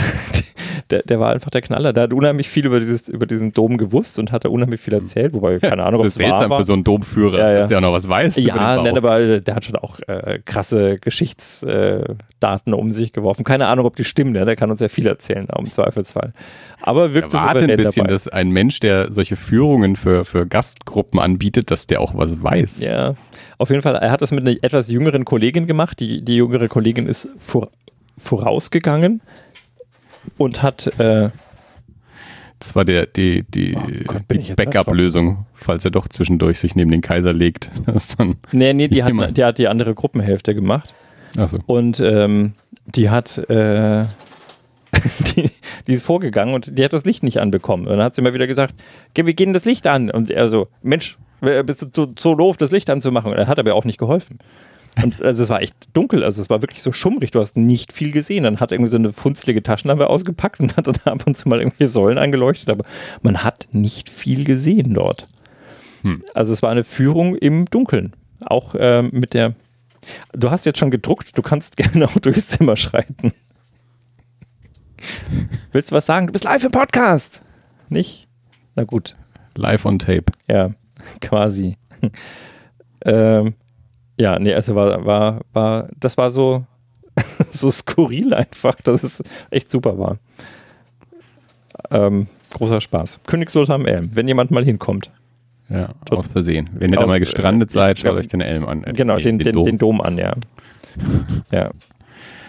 der, 0.90 1.02
der, 1.02 1.20
war 1.20 1.32
einfach 1.32 1.50
der 1.50 1.62
Knaller. 1.62 1.92
Der 1.92 2.04
hat 2.04 2.12
unheimlich 2.12 2.48
viel 2.48 2.66
über, 2.66 2.78
dieses, 2.78 3.08
über 3.08 3.26
diesen 3.26 3.52
Dom 3.52 3.76
gewusst 3.76 4.18
und 4.18 4.32
hat 4.32 4.44
da 4.44 4.48
unheimlich 4.48 4.80
viel 4.80 4.94
erzählt, 4.94 5.32
wobei 5.32 5.58
keine 5.58 5.84
Ahnung, 5.84 6.00
ob 6.00 6.06
es 6.06 6.18
war. 6.18 6.40
Das 6.40 6.50
ist 6.50 6.56
für 6.56 6.64
so 6.64 6.72
einen 6.72 6.84
Domführer, 6.84 7.38
ja, 7.38 7.52
ja. 7.52 7.58
dass 7.60 7.68
der 7.68 7.78
auch 7.78 7.82
noch 7.82 7.92
was 7.92 8.08
weiß. 8.08 8.36
Ja, 8.36 8.82
nein, 8.82 8.96
aber 8.96 9.40
der 9.40 9.54
hat 9.54 9.64
schon 9.64 9.76
auch 9.76 9.98
äh, 10.06 10.40
krasse 10.44 10.98
Geschichtsdaten 10.98 12.72
äh, 12.72 12.76
um 12.76 12.90
sich 12.90 13.12
geworfen. 13.12 13.44
Keine 13.44 13.66
Ahnung, 13.66 13.86
ob 13.86 13.96
die 13.96 14.04
stimmen, 14.04 14.34
ja, 14.34 14.44
der 14.44 14.56
kann 14.56 14.70
uns 14.70 14.80
ja 14.80 14.88
viel 14.88 15.06
erzählen, 15.06 15.46
im 15.56 15.72
Zweifelsfall. 15.72 16.32
Aber 16.82 17.14
wirkt 17.14 17.32
es 17.32 17.40
ein 17.42 17.66
bisschen, 17.76 18.04
dabei. 18.04 18.12
dass 18.12 18.28
ein 18.28 18.50
Mensch, 18.50 18.78
der 18.80 19.10
solche 19.10 19.36
Führungen 19.36 19.96
für, 19.96 20.26
für 20.26 20.46
Gastgruppen 20.46 21.18
anbietet, 21.18 21.70
dass 21.70 21.86
der 21.86 22.02
auch 22.02 22.14
was 22.14 22.42
weiß. 22.42 22.80
Ja, 22.80 23.14
auf 23.56 23.70
jeden 23.70 23.80
Fall. 23.80 23.94
Er 23.96 24.10
hat 24.10 24.20
das 24.20 24.32
mit 24.32 24.46
einer 24.46 24.56
etwas 24.62 24.90
jüngeren 24.90 25.24
Kollegin 25.24 25.66
gemacht. 25.66 25.98
Die, 26.00 26.22
die 26.22 26.36
jüngere 26.36 26.68
Kollegin 26.68 27.06
ist 27.06 27.30
vor, 27.38 27.70
vorausgegangen 28.18 29.22
und 30.38 30.62
hat. 30.62 30.86
Äh, 30.98 31.30
das 32.58 32.74
war 32.74 32.84
der, 32.84 33.06
die, 33.06 33.42
die, 33.42 33.76
oh 33.76 34.04
Gott, 34.06 34.22
die 34.30 34.54
Backup-Lösung, 34.54 35.44
falls 35.52 35.84
er 35.84 35.90
doch 35.90 36.08
zwischendurch 36.08 36.58
sich 36.58 36.74
neben 36.74 36.90
den 36.90 37.02
Kaiser 37.02 37.32
legt. 37.32 37.70
Das 37.86 38.16
dann 38.16 38.36
nee, 38.52 38.72
nee, 38.72 38.88
die 38.88 39.04
hat, 39.04 39.36
die 39.36 39.44
hat 39.44 39.58
die 39.58 39.68
andere 39.68 39.94
Gruppenhälfte 39.94 40.54
gemacht. 40.54 40.92
Ach 41.36 41.48
so. 41.48 41.58
Und 41.66 42.00
ähm, 42.00 42.52
die 42.86 43.10
hat. 43.10 43.38
Äh, 43.50 44.04
die, 45.36 45.50
die, 45.88 45.92
ist 45.92 46.04
vorgegangen 46.04 46.54
und 46.54 46.78
die 46.78 46.84
hat 46.84 46.92
das 46.92 47.04
Licht 47.04 47.24
nicht 47.24 47.38
anbekommen. 47.38 47.86
Und 47.86 47.96
dann 47.96 48.04
hat 48.04 48.14
sie 48.14 48.22
mal 48.22 48.32
wieder 48.32 48.46
gesagt, 48.46 48.74
okay, 49.10 49.26
wir 49.26 49.34
gehen 49.34 49.52
das 49.52 49.64
Licht 49.64 49.88
an. 49.88 50.08
Und 50.08 50.30
er 50.30 50.48
so, 50.48 50.68
Mensch, 50.82 51.18
bist 51.40 51.82
du 51.82 51.88
so, 51.92 52.12
so 52.16 52.34
doof, 52.36 52.56
das 52.56 52.70
Licht 52.70 52.88
anzumachen? 52.88 53.32
Und 53.32 53.36
er 53.36 53.48
hat 53.48 53.58
aber 53.58 53.74
auch 53.74 53.84
nicht 53.84 53.98
geholfen. 53.98 54.38
Und 55.02 55.20
also 55.22 55.42
es 55.42 55.48
war 55.48 55.60
echt 55.60 55.74
dunkel, 55.92 56.22
also 56.22 56.40
es 56.40 56.50
war 56.50 56.62
wirklich 56.62 56.82
so 56.82 56.92
schummrig, 56.92 57.32
du 57.32 57.40
hast 57.40 57.56
nicht 57.56 57.92
viel 57.92 58.12
gesehen. 58.12 58.44
Dann 58.44 58.60
hat 58.60 58.70
irgendwie 58.70 58.90
so 58.90 58.96
eine 58.96 59.12
funzlige 59.12 59.62
Taschenlampe 59.62 60.08
ausgepackt 60.08 60.60
und 60.60 60.76
hat 60.76 60.86
dann 60.86 60.96
ab 61.04 61.26
und 61.26 61.36
zu 61.36 61.48
mal 61.48 61.58
irgendwelche 61.58 61.90
Säulen 61.90 62.18
angeleuchtet, 62.18 62.70
aber 62.70 62.84
man 63.22 63.42
hat 63.42 63.66
nicht 63.72 64.08
viel 64.08 64.44
gesehen 64.44 64.94
dort. 64.94 65.26
Hm. 66.02 66.22
Also 66.34 66.52
es 66.52 66.62
war 66.62 66.70
eine 66.70 66.84
Führung 66.84 67.34
im 67.34 67.64
Dunkeln. 67.66 68.12
Auch 68.44 68.74
ähm, 68.78 69.10
mit 69.12 69.34
der. 69.34 69.54
Du 70.32 70.50
hast 70.50 70.66
jetzt 70.66 70.78
schon 70.78 70.90
gedruckt, 70.90 71.36
du 71.36 71.42
kannst 71.42 71.76
gerne 71.78 72.06
auch 72.06 72.18
durchs 72.18 72.48
Zimmer 72.48 72.76
schreiten. 72.76 73.32
Willst 75.72 75.90
du 75.90 75.94
was 75.94 76.06
sagen? 76.06 76.26
Du 76.26 76.32
bist 76.32 76.44
live 76.44 76.64
im 76.64 76.70
Podcast. 76.70 77.42
Nicht? 77.88 78.28
Na 78.74 78.84
gut. 78.84 79.16
Live 79.56 79.84
on 79.84 79.98
tape. 79.98 80.26
Ja, 80.48 80.70
quasi. 81.20 81.76
ähm, 83.04 83.54
ja, 84.18 84.38
nee, 84.38 84.54
also 84.54 84.74
war, 84.74 85.04
war, 85.04 85.40
war, 85.52 85.88
das 85.98 86.16
war 86.16 86.30
so, 86.30 86.64
so 87.50 87.70
skurril 87.70 88.34
einfach, 88.34 88.76
dass 88.76 89.02
es 89.02 89.22
echt 89.50 89.70
super 89.70 89.98
war. 89.98 90.18
Ähm, 91.90 92.28
großer 92.52 92.80
Spaß. 92.80 93.20
Königslothar 93.26 93.76
am 93.76 93.86
Elm, 93.86 94.10
wenn 94.14 94.28
jemand 94.28 94.50
mal 94.50 94.64
hinkommt. 94.64 95.10
Ja, 95.68 95.94
aus 96.10 96.28
Versehen. 96.28 96.70
Wenn 96.74 96.92
ihr 96.92 96.98
da 96.98 97.06
mal 97.06 97.18
gestrandet 97.18 97.70
seid, 97.70 97.98
schaut 97.98 98.12
ja, 98.12 98.18
euch 98.18 98.28
den 98.28 98.42
Elm 98.42 98.66
an. 98.66 98.82
Genau, 98.82 99.16
den, 99.16 99.38
den, 99.38 99.54
Dom. 99.54 99.64
den 99.64 99.78
Dom 99.78 100.00
an, 100.00 100.18
ja. 100.18 100.34
ja. 101.50 101.70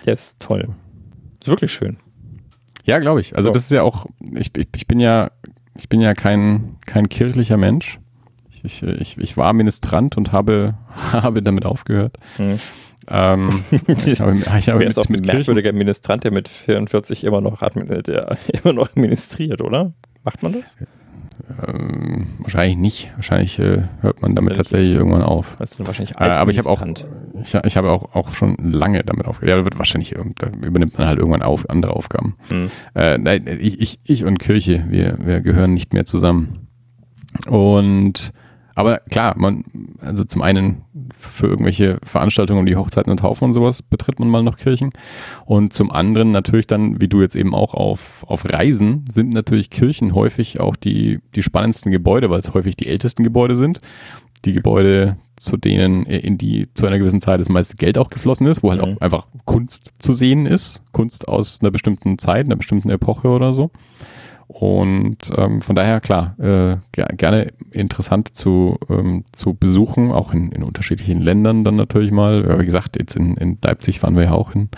Der 0.05 0.13
ist 0.13 0.39
toll. 0.39 0.67
Ist 1.39 1.47
wirklich 1.47 1.71
schön. 1.71 1.97
Ja, 2.83 2.99
glaube 2.99 3.21
ich. 3.21 3.35
Also 3.35 3.49
so. 3.49 3.53
das 3.53 3.63
ist 3.63 3.71
ja 3.71 3.83
auch, 3.83 4.05
ich, 4.35 4.55
ich, 4.55 4.67
ich 4.75 4.87
bin 4.87 4.99
ja, 4.99 5.31
ich 5.75 5.89
bin 5.89 6.01
ja 6.01 6.13
kein, 6.13 6.77
kein 6.85 7.09
kirchlicher 7.09 7.57
Mensch. 7.57 7.99
Ich, 8.65 8.83
ich, 8.83 9.17
ich 9.17 9.37
war 9.37 9.53
Ministrant 9.53 10.17
und 10.17 10.31
habe, 10.31 10.75
habe 11.11 11.41
damit 11.41 11.65
aufgehört. 11.65 12.17
Hm. 12.37 12.59
Ähm, 13.07 13.49
ich 13.87 14.19
habe, 14.21 14.35
ich 14.35 14.69
habe 14.69 14.79
mit, 14.79 14.97
auch 14.97 15.09
mit 15.09 15.25
merkwürdiger 15.25 15.71
Ministrant, 15.73 16.23
der 16.23 16.31
mit 16.31 16.47
44 16.47 17.23
immer 17.23 17.41
noch, 17.41 17.59
der 17.59 18.37
immer 18.63 18.73
noch 18.73 18.95
ministriert, 18.95 19.61
oder? 19.61 19.93
Macht 20.23 20.41
man 20.41 20.53
das? 20.53 20.77
Ähm, 21.67 22.27
wahrscheinlich 22.39 22.77
nicht. 22.77 23.11
Wahrscheinlich 23.15 23.59
äh, 23.59 23.83
hört 24.01 24.21
man 24.21 24.33
damit 24.33 24.55
tatsächlich 24.55 24.95
irgendwann 24.95 25.21
auf. 25.21 25.55
Das 25.59 25.71
ist 25.71 25.85
wahrscheinlich 25.85 26.15
äh, 26.17 26.23
aber 26.23 26.49
ich 26.49 26.57
habe 26.57 26.69
auch, 26.69 26.83
ich, 27.39 27.53
ich 27.53 27.77
habe 27.77 27.91
auch, 27.91 28.15
auch 28.15 28.33
schon 28.33 28.55
lange 28.57 29.03
damit 29.03 29.27
aufgehört. 29.27 29.59
Ja, 29.59 29.63
wird 29.63 29.77
wahrscheinlich, 29.77 30.15
da 30.39 30.47
übernimmt 30.65 30.97
man 30.97 31.07
halt 31.07 31.19
irgendwann 31.19 31.43
auf, 31.43 31.69
andere 31.69 31.95
Aufgaben. 31.95 32.35
Mhm. 32.49 32.71
Äh, 32.95 33.17
nein, 33.17 33.45
ich, 33.47 33.79
ich, 33.79 33.99
ich 34.03 34.23
und 34.23 34.39
Kirche, 34.39 34.85
wir, 34.87 35.17
wir 35.19 35.41
gehören 35.41 35.73
nicht 35.73 35.93
mehr 35.93 36.05
zusammen. 36.05 36.67
Und 37.47 38.31
aber 38.75 38.99
klar, 39.09 39.35
man, 39.37 39.63
also 40.01 40.25
zum 40.25 40.41
einen 40.41 40.83
für 41.17 41.47
irgendwelche 41.47 41.97
Veranstaltungen 42.05 42.59
um 42.59 42.65
die 42.65 42.75
Hochzeiten 42.75 43.09
und 43.09 43.21
Taufen 43.21 43.45
und 43.45 43.53
sowas 43.53 43.81
betritt 43.81 44.19
man 44.19 44.29
mal 44.29 44.43
noch 44.43 44.57
Kirchen. 44.57 44.91
Und 45.45 45.73
zum 45.73 45.91
anderen 45.91 46.31
natürlich 46.31 46.67
dann, 46.67 46.99
wie 46.99 47.07
du 47.07 47.21
jetzt 47.21 47.37
eben 47.37 47.55
auch 47.55 47.73
auf, 47.73 48.25
auf 48.27 48.43
Reisen, 48.45 49.05
sind 49.11 49.33
natürlich 49.33 49.69
Kirchen 49.69 50.13
häufig 50.13 50.59
auch 50.59 50.75
die, 50.75 51.19
die 51.35 51.43
spannendsten 51.43 51.91
Gebäude, 51.91 52.29
weil 52.29 52.41
es 52.41 52.53
häufig 52.53 52.75
die 52.75 52.89
ältesten 52.89 53.23
Gebäude 53.23 53.55
sind. 53.55 53.79
Die 54.43 54.53
Gebäude, 54.53 55.15
zu 55.37 55.55
denen 55.55 56.05
in 56.05 56.37
die 56.37 56.67
zu 56.73 56.85
einer 56.85 56.99
gewissen 56.99 57.21
Zeit 57.21 57.39
das 57.39 57.49
meiste 57.49 57.77
Geld 57.77 57.97
auch 57.97 58.09
geflossen 58.09 58.45
ist, 58.45 58.61
wo 58.61 58.71
halt 58.71 58.85
mhm. 58.85 58.97
auch 58.97 59.01
einfach 59.01 59.27
Kunst 59.45 59.93
zu 59.99 60.11
sehen 60.11 60.45
ist. 60.45 60.83
Kunst 60.91 61.29
aus 61.29 61.59
einer 61.61 61.71
bestimmten 61.71 62.17
Zeit, 62.17 62.45
einer 62.45 62.57
bestimmten 62.57 62.89
Epoche 62.89 63.29
oder 63.29 63.53
so. 63.53 63.71
Und 64.47 65.17
ähm, 65.35 65.61
von 65.61 65.75
daher, 65.75 65.99
klar, 65.99 66.35
äh, 66.39 66.77
gerne 66.91 67.51
interessant 67.71 68.35
zu, 68.35 68.77
ähm, 68.89 69.25
zu 69.31 69.53
besuchen, 69.53 70.11
auch 70.11 70.33
in, 70.33 70.51
in 70.51 70.63
unterschiedlichen 70.63 71.21
Ländern 71.21 71.63
dann 71.63 71.75
natürlich 71.75 72.11
mal. 72.11 72.59
Wie 72.59 72.65
gesagt, 72.65 72.97
jetzt 72.97 73.15
in, 73.15 73.35
in 73.37 73.57
Leipzig 73.63 74.03
waren 74.03 74.15
wir 74.15 74.23
ja 74.23 74.31
auch 74.33 74.53
in, 74.53 74.69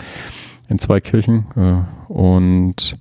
in 0.68 0.78
zwei 0.78 1.00
Kirchen. 1.00 1.46
Äh, 1.56 2.12
und 2.12 2.98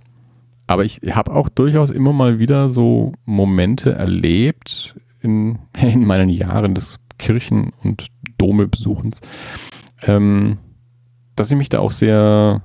aber 0.67 0.83
ich 0.83 0.99
habe 1.11 1.33
auch 1.33 1.47
durchaus 1.47 1.89
immer 1.89 2.11
mal 2.11 2.39
wieder 2.39 2.67
so 2.67 3.13
Momente 3.25 3.93
erlebt 3.93 4.95
in, 5.21 5.59
in 5.81 6.05
meinen 6.05 6.29
Jahren 6.29 6.75
des 6.75 6.99
Kirchen- 7.17 7.71
und 7.83 8.07
Dome-Besuchens, 8.37 9.21
ähm, 10.03 10.59
dass 11.35 11.49
ich 11.49 11.57
mich 11.57 11.69
da 11.69 11.79
auch 11.79 11.91
sehr 11.91 12.61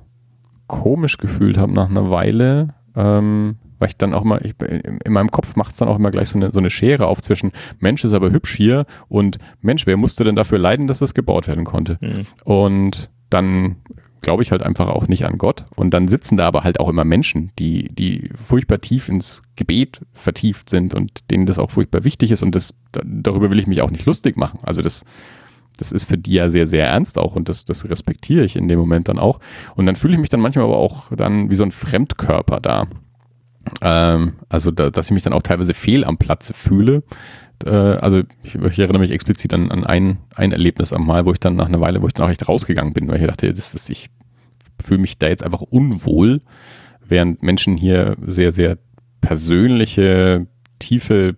komisch 0.67 1.17
gefühlt 1.17 1.57
habe 1.57 1.73
nach 1.73 1.89
einer 1.89 2.11
Weile, 2.11 2.75
ähm, 2.95 3.55
weil 3.83 3.89
ich 3.89 3.97
dann 3.97 4.13
auch 4.13 4.23
mal, 4.23 4.39
ich, 4.45 4.55
in 4.61 5.11
meinem 5.11 5.29
Kopf 5.29 5.57
macht 5.57 5.73
es 5.73 5.77
dann 5.77 5.89
auch 5.89 5.99
immer 5.99 6.09
gleich 6.09 6.29
so 6.29 6.37
eine, 6.37 6.53
so 6.53 6.59
eine 6.59 6.69
Schere 6.69 7.05
auf 7.07 7.21
zwischen 7.21 7.51
Mensch 7.79 8.05
ist 8.05 8.13
aber 8.13 8.31
hübsch 8.31 8.55
hier 8.55 8.85
und 9.09 9.39
Mensch, 9.59 9.85
wer 9.85 9.97
musste 9.97 10.23
denn 10.23 10.37
dafür 10.37 10.57
leiden, 10.57 10.87
dass 10.87 10.99
das 10.99 11.13
gebaut 11.13 11.49
werden 11.49 11.65
konnte? 11.65 11.97
Mhm. 11.99 12.25
Und 12.45 13.09
dann 13.29 13.75
glaube 14.21 14.41
ich 14.41 14.51
halt 14.51 14.63
einfach 14.63 14.87
auch 14.87 15.09
nicht 15.09 15.25
an 15.25 15.37
Gott. 15.37 15.65
Und 15.75 15.93
dann 15.93 16.07
sitzen 16.07 16.37
da 16.37 16.47
aber 16.47 16.63
halt 16.63 16.79
auch 16.79 16.87
immer 16.87 17.03
Menschen, 17.03 17.51
die, 17.59 17.93
die 17.93 18.29
furchtbar 18.47 18.79
tief 18.79 19.09
ins 19.09 19.41
Gebet 19.57 19.99
vertieft 20.13 20.69
sind 20.69 20.93
und 20.93 21.29
denen 21.29 21.45
das 21.45 21.59
auch 21.59 21.71
furchtbar 21.71 22.05
wichtig 22.05 22.31
ist. 22.31 22.41
Und 22.41 22.55
das, 22.55 22.73
darüber 22.93 23.51
will 23.51 23.59
ich 23.59 23.67
mich 23.67 23.81
auch 23.81 23.91
nicht 23.91 24.05
lustig 24.05 24.37
machen. 24.37 24.59
Also 24.63 24.81
das, 24.81 25.03
das 25.77 25.91
ist 25.91 26.05
für 26.05 26.17
die 26.17 26.35
ja 26.35 26.47
sehr, 26.47 26.67
sehr 26.67 26.87
ernst 26.87 27.19
auch 27.19 27.35
und 27.35 27.49
das, 27.49 27.65
das 27.65 27.87
respektiere 27.89 28.45
ich 28.45 28.55
in 28.55 28.69
dem 28.69 28.79
Moment 28.79 29.09
dann 29.09 29.19
auch. 29.19 29.41
Und 29.75 29.87
dann 29.87 29.97
fühle 29.97 30.13
ich 30.13 30.19
mich 30.19 30.29
dann 30.29 30.39
manchmal 30.39 30.63
aber 30.65 30.77
auch 30.77 31.11
dann 31.11 31.51
wie 31.51 31.55
so 31.55 31.65
ein 31.65 31.71
Fremdkörper 31.71 32.59
da. 32.59 32.87
Ähm, 33.81 34.33
also, 34.49 34.71
da, 34.71 34.89
dass 34.89 35.07
ich 35.07 35.11
mich 35.13 35.23
dann 35.23 35.33
auch 35.33 35.41
teilweise 35.41 35.73
fehl 35.73 36.03
am 36.03 36.17
Platze 36.17 36.53
fühle. 36.53 37.03
Äh, 37.65 37.69
also, 37.69 38.21
ich, 38.43 38.55
ich, 38.55 38.79
erinnere 38.79 38.99
mich 38.99 39.11
explizit 39.11 39.53
an, 39.53 39.71
an 39.71 39.83
ein, 39.83 40.17
ein 40.35 40.51
Erlebnis 40.51 40.93
am 40.93 41.05
Mal, 41.05 41.25
wo 41.25 41.31
ich 41.31 41.39
dann 41.39 41.55
nach 41.55 41.67
einer 41.67 41.81
Weile, 41.81 42.01
wo 42.01 42.07
ich 42.07 42.13
dann 42.13 42.25
auch 42.25 42.31
echt 42.31 42.47
rausgegangen 42.47 42.93
bin, 42.93 43.07
weil 43.07 43.21
ich 43.21 43.27
dachte, 43.27 43.53
das, 43.53 43.71
das, 43.71 43.89
ich 43.89 44.09
fühle 44.83 44.99
mich 45.01 45.17
da 45.17 45.27
jetzt 45.27 45.43
einfach 45.43 45.61
unwohl, 45.61 46.41
während 47.07 47.43
Menschen 47.43 47.77
hier 47.77 48.17
sehr, 48.25 48.51
sehr 48.51 48.77
persönliche, 49.21 50.47
tiefe, 50.79 51.35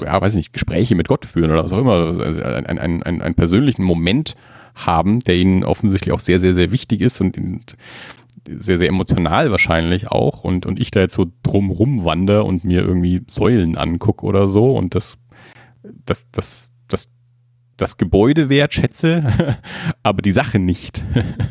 ja, 0.00 0.20
weiß 0.20 0.34
nicht, 0.34 0.52
Gespräche 0.52 0.94
mit 0.94 1.08
Gott 1.08 1.26
führen 1.26 1.50
oder 1.50 1.64
was 1.64 1.72
auch 1.72 1.78
immer, 1.78 2.20
also 2.20 2.42
ein, 2.42 2.66
ein, 2.66 3.02
ein, 3.02 3.22
einen 3.22 3.34
persönlichen 3.34 3.84
Moment 3.84 4.36
haben, 4.74 5.20
der 5.20 5.36
ihnen 5.36 5.64
offensichtlich 5.64 6.12
auch 6.12 6.20
sehr, 6.20 6.40
sehr, 6.40 6.54
sehr 6.54 6.70
wichtig 6.70 7.00
ist 7.00 7.20
und 7.20 7.36
sehr, 8.48 8.78
sehr 8.78 8.88
emotional 8.88 9.50
wahrscheinlich 9.50 10.08
auch 10.08 10.44
und, 10.44 10.66
und 10.66 10.80
ich 10.80 10.90
da 10.90 11.00
jetzt 11.00 11.14
so 11.14 11.30
drumrum 11.42 12.04
wandere 12.04 12.44
und 12.44 12.64
mir 12.64 12.80
irgendwie 12.80 13.22
Säulen 13.26 13.76
angucke 13.76 14.24
oder 14.24 14.46
so 14.46 14.76
und 14.76 14.94
das, 14.94 15.18
das, 15.82 16.30
das, 16.30 16.72
das, 16.88 17.12
das 17.76 17.96
Gebäude 17.96 18.48
wertschätze, 18.48 19.58
aber 20.02 20.22
die 20.22 20.32
Sache 20.32 20.58
nicht, 20.58 21.04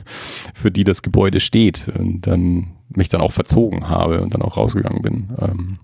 für 0.53 0.71
die 0.71 0.83
das 0.83 1.01
Gebäude 1.01 1.39
steht 1.39 1.87
und 1.87 2.21
dann 2.27 2.75
mich 2.89 3.09
dann 3.09 3.21
auch 3.21 3.31
verzogen 3.31 3.87
habe 3.87 4.21
und 4.21 4.33
dann 4.33 4.41
auch 4.41 4.57
rausgegangen 4.57 5.01
bin. 5.01 5.27
Ähm, 5.39 5.79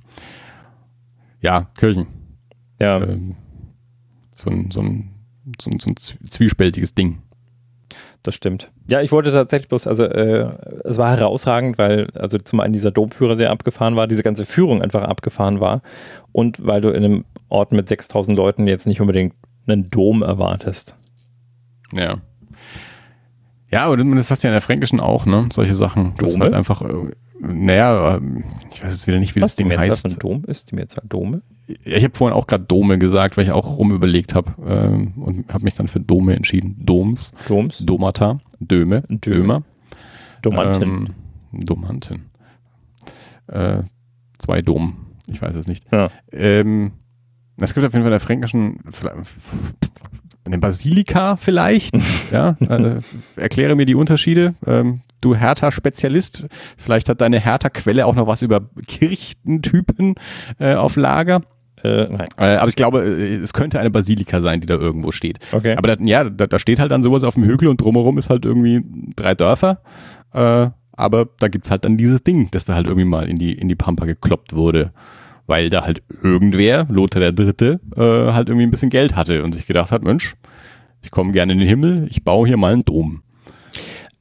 ja, 1.41 1.69
Kirchen. 1.75 2.07
Ja. 2.79 3.01
Ähm, 3.03 3.35
so, 4.33 4.49
ein, 4.49 4.71
so, 4.71 4.81
ein, 4.81 5.11
so, 5.61 5.69
ein, 5.69 5.79
so 5.79 5.89
ein 5.91 5.95
zwiespältiges 5.95 6.93
Ding 6.93 7.21
das 8.27 8.35
stimmt. 8.35 8.71
Ja, 8.87 9.01
ich 9.01 9.11
wollte 9.11 9.31
tatsächlich 9.31 9.69
bloß, 9.69 9.87
also 9.87 10.03
äh, 10.03 10.49
es 10.83 10.97
war 10.97 11.15
herausragend, 11.17 11.77
weil 11.77 12.07
also 12.15 12.37
zum 12.37 12.59
einen 12.59 12.73
dieser 12.73 12.91
Domführer 12.91 13.35
sehr 13.35 13.51
abgefahren 13.51 13.95
war, 13.95 14.07
diese 14.07 14.23
ganze 14.23 14.45
Führung 14.45 14.81
einfach 14.81 15.03
abgefahren 15.03 15.59
war 15.59 15.81
und 16.31 16.65
weil 16.65 16.81
du 16.81 16.89
in 16.89 17.03
einem 17.03 17.25
Ort 17.49 17.71
mit 17.71 17.87
6000 17.87 18.35
Leuten 18.37 18.67
jetzt 18.67 18.87
nicht 18.87 19.01
unbedingt 19.01 19.33
einen 19.67 19.89
Dom 19.89 20.21
erwartest. 20.21 20.95
Ja. 21.93 22.17
Ja, 23.71 23.85
aber 23.85 23.97
das 23.97 24.31
hast 24.31 24.43
du 24.43 24.47
ja 24.47 24.51
in 24.51 24.55
der 24.55 24.61
Fränkischen 24.61 24.99
auch, 24.99 25.25
ne? 25.25 25.47
Solche 25.51 25.73
Sachen. 25.73 26.15
Dome? 26.15 26.31
Das 26.31 26.39
halt 26.39 26.53
einfach, 26.53 26.81
äh, 26.81 27.11
naja, 27.39 28.19
ich 28.71 28.83
weiß 28.83 28.91
jetzt 28.91 29.07
wieder 29.07 29.19
nicht, 29.19 29.35
wie 29.35 29.41
Was, 29.41 29.55
das 29.55 29.55
Ding 29.57 29.77
heißt. 29.77 30.05
Was 30.05 30.13
ein 30.13 30.19
Dom 30.19 30.45
ist? 30.45 30.71
Die 30.71 30.75
Mehrzahl 30.75 31.03
Dome? 31.07 31.41
Ich 31.67 32.03
habe 32.03 32.15
vorhin 32.15 32.37
auch 32.37 32.47
gerade 32.47 32.65
Dome 32.65 32.99
gesagt, 32.99 33.37
weil 33.37 33.45
ich 33.45 33.51
auch 33.51 33.77
rumüberlegt 33.77 34.35
habe 34.35 34.53
ähm, 34.65 35.13
und 35.17 35.51
habe 35.51 35.63
mich 35.63 35.75
dann 35.75 35.87
für 35.87 35.99
Dome 35.99 36.35
entschieden. 36.35 36.75
Doms. 36.79 37.33
Doms. 37.47 37.79
Domata. 37.79 38.39
Döme. 38.59 39.03
Dömer. 39.09 39.63
Domanten. 40.41 40.83
Ähm, 40.83 41.15
Domanten. 41.51 42.25
Äh, 43.47 43.81
zwei 44.37 44.61
Dom. 44.61 45.07
Ich 45.27 45.41
weiß 45.41 45.55
es 45.55 45.67
nicht. 45.67 45.85
Ja. 45.91 46.09
Ähm, 46.31 46.91
es 47.57 47.73
gibt 47.73 47.85
auf 47.85 47.93
jeden 47.93 48.03
Fall 48.03 48.11
in 48.11 48.11
der 48.11 48.19
fränkischen 48.19 48.79
eine 50.45 50.59
Basilika 50.59 51.35
vielleicht. 51.35 51.95
ja, 52.31 52.55
äh, 52.59 52.99
erkläre 53.35 53.75
mir 53.75 53.85
die 53.85 53.95
Unterschiede. 53.95 54.53
Ähm, 54.65 55.01
du 55.21 55.35
Hertha-Spezialist, 55.35 56.45
vielleicht 56.77 57.09
hat 57.09 57.21
deine 57.21 57.39
Hertha-Quelle 57.39 58.05
auch 58.05 58.15
noch 58.15 58.27
was 58.27 58.41
über 58.41 58.61
Kirchentypen 58.87 60.15
äh, 60.59 60.75
auf 60.75 60.95
Lager. 60.95 61.41
Äh, 61.85 62.07
nein. 62.09 62.27
Äh, 62.37 62.55
aber 62.57 62.69
ich 62.69 62.75
glaube, 62.75 63.03
äh, 63.03 63.35
es 63.35 63.53
könnte 63.53 63.79
eine 63.79 63.91
Basilika 63.91 64.41
sein, 64.41 64.61
die 64.61 64.67
da 64.67 64.75
irgendwo 64.75 65.11
steht. 65.11 65.39
Okay. 65.51 65.75
Aber 65.77 65.95
da, 65.95 66.03
ja, 66.03 66.23
da, 66.23 66.47
da, 66.47 66.59
steht 66.59 66.79
halt 66.79 66.91
dann 66.91 67.03
sowas 67.03 67.23
auf 67.23 67.35
dem 67.35 67.43
Hügel 67.43 67.67
und 67.67 67.81
drumherum 67.81 68.17
ist 68.17 68.29
halt 68.29 68.45
irgendwie 68.45 68.83
drei 69.15 69.35
Dörfer. 69.35 69.81
Äh, 70.33 70.69
aber 70.97 71.27
da 71.39 71.47
gibt 71.47 71.65
es 71.65 71.71
halt 71.71 71.85
dann 71.85 71.97
dieses 71.97 72.23
Ding, 72.23 72.49
das 72.51 72.65
da 72.65 72.75
halt 72.75 72.87
irgendwie 72.87 73.07
mal 73.07 73.27
in 73.27 73.37
die, 73.37 73.53
in 73.53 73.67
die 73.67 73.75
Pampa 73.75 74.05
gekloppt 74.05 74.53
wurde 74.53 74.91
weil 75.47 75.69
da 75.69 75.85
halt 75.85 76.01
irgendwer, 76.23 76.85
Lothar 76.89 77.19
der 77.19 77.31
Dritte, 77.31 77.79
äh, 77.95 78.33
halt 78.33 78.49
irgendwie 78.49 78.65
ein 78.65 78.71
bisschen 78.71 78.89
Geld 78.89 79.15
hatte 79.15 79.43
und 79.43 79.53
sich 79.53 79.65
gedacht 79.65 79.91
hat, 79.91 80.03
Mensch, 80.03 80.35
ich 81.03 81.11
komme 81.11 81.31
gerne 81.31 81.53
in 81.53 81.59
den 81.59 81.67
Himmel, 81.67 82.07
ich 82.09 82.23
baue 82.23 82.47
hier 82.47 82.57
mal 82.57 82.73
einen 82.73 82.85
Dom. 82.85 83.21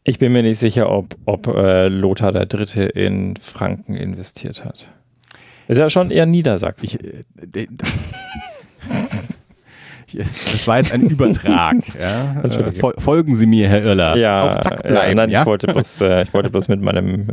Ich 0.03 0.19
bin 0.19 0.33
mir 0.33 0.43
nicht 0.43 0.59
sicher, 0.59 0.91
ob, 0.91 1.17
ob 1.25 1.47
äh, 1.47 1.89
Lothar 1.89 2.33
der 2.33 2.45
Dritte 2.45 2.83
in 2.83 3.37
Franken 3.37 3.95
investiert 3.95 4.65
hat. 4.65 4.91
Ist 5.69 5.79
ja 5.79 5.89
schon 5.91 6.11
eher 6.11 6.27
Niedersachsen. 6.27 6.87
Ich, 6.87 7.03
äh, 7.03 7.67
das 10.19 10.67
war 10.69 10.79
jetzt 10.79 10.93
ein 10.93 11.03
Übertrag. 11.03 11.77
ja. 12.01 12.43
äh, 12.43 12.73
folgen 13.01 13.35
Sie 13.37 13.47
mir, 13.47 13.69
Herr 13.69 13.83
Irler. 13.83 14.17
Ja, 14.17 14.45
Auf 14.45 14.61
Zack 14.61 14.83
bleiben, 14.83 14.97
ja, 15.09 15.15
nein, 15.15 15.31
ja? 15.31 15.41
Ich, 15.41 15.47
wollte 15.47 15.67
bloß, 15.67 16.01
äh, 16.03 16.23
ich 16.25 16.35
wollte 16.35 16.51
bloß 16.51 16.69
mit 16.69 16.81
meinem 16.83 17.29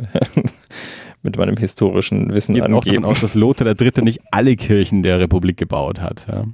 mit 1.23 1.38
meinem 1.38 1.57
historischen 1.57 2.34
Wissen 2.34 2.55
Geht 2.55 2.63
auch 2.63 2.67
davon 2.67 2.84
angeben. 2.88 3.05
aus, 3.05 3.21
dass 3.21 3.36
Lothar 3.36 3.65
der 3.65 3.75
Dritte 3.75 4.01
nicht 4.01 4.21
alle 4.32 4.55
Kirchen 4.55 5.03
der 5.03 5.19
Republik 5.19 5.57
gebaut 5.57 6.01
hat. 6.01 6.25
Ja. 6.27 6.45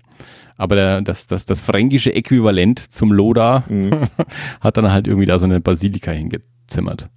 Aber 0.58 0.76
der, 0.76 1.02
das, 1.02 1.28
das, 1.28 1.46
das 1.46 1.62
fränkische 1.62 2.14
Äquivalent 2.14 2.80
zum 2.80 3.12
Loda 3.14 3.64
Mhm. 3.70 3.92
hat 4.60 4.76
dann 4.76 4.92
halt 4.92 5.08
irgendwie 5.08 5.28
da 5.28 5.40
so 5.40 5.46
eine 5.46 5.60
Basilika 5.62 6.12
hingezimmert. 6.12 7.10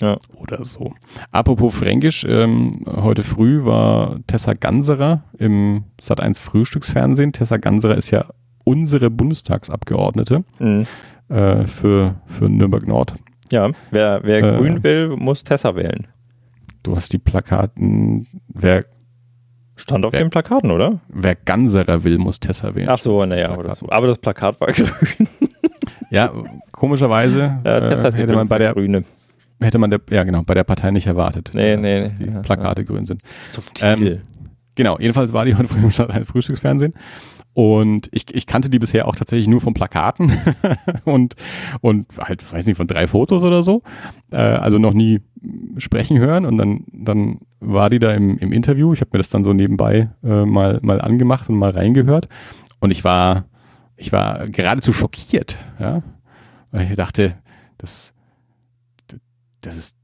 Ja. 0.00 0.16
Oder 0.36 0.64
so. 0.64 0.92
Apropos 1.30 1.74
Fränkisch, 1.76 2.24
ähm, 2.28 2.72
heute 2.96 3.22
früh 3.22 3.64
war 3.64 4.18
Tessa 4.26 4.54
Ganserer 4.54 5.22
im 5.38 5.84
Sat1 6.00 6.40
Frühstücksfernsehen. 6.40 7.32
Tessa 7.32 7.56
Ganserer 7.58 7.96
ist 7.96 8.10
ja 8.10 8.26
unsere 8.64 9.10
Bundestagsabgeordnete 9.10 10.44
Mhm. 10.58 10.86
äh, 11.28 11.66
für, 11.66 12.16
für 12.26 12.48
Nürnberg 12.48 12.86
Nord. 12.88 13.14
Ja, 13.52 13.70
wer, 13.90 14.20
wer 14.24 14.38
Äh. 14.42 14.56
grün 14.58 14.82
will, 14.82 15.08
muss 15.16 15.44
Tessa 15.44 15.76
wählen. 15.76 16.06
Du 16.82 16.96
hast 16.96 17.12
die 17.12 17.18
Plakaten, 17.18 18.26
wer, 18.48 18.84
Stand 19.76 20.04
auf 20.04 20.12
Wer- 20.12 20.20
den 20.20 20.30
Plakaten, 20.30 20.70
oder? 20.70 21.00
wer 21.08 21.34
Ganserer 21.34 22.04
will, 22.04 22.18
muss 22.18 22.40
Tessa 22.40 22.74
wählen. 22.74 22.88
Ach 22.88 22.98
so, 22.98 23.24
naja, 23.24 23.56
oder 23.56 23.74
so. 23.74 23.88
Aber 23.90 24.06
das 24.06 24.18
Plakat 24.18 24.60
war 24.60 24.68
grün. 24.72 25.28
Ja, 26.10 26.30
komischerweise 26.72 27.58
Ja, 27.64 27.78
äh, 27.78 27.88
Tessa 27.90 28.08
ist 28.08 28.18
hätte 28.18 28.34
man 28.34 28.48
bei 28.48 28.58
der 28.58 28.72
Grüne. 28.72 29.04
Hätte 29.60 29.78
man 29.78 29.90
der, 29.90 30.00
ja 30.10 30.24
genau, 30.24 30.42
bei 30.42 30.54
der 30.54 30.64
Partei 30.64 30.90
nicht 30.90 31.06
erwartet, 31.06 31.50
Nee, 31.54 31.76
nee, 31.76 32.02
dass 32.02 32.18
nee. 32.18 32.26
die 32.26 32.32
Ja, 32.32 32.40
Plakate 32.40 32.84
grün 32.84 33.04
sind. 33.04 33.22
Subtil. 33.46 34.12
Ähm, 34.12 34.20
Genau, 34.76 34.98
jedenfalls 34.98 35.32
war 35.32 35.44
die 35.44 35.54
heute 35.54 35.68
früh 35.72 35.82
im 35.82 35.90
Stadtteil 35.90 36.24
Frühstücksfernsehen. 36.24 36.94
Und 37.52 38.08
ich, 38.10 38.34
ich 38.34 38.46
kannte 38.46 38.68
die 38.68 38.80
bisher 38.80 39.06
auch 39.06 39.14
tatsächlich 39.14 39.46
nur 39.46 39.60
von 39.60 39.74
Plakaten 39.74 40.32
und, 41.04 41.36
und 41.80 42.08
halt, 42.18 42.52
weiß 42.52 42.66
nicht, 42.66 42.76
von 42.76 42.88
drei 42.88 43.06
Fotos 43.06 43.44
oder 43.44 43.62
so. 43.62 43.82
Äh, 44.32 44.38
also 44.38 44.78
noch 44.78 44.92
nie 44.92 45.20
sprechen 45.78 46.18
hören. 46.18 46.46
Und 46.46 46.58
dann, 46.58 46.84
dann 46.92 47.38
war 47.60 47.90
die 47.90 48.00
da 48.00 48.10
im, 48.10 48.38
im 48.38 48.50
Interview. 48.50 48.92
Ich 48.92 49.00
habe 49.00 49.10
mir 49.12 49.18
das 49.18 49.30
dann 49.30 49.44
so 49.44 49.52
nebenbei 49.52 50.10
äh, 50.24 50.44
mal, 50.44 50.80
mal 50.82 51.00
angemacht 51.00 51.48
und 51.48 51.54
mal 51.54 51.70
reingehört. 51.70 52.28
Und 52.80 52.90
ich 52.90 53.04
war, 53.04 53.44
ich 53.96 54.10
war 54.10 54.48
geradezu 54.48 54.92
schockiert. 54.92 55.56
Ja? 55.78 56.02
Weil 56.72 56.90
ich 56.90 56.96
dachte, 56.96 57.36
das, 57.78 58.13
das 59.66 59.76
ist, 59.76 59.96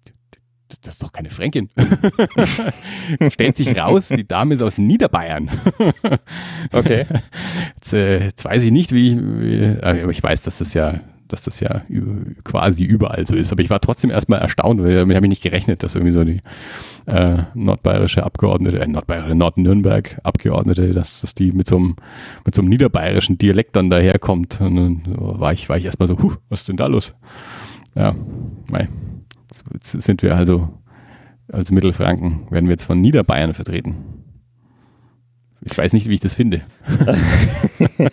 das 0.82 0.94
ist 0.94 1.02
doch 1.02 1.12
keine 1.12 1.30
Fränkin. 1.30 1.68
Stellt 3.30 3.56
sich 3.56 3.76
raus, 3.78 4.08
die 4.08 4.26
Dame 4.26 4.54
ist 4.54 4.62
aus 4.62 4.78
Niederbayern. 4.78 5.50
okay. 6.72 7.06
Jetzt, 7.74 7.92
äh, 7.94 8.24
jetzt 8.24 8.44
weiß 8.44 8.62
ich 8.62 8.70
nicht, 8.72 8.92
wie, 8.92 9.12
ich- 9.12 9.18
wie 9.18 9.82
aber 9.82 10.10
ich 10.10 10.22
weiß, 10.22 10.42
dass 10.42 10.58
das 10.58 10.74
ja, 10.74 11.00
dass 11.28 11.42
das 11.42 11.60
ja 11.60 11.82
quasi 12.44 12.84
überall 12.84 13.26
so 13.26 13.34
ist. 13.34 13.52
Aber 13.52 13.62
ich 13.62 13.70
war 13.70 13.80
trotzdem 13.80 14.10
erstmal 14.10 14.40
erstaunt, 14.40 14.80
weil 14.82 14.94
damit 14.94 15.16
habe 15.16 15.26
ich 15.26 15.30
nicht 15.30 15.42
gerechnet, 15.42 15.82
dass 15.82 15.94
irgendwie 15.94 16.12
so 16.12 16.24
die 16.24 16.40
äh, 17.06 17.42
nordbayerische 17.54 18.22
Abgeordnete, 18.24 18.80
äh, 18.80 18.86
nordbayerische 18.86 19.34
Nord-Nürnberg-Abgeordnete, 19.34 20.92
dass, 20.92 21.20
dass 21.20 21.34
die 21.34 21.52
mit 21.52 21.66
so, 21.68 21.76
einem, 21.76 21.96
mit 22.44 22.54
so 22.54 22.62
einem 22.62 22.68
niederbayerischen 22.68 23.38
Dialekt 23.38 23.76
dann 23.76 23.90
daherkommt. 23.90 24.60
Und 24.60 24.76
dann 24.76 25.02
war 25.16 25.52
ich, 25.52 25.68
war 25.68 25.78
ich 25.78 25.84
erstmal 25.84 26.08
so, 26.08 26.18
huh, 26.20 26.34
was 26.48 26.60
ist 26.60 26.68
denn 26.68 26.76
da 26.76 26.86
los? 26.86 27.12
Ja, 27.96 28.14
mei. 28.68 28.88
Jetzt, 29.72 29.90
sind 30.00 30.22
wir 30.22 30.36
also 30.36 30.68
als 31.52 31.70
Mittelfranken, 31.70 32.50
werden 32.50 32.66
wir 32.66 32.72
jetzt 32.72 32.84
von 32.84 33.00
Niederbayern 33.00 33.54
vertreten. 33.54 34.20
Ich 35.62 35.76
weiß 35.76 35.92
nicht, 35.92 36.08
wie 36.08 36.14
ich 36.14 36.20
das 36.20 36.34
finde. 36.34 36.62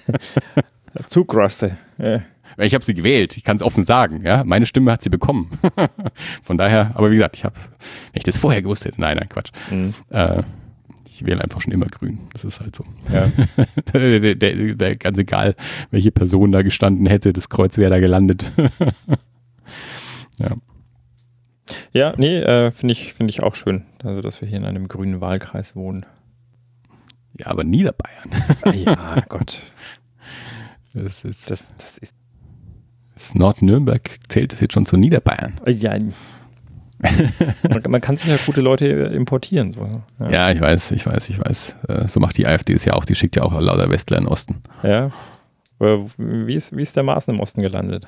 Zugraste. 1.08 1.78
Ja. 1.98 2.22
Ich 2.60 2.74
habe 2.74 2.84
sie 2.84 2.96
gewählt, 2.96 3.38
ich 3.38 3.44
kann 3.44 3.56
es 3.56 3.62
offen 3.62 3.84
sagen. 3.84 4.22
Ja? 4.26 4.44
Meine 4.44 4.66
Stimme 4.66 4.92
hat 4.92 5.04
sie 5.04 5.10
bekommen. 5.10 5.52
Von 6.42 6.58
daher, 6.58 6.92
aber 6.96 7.12
wie 7.12 7.16
gesagt, 7.16 7.38
ich 7.38 7.44
habe, 7.44 7.56
wenn 8.12 8.20
ich 8.20 8.24
das 8.24 8.38
vorher 8.38 8.64
gewusst 8.64 8.86
hätte, 8.86 9.00
nein, 9.00 9.18
nein, 9.18 9.30
Quatsch. 9.30 9.52
Mhm. 9.70 9.94
Äh, 10.10 10.42
ich 11.06 11.26
wähle 11.26 11.42
einfach 11.42 11.62
schon 11.62 11.74
immer 11.74 11.86
grün. 11.86 12.22
Das 12.34 12.44
ist 12.44 12.60
halt 12.60 12.76
so. 12.76 12.84
Ja. 13.14 13.32
der, 13.94 14.20
der, 14.20 14.36
der, 14.36 14.76
der, 14.76 14.96
ganz 14.96 15.20
egal, 15.20 15.56
welche 15.92 16.12
Person 16.12 16.52
da 16.52 16.64
gestanden 16.64 17.06
hätte, 17.06 17.32
das 17.32 17.50
Kreuz 17.50 17.78
wäre 17.78 17.92
da 17.92 18.00
gelandet. 18.00 18.52
ja. 20.40 20.56
Ja, 21.94 22.14
nee, 22.18 22.38
äh, 22.40 22.72
finde 22.72 22.94
ich, 22.94 23.14
finde 23.14 23.32
ich 23.32 23.44
auch 23.44 23.56
schön. 23.56 23.84
Also, 24.04 24.22
dass 24.22 24.42
wir 24.42 24.48
hier 24.48 24.58
in 24.58 24.66
einem 24.66 24.88
grünen 24.88 25.20
Wahlkreis 25.22 25.76
wohnen. 25.76 26.06
ja, 27.38 27.48
aber 27.48 27.64
Niederbayern. 27.64 28.30
Ah, 28.64 28.72
ja, 28.74 29.24
Gott. 29.30 29.62
Das 30.94 31.24
ist, 31.24 31.50
Das, 31.52 31.76
das 31.76 31.98
ist. 31.98 32.16
das 33.14 33.36
Nord-Nürnberg 33.36 34.10
zählt 34.30 34.54
das 34.54 34.62
jetzt 34.62 34.74
schon 34.74 34.86
zu 34.86 34.98
Niederbayern. 34.98 35.60
Ja. 35.68 35.98
man, 37.70 37.84
man 37.90 38.02
kann 38.02 38.18
sich 38.18 38.28
ja 38.28 38.38
gute 38.44 38.62
Leute 38.62 38.88
importieren. 38.88 39.72
So. 39.72 40.02
Ja. 40.20 40.30
Ja, 40.30 40.52
ich 40.52 40.60
weiß, 40.62 40.92
ich 40.92 41.06
weiß, 41.06 41.30
ich 41.30 41.40
weiß. 41.40 41.76
Äh, 41.90 42.08
So 42.08 42.20
macht 42.20 42.38
die 42.38 42.48
AfD 42.48 42.74
es 42.74 42.86
ja 42.86 42.94
auch. 42.94 43.06
Die 43.06 43.14
schickt 43.16 43.36
ja 43.36 43.44
auch 43.44 43.60
lauter 43.62 43.90
Westler 43.92 44.18
in 44.18 44.24
den 44.24 44.32
Osten. 44.32 44.62
ja. 44.84 45.12
Aber 45.80 46.08
Wie 46.18 46.56
ist, 46.56 46.76
wie 46.76 46.82
ist 46.82 46.96
der 46.96 47.04
Maaßen 47.04 47.36
im 47.36 47.40
Osten 47.40 47.62
gelandet? 47.62 48.08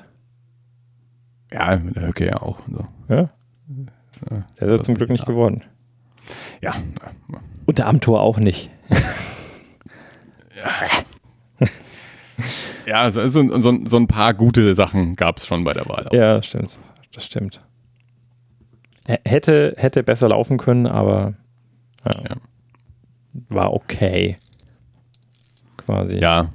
Ja, 1.52 1.76
mit 1.76 1.94
der 1.94 2.08
Höcke 2.08 2.26
ja 2.26 2.42
auch. 2.42 2.58
So. 2.68 2.84
Ja? 3.08 3.30
Ja. 4.30 4.44
Der 4.58 4.68
ist 4.68 4.70
ja 4.76 4.80
zum 4.82 4.94
Glück 4.96 5.10
nicht 5.10 5.26
geworden. 5.26 5.62
Ja, 6.60 6.74
Und 7.66 7.78
der 7.78 7.86
Amtor 7.88 8.20
auch 8.20 8.38
nicht. 8.38 8.70
ja 12.86 13.10
so, 13.10 13.26
so, 13.26 13.58
so, 13.60 13.78
so 13.84 13.96
ein 13.96 14.06
paar 14.06 14.34
gute 14.34 14.74
Sachen 14.74 15.14
gab 15.14 15.38
es 15.38 15.46
schon 15.46 15.64
bei 15.64 15.72
der 15.72 15.86
Wahl. 15.86 16.06
auch. 16.08 16.12
Ja, 16.12 16.36
das 16.36 16.46
stimmt. 16.46 16.78
Das 17.12 17.24
stimmt. 17.24 17.62
Hätte, 19.24 19.74
hätte 19.76 20.02
besser 20.02 20.28
laufen 20.28 20.58
können, 20.58 20.86
aber 20.86 21.34
ja, 22.04 22.12
Ja. 22.30 22.36
war 23.48 23.72
okay. 23.72 24.36
Quasi. 25.78 26.18
Ja, 26.18 26.50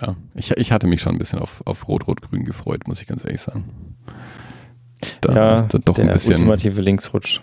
ja. 0.00 0.16
Ich, 0.34 0.50
ich 0.52 0.72
hatte 0.72 0.86
mich 0.86 1.00
schon 1.02 1.16
ein 1.16 1.18
bisschen 1.18 1.38
auf, 1.40 1.62
auf 1.66 1.86
Rot-Rot-Grün 1.88 2.44
gefreut, 2.44 2.86
muss 2.88 3.00
ich 3.02 3.06
ganz 3.06 3.24
ehrlich 3.24 3.40
sagen. 3.42 3.96
Da, 5.20 5.34
ja 5.34 5.62
doch 5.84 5.94
der 5.94 6.06
ein 6.06 6.12
bisschen 6.12 6.34
ultimative 6.34 6.80
Linksrutsch. 6.80 7.40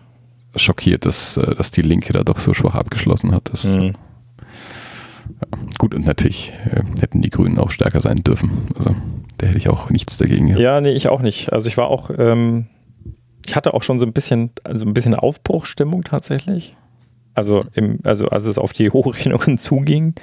schockiert, 0.55 1.05
dass, 1.05 1.37
äh, 1.37 1.55
dass 1.55 1.71
die 1.71 1.81
Linke 1.81 2.11
da 2.13 2.23
doch 2.23 2.39
so 2.39 2.53
schwach 2.53 2.75
abgeschlossen 2.75 3.31
hat. 3.33 3.49
Das, 3.51 3.63
Mhm. 3.63 3.95
Gut, 5.79 5.95
und 5.95 6.05
natürlich 6.05 6.53
äh, 6.71 6.83
hätten 7.01 7.21
die 7.21 7.29
Grünen 7.29 7.57
auch 7.57 7.71
stärker 7.71 7.99
sein 7.99 8.17
dürfen. 8.17 8.51
Also 8.77 8.95
da 9.37 9.47
hätte 9.47 9.57
ich 9.57 9.69
auch 9.69 9.89
nichts 9.89 10.17
dagegen. 10.17 10.47
gehabt. 10.47 10.61
Ja, 10.61 10.79
nee, 10.81 10.91
ich 10.91 11.09
auch 11.09 11.21
nicht. 11.21 11.51
Also 11.51 11.67
ich 11.67 11.77
war 11.77 11.87
auch, 11.87 12.09
ähm, 12.17 12.67
ich 13.45 13.55
hatte 13.55 13.73
auch 13.73 13.83
schon 13.83 13.99
so 13.99 14.05
ein 14.05 14.13
bisschen, 14.13 14.51
also 14.63 14.85
ein 14.85 14.93
bisschen 14.93 15.15
Aufbruchstimmung 15.15 16.03
tatsächlich. 16.03 16.75
Also, 17.33 17.65
im, 17.73 17.99
also 18.03 18.27
als 18.29 18.45
es 18.45 18.57
auf 18.57 18.71
die 18.73 18.89
Hochrechnungen 18.93 19.57
zuging, 19.57 20.13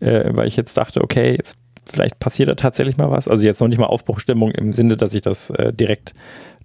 äh, 0.00 0.30
weil 0.34 0.46
ich 0.48 0.56
jetzt 0.56 0.76
dachte, 0.76 1.02
okay, 1.02 1.34
jetzt 1.36 1.56
vielleicht 1.84 2.18
passiert 2.18 2.48
da 2.48 2.54
tatsächlich 2.54 2.96
mal 2.98 3.10
was. 3.10 3.28
Also 3.28 3.44
jetzt 3.44 3.60
noch 3.60 3.68
nicht 3.68 3.78
mal 3.78 3.86
Aufbruchstimmung 3.86 4.50
im 4.52 4.72
Sinne, 4.72 4.96
dass 4.96 5.14
ich 5.14 5.22
das 5.22 5.50
äh, 5.50 5.72
direkt 5.72 6.14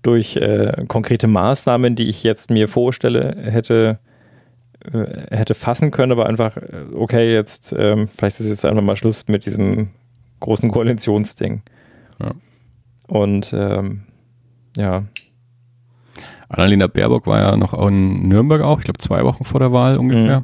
durch 0.02 0.36
äh, 0.38 0.86
konkrete 0.88 1.28
Maßnahmen, 1.28 1.96
die 1.96 2.10
ich 2.10 2.24
jetzt 2.24 2.50
mir 2.50 2.68
vorstelle, 2.68 3.36
hätte, 3.40 4.00
äh, 4.92 5.36
hätte 5.36 5.54
fassen 5.54 5.92
können, 5.92 6.12
aber 6.12 6.26
einfach, 6.26 6.58
äh, 6.58 6.86
okay, 6.94 7.34
jetzt, 7.34 7.74
ähm, 7.78 8.08
vielleicht 8.08 8.40
ist 8.40 8.50
jetzt 8.50 8.66
einfach 8.66 8.82
mal 8.82 8.96
Schluss 8.96 9.28
mit 9.28 9.46
diesem 9.46 9.90
großen 10.40 10.72
Koalitionsding. 10.72 11.62
Ja. 12.20 12.32
Und 13.08 13.54
ähm, 13.54 14.04
ja, 14.76 15.04
Annalena 16.50 16.88
Baerbock 16.88 17.28
war 17.28 17.40
ja 17.40 17.56
noch 17.56 17.74
in 17.88 18.28
Nürnberg 18.28 18.62
auch, 18.62 18.80
ich 18.80 18.86
glaube 18.86 18.98
zwei 18.98 19.24
Wochen 19.24 19.44
vor 19.44 19.60
der 19.60 19.72
Wahl 19.72 19.98
ungefähr. 19.98 20.40
Mhm. 20.40 20.44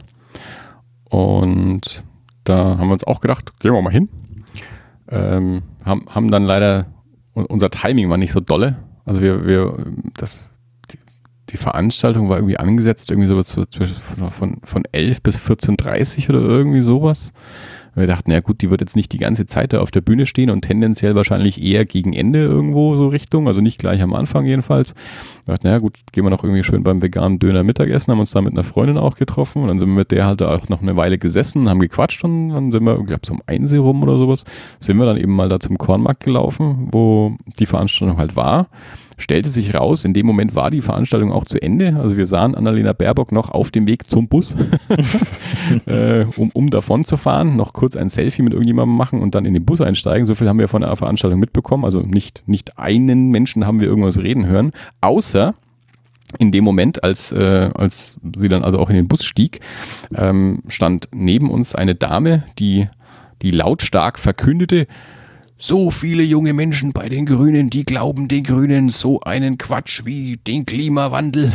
Und 1.09 2.03
da 2.43 2.77
haben 2.77 2.87
wir 2.87 2.93
uns 2.93 3.03
auch 3.03 3.19
gedacht, 3.19 3.59
gehen 3.59 3.73
wir 3.73 3.81
mal 3.81 3.91
hin. 3.91 4.07
Ähm, 5.09 5.63
haben, 5.83 6.05
haben 6.09 6.31
dann 6.31 6.43
leider, 6.43 6.85
un- 7.33 7.45
unser 7.45 7.69
Timing 7.71 8.09
war 8.09 8.17
nicht 8.17 8.31
so 8.31 8.39
dolle. 8.39 8.77
Also 9.07 9.21
wir, 9.21 9.47
wir 9.47 9.73
das, 10.17 10.35
die, 10.91 10.99
die 11.49 11.57
Veranstaltung 11.57 12.27
war 12.27 12.37
irgendwie 12.37 12.57
angesetzt, 12.57 13.09
irgendwie 13.09 13.27
so 13.27 13.41
zwischen 13.41 13.95
von, 13.95 14.29
von, 14.29 14.57
von 14.63 14.83
11 14.91 15.21
bis 15.23 15.37
14.30 15.37 16.29
oder 16.29 16.41
irgendwie 16.41 16.81
sowas. 16.81 17.31
Wir 17.97 18.05
dachten, 18.05 18.29
ja 18.29 18.41
gut, 18.41 18.61
die 18.61 18.69
wird 18.69 18.81
jetzt 18.81 18.95
nicht 18.95 19.11
die 19.11 19.17
ganze 19.17 19.47
Zeit 19.47 19.73
da 19.73 19.79
auf 19.79 19.89
der 19.89 20.01
Bühne 20.01 20.27
stehen 20.27 20.51
und 20.51 20.61
tendenziell 20.61 21.15
wahrscheinlich 21.15 21.63
eher 21.63 21.83
gegen 21.83 22.13
Ende 22.13 22.43
irgendwo 22.43 22.95
so 22.95 23.07
Richtung, 23.07 23.47
also 23.47 23.59
nicht 23.59 23.79
gleich 23.79 24.03
am 24.03 24.13
Anfang 24.13 24.45
jedenfalls. 24.45 24.93
Wir 25.45 25.55
dachten, 25.55 25.67
ja 25.67 25.79
gut, 25.79 25.97
gehen 26.11 26.23
wir 26.23 26.29
noch 26.29 26.43
irgendwie 26.43 26.61
schön 26.61 26.83
beim 26.83 27.01
veganen 27.01 27.39
Döner 27.39 27.63
Mittagessen, 27.63 28.11
haben 28.11 28.19
uns 28.19 28.29
da 28.29 28.41
mit 28.41 28.53
einer 28.53 28.61
Freundin 28.61 28.99
auch 28.99 29.15
getroffen 29.15 29.63
und 29.63 29.69
dann 29.69 29.79
sind 29.79 29.89
wir 29.89 29.95
mit 29.95 30.11
der 30.11 30.27
halt 30.27 30.43
auch 30.43 30.69
noch 30.69 30.83
eine 30.83 30.95
Weile 30.95 31.17
gesessen, 31.17 31.67
haben 31.67 31.79
gequatscht 31.79 32.23
und 32.23 32.49
dann 32.49 32.71
sind 32.71 32.83
wir, 32.83 32.99
ich 32.99 33.07
glaube 33.07 33.25
so 33.25 33.33
um 33.33 33.41
eins 33.47 33.73
rum 33.73 34.03
oder 34.03 34.19
sowas, 34.19 34.45
sind 34.79 34.97
wir 34.97 35.07
dann 35.07 35.17
eben 35.17 35.35
mal 35.35 35.49
da 35.49 35.59
zum 35.59 35.79
Kornmarkt 35.79 36.23
gelaufen, 36.23 36.89
wo 36.91 37.35
die 37.57 37.65
Veranstaltung 37.65 38.19
halt 38.19 38.35
war. 38.35 38.67
Stellte 39.19 39.49
sich 39.49 39.73
raus, 39.73 40.05
in 40.05 40.13
dem 40.13 40.27
Moment 40.27 40.53
war 40.55 40.69
die 40.69 40.81
Veranstaltung 40.81 41.31
auch 41.31 41.45
zu 41.45 41.59
Ende. 41.59 41.95
Also 41.99 42.17
wir 42.17 42.27
sahen 42.27 42.53
Annalena 42.53 42.93
Baerbock 42.93 43.31
noch 43.31 43.49
auf 43.49 43.71
dem 43.71 43.87
Weg 43.87 44.09
zum 44.09 44.27
Bus, 44.27 44.55
äh, 45.87 46.25
um, 46.35 46.51
um 46.53 46.69
davon 46.69 47.03
zu 47.03 47.17
fahren, 47.17 47.55
noch 47.55 47.73
kurz 47.73 47.95
ein 47.95 48.09
Selfie 48.09 48.43
mit 48.43 48.53
irgendjemandem 48.53 48.95
machen 48.95 49.21
und 49.21 49.33
dann 49.33 49.45
in 49.45 49.55
den 49.55 49.65
Bus 49.65 49.81
einsteigen. 49.81 50.25
So 50.25 50.35
viel 50.35 50.47
haben 50.47 50.59
wir 50.59 50.67
von 50.67 50.81
der 50.81 50.95
Veranstaltung 50.95 51.39
mitbekommen. 51.39 51.83
Also 51.83 52.01
nicht, 52.01 52.43
nicht 52.45 52.77
einen 52.77 53.29
Menschen 53.29 53.65
haben 53.65 53.79
wir 53.79 53.87
irgendwas 53.87 54.19
reden 54.19 54.45
hören, 54.45 54.71
außer 55.01 55.55
in 56.39 56.51
dem 56.51 56.63
Moment, 56.63 57.03
als, 57.03 57.31
äh, 57.31 57.71
als 57.73 58.17
sie 58.35 58.49
dann 58.49 58.63
also 58.63 58.79
auch 58.79 58.89
in 58.89 58.95
den 58.95 59.07
Bus 59.07 59.23
stieg, 59.23 59.61
ähm, 60.13 60.61
stand 60.67 61.07
neben 61.13 61.49
uns 61.49 61.73
eine 61.73 61.95
Dame, 61.95 62.43
die, 62.59 62.87
die 63.41 63.51
lautstark 63.51 64.19
verkündete, 64.19 64.87
so 65.57 65.89
viele 65.89 66.23
junge 66.23 66.53
Menschen 66.53 66.91
bei 66.91 67.09
den 67.09 67.25
Grünen, 67.25 67.69
die 67.69 67.83
glauben 67.83 68.27
den 68.27 68.43
Grünen 68.43 68.89
so 68.89 69.21
einen 69.21 69.57
Quatsch 69.57 70.05
wie 70.05 70.37
den 70.37 70.65
Klimawandel. 70.65 71.51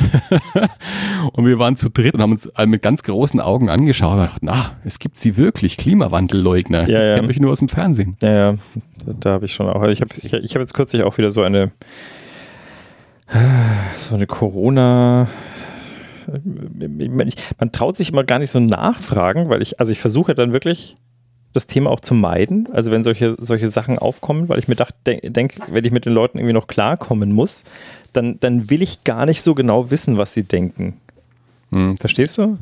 und 1.32 1.46
wir 1.46 1.58
waren 1.58 1.76
zu 1.76 1.88
dritt 1.88 2.14
und 2.14 2.22
haben 2.22 2.32
uns 2.32 2.48
mit 2.66 2.82
ganz 2.82 3.02
großen 3.04 3.40
Augen 3.40 3.70
angeschaut 3.70 4.14
und 4.14 4.18
gedacht, 4.18 4.42
na, 4.42 4.76
es 4.84 4.98
gibt 4.98 5.18
sie 5.18 5.36
wirklich, 5.36 5.76
Klimawandelleugner. 5.76 6.88
Ja, 6.88 7.02
ja. 7.02 7.14
Ich 7.14 7.20
kenne 7.20 7.28
euch 7.28 7.40
nur 7.40 7.52
aus 7.52 7.60
dem 7.60 7.68
Fernsehen. 7.68 8.16
Ja, 8.22 8.32
ja, 8.32 8.52
da, 9.06 9.12
da 9.20 9.30
habe 9.32 9.44
ich 9.44 9.54
schon 9.54 9.68
auch. 9.68 9.82
Ich 9.84 10.00
habe 10.00 10.10
ich, 10.16 10.32
ich 10.32 10.54
hab 10.54 10.60
jetzt 10.60 10.74
kürzlich 10.74 11.04
auch 11.04 11.16
wieder 11.18 11.30
so 11.30 11.42
eine 11.42 11.70
so 13.98 14.14
eine 14.14 14.26
Corona. 14.26 15.28
Man 17.58 17.72
traut 17.72 17.96
sich 17.96 18.10
immer 18.10 18.24
gar 18.24 18.38
nicht 18.38 18.50
so 18.50 18.60
nachfragen, 18.60 19.48
weil 19.48 19.62
ich, 19.62 19.80
also 19.80 19.92
ich 19.92 20.00
versuche 20.00 20.34
dann 20.34 20.52
wirklich 20.52 20.96
das 21.52 21.66
Thema 21.66 21.90
auch 21.90 22.00
zu 22.00 22.14
meiden. 22.14 22.68
Also 22.72 22.90
wenn 22.90 23.02
solche, 23.02 23.36
solche 23.38 23.68
Sachen 23.68 23.98
aufkommen, 23.98 24.48
weil 24.48 24.58
ich 24.58 24.68
mir 24.68 24.76
denke, 25.06 25.30
denk, 25.30 25.54
wenn 25.68 25.84
ich 25.84 25.92
mit 25.92 26.04
den 26.04 26.12
Leuten 26.12 26.38
irgendwie 26.38 26.54
noch 26.54 26.66
klarkommen 26.66 27.32
muss, 27.32 27.64
dann, 28.12 28.38
dann 28.40 28.70
will 28.70 28.82
ich 28.82 29.04
gar 29.04 29.26
nicht 29.26 29.42
so 29.42 29.54
genau 29.54 29.90
wissen, 29.90 30.18
was 30.18 30.34
sie 30.34 30.44
denken. 30.44 31.00
Hm. 31.70 31.96
Verstehst 31.96 32.38
du? 32.38 32.58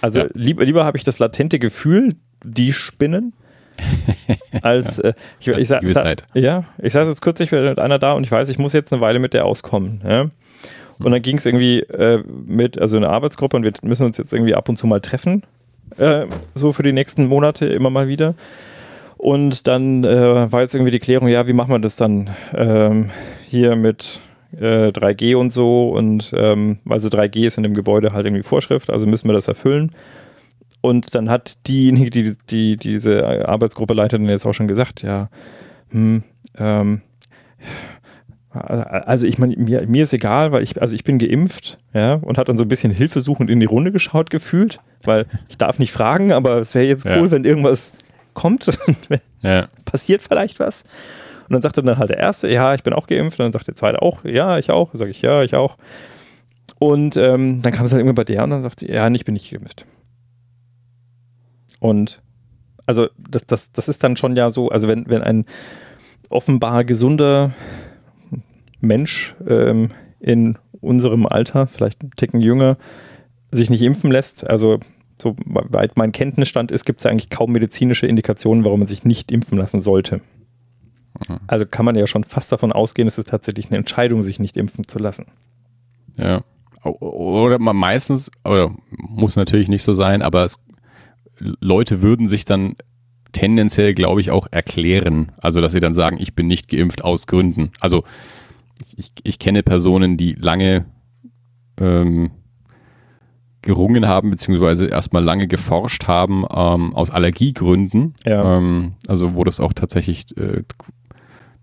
Also 0.00 0.20
ja. 0.20 0.26
lieber, 0.34 0.64
lieber 0.64 0.84
habe 0.84 0.96
ich 0.96 1.04
das 1.04 1.18
latente 1.18 1.58
Gefühl, 1.58 2.14
die 2.44 2.72
spinnen, 2.72 3.32
als 4.62 4.98
äh, 4.98 5.14
ich, 5.40 5.48
ich, 5.48 5.68
sag, 5.68 5.82
sag, 5.88 6.24
ja, 6.34 6.64
ich 6.78 6.92
saß 6.92 7.08
jetzt 7.08 7.22
kürzlich 7.22 7.50
mit 7.52 7.78
einer 7.78 7.98
da 7.98 8.12
und 8.12 8.24
ich 8.24 8.30
weiß, 8.30 8.48
ich 8.48 8.58
muss 8.58 8.72
jetzt 8.72 8.92
eine 8.92 9.00
Weile 9.00 9.18
mit 9.18 9.34
der 9.34 9.44
auskommen. 9.44 10.02
Ja? 10.04 10.30
Und 10.98 11.10
dann 11.10 11.22
ging 11.22 11.38
es 11.38 11.46
irgendwie 11.46 11.80
äh, 11.80 12.22
mit, 12.46 12.78
also 12.78 12.96
eine 12.96 13.08
Arbeitsgruppe 13.08 13.56
und 13.56 13.64
wir 13.64 13.72
müssen 13.82 14.04
uns 14.04 14.18
jetzt 14.18 14.32
irgendwie 14.32 14.54
ab 14.54 14.68
und 14.68 14.76
zu 14.76 14.86
mal 14.86 15.00
treffen, 15.00 15.42
äh, 15.98 16.26
so 16.54 16.72
für 16.72 16.82
die 16.82 16.92
nächsten 16.92 17.26
Monate 17.26 17.66
immer 17.66 17.90
mal 17.90 18.08
wieder. 18.08 18.34
Und 19.16 19.68
dann 19.68 20.04
äh, 20.04 20.50
war 20.50 20.62
jetzt 20.62 20.74
irgendwie 20.74 20.90
die 20.90 20.98
Klärung, 20.98 21.28
ja, 21.28 21.46
wie 21.46 21.52
machen 21.52 21.70
wir 21.70 21.78
das 21.78 21.96
dann 21.96 22.30
ähm, 22.54 23.10
hier 23.46 23.76
mit 23.76 24.20
3G 24.58 25.30
äh, 25.30 25.34
und 25.34 25.52
so 25.52 25.90
und 25.90 26.32
ähm, 26.36 26.78
also 26.88 27.08
3G 27.08 27.46
ist 27.46 27.56
in 27.56 27.62
dem 27.62 27.74
Gebäude 27.74 28.12
halt 28.12 28.26
irgendwie 28.26 28.42
Vorschrift, 28.42 28.90
also 28.90 29.06
müssen 29.06 29.28
wir 29.28 29.32
das 29.32 29.48
erfüllen. 29.48 29.92
Und 30.80 31.14
dann 31.14 31.30
hat 31.30 31.56
diejenige, 31.68 32.10
die, 32.10 32.34
die, 32.50 32.76
diese 32.76 33.48
Arbeitsgruppe 33.48 33.94
leitet, 33.94 34.20
dann 34.20 34.28
jetzt 34.28 34.44
auch 34.44 34.52
schon 34.52 34.66
gesagt, 34.66 35.02
ja, 35.02 35.30
hm, 35.90 36.24
ähm, 36.58 37.02
also 38.52 39.26
ich 39.26 39.38
meine, 39.38 39.56
mir, 39.56 39.86
mir 39.86 40.02
ist 40.02 40.12
egal, 40.12 40.52
weil 40.52 40.62
ich, 40.62 40.80
also 40.80 40.94
ich 40.94 41.04
bin 41.04 41.18
geimpft, 41.18 41.78
ja, 41.94 42.14
und 42.14 42.38
hat 42.38 42.48
dann 42.48 42.56
so 42.56 42.64
ein 42.64 42.68
bisschen 42.68 42.92
hilfesuchend 42.92 43.50
in 43.50 43.60
die 43.60 43.66
Runde 43.66 43.92
geschaut 43.92 44.30
gefühlt, 44.30 44.80
weil 45.04 45.26
ich 45.48 45.58
darf 45.58 45.78
nicht 45.78 45.92
fragen, 45.92 46.32
aber 46.32 46.58
es 46.58 46.74
wäre 46.74 46.84
jetzt 46.84 47.06
cool, 47.06 47.12
ja. 47.12 47.30
wenn 47.30 47.44
irgendwas 47.44 47.92
kommt, 48.34 48.70
ja. 49.42 49.68
passiert 49.84 50.22
vielleicht 50.22 50.60
was. 50.60 50.84
Und 51.48 51.54
dann 51.54 51.62
sagte 51.62 51.82
dann 51.82 51.98
halt 51.98 52.10
der 52.10 52.18
Erste, 52.18 52.50
ja, 52.50 52.74
ich 52.74 52.82
bin 52.82 52.92
auch 52.92 53.06
geimpft, 53.06 53.38
und 53.38 53.44
dann 53.44 53.52
sagt 53.52 53.66
der 53.66 53.74
Zweite 53.74 54.02
auch, 54.02 54.24
ja, 54.24 54.58
ich 54.58 54.70
auch, 54.70 54.90
sage 54.94 55.10
ich, 55.10 55.22
ja, 55.22 55.42
ich 55.42 55.54
auch. 55.54 55.76
Und 56.78 57.16
ähm, 57.16 57.62
dann 57.62 57.72
kam 57.72 57.86
es 57.86 57.92
halt 57.92 58.02
immer 58.02 58.14
bei 58.14 58.24
der 58.24 58.44
und 58.44 58.50
dann 58.50 58.62
sagte, 58.62 58.90
ja, 58.90 59.08
ich 59.08 59.24
bin 59.24 59.34
nicht 59.34 59.50
geimpft. 59.50 59.86
Und 61.80 62.20
also 62.86 63.08
das, 63.16 63.46
das, 63.46 63.72
das 63.72 63.88
ist 63.88 64.02
dann 64.02 64.16
schon 64.16 64.36
ja 64.36 64.50
so, 64.50 64.68
also 64.68 64.88
wenn, 64.88 65.08
wenn 65.08 65.22
ein 65.22 65.44
offenbar 66.28 66.84
gesunder 66.84 67.52
Mensch 68.82 69.34
ähm, 69.46 69.88
in 70.20 70.58
unserem 70.80 71.26
Alter, 71.26 71.66
vielleicht 71.66 72.02
einen 72.02 72.12
Ticken 72.16 72.40
jünger, 72.40 72.76
sich 73.50 73.70
nicht 73.70 73.82
impfen 73.82 74.10
lässt, 74.10 74.48
also 74.48 74.80
soweit 75.20 75.96
mein 75.96 76.12
Kenntnisstand 76.12 76.70
ist, 76.70 76.84
gibt 76.84 77.00
es 77.00 77.04
ja 77.04 77.10
eigentlich 77.10 77.30
kaum 77.30 77.52
medizinische 77.52 78.06
Indikationen, 78.06 78.64
warum 78.64 78.80
man 78.80 78.88
sich 78.88 79.04
nicht 79.04 79.30
impfen 79.30 79.56
lassen 79.56 79.80
sollte. 79.80 80.20
Mhm. 81.28 81.38
Also 81.46 81.66
kann 81.66 81.84
man 81.84 81.94
ja 81.94 82.06
schon 82.06 82.24
fast 82.24 82.50
davon 82.50 82.72
ausgehen, 82.72 83.08
es 83.08 83.18
ist 83.18 83.28
tatsächlich 83.28 83.68
eine 83.68 83.78
Entscheidung, 83.78 84.22
sich 84.22 84.38
nicht 84.38 84.56
impfen 84.56 84.86
zu 84.88 84.98
lassen. 84.98 85.26
Ja. 86.16 86.42
Oder 86.82 87.60
man 87.60 87.76
meistens, 87.76 88.30
oder 88.44 88.74
muss 88.90 89.36
natürlich 89.36 89.68
nicht 89.68 89.84
so 89.84 89.94
sein, 89.94 90.20
aber 90.22 90.44
es 90.44 90.58
Leute 91.38 92.02
würden 92.02 92.28
sich 92.28 92.44
dann 92.44 92.76
tendenziell, 93.32 93.94
glaube 93.94 94.20
ich, 94.20 94.30
auch 94.30 94.46
erklären. 94.50 95.32
Also, 95.38 95.60
dass 95.60 95.72
sie 95.72 95.80
dann 95.80 95.94
sagen, 95.94 96.18
ich 96.20 96.34
bin 96.34 96.46
nicht 96.46 96.68
geimpft 96.68 97.02
aus 97.02 97.26
Gründen. 97.26 97.70
Also, 97.80 98.04
ich, 98.96 99.12
ich 99.22 99.38
kenne 99.38 99.62
Personen, 99.62 100.16
die 100.16 100.32
lange 100.34 100.86
ähm, 101.78 102.30
gerungen 103.62 104.06
haben, 104.08 104.30
beziehungsweise 104.30 104.86
erstmal 104.86 105.22
lange 105.22 105.46
geforscht 105.46 106.06
haben 106.08 106.44
ähm, 106.50 106.94
aus 106.94 107.10
Allergiegründen. 107.10 108.14
Ja. 108.24 108.58
Ähm, 108.58 108.94
also, 109.06 109.34
wo 109.34 109.44
das 109.44 109.60
auch 109.60 109.72
tatsächlich 109.72 110.36
äh, 110.36 110.62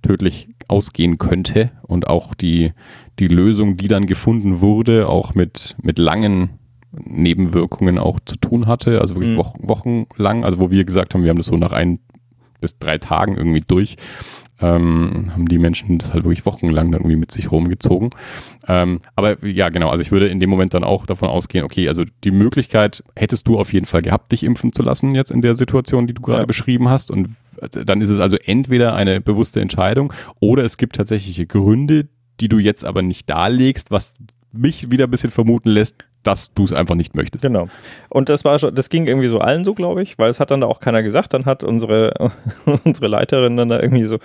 tödlich 0.01 0.49
ausgehen 0.67 1.17
könnte 1.17 1.71
und 1.81 2.07
auch 2.07 2.33
die, 2.33 2.71
die 3.19 3.27
Lösung, 3.27 3.75
die 3.75 3.87
dann 3.87 4.05
gefunden 4.05 4.61
wurde, 4.61 5.09
auch 5.09 5.35
mit, 5.35 5.75
mit 5.81 5.99
langen 5.99 6.51
Nebenwirkungen 6.91 7.97
auch 7.99 8.19
zu 8.25 8.37
tun 8.37 8.65
hatte, 8.65 9.01
also 9.01 9.15
wirklich 9.15 9.33
mhm. 9.33 9.37
Wochen, 9.37 9.67
wochenlang, 9.67 10.43
also 10.45 10.59
wo 10.59 10.71
wir 10.71 10.85
gesagt 10.85 11.13
haben, 11.13 11.23
wir 11.23 11.29
haben 11.29 11.37
das 11.37 11.47
so 11.47 11.57
nach 11.57 11.71
ein 11.71 11.99
bis 12.61 12.77
drei 12.77 12.97
Tagen 12.97 13.37
irgendwie 13.37 13.63
durch, 13.65 13.97
ähm, 14.61 15.31
haben 15.33 15.47
die 15.47 15.57
Menschen 15.57 15.97
das 15.97 16.13
halt 16.13 16.23
wirklich 16.25 16.45
wochenlang 16.45 16.91
dann 16.91 17.01
irgendwie 17.01 17.15
mit 17.15 17.31
sich 17.31 17.51
rumgezogen. 17.51 18.09
Ähm, 18.67 18.99
aber 19.15 19.43
ja, 19.45 19.69
genau, 19.69 19.89
also 19.89 20.01
ich 20.01 20.11
würde 20.11 20.27
in 20.27 20.39
dem 20.39 20.49
Moment 20.49 20.73
dann 20.73 20.83
auch 20.83 21.05
davon 21.05 21.29
ausgehen, 21.29 21.63
okay, 21.63 21.87
also 21.87 22.03
die 22.23 22.31
Möglichkeit 22.31 23.03
hättest 23.15 23.47
du 23.47 23.57
auf 23.57 23.73
jeden 23.73 23.85
Fall 23.85 24.01
gehabt, 24.01 24.31
dich 24.31 24.43
impfen 24.43 24.73
zu 24.73 24.83
lassen 24.83 25.15
jetzt 25.15 25.31
in 25.31 25.41
der 25.41 25.55
Situation, 25.55 26.07
die 26.07 26.13
du 26.13 26.21
gerade 26.21 26.41
ja. 26.41 26.45
beschrieben 26.45 26.89
hast 26.89 27.11
und 27.11 27.29
dann 27.71 28.01
ist 28.01 28.09
es 28.09 28.19
also 28.19 28.37
entweder 28.37 28.95
eine 28.95 29.21
bewusste 29.21 29.59
Entscheidung 29.59 30.13
oder 30.39 30.63
es 30.63 30.77
gibt 30.77 30.95
tatsächliche 30.95 31.45
Gründe, 31.45 32.07
die 32.39 32.47
du 32.47 32.57
jetzt 32.57 32.85
aber 32.85 33.01
nicht 33.01 33.29
darlegst, 33.29 33.91
was 33.91 34.15
mich 34.51 34.91
wieder 34.91 35.05
ein 35.05 35.11
bisschen 35.11 35.31
vermuten 35.31 35.69
lässt, 35.69 36.05
dass 36.23 36.53
du 36.53 36.63
es 36.63 36.73
einfach 36.73 36.95
nicht 36.95 37.15
möchtest. 37.15 37.43
Genau. 37.43 37.69
Und 38.09 38.29
das 38.29 38.43
war 38.43 38.59
schon, 38.59 38.75
das 38.75 38.89
ging 38.89 39.07
irgendwie 39.07 39.27
so 39.27 39.39
allen 39.39 39.63
so, 39.63 39.73
glaube 39.73 40.01
ich, 40.03 40.17
weil 40.17 40.29
es 40.29 40.39
hat 40.39 40.51
dann 40.51 40.61
da 40.61 40.67
auch 40.67 40.79
keiner 40.79 41.03
gesagt. 41.03 41.33
Dann 41.33 41.45
hat 41.45 41.63
unsere, 41.63 42.13
unsere 42.83 43.07
Leiterin 43.07 43.57
dann 43.57 43.69
da 43.69 43.79
irgendwie 43.79 44.03
so 44.03 44.19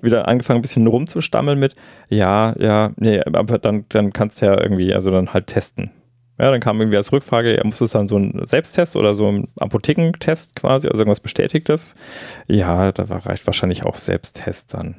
wieder 0.00 0.28
angefangen, 0.28 0.60
ein 0.60 0.62
bisschen 0.62 0.86
rumzustammeln 0.86 1.58
mit, 1.58 1.74
ja, 2.08 2.54
ja, 2.58 2.92
nee, 2.96 3.20
aber 3.20 3.58
dann, 3.58 3.84
dann 3.88 4.12
kannst 4.12 4.40
du 4.40 4.46
ja 4.46 4.60
irgendwie, 4.60 4.94
also 4.94 5.10
dann 5.10 5.34
halt 5.34 5.48
testen. 5.48 5.90
Ja, 6.38 6.50
dann 6.50 6.60
kam 6.60 6.80
irgendwie 6.80 6.96
als 6.96 7.12
Rückfrage, 7.12 7.54
ja, 7.54 7.64
muss 7.64 7.82
es 7.82 7.90
dann 7.90 8.08
so 8.08 8.16
ein 8.16 8.46
Selbsttest 8.46 8.96
oder 8.96 9.14
so 9.14 9.28
ein 9.30 9.48
Apothekentest 9.58 10.56
quasi, 10.56 10.88
also 10.88 11.02
irgendwas 11.02 11.20
Bestätigtes? 11.20 11.96
Ja, 12.46 12.92
da 12.92 13.04
reicht 13.04 13.46
wahrscheinlich 13.46 13.84
auch 13.84 13.96
Selbsttest 13.96 14.72
dann. 14.72 14.96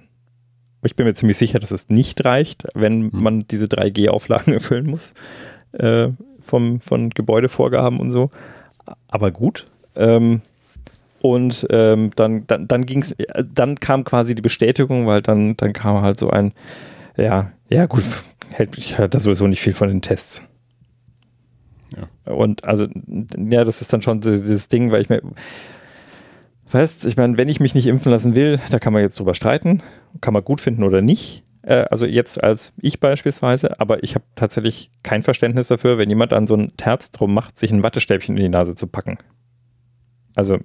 Ich 0.83 0.95
bin 0.95 1.05
mir 1.05 1.13
ziemlich 1.13 1.37
sicher, 1.37 1.59
dass 1.59 1.71
es 1.71 1.89
nicht 1.89 2.25
reicht, 2.25 2.67
wenn 2.73 3.11
hm. 3.11 3.23
man 3.23 3.47
diese 3.47 3.65
3G-Auflagen 3.65 4.53
erfüllen 4.53 4.87
muss. 4.87 5.13
Äh, 5.73 6.09
vom, 6.41 6.81
von 6.81 7.09
Gebäudevorgaben 7.11 7.99
und 7.99 8.11
so. 8.11 8.29
Aber 9.09 9.31
gut. 9.31 9.65
Ähm, 9.95 10.41
und 11.21 11.67
ähm, 11.69 12.11
dann, 12.15 12.47
dann, 12.47 12.67
dann 12.67 12.85
ging's, 12.85 13.15
dann 13.53 13.79
kam 13.79 14.03
quasi 14.03 14.33
die 14.33 14.41
Bestätigung, 14.41 15.05
weil 15.05 15.21
dann, 15.21 15.55
dann 15.55 15.71
kam 15.71 16.01
halt 16.01 16.17
so 16.17 16.29
ein, 16.29 16.51
ja, 17.15 17.51
ja 17.69 17.85
gut, 17.85 18.03
hält 18.49 18.75
mich 18.75 18.97
halt 18.97 19.13
da 19.13 19.19
sowieso 19.19 19.47
nicht 19.47 19.61
viel 19.61 19.73
von 19.73 19.87
den 19.87 20.01
Tests. 20.01 20.47
Ja. 21.95 22.33
Und 22.33 22.63
also, 22.63 22.87
ja, 23.37 23.63
das 23.63 23.81
ist 23.81 23.93
dann 23.93 24.01
schon 24.01 24.21
dieses 24.21 24.69
Ding, 24.69 24.91
weil 24.91 25.01
ich 25.01 25.09
mir, 25.09 25.21
weißt, 26.73 27.05
ich 27.05 27.17
meine, 27.17 27.37
wenn 27.37 27.49
ich 27.49 27.59
mich 27.59 27.75
nicht 27.75 27.87
impfen 27.87 28.11
lassen 28.11 28.35
will, 28.35 28.59
da 28.69 28.79
kann 28.79 28.93
man 28.93 29.01
jetzt 29.01 29.19
drüber 29.19 29.35
streiten, 29.35 29.81
kann 30.21 30.33
man 30.33 30.43
gut 30.43 30.61
finden 30.61 30.83
oder 30.83 31.01
nicht. 31.01 31.43
Äh, 31.63 31.85
also 31.89 32.05
jetzt 32.05 32.43
als 32.43 32.73
ich 32.77 32.99
beispielsweise, 32.99 33.79
aber 33.79 34.03
ich 34.03 34.15
habe 34.15 34.25
tatsächlich 34.35 34.91
kein 35.03 35.23
Verständnis 35.23 35.67
dafür, 35.67 35.97
wenn 35.97 36.09
jemand 36.09 36.31
dann 36.31 36.47
so 36.47 36.55
ein 36.55 36.75
Terz 36.77 37.11
drum 37.11 37.33
macht, 37.33 37.57
sich 37.57 37.71
ein 37.71 37.83
Wattestäbchen 37.83 38.37
in 38.37 38.43
die 38.43 38.49
Nase 38.49 38.75
zu 38.75 38.87
packen. 38.87 39.17
Also 40.35 40.59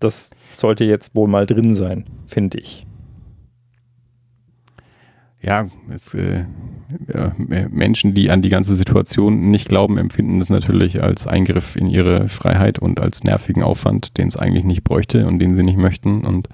das 0.00 0.30
sollte 0.54 0.84
jetzt 0.84 1.14
wohl 1.14 1.28
mal 1.28 1.46
drin 1.46 1.74
sein, 1.74 2.04
finde 2.26 2.58
ich 2.58 2.87
ja, 5.40 5.66
es, 5.94 6.14
äh, 6.14 6.44
ja, 7.12 7.32
Menschen, 7.70 8.14
die 8.14 8.30
an 8.30 8.42
die 8.42 8.48
ganze 8.48 8.74
Situation 8.74 9.50
nicht 9.50 9.68
glauben, 9.68 9.98
empfinden 9.98 10.40
das 10.40 10.50
natürlich 10.50 11.02
als 11.02 11.26
Eingriff 11.26 11.76
in 11.76 11.88
ihre 11.88 12.28
Freiheit 12.28 12.78
und 12.78 13.00
als 13.00 13.22
nervigen 13.22 13.62
Aufwand, 13.62 14.18
den 14.18 14.26
es 14.26 14.36
eigentlich 14.36 14.64
nicht 14.64 14.82
bräuchte 14.82 15.26
und 15.26 15.38
den 15.38 15.54
sie 15.54 15.62
nicht 15.62 15.78
möchten 15.78 16.24
und 16.24 16.48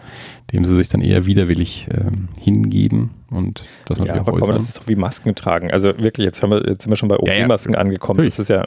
dem 0.52 0.64
sie 0.64 0.76
sich 0.76 0.88
dann 0.88 1.00
eher 1.00 1.24
widerwillig 1.24 1.88
äh, 1.90 2.10
hingeben 2.40 3.10
und 3.30 3.64
das 3.86 3.98
natürlich 3.98 4.16
ja, 4.16 4.20
aber 4.20 4.38
komm, 4.38 4.54
das 4.54 4.68
ist 4.68 4.78
doch 4.80 4.88
wie 4.88 4.96
Masken 4.96 5.34
tragen. 5.34 5.70
Also 5.70 5.96
wirklich, 5.98 6.26
jetzt, 6.26 6.42
haben 6.42 6.50
wir, 6.50 6.66
jetzt 6.68 6.82
sind 6.82 6.92
wir 6.92 6.96
schon 6.96 7.08
bei 7.08 7.16
OP-Masken 7.16 7.72
ja, 7.72 7.78
ja. 7.78 7.84
angekommen. 7.84 8.22
Das 8.22 8.38
ist 8.38 8.48
ja 8.48 8.66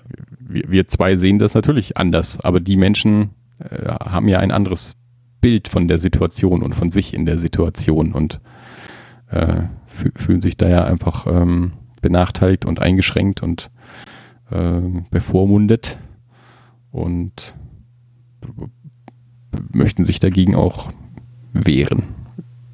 wir, 0.50 0.64
wir, 0.68 0.88
zwei 0.88 1.18
sehen 1.18 1.40
das 1.40 1.54
natürlich 1.54 1.98
anders, 1.98 2.40
aber 2.44 2.60
die 2.60 2.78
Menschen 2.78 3.32
äh, 3.60 3.88
haben 3.88 4.28
ja 4.28 4.40
ein 4.40 4.52
anderes 4.52 4.96
Bild 5.42 5.68
von 5.68 5.88
der 5.88 6.00
Situation 6.00 6.64
und 6.64 6.74
von 6.74 6.90
sich 6.90 7.14
in 7.14 7.26
der 7.26 7.38
Situation 7.38 8.14
und 8.14 8.40
äh, 9.30 9.64
fühlen 10.16 10.42
sich 10.42 10.58
da 10.58 10.68
ja 10.68 10.84
einfach 10.84 11.26
ähm, 11.28 11.74
benachteiligt 12.02 12.66
und 12.66 12.82
eingeschränkt 12.82 13.44
und 13.44 13.70
äh, 14.52 14.82
bevormundet 15.12 15.98
und 16.92 17.56
möchten 19.74 20.06
sich 20.06 20.20
dagegen 20.20 20.56
auch 20.56 20.90
wehren 21.54 22.04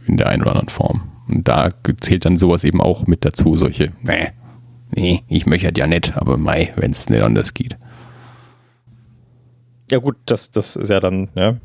in 0.05 0.17
der 0.17 0.27
einen 0.27 0.41
oder 0.41 0.51
anderen 0.51 0.69
Form. 0.69 1.09
Und 1.27 1.47
da 1.47 1.69
zählt 2.01 2.25
dann 2.25 2.37
sowas 2.37 2.63
eben 2.63 2.81
auch 2.81 3.07
mit 3.07 3.25
dazu, 3.25 3.55
solche, 3.55 3.93
nee, 4.01 4.31
nee, 4.91 5.23
ich 5.27 5.45
möchte 5.45 5.71
ja 5.75 5.87
nicht, 5.87 6.17
aber 6.17 6.37
mei, 6.37 6.73
wenn 6.75 6.91
es 6.91 7.09
nicht 7.09 7.21
anders 7.21 7.53
geht. 7.53 7.77
Ja 9.89 9.99
gut, 9.99 10.17
das, 10.25 10.51
das 10.51 10.75
ist 10.75 10.89
ja 10.89 10.99
dann, 10.99 11.29
ja, 11.35 11.57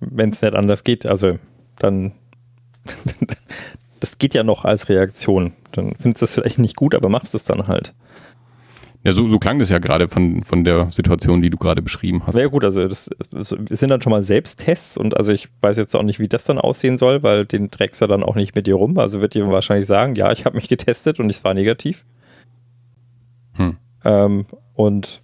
wenn 0.00 0.30
es 0.30 0.42
nicht 0.42 0.54
anders 0.54 0.84
geht, 0.84 1.06
also 1.06 1.38
dann, 1.78 2.12
das 4.06 4.18
geht 4.18 4.34
ja 4.34 4.44
noch 4.44 4.64
als 4.64 4.88
Reaktion. 4.88 5.52
Dann 5.72 5.94
findest 5.98 6.22
du 6.22 6.24
es 6.24 6.34
vielleicht 6.34 6.58
nicht 6.58 6.76
gut, 6.76 6.94
aber 6.94 7.08
machst 7.08 7.34
es 7.34 7.44
dann 7.44 7.66
halt. 7.66 7.92
Ja, 9.02 9.12
so, 9.12 9.28
so 9.28 9.38
klang 9.38 9.58
das 9.58 9.68
ja 9.68 9.78
gerade 9.78 10.08
von, 10.08 10.42
von 10.42 10.64
der 10.64 10.90
Situation, 10.90 11.42
die 11.42 11.50
du 11.50 11.58
gerade 11.58 11.82
beschrieben 11.82 12.22
hast. 12.26 12.36
Ja 12.36 12.46
gut, 12.46 12.64
also 12.64 12.86
das, 12.88 13.10
das 13.30 13.50
sind 13.50 13.88
dann 13.88 14.02
schon 14.02 14.10
mal 14.10 14.22
Selbsttests 14.22 14.96
und 14.96 15.16
also 15.16 15.32
ich 15.32 15.48
weiß 15.60 15.76
jetzt 15.76 15.94
auch 15.94 16.02
nicht, 16.02 16.18
wie 16.18 16.28
das 16.28 16.44
dann 16.44 16.58
aussehen 16.58 16.98
soll, 16.98 17.22
weil 17.22 17.44
den 17.44 17.70
trägst 17.70 18.00
du 18.00 18.06
dann 18.06 18.22
auch 18.22 18.34
nicht 18.34 18.54
mit 18.56 18.66
dir 18.66 18.74
rum. 18.74 18.98
Also 18.98 19.20
wird 19.20 19.34
dir 19.34 19.46
wahrscheinlich 19.48 19.86
sagen, 19.86 20.16
ja, 20.16 20.32
ich 20.32 20.44
habe 20.44 20.56
mich 20.56 20.68
getestet 20.68 21.20
und 21.20 21.30
es 21.30 21.44
war 21.44 21.54
negativ. 21.54 22.04
Hm. 23.52 23.76
Ähm, 24.04 24.46
und 24.74 25.20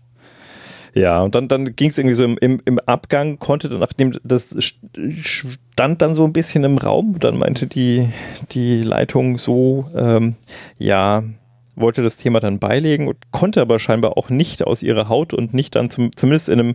ja, 0.95 1.23
und 1.23 1.35
dann, 1.35 1.49
dann 1.49 1.75
ging 1.75 1.89
es 1.89 1.99
irgendwie 1.99 2.15
so 2.15 2.25
im, 2.25 2.37
im, 2.39 2.61
im 2.65 2.79
Abgang, 2.81 3.39
konnte 3.39 3.69
dann, 3.71 3.81
nachdem 3.81 4.19
das 4.25 4.57
stand 4.61 6.03
dann 6.03 6.15
so 6.15 6.25
ein 6.25 6.35
bisschen 6.35 6.65
im 6.65 6.77
Raum, 6.77 7.19
dann 7.19 7.39
meinte 7.39 7.67
die, 7.67 8.09
die 8.51 8.83
Leitung 8.83 9.39
so, 9.39 9.91
ähm, 9.97 10.37
ja, 10.79 11.23
wollte 11.77 12.03
das 12.03 12.19
Thema 12.19 12.41
dann 12.41 12.59
beilegen 12.59 13.09
und 13.09 13.17
konnte 13.31 13.63
aber 13.63 13.79
scheinbar 13.79 14.19
auch 14.19 14.29
nicht 14.29 14.67
aus 14.67 14.83
ihrer 14.83 15.09
Haut 15.09 15.33
und 15.33 15.55
nicht 15.55 15.77
dann 15.77 15.89
zum, 15.89 16.15
zumindest 16.15 16.51
in 16.51 16.61
einem, 16.61 16.75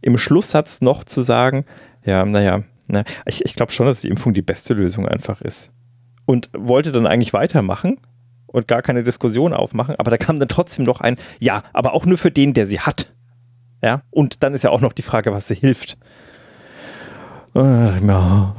im 0.00 0.16
Schlusssatz 0.16 0.80
noch 0.80 1.02
zu 1.02 1.22
sagen, 1.22 1.64
ja, 2.04 2.24
naja, 2.24 2.62
na, 2.86 3.02
ich, 3.26 3.44
ich 3.44 3.56
glaube 3.56 3.72
schon, 3.72 3.86
dass 3.86 4.02
die 4.02 4.08
Impfung 4.08 4.32
die 4.32 4.42
beste 4.42 4.74
Lösung 4.74 5.08
einfach 5.08 5.40
ist. 5.40 5.72
Und 6.24 6.50
wollte 6.56 6.92
dann 6.92 7.06
eigentlich 7.06 7.32
weitermachen 7.32 7.98
und 8.46 8.68
gar 8.68 8.82
keine 8.82 9.02
Diskussion 9.02 9.52
aufmachen, 9.52 9.96
aber 9.96 10.12
da 10.12 10.18
kam 10.18 10.38
dann 10.38 10.48
trotzdem 10.48 10.84
noch 10.84 11.00
ein, 11.00 11.16
ja, 11.40 11.64
aber 11.72 11.94
auch 11.94 12.06
nur 12.06 12.18
für 12.18 12.30
den, 12.30 12.54
der 12.54 12.66
sie 12.66 12.80
hat. 12.80 13.08
Ja, 13.82 14.02
und 14.10 14.42
dann 14.42 14.54
ist 14.54 14.64
ja 14.64 14.70
auch 14.70 14.80
noch 14.80 14.92
die 14.92 15.02
Frage, 15.02 15.32
was 15.32 15.48
sie 15.48 15.54
hilft. 15.54 15.98
Äh, 17.54 18.06
ja. 18.06 18.54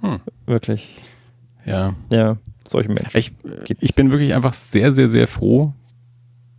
Hm. 0.00 0.20
Wirklich. 0.46 0.96
Ja. 1.64 1.94
Ja 2.10 2.36
solche 2.70 2.88
Menschen. 2.88 3.16
Ich, 3.16 3.32
ich 3.80 3.94
bin 3.94 4.10
wirklich 4.10 4.34
einfach 4.34 4.54
sehr, 4.54 4.92
sehr, 4.92 5.08
sehr 5.08 5.26
froh, 5.26 5.72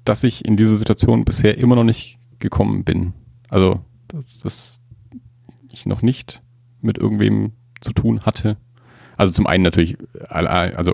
dass 0.05 0.23
ich 0.23 0.45
in 0.45 0.57
diese 0.57 0.77
Situation 0.77 1.23
bisher 1.23 1.57
immer 1.57 1.75
noch 1.75 1.83
nicht 1.83 2.17
gekommen 2.39 2.83
bin. 2.83 3.13
Also, 3.49 3.81
dass, 4.07 4.39
dass 4.39 4.81
ich 5.71 5.85
noch 5.85 6.01
nicht 6.01 6.41
mit 6.81 6.97
irgendwem 6.97 7.53
zu 7.81 7.93
tun 7.93 8.21
hatte. 8.21 8.57
Also 9.17 9.33
zum 9.33 9.47
einen 9.47 9.63
natürlich, 9.63 9.97
also 10.29 10.93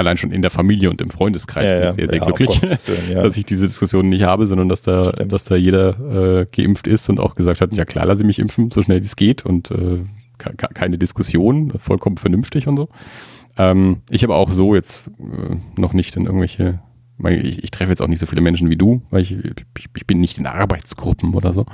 allein 0.00 0.16
schon 0.16 0.32
in 0.32 0.42
der 0.42 0.50
Familie 0.50 0.90
und 0.90 1.00
im 1.00 1.08
Freundeskreis 1.08 1.64
ja, 1.64 1.78
bin 1.78 1.88
ich 1.88 1.94
sehr, 1.94 2.08
sehr 2.08 2.18
ja, 2.18 2.24
glücklich, 2.24 2.62
Willen, 2.62 3.10
ja. 3.10 3.22
dass 3.22 3.36
ich 3.36 3.44
diese 3.44 3.66
Diskussion 3.66 4.08
nicht 4.08 4.24
habe, 4.24 4.46
sondern 4.46 4.68
dass 4.68 4.82
da, 4.82 5.12
dass 5.12 5.44
da 5.44 5.56
jeder 5.56 6.40
äh, 6.40 6.46
geimpft 6.46 6.86
ist 6.86 7.08
und 7.08 7.20
auch 7.20 7.34
gesagt 7.34 7.60
hat, 7.60 7.72
ja 7.74 7.84
klar, 7.84 8.06
lasse 8.06 8.22
ich 8.22 8.26
mich 8.26 8.38
impfen, 8.38 8.70
so 8.70 8.82
schnell 8.82 9.00
wie 9.00 9.06
es 9.06 9.16
geht 9.16 9.46
und 9.46 9.70
äh, 9.70 10.02
keine 10.38 10.98
Diskussion, 10.98 11.72
vollkommen 11.78 12.16
vernünftig 12.16 12.66
und 12.66 12.76
so. 12.76 12.88
Ähm, 13.56 14.02
ich 14.08 14.22
habe 14.22 14.34
auch 14.34 14.50
so 14.50 14.74
jetzt 14.74 15.08
äh, 15.18 15.56
noch 15.76 15.92
nicht 15.92 16.16
in 16.16 16.26
irgendwelche, 16.26 16.80
ich, 17.28 17.62
ich 17.62 17.70
treffe 17.70 17.90
jetzt 17.90 18.00
auch 18.00 18.08
nicht 18.08 18.20
so 18.20 18.26
viele 18.26 18.40
Menschen 18.40 18.70
wie 18.70 18.76
du, 18.76 19.02
weil 19.10 19.22
ich, 19.22 19.32
ich, 19.32 19.86
ich 19.96 20.06
bin 20.06 20.18
nicht 20.18 20.38
in 20.38 20.46
Arbeitsgruppen 20.46 21.34
oder 21.34 21.52
so. 21.52 21.66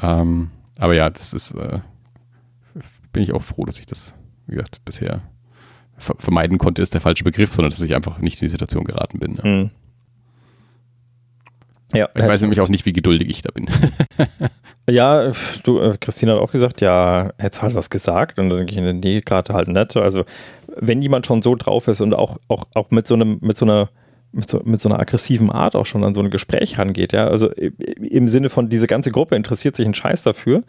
Ähm, 0.00 0.50
aber 0.78 0.94
ja, 0.94 1.08
das 1.08 1.32
ist, 1.32 1.52
äh, 1.52 1.78
bin 3.12 3.22
ich 3.22 3.32
auch 3.32 3.42
froh, 3.42 3.64
dass 3.64 3.78
ich 3.78 3.86
das, 3.86 4.14
wie 4.46 4.56
gesagt, 4.56 4.84
bisher 4.84 5.22
vermeiden 5.98 6.58
konnte, 6.58 6.82
ist 6.82 6.94
der 6.94 7.00
falsche 7.00 7.24
Begriff, 7.24 7.52
sondern 7.52 7.70
dass 7.70 7.80
ich 7.80 7.94
einfach 7.94 8.18
nicht 8.18 8.40
in 8.40 8.46
die 8.46 8.50
Situation 8.50 8.84
geraten 8.84 9.18
bin. 9.18 9.36
Ja. 9.36 9.44
Mhm. 9.44 9.70
Ja, 11.94 12.08
ich 12.14 12.22
weiß 12.22 12.40
nämlich 12.40 12.60
auch 12.60 12.68
nicht, 12.68 12.86
wie 12.86 12.92
geduldig 12.92 13.28
ich 13.30 13.42
da 13.42 13.50
bin. 13.52 13.68
ja, 14.90 15.30
du, 15.62 15.78
äh, 15.78 15.96
Christine 16.00 16.32
hat 16.32 16.40
auch 16.40 16.50
gesagt, 16.50 16.80
ja, 16.80 17.30
hätte 17.38 17.62
halt 17.62 17.76
was 17.76 17.88
gesagt. 17.88 18.38
Und 18.38 18.48
dann 18.48 18.66
denke 18.66 18.74
ich, 18.74 18.94
nee, 19.04 19.20
gerade 19.20 19.54
halt 19.54 19.68
nicht. 19.68 19.96
Also, 19.96 20.24
wenn 20.76 21.02
jemand 21.02 21.26
schon 21.26 21.42
so 21.42 21.54
drauf 21.54 21.86
ist 21.86 22.00
und 22.00 22.14
auch, 22.14 22.38
auch, 22.48 22.66
auch 22.74 22.90
mit 22.90 23.06
so 23.06 23.14
einem, 23.14 23.38
mit 23.42 23.56
so 23.56 23.64
einer 23.64 23.90
mit 24.32 24.50
so, 24.50 24.60
mit 24.64 24.80
so 24.80 24.88
einer 24.88 24.98
aggressiven 24.98 25.50
Art 25.50 25.76
auch 25.76 25.86
schon 25.86 26.02
an 26.02 26.12
so 26.12 26.20
ein 26.20 26.30
Gespräch 26.30 26.76
rangeht, 26.78 27.12
ja, 27.12 27.28
also 27.28 27.50
im 27.52 28.26
Sinne 28.26 28.48
von, 28.48 28.68
diese 28.68 28.88
ganze 28.88 29.12
Gruppe 29.12 29.36
interessiert 29.36 29.76
sich 29.76 29.86
ein 29.86 29.94
Scheiß 29.94 30.24
dafür. 30.24 30.64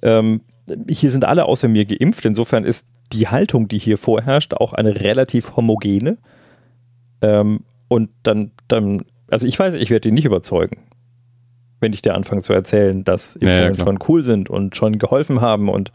Ähm, 0.00 0.40
hier 0.88 1.10
sind 1.10 1.26
alle 1.26 1.44
außer 1.44 1.68
mir 1.68 1.84
geimpft, 1.84 2.24
insofern 2.24 2.64
ist 2.64 2.88
die 3.12 3.28
Haltung, 3.28 3.68
die 3.68 3.78
hier 3.78 3.98
vorherrscht, 3.98 4.54
auch 4.54 4.72
eine 4.72 5.00
relativ 5.00 5.56
homogene. 5.56 6.18
Ähm, 7.20 7.60
und 7.88 8.10
dann, 8.22 8.52
dann, 8.68 9.02
also 9.30 9.46
ich 9.46 9.58
weiß, 9.58 9.74
ich 9.74 9.90
werde 9.90 10.08
ihn 10.08 10.14
nicht 10.14 10.24
überzeugen, 10.24 10.78
wenn 11.80 11.92
ich 11.92 12.02
dir 12.02 12.14
anfange 12.14 12.42
zu 12.42 12.52
erzählen, 12.52 13.04
dass 13.04 13.36
Impfungen 13.36 13.74
ja, 13.74 13.84
schon 13.84 13.98
cool 14.08 14.22
sind 14.22 14.48
und 14.48 14.76
schon 14.76 14.98
geholfen 14.98 15.40
haben 15.40 15.68
und 15.68 15.92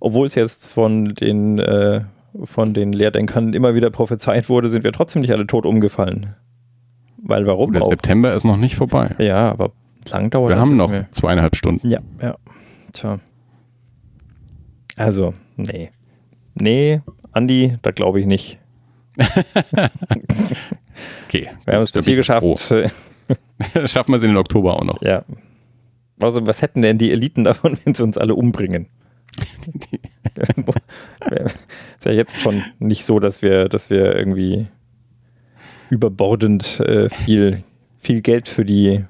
obwohl 0.00 0.26
es 0.26 0.34
jetzt 0.34 0.66
von 0.66 1.14
den 1.14 1.58
äh, 1.58 2.02
von 2.44 2.74
den 2.74 2.92
Lehrdenkern 2.92 3.52
immer 3.52 3.74
wieder 3.74 3.90
prophezeit 3.90 4.48
wurde, 4.48 4.68
sind 4.68 4.84
wir 4.84 4.92
trotzdem 4.92 5.22
nicht 5.22 5.32
alle 5.32 5.46
tot 5.46 5.66
umgefallen. 5.66 6.34
Weil 7.18 7.46
warum? 7.46 7.72
Der 7.72 7.82
auch? 7.82 7.90
September 7.90 8.34
ist 8.34 8.44
noch 8.44 8.56
nicht 8.56 8.74
vorbei. 8.74 9.14
Ja, 9.18 9.50
aber 9.50 9.72
lang 10.10 10.30
dauert 10.30 10.50
Wir 10.50 10.58
haben 10.58 10.76
noch 10.76 10.90
mehr. 10.90 11.06
zweieinhalb 11.12 11.56
Stunden. 11.56 11.88
Ja, 11.88 12.00
ja. 12.20 12.36
Tja. 12.92 13.20
Also, 14.96 15.34
nee. 15.56 15.90
Nee, 16.54 17.00
Andi, 17.32 17.76
da 17.82 17.90
glaube 17.90 18.20
ich 18.20 18.26
nicht. 18.26 18.58
okay. 21.26 21.50
Wir 21.64 21.74
haben 21.74 21.82
es 21.82 21.92
bis 21.92 22.04
hier 22.06 22.16
geschafft. 22.16 22.46
Schaffen 23.86 24.12
wir 24.12 24.16
es 24.16 24.22
in 24.22 24.28
den 24.30 24.36
Oktober 24.36 24.76
auch 24.76 24.84
noch. 24.84 25.02
Ja. 25.02 25.24
Also, 26.20 26.46
was 26.46 26.62
hätten 26.62 26.82
denn 26.82 26.98
die 26.98 27.10
Eliten 27.10 27.44
davon, 27.44 27.78
wenn 27.84 27.94
sie 27.94 28.02
uns 28.02 28.18
alle 28.18 28.34
umbringen? 28.34 28.88
ist 31.96 32.04
ja 32.04 32.12
jetzt 32.12 32.40
schon 32.40 32.62
nicht 32.78 33.04
so, 33.04 33.18
dass 33.18 33.42
wir, 33.42 33.68
dass 33.68 33.90
wir 33.90 34.14
irgendwie 34.14 34.66
überbordend 35.90 36.80
äh, 36.80 37.08
viel, 37.08 37.62
viel 37.96 38.20
Geld 38.20 38.48
für 38.48 38.64
die, 38.64 39.04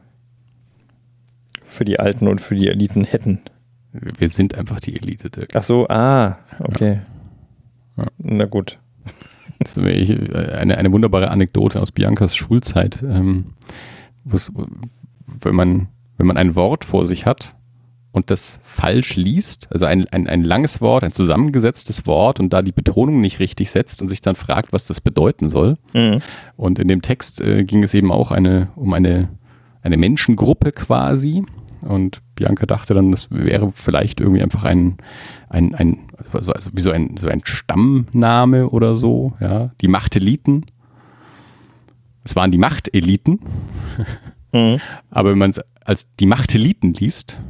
für 1.62 1.85
die 1.85 1.98
Alten 1.98 2.28
und 2.28 2.40
für 2.40 2.55
die 2.55 2.69
Eliten 2.69 3.05
hätten. 3.05 3.40
Wir 3.93 4.28
sind 4.28 4.56
einfach 4.56 4.81
die 4.81 4.97
Elite, 4.97 5.28
Dirk. 5.28 5.51
Ach 5.55 5.64
so, 5.64 5.86
ah, 5.89 6.39
okay. 6.60 6.94
Ja. 6.94 7.11
Ja. 7.97 8.06
Na 8.19 8.44
gut. 8.47 8.78
Das 9.59 9.77
ist 9.77 9.78
eine, 9.78 10.77
eine 10.77 10.93
wunderbare 10.93 11.31
Anekdote 11.31 11.81
aus 11.81 11.93
Biancas 11.93 12.35
Schulzeit. 12.35 13.02
Ähm, 13.02 13.55
wenn, 14.24 15.55
man, 15.55 15.89
wenn 16.16 16.27
man 16.27 16.36
ein 16.36 16.55
Wort 16.55 16.85
vor 16.85 17.06
sich 17.06 17.27
hat 17.27 17.55
und 18.12 18.31
das 18.31 18.60
falsch 18.62 19.16
liest, 19.16 19.69
also 19.70 19.86
ein, 19.86 20.06
ein, 20.09 20.27
ein 20.27 20.43
langes 20.43 20.81
Wort, 20.81 21.05
ein 21.05 21.12
zusammengesetztes 21.12 22.06
Wort 22.06 22.40
und 22.40 22.52
da 22.52 22.62
die 22.62 22.73
Betonung 22.73 23.20
nicht 23.20 23.39
richtig 23.39 23.70
setzt 23.70 24.02
und 24.02 24.09
sich 24.09 24.20
dann 24.20 24.35
fragt, 24.35 24.73
was 24.73 24.86
das 24.86 25.01
bedeuten 25.01 25.48
soll. 25.48 25.77
Mhm. 25.94 26.20
Und 26.56 26.78
in 26.78 26.89
dem 26.89 27.02
Text 27.02 27.40
äh, 27.40 27.64
ging 27.64 27.82
es 27.82 27.94
eben 27.94 28.12
auch 28.12 28.31
eine, 28.31 28.69
um 28.77 28.93
eine, 28.93 29.28
eine 29.82 29.97
Menschengruppe 29.97 30.73
quasi. 30.73 31.44
Und 31.81 32.20
Bianca 32.43 32.66
dachte 32.66 32.93
dann, 32.93 33.12
das 33.12 33.31
wäre 33.31 33.70
vielleicht 33.73 34.20
irgendwie 34.20 34.43
einfach 34.43 34.64
ein, 34.64 34.97
ein, 35.48 35.77
ein 35.77 36.09
also 36.32 36.52
wie 36.73 36.81
so 36.81 36.90
ein, 36.90 37.16
so 37.16 37.28
ein 37.28 37.40
Stammname 37.44 38.69
oder 38.69 38.97
so, 38.97 39.35
ja. 39.40 39.70
Die 39.81 39.86
Machteliten. 39.86 40.66
Es 42.24 42.35
waren 42.35 42.51
die 42.51 42.59
Machteliten. 42.59 43.40
Mhm. 44.55 44.82
Aber 45.09 45.31
wenn 45.31 45.39
man 45.39 45.48
es 45.48 45.60
als 45.82 46.14
die 46.20 46.27
Machteliten 46.27 46.93
liest, 46.93 47.40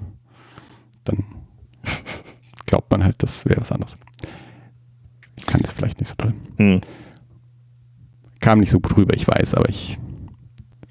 dann 1.02 1.24
glaubt 2.66 2.92
man 2.92 3.02
halt, 3.02 3.24
das 3.24 3.44
wäre 3.44 3.60
was 3.60 3.72
anderes. 3.72 3.96
Ich 5.36 5.46
kann 5.46 5.60
das 5.62 5.72
vielleicht 5.72 5.98
nicht 5.98 6.08
so 6.08 6.14
toll. 6.14 6.32
Hm. 6.58 6.80
Kam 8.38 8.60
nicht 8.60 8.70
so 8.70 8.78
gut 8.78 8.96
rüber, 8.96 9.14
ich 9.14 9.26
weiß, 9.26 9.54
aber 9.54 9.68
ich 9.68 9.98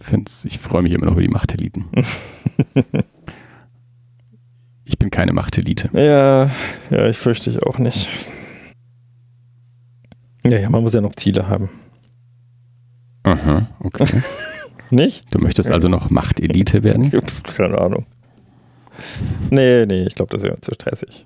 finde 0.02 0.30
ich 0.44 0.60
freue 0.60 0.82
mich 0.82 0.92
immer 0.92 1.06
noch 1.06 1.14
über 1.14 1.22
die 1.22 1.30
Machteliten. 1.30 1.86
ich 4.92 5.00
bin 5.00 5.10
keine 5.10 5.32
Machtelite. 5.32 5.90
Ja, 5.94 6.52
ja, 6.90 7.08
ich 7.08 7.18
fürchte 7.18 7.50
ich 7.50 7.64
auch 7.64 7.78
nicht. 7.78 8.10
Ja, 10.44 10.58
ja, 10.58 10.70
man 10.70 10.84
muss 10.84 10.94
ja 10.94 11.00
noch 11.00 11.14
Ziele 11.16 11.48
haben. 11.48 11.70
Aha, 13.24 13.70
okay. 13.80 14.06
nicht? 14.90 15.34
Du 15.34 15.42
möchtest 15.42 15.72
also 15.72 15.88
noch 15.88 16.10
Machtelite 16.10 16.84
werden? 16.84 17.10
Keine 17.56 17.80
Ahnung. 17.80 18.06
Nee, 19.50 19.86
nee, 19.86 20.04
ich 20.04 20.16
glaube, 20.16 20.36
das 20.36 20.44
wäre 20.44 20.60
zu 20.60 20.74
stressig. 20.74 21.26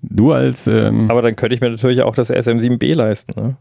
Du 0.00 0.32
als. 0.32 0.66
Ähm 0.66 1.10
Aber 1.10 1.20
dann 1.20 1.36
könnte 1.36 1.54
ich 1.54 1.60
mir 1.60 1.70
natürlich 1.70 2.02
auch 2.02 2.14
das 2.14 2.30
SM7B 2.30 2.94
leisten, 2.94 3.38
ne? 3.38 3.56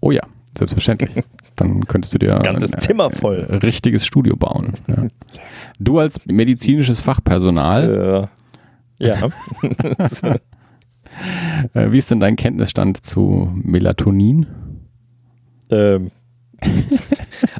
Oh 0.00 0.12
ja. 0.12 0.22
Selbstverständlich. 0.56 1.24
Dann 1.56 1.84
könntest 1.86 2.14
du 2.14 2.18
dir 2.18 2.38
Ganzes 2.44 2.72
ein, 2.72 2.80
Zimmer 2.80 3.10
voll. 3.10 3.46
ein 3.48 3.58
richtiges 3.58 4.06
Studio 4.06 4.36
bauen. 4.36 4.72
Ja. 4.86 5.06
Du 5.78 5.98
als 5.98 6.26
medizinisches 6.26 7.00
Fachpersonal, 7.00 8.28
Äh, 9.00 9.06
ja. 9.06 9.16
äh, 11.74 11.90
wie 11.90 11.98
ist 11.98 12.10
denn 12.10 12.20
dein 12.20 12.36
Kenntnisstand 12.36 13.04
zu 13.04 13.50
Melatonin? 13.54 14.46
ähm, 15.70 16.10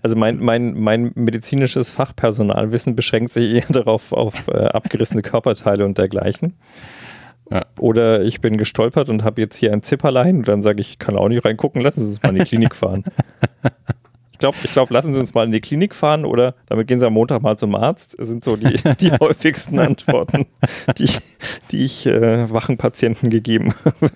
also 0.02 0.16
mein, 0.16 0.38
mein, 0.38 0.74
mein 0.80 1.12
medizinisches 1.14 1.90
Fachpersonalwissen 1.90 2.96
beschränkt 2.96 3.32
sich 3.34 3.52
eher 3.54 3.66
darauf 3.68 4.12
auf 4.12 4.48
äh, 4.48 4.66
abgerissene 4.66 5.22
Körperteile 5.22 5.84
und 5.84 5.98
dergleichen. 5.98 6.54
Ja. 7.50 7.66
Oder 7.78 8.22
ich 8.22 8.40
bin 8.40 8.56
gestolpert 8.56 9.08
und 9.08 9.22
habe 9.22 9.40
jetzt 9.40 9.56
hier 9.56 9.72
ein 9.72 9.82
Zipperlein 9.82 10.38
und 10.38 10.48
dann 10.48 10.62
sage 10.62 10.80
ich, 10.80 10.90
ich 10.90 10.98
kann 10.98 11.16
auch 11.16 11.28
nicht 11.28 11.44
reingucken, 11.44 11.82
lassen 11.82 12.00
Sie 12.00 12.06
uns 12.06 12.22
mal 12.22 12.30
in 12.30 12.36
die 12.36 12.44
Klinik 12.44 12.74
fahren. 12.74 13.04
Ich 14.32 14.38
glaube, 14.40 14.56
ich 14.64 14.72
glaub, 14.72 14.90
lassen 14.90 15.12
Sie 15.12 15.20
uns 15.20 15.32
mal 15.32 15.46
in 15.46 15.52
die 15.52 15.60
Klinik 15.60 15.94
fahren 15.94 16.24
oder 16.24 16.56
damit 16.66 16.88
gehen 16.88 16.98
Sie 16.98 17.06
am 17.06 17.12
Montag 17.12 17.40
mal 17.40 17.56
zum 17.56 17.76
Arzt. 17.76 18.18
Das 18.18 18.28
sind 18.28 18.44
so 18.44 18.56
die, 18.56 18.76
die 19.00 19.12
häufigsten 19.12 19.78
Antworten, 19.78 20.46
die 20.98 21.04
ich, 21.04 21.18
die 21.70 21.84
ich 21.84 22.04
äh, 22.06 22.50
wachen 22.50 22.76
Patienten 22.76 23.30
gegeben 23.30 23.72
habe. 23.84 24.10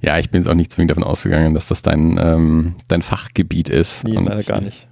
Ja, 0.00 0.18
ich 0.18 0.30
bin 0.30 0.42
jetzt 0.42 0.48
auch 0.48 0.54
nicht 0.54 0.72
zwingend 0.72 0.92
davon 0.92 1.04
ausgegangen, 1.04 1.54
dass 1.54 1.66
das 1.66 1.82
dein, 1.82 2.18
ähm, 2.18 2.74
dein 2.86 3.02
Fachgebiet 3.02 3.68
ist. 3.68 4.04
Nee, 4.04 4.16
Und 4.16 4.46
gar 4.46 4.60
nicht. 4.60 4.87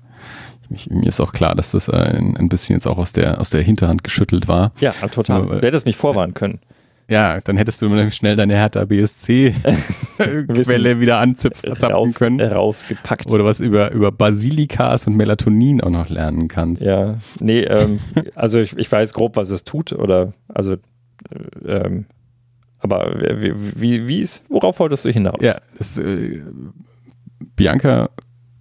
Ich, 0.71 0.91
mir 0.91 1.07
ist 1.09 1.21
auch 1.21 1.33
klar, 1.33 1.55
dass 1.55 1.71
das 1.73 1.89
äh, 1.89 1.93
ein, 1.97 2.37
ein 2.37 2.49
bisschen 2.49 2.75
jetzt 2.77 2.87
auch 2.87 2.99
aus 2.99 3.13
der, 3.13 3.41
aus 3.41 3.51
der 3.51 3.63
Hinterhand 3.63 4.03
geschüttelt 4.05 4.49
war. 4.49 4.73
Ja, 4.81 4.93
total. 5.11 5.43
Aber- 5.43 5.61
Du 5.61 5.67
hättest 5.67 5.87
mich 5.87 5.97
vorwarnen 5.97 6.35
können. 6.35 6.61
Ja, 7.09 7.39
dann 7.39 7.57
hättest 7.57 7.81
du 7.83 8.11
schnell 8.11 8.35
deine 8.35 8.55
Hertha 8.57 8.85
BSC-Quelle 10.19 10.99
wieder 11.01 11.19
anzapfen 11.19 11.73
Raus, 11.73 12.15
können. 12.17 12.41
äh, 12.41 12.47
rausgepackt. 12.49 13.31
Oder 13.31 13.45
was 13.45 13.61
über, 13.61 13.93
über 13.93 14.11
Basilikas 14.11 15.07
und 15.07 15.17
Melatonin 15.17 15.81
auch 15.81 15.91
noch 15.91 16.09
lernen 16.09 16.49
kannst. 16.49 16.83
Ja, 16.83 17.17
nee, 17.39 17.61
ähm, 17.61 18.01
also 18.35 18.59
ich, 18.59 18.77
ich 18.77 18.91
weiß 18.91 19.13
grob, 19.13 19.37
was 19.37 19.51
es 19.51 19.63
tut, 19.63 19.93
oder 19.93 20.33
also, 20.49 20.73
äh, 20.73 20.79
ähm, 21.69 22.07
aber 22.81 23.15
wie, 23.41 23.53
wie, 23.81 24.09
wie 24.09 24.19
ist, 24.21 24.45
worauf 24.49 24.81
wolltest 24.81 25.05
du 25.05 25.11
hinaus? 25.11 25.39
Ja, 25.41 25.57
es, 25.79 25.99
äh, 25.99 26.43
Bianca 27.55 28.11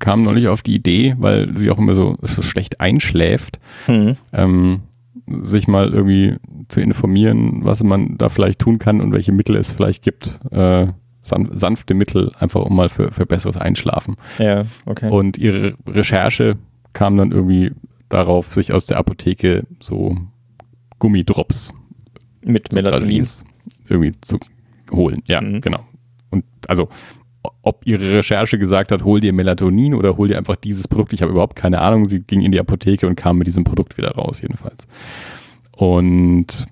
kam 0.05 0.21
neulich 0.21 0.47
auf 0.47 0.61
die 0.61 0.75
Idee, 0.75 1.15
weil 1.17 1.57
sie 1.57 1.71
auch 1.71 1.79
immer 1.79 1.95
so, 1.95 2.15
so 2.21 2.41
schlecht 2.43 2.79
einschläft, 2.79 3.59
Hm. 3.87 4.17
ähm, 4.33 4.81
sich 5.27 5.67
mal 5.67 5.91
irgendwie 5.91 6.35
zu 6.67 6.79
informieren, 6.79 7.61
was 7.65 7.81
man 7.83 8.15
da 8.19 8.29
vielleicht 8.29 8.59
tun 8.59 8.77
kann 8.77 9.01
und 9.01 9.11
welche 9.11 9.31
Mittel 9.31 9.55
es 9.55 9.71
vielleicht 9.71 10.03
gibt. 10.03 10.39
Äh, 10.51 10.87
san 11.23 11.49
sanfte 11.57 11.95
Mittel, 11.95 12.31
einfach 12.37 12.61
um 12.61 12.75
mal 12.75 12.89
für, 12.89 13.11
für 13.11 13.25
besseres 13.25 13.57
Einschlafen. 13.57 14.15
Ja, 14.37 14.65
okay. 14.85 15.09
Und 15.09 15.37
ihre 15.37 15.73
Recherche 15.87 16.55
kam 16.93 17.17
dann 17.17 17.31
irgendwie 17.31 17.71
darauf, 18.09 18.53
sich 18.53 18.71
aus 18.71 18.85
der 18.85 18.97
Apotheke 18.97 19.63
so 19.79 20.15
Gummidrops 20.99 21.71
Mit 22.45 22.71
Melatonin. 22.73 23.25
Irgendwie 23.89 24.11
zu 24.21 24.37
holen. 24.91 25.23
Ja, 25.25 25.41
Mhm. 25.41 25.61
genau. 25.61 25.79
Und 26.29 26.43
also, 26.67 26.89
ob 27.61 27.85
ihre 27.85 28.17
Recherche 28.17 28.57
gesagt 28.57 28.91
hat, 28.91 29.03
hol 29.03 29.19
dir 29.19 29.33
Melatonin 29.33 29.93
oder 29.93 30.17
hol 30.17 30.27
dir 30.27 30.37
einfach 30.37 30.55
dieses 30.55 30.87
Produkt, 30.87 31.13
ich 31.13 31.21
habe 31.21 31.31
überhaupt 31.31 31.55
keine 31.55 31.81
Ahnung. 31.81 32.07
Sie 32.07 32.19
ging 32.19 32.41
in 32.41 32.51
die 32.51 32.59
Apotheke 32.59 33.07
und 33.07 33.15
kam 33.15 33.37
mit 33.37 33.47
diesem 33.47 33.63
Produkt 33.63 33.97
wieder 33.97 34.11
raus, 34.11 34.41
jedenfalls. 34.41 34.87
Und 35.71 36.65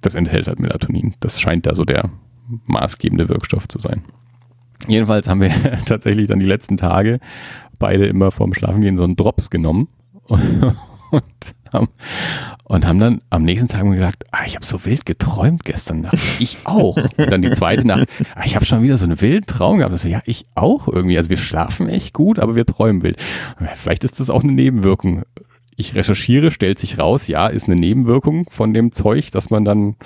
das 0.00 0.14
enthält 0.14 0.46
halt 0.46 0.60
Melatonin. 0.60 1.14
Das 1.20 1.40
scheint 1.40 1.66
da 1.66 1.74
so 1.74 1.84
der 1.84 2.10
maßgebende 2.66 3.28
Wirkstoff 3.28 3.68
zu 3.68 3.78
sein. 3.78 4.04
Jedenfalls 4.86 5.28
haben 5.28 5.40
wir 5.40 5.50
tatsächlich 5.86 6.28
dann 6.28 6.40
die 6.40 6.46
letzten 6.46 6.76
Tage 6.76 7.20
beide 7.78 8.06
immer 8.06 8.30
vorm 8.30 8.54
Schlafengehen 8.54 8.96
so 8.96 9.04
einen 9.04 9.16
Drops 9.16 9.50
genommen 9.50 9.88
und 10.28 11.54
haben, 11.72 11.88
und 12.64 12.86
haben 12.86 12.98
dann 12.98 13.20
am 13.30 13.44
nächsten 13.44 13.68
Tag 13.68 13.84
gesagt, 13.84 14.24
ah, 14.30 14.44
ich 14.46 14.54
habe 14.54 14.64
so 14.64 14.84
wild 14.84 15.06
geträumt 15.06 15.64
gestern 15.64 16.02
Nacht. 16.02 16.18
Ich 16.38 16.58
auch. 16.64 16.96
Und 16.96 17.30
dann 17.30 17.42
die 17.42 17.52
zweite 17.52 17.86
Nacht, 17.86 18.08
ah, 18.34 18.42
ich 18.44 18.54
habe 18.54 18.64
schon 18.64 18.82
wieder 18.82 18.98
so 18.98 19.04
einen 19.04 19.20
wilden 19.20 19.46
Traum 19.46 19.78
gehabt. 19.78 19.94
Ich 19.94 20.02
so, 20.02 20.08
ja, 20.08 20.20
ich 20.26 20.44
auch 20.54 20.88
irgendwie. 20.88 21.16
Also 21.16 21.30
wir 21.30 21.38
schlafen 21.38 21.88
echt 21.88 22.12
gut, 22.12 22.38
aber 22.38 22.56
wir 22.56 22.66
träumen 22.66 23.02
wild. 23.02 23.16
Vielleicht 23.74 24.04
ist 24.04 24.20
das 24.20 24.30
auch 24.30 24.42
eine 24.42 24.52
Nebenwirkung. 24.52 25.22
Ich 25.76 25.94
recherchiere, 25.94 26.50
stellt 26.50 26.78
sich 26.78 26.98
raus, 26.98 27.28
ja, 27.28 27.46
ist 27.46 27.68
eine 27.68 27.80
Nebenwirkung 27.80 28.46
von 28.50 28.74
dem 28.74 28.92
Zeug, 28.92 29.30
dass 29.30 29.50
man 29.50 29.64
dann 29.64 29.96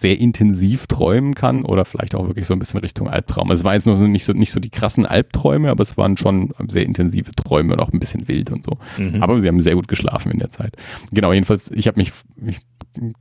sehr 0.00 0.18
intensiv 0.18 0.86
träumen 0.86 1.34
kann 1.34 1.64
oder 1.64 1.84
vielleicht 1.84 2.14
auch 2.14 2.26
wirklich 2.26 2.46
so 2.46 2.54
ein 2.54 2.58
bisschen 2.58 2.80
Richtung 2.80 3.08
Albtraum. 3.08 3.50
Also 3.50 3.60
es 3.60 3.64
waren 3.64 3.74
jetzt 3.74 3.86
noch 3.86 3.96
so 3.96 4.06
nicht 4.06 4.24
so 4.24 4.32
nicht 4.32 4.52
so 4.52 4.58
die 4.58 4.70
krassen 4.70 5.04
Albträume, 5.04 5.70
aber 5.70 5.82
es 5.82 5.98
waren 5.98 6.16
schon 6.16 6.52
sehr 6.68 6.86
intensive 6.86 7.32
Träume 7.32 7.74
und 7.74 7.80
auch 7.80 7.92
ein 7.92 8.00
bisschen 8.00 8.26
wild 8.26 8.50
und 8.50 8.64
so. 8.64 8.78
Mhm. 8.96 9.22
Aber 9.22 9.40
sie 9.40 9.48
haben 9.48 9.60
sehr 9.60 9.74
gut 9.74 9.88
geschlafen 9.88 10.32
in 10.32 10.38
der 10.38 10.48
Zeit. 10.48 10.76
Genau, 11.12 11.32
jedenfalls, 11.32 11.70
ich 11.70 11.86
habe 11.86 11.98
mich, 11.98 12.12
mich 12.36 12.60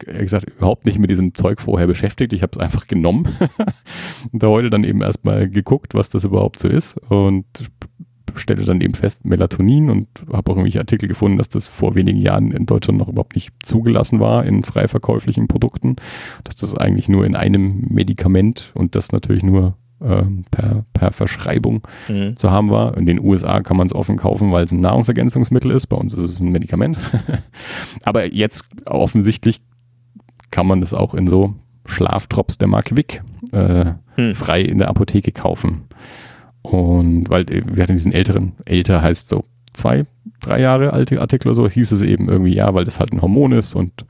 ehrlich 0.06 0.22
gesagt 0.22 0.50
überhaupt 0.50 0.86
nicht 0.86 1.00
mit 1.00 1.10
diesem 1.10 1.34
Zeug 1.34 1.60
vorher 1.60 1.88
beschäftigt. 1.88 2.32
Ich 2.34 2.42
habe 2.42 2.52
es 2.56 2.60
einfach 2.60 2.88
genommen 2.88 3.28
und 4.32 4.42
da 4.42 4.48
heute 4.48 4.70
dann 4.70 4.86
eben 4.86 5.02
erstmal 5.02 5.50
geguckt, 5.50 5.94
was 5.94 6.10
das 6.10 6.24
überhaupt 6.24 6.60
so 6.60 6.70
ist 6.70 6.98
und 7.10 7.46
stellte 8.36 8.66
dann 8.66 8.82
eben 8.82 8.94
fest 8.94 9.26
Melatonin 9.26 9.90
und 9.90 10.08
habe 10.32 10.52
auch 10.52 10.56
irgendwelche 10.56 10.80
Artikel 10.80 11.08
gefunden, 11.08 11.38
dass 11.38 11.50
das 11.50 11.68
vor 11.68 11.96
wenigen 11.96 12.20
Jahren 12.20 12.52
in 12.52 12.66
Deutschland 12.66 13.00
noch 13.00 13.08
überhaupt 13.10 13.36
nicht 13.36 13.52
zugelassen 13.64 14.20
war 14.20 14.46
in 14.46 14.64
frei 14.64 14.88
verkäuflichen 14.88 15.48
Produkten, 15.48 15.96
dass 16.44 16.56
das 16.56 16.76
eigentlich 16.76 17.10
nur 17.10 17.26
in 17.26 17.36
einem 17.36 17.86
Medikament 17.90 18.72
und 18.76 18.96
das 18.96 19.12
natürlich 19.12 19.44
nur 19.44 19.76
ähm, 20.02 20.44
per, 20.52 20.86
per 20.94 21.12
Verschreibung 21.12 21.82
Mhm. 22.08 22.36
zu 22.38 22.50
haben 22.52 22.70
war. 22.70 22.96
In 22.98 23.06
den 23.06 23.20
USA 23.20 23.60
kann 23.62 23.76
man 23.78 23.88
es 23.88 23.94
offen 23.94 24.16
kaufen, 24.18 24.52
weil 24.52 24.64
es 24.64 24.72
ein 24.72 24.80
Nahrungsergänzungsmittel 24.80 25.72
ist. 25.72 25.88
Bei 25.88 25.98
uns 25.98 26.14
ist 26.14 26.24
es 26.24 26.40
ein 26.40 26.52
Medikament. 26.52 27.00
Aber 28.04 28.34
jetzt 28.34 28.70
offensichtlich 28.86 29.62
kann 30.52 30.68
man 30.68 30.82
das 30.82 30.94
auch 30.94 31.14
in 31.14 31.28
so 31.28 31.54
Schlafdrops 31.86 32.58
der 32.58 32.68
Marke 32.68 32.96
Wick 32.96 33.22
äh, 33.52 33.94
Hm. 34.16 34.36
frei 34.36 34.62
in 34.62 34.78
der 34.80 34.90
Apotheke 34.90 35.32
kaufen. 35.32 35.84
Und 36.70 37.30
weil 37.30 37.50
äh, 37.52 37.64
wir 37.66 37.84
hatten 37.84 37.96
diesen 37.96 38.14
älteren, 38.14 38.54
älter 38.66 39.02
heißt 39.02 39.30
so 39.30 39.44
zwei, 39.74 40.04
drei 40.42 40.62
Jahre 40.62 40.94
alte 40.94 41.20
Artikel 41.22 41.48
oder 41.48 41.56
so, 41.56 41.70
hieß 41.70 41.92
es 41.92 42.02
eben 42.02 42.30
irgendwie, 42.30 42.54
ja, 42.56 42.74
weil 42.74 42.86
das 42.86 43.00
halt 43.00 43.12
ein 43.14 43.22
Hormon 43.22 43.54
ist 43.54 43.76
und 43.76 44.06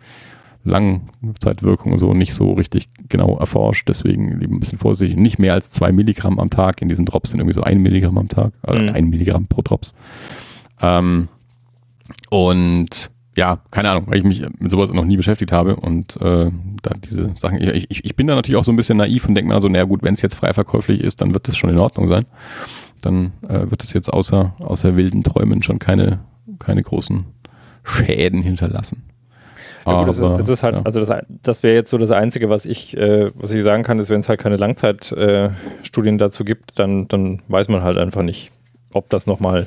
Langzeitwirkung 0.65 1.93
und 1.93 1.99
so 1.99 2.13
nicht 2.13 2.33
so 2.33 2.51
richtig 2.53 2.89
genau 3.07 3.37
erforscht, 3.37 3.87
deswegen 3.87 4.41
eben 4.41 4.55
ein 4.55 4.59
bisschen 4.59 4.77
vorsichtig. 4.77 5.17
Nicht 5.17 5.39
mehr 5.39 5.53
als 5.53 5.71
zwei 5.71 5.91
Milligramm 5.91 6.37
am 6.39 6.49
Tag. 6.49 6.81
In 6.81 6.89
diesen 6.89 7.05
Drops 7.05 7.31
sind 7.31 7.39
irgendwie 7.39 7.55
so 7.55 7.63
ein 7.63 7.81
Milligramm 7.81 8.17
am 8.17 8.27
Tag, 8.27 8.51
also 8.61 8.81
Mhm. 8.81 8.89
ein 8.89 9.09
Milligramm 9.09 9.47
pro 9.47 9.61
Drops. 9.61 9.95
Ähm, 10.81 11.29
und 12.29 13.09
ja, 13.39 13.59
keine 13.71 13.89
Ahnung, 13.89 14.03
weil 14.07 14.17
ich 14.17 14.25
mich 14.25 14.45
mit 14.59 14.69
sowas 14.69 14.91
noch 14.91 15.05
nie 15.05 15.15
beschäftigt 15.15 15.53
habe 15.53 15.77
und 15.77 16.17
äh, 16.17 16.51
da 16.81 16.91
diese 17.09 17.31
Sachen, 17.35 17.61
ich, 17.61 17.89
ich, 17.89 18.03
ich 18.03 18.15
bin 18.17 18.27
da 18.27 18.35
natürlich 18.35 18.57
auch 18.57 18.65
so 18.65 18.73
ein 18.73 18.75
bisschen 18.75 18.97
naiv 18.97 19.29
und 19.29 19.33
denke 19.33 19.47
mir 19.47 19.61
so, 19.61 19.69
naja 19.69 19.85
gut, 19.85 20.03
wenn 20.03 20.13
es 20.13 20.21
jetzt 20.21 20.35
frei 20.35 20.51
verkäuflich 20.51 20.99
ist, 20.99 21.21
dann 21.21 21.33
wird 21.33 21.47
das 21.47 21.55
schon 21.55 21.69
in 21.69 21.79
Ordnung 21.79 22.09
sein. 22.09 22.25
Dann 23.01 23.31
äh, 23.47 23.71
wird 23.71 23.81
es 23.81 23.93
jetzt 23.93 24.11
außer, 24.11 24.55
außer 24.59 24.97
wilden 24.97 25.23
Träumen 25.23 25.61
schon 25.61 25.79
keine, 25.79 26.19
keine 26.59 26.83
großen 26.83 27.23
Schäden 27.85 28.41
hinterlassen. 28.41 29.03
Ja, 29.85 30.01
gut, 30.01 30.09
es, 30.09 30.17
ist, 30.17 30.23
Aber, 30.23 30.39
es 30.39 30.49
ist 30.49 30.63
halt, 30.63 30.75
ja. 30.75 30.81
also 30.83 30.99
das, 30.99 31.09
das 31.41 31.63
wäre 31.63 31.75
jetzt 31.75 31.91
so 31.91 31.97
das 31.97 32.11
Einzige, 32.11 32.49
was 32.49 32.65
ich, 32.65 32.97
äh, 32.97 33.29
was 33.35 33.53
ich 33.53 33.63
sagen 33.63 33.83
kann, 33.83 33.99
ist, 33.99 34.09
wenn 34.09 34.19
es 34.19 34.27
halt 34.27 34.41
keine 34.41 34.57
Langzeitstudien 34.57 36.15
äh, 36.15 36.17
dazu 36.17 36.43
gibt, 36.43 36.77
dann, 36.77 37.07
dann 37.07 37.41
weiß 37.47 37.69
man 37.69 37.83
halt 37.83 37.97
einfach 37.97 38.21
nicht, 38.21 38.51
ob 38.91 39.09
das 39.09 39.27
nochmal 39.27 39.65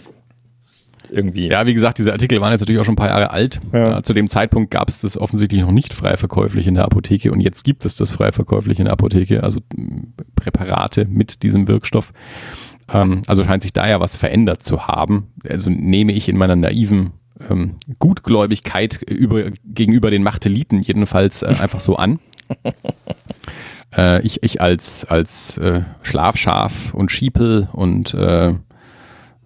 irgendwie. 1.13 1.49
Ja, 1.49 1.67
wie 1.67 1.75
gesagt, 1.75 1.99
diese 1.99 2.13
Artikel 2.13 2.41
waren 2.41 2.53
jetzt 2.53 2.61
natürlich 2.61 2.81
auch 2.81 2.85
schon 2.85 2.95
ein 2.95 2.97
paar 2.97 3.09
Jahre 3.09 3.31
alt. 3.31 3.61
Ja. 3.73 3.99
Äh, 3.99 4.03
Zu 4.03 4.13
dem 4.15 4.29
Zeitpunkt 4.29 4.71
gab 4.71 4.89
es 4.89 5.01
das 5.01 5.17
offensichtlich 5.17 5.61
noch 5.61 5.71
nicht 5.71 5.95
frei 5.95 6.17
verkäuflich 6.17 6.67
in 6.67 6.75
der 6.75 6.85
Apotheke 6.85 7.33
und 7.33 7.41
jetzt 7.41 7.65
gibt 7.65 7.85
es 7.85 7.95
das 7.95 8.13
frei 8.13 8.33
verkäuflich 8.33 8.79
in 8.79 8.87
der 8.87 8.93
Apotheke, 8.95 9.43
also 9.43 9.61
m, 9.77 10.15
Präparate 10.35 11.07
mit 11.09 11.43
diesem 11.43 11.69
Wirkstoff. 11.69 12.13
Ähm, 12.93 13.23
also 13.27 13.45
scheint 13.45 13.63
sich 13.63 13.73
da 13.73 13.89
ja 13.89 14.01
was 14.01 14.17
verändert 14.17 14.63
zu 14.63 14.87
haben. 14.87 15.29
Also 15.49 15.71
nehme 15.71 16.13
ich 16.13 16.29
in 16.29 16.37
meiner 16.37 16.57
naiven 16.57 17.13
ähm, 17.49 17.77
Gutgläubigkeit 17.99 19.01
über, 19.03 19.51
gegenüber 19.65 20.11
den 20.11 20.23
Machteliten 20.23 20.81
jedenfalls 20.81 21.43
äh, 21.43 21.47
einfach 21.47 21.81
so 21.81 21.97
an. 21.97 22.19
Äh, 23.95 24.23
ich, 24.23 24.43
ich 24.43 24.63
als, 24.63 25.05
als 25.05 25.59
äh, 25.59 25.83
Schlafschaf 26.01 26.95
und 26.95 27.13
Schiepel 27.13 27.69
und 27.73 28.15
äh, 28.15 28.55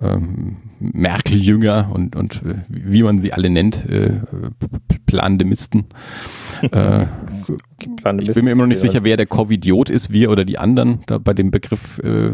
ähm, 0.00 0.56
Merkel-Jünger 0.80 1.90
und, 1.92 2.16
und 2.16 2.42
äh, 2.42 2.56
wie 2.68 3.02
man 3.02 3.18
sie 3.18 3.32
alle 3.32 3.50
nennt, 3.50 3.88
äh, 3.88 4.20
Plandemisten. 5.06 5.86
äh, 6.72 7.06
ich 8.20 8.32
bin 8.32 8.44
mir 8.44 8.50
immer 8.50 8.62
noch 8.62 8.68
nicht 8.68 8.80
sicher, 8.80 9.04
wer 9.04 9.16
der 9.16 9.26
Covidiot 9.26 9.90
ist, 9.90 10.10
wir 10.10 10.30
oder 10.30 10.44
die 10.44 10.58
anderen, 10.58 11.00
da 11.06 11.18
bei 11.18 11.34
dem 11.34 11.50
Begriff. 11.50 11.98
Äh, 12.00 12.32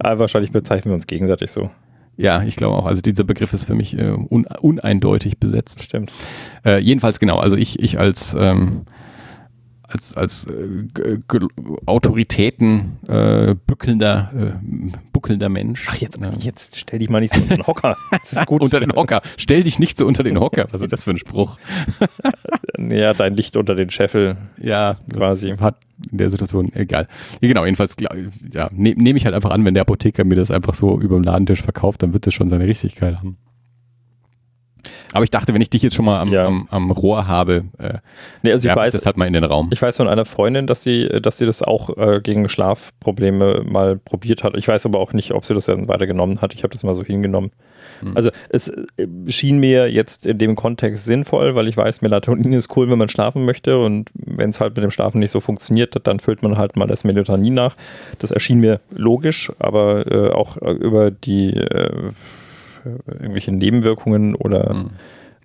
Ah, 0.00 0.18
wahrscheinlich 0.18 0.52
bezeichnen 0.52 0.90
wir 0.90 0.94
uns 0.94 1.06
gegenseitig 1.06 1.50
so. 1.50 1.70
ja, 2.16 2.42
ich 2.42 2.56
glaube 2.56 2.76
auch. 2.76 2.86
Also 2.86 3.00
dieser 3.02 3.24
Begriff 3.24 3.52
ist 3.52 3.64
für 3.64 3.74
mich 3.74 3.98
äh, 3.98 4.10
un, 4.10 4.46
uneindeutig 4.60 5.38
besetzt. 5.38 5.82
Stimmt. 5.82 6.12
Äh, 6.64 6.78
jedenfalls 6.80 7.18
genau, 7.20 7.38
also 7.38 7.56
ich, 7.56 7.80
ich 7.80 7.98
als, 7.98 8.36
ähm, 8.38 8.82
als, 9.94 10.14
als 10.14 10.46
äh, 10.46 11.20
Autoritäten 11.86 12.98
äh, 13.06 13.54
bückelnder, 13.54 14.30
äh, 14.34 14.90
buckelnder 15.12 15.48
Mensch. 15.48 15.86
Ach, 15.88 15.96
jetzt, 15.96 16.18
jetzt 16.40 16.78
stell 16.78 16.98
dich 16.98 17.08
mal 17.08 17.20
nicht 17.20 17.32
so 17.32 17.40
unter 17.40 17.56
den 17.56 17.66
Hocker. 17.66 17.96
Das 18.10 18.32
ist 18.32 18.46
gut. 18.46 18.60
unter 18.60 18.80
den 18.80 18.92
Hocker. 18.92 19.22
Stell 19.36 19.62
dich 19.62 19.78
nicht 19.78 19.96
so 19.96 20.06
unter 20.06 20.24
den 20.24 20.38
Hocker. 20.40 20.66
Was 20.72 20.80
ist 20.80 20.92
das 20.92 21.04
für 21.04 21.12
ein 21.12 21.18
Spruch? 21.18 21.58
ja, 22.78 23.14
dein 23.14 23.36
Licht 23.36 23.56
unter 23.56 23.74
den 23.74 23.90
Scheffel. 23.90 24.36
Ja, 24.60 24.98
quasi. 25.12 25.56
Hat 25.56 25.76
in 26.10 26.18
der 26.18 26.28
Situation, 26.28 26.72
egal. 26.74 27.06
Ja, 27.40 27.48
genau, 27.48 27.64
jedenfalls, 27.64 27.94
ja, 28.52 28.68
nehme 28.72 29.00
nehm 29.00 29.16
ich 29.16 29.24
halt 29.24 29.34
einfach 29.34 29.50
an, 29.50 29.64
wenn 29.64 29.74
der 29.74 29.82
Apotheker 29.82 30.24
mir 30.24 30.34
das 30.34 30.50
einfach 30.50 30.74
so 30.74 31.00
über 31.00 31.14
dem 31.14 31.22
Ladentisch 31.22 31.62
verkauft, 31.62 32.02
dann 32.02 32.12
wird 32.12 32.26
das 32.26 32.34
schon 32.34 32.48
seine 32.48 32.66
Richtigkeit 32.66 33.16
haben. 33.16 33.36
Aber 35.12 35.24
ich 35.24 35.30
dachte, 35.30 35.54
wenn 35.54 35.60
ich 35.60 35.70
dich 35.70 35.82
jetzt 35.82 35.94
schon 35.94 36.04
mal 36.04 36.20
am, 36.20 36.32
ja. 36.32 36.46
am, 36.46 36.68
am 36.70 36.90
Rohr 36.90 37.26
habe, 37.26 37.64
äh, 37.78 37.94
nee, 38.42 38.52
also 38.52 38.68
ich 38.68 38.74
weiß, 38.74 38.92
das 38.92 39.06
halt 39.06 39.16
mal 39.16 39.26
in 39.26 39.32
den 39.32 39.44
Raum. 39.44 39.70
Ich 39.72 39.80
weiß 39.80 39.96
von 39.96 40.08
einer 40.08 40.24
Freundin, 40.24 40.66
dass 40.66 40.82
sie, 40.82 41.08
dass 41.22 41.38
sie 41.38 41.46
das 41.46 41.62
auch 41.62 41.96
äh, 41.96 42.20
gegen 42.22 42.48
Schlafprobleme 42.48 43.62
mal 43.64 43.96
probiert 43.96 44.44
hat. 44.44 44.56
Ich 44.56 44.68
weiß 44.68 44.86
aber 44.86 44.98
auch 44.98 45.12
nicht, 45.12 45.32
ob 45.32 45.44
sie 45.44 45.54
das 45.54 45.66
dann 45.66 45.88
weiter 45.88 46.06
genommen 46.06 46.40
hat. 46.40 46.54
Ich 46.54 46.62
habe 46.62 46.72
das 46.72 46.82
mal 46.82 46.94
so 46.94 47.04
hingenommen. 47.04 47.52
Hm. 48.00 48.16
Also 48.16 48.30
es 48.48 48.68
äh, 48.68 48.84
schien 49.28 49.58
mir 49.58 49.90
jetzt 49.90 50.26
in 50.26 50.38
dem 50.38 50.56
Kontext 50.56 51.04
sinnvoll, 51.04 51.54
weil 51.54 51.68
ich 51.68 51.76
weiß, 51.76 52.02
Melatonin 52.02 52.52
ist 52.52 52.74
cool, 52.76 52.90
wenn 52.90 52.98
man 52.98 53.08
schlafen 53.08 53.44
möchte 53.44 53.78
und 53.78 54.10
wenn 54.14 54.50
es 54.50 54.60
halt 54.60 54.76
mit 54.76 54.84
dem 54.84 54.90
Schlafen 54.90 55.18
nicht 55.18 55.30
so 55.30 55.40
funktioniert, 55.40 55.94
dann 56.06 56.20
füllt 56.20 56.42
man 56.42 56.58
halt 56.58 56.76
mal 56.76 56.86
das 56.86 57.04
Melatonin 57.04 57.54
nach. 57.54 57.76
Das 58.18 58.30
erschien 58.30 58.60
mir 58.60 58.80
logisch, 58.90 59.52
aber 59.58 60.10
äh, 60.10 60.30
auch 60.30 60.56
äh, 60.58 60.72
über 60.72 61.10
die 61.10 61.54
äh, 61.54 62.12
irgendwelche 63.06 63.52
Nebenwirkungen 63.52 64.34
oder, 64.34 64.74
mhm. 64.74 64.90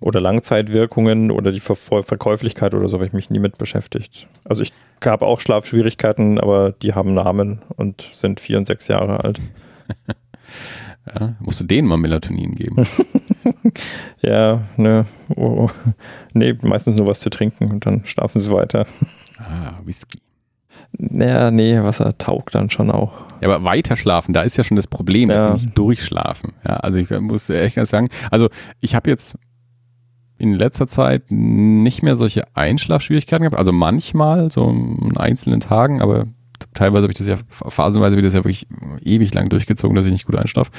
oder 0.00 0.20
Langzeitwirkungen 0.20 1.30
oder 1.30 1.52
die 1.52 1.60
Ver 1.60 1.76
Verkäuflichkeit 1.76 2.74
oder 2.74 2.88
so 2.88 2.96
habe 2.96 3.06
ich 3.06 3.12
mich 3.12 3.30
nie 3.30 3.38
mit 3.38 3.58
beschäftigt. 3.58 4.28
Also 4.44 4.62
ich 4.62 4.72
habe 5.04 5.26
auch 5.26 5.40
Schlafschwierigkeiten, 5.40 6.38
aber 6.38 6.72
die 6.72 6.94
haben 6.94 7.14
Namen 7.14 7.60
und 7.76 8.08
sind 8.14 8.40
vier 8.40 8.58
und 8.58 8.66
sechs 8.66 8.88
Jahre 8.88 9.24
alt. 9.24 9.40
Ja, 11.06 11.34
musst 11.40 11.60
du 11.60 11.64
denen 11.64 11.88
mal 11.88 11.96
Melatonin 11.96 12.54
geben. 12.54 12.86
ja, 14.20 14.62
ne. 14.76 15.06
Oh, 15.34 15.66
oh. 15.66 15.70
Nee, 16.34 16.54
meistens 16.62 16.96
nur 16.96 17.06
was 17.06 17.20
zu 17.20 17.30
trinken 17.30 17.70
und 17.70 17.86
dann 17.86 18.06
schlafen 18.06 18.38
sie 18.38 18.50
weiter. 18.50 18.86
Ah, 19.38 19.78
Whisky. 19.84 20.18
Naja, 20.92 21.50
nee, 21.50 21.80
Wasser 21.80 22.16
taugt 22.18 22.54
dann 22.54 22.70
schon 22.70 22.90
auch. 22.90 23.24
Ja, 23.40 23.48
aber 23.48 23.64
weiter 23.64 23.96
schlafen, 23.96 24.32
da 24.32 24.42
ist 24.42 24.56
ja 24.56 24.64
schon 24.64 24.76
das 24.76 24.86
Problem, 24.86 25.30
ja. 25.30 25.54
nicht 25.54 25.76
durchschlafen. 25.76 26.52
Ja, 26.66 26.76
also 26.76 26.98
ich 26.98 27.10
muss 27.10 27.48
echt 27.48 27.76
ganz 27.76 27.90
sagen, 27.90 28.08
also 28.30 28.48
ich 28.80 28.94
habe 28.94 29.08
jetzt 29.08 29.36
in 30.40 30.54
letzter 30.54 30.88
Zeit 30.88 31.30
nicht 31.30 32.02
mehr 32.02 32.16
solche 32.16 32.44
Einschlafschwierigkeiten 32.54 33.44
gehabt. 33.44 33.58
Also 33.58 33.72
manchmal, 33.72 34.50
so 34.50 34.68
in 34.68 35.16
einzelnen 35.16 35.60
Tagen, 35.60 36.00
aber 36.00 36.26
teilweise 36.74 37.02
habe 37.02 37.12
ich 37.12 37.18
das 37.18 37.26
ja, 37.26 37.38
phasenweise 37.48 38.16
wird 38.16 38.26
das 38.26 38.34
ja 38.34 38.40
wirklich 38.40 38.66
ewig 39.04 39.34
lang 39.34 39.50
durchgezogen, 39.50 39.94
dass 39.94 40.06
ich 40.06 40.12
nicht 40.12 40.26
gut 40.26 40.36
einschlafe. 40.36 40.70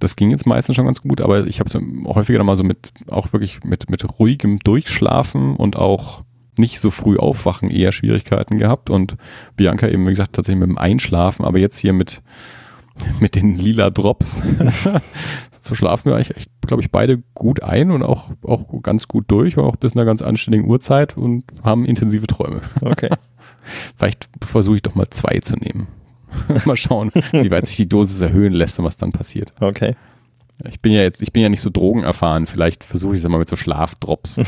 Das 0.00 0.16
ging 0.16 0.30
jetzt 0.30 0.46
meistens 0.46 0.74
schon 0.76 0.86
ganz 0.86 1.02
gut, 1.02 1.20
aber 1.20 1.46
ich 1.46 1.60
habe 1.60 1.68
es 1.68 2.14
häufiger 2.14 2.38
dann 2.38 2.46
mal 2.46 2.56
so 2.56 2.64
mit, 2.64 2.78
auch 3.08 3.32
wirklich 3.32 3.62
mit, 3.64 3.90
mit 3.90 4.18
ruhigem 4.18 4.58
Durchschlafen 4.58 5.54
und 5.54 5.76
auch 5.76 6.22
nicht 6.58 6.80
so 6.80 6.90
früh 6.90 7.16
aufwachen 7.16 7.70
eher 7.70 7.92
Schwierigkeiten 7.92 8.58
gehabt 8.58 8.90
und 8.90 9.16
Bianca 9.56 9.88
eben, 9.88 10.06
wie 10.06 10.10
gesagt, 10.10 10.34
tatsächlich 10.34 10.60
mit 10.60 10.70
dem 10.70 10.78
Einschlafen, 10.78 11.44
aber 11.44 11.58
jetzt 11.58 11.78
hier 11.78 11.92
mit, 11.92 12.22
mit 13.20 13.34
den 13.34 13.54
lila 13.54 13.90
Drops 13.90 14.42
so 15.66 15.74
schlafen 15.74 16.10
wir 16.10 16.16
eigentlich, 16.16 16.46
glaube 16.66 16.82
ich, 16.82 16.90
beide 16.90 17.22
gut 17.34 17.62
ein 17.62 17.90
und 17.90 18.02
auch, 18.02 18.30
auch 18.42 18.82
ganz 18.82 19.08
gut 19.08 19.24
durch, 19.28 19.58
auch 19.58 19.76
bis 19.76 19.96
einer 19.96 20.04
ganz 20.04 20.22
anständigen 20.22 20.68
Uhrzeit 20.68 21.16
und 21.16 21.44
haben 21.62 21.84
intensive 21.84 22.26
Träume. 22.26 22.60
Okay. 22.80 23.10
Vielleicht 23.96 24.28
versuche 24.40 24.76
ich 24.76 24.82
doch 24.82 24.94
mal 24.94 25.08
zwei 25.10 25.40
zu 25.40 25.56
nehmen. 25.56 25.88
mal 26.64 26.76
schauen, 26.76 27.10
wie 27.32 27.50
weit 27.50 27.66
sich 27.66 27.76
die 27.76 27.88
Dosis 27.88 28.20
erhöhen 28.20 28.52
lässt 28.52 28.78
und 28.78 28.84
was 28.84 28.96
dann 28.96 29.12
passiert. 29.12 29.52
Okay. 29.60 29.96
Ich 30.64 30.80
bin 30.80 30.92
ja 30.92 31.02
jetzt, 31.02 31.20
ich 31.20 31.32
bin 31.32 31.42
ja 31.42 31.48
nicht 31.48 31.60
so 31.60 31.70
drogenerfahren. 31.70 32.46
Vielleicht 32.46 32.82
versuche 32.82 33.14
ich 33.14 33.22
es 33.22 33.28
mal 33.28 33.38
mit 33.38 33.48
so 33.48 33.56
Schlafdrops. 33.56 34.40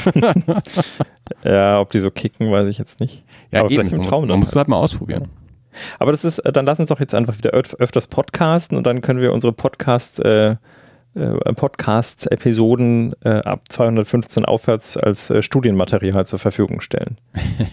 ja, 1.44 1.80
ob 1.80 1.90
die 1.90 1.98
so 1.98 2.10
kicken, 2.10 2.51
weiß 2.51 2.68
ich 2.68 2.78
jetzt 2.78 3.01
nicht. 3.01 3.22
Ja, 3.52 3.60
Aber 3.60 3.70
eben. 3.70 3.89
Im 3.89 4.02
Traum 4.02 4.22
man, 4.22 4.30
man 4.30 4.39
muss 4.40 4.48
es 4.48 4.56
halt 4.56 4.68
mal 4.68 4.78
ausprobieren. 4.78 5.28
Aber 5.98 6.12
das 6.12 6.24
ist, 6.24 6.39
äh, 6.40 6.52
dann 6.52 6.66
lass 6.66 6.80
uns 6.80 6.89
doch 6.89 7.01
jetzt 7.01 7.14
einfach 7.14 7.36
wieder 7.39 7.55
öf 7.55 7.74
öfters 7.78 8.06
podcasten 8.06 8.76
und 8.76 8.86
dann 8.86 9.01
können 9.01 9.20
wir 9.20 9.32
unsere 9.32 9.52
Podcast, 9.52 10.20
äh, 10.20 10.56
äh, 11.14 11.52
Podcasts-Episoden 11.55 13.14
äh, 13.24 13.40
ab 13.40 13.62
215 13.68 14.44
aufwärts 14.44 14.97
als 14.97 15.30
äh, 15.30 15.43
Studienmaterial 15.43 16.26
zur 16.26 16.39
Verfügung 16.39 16.80
stellen. 16.80 17.18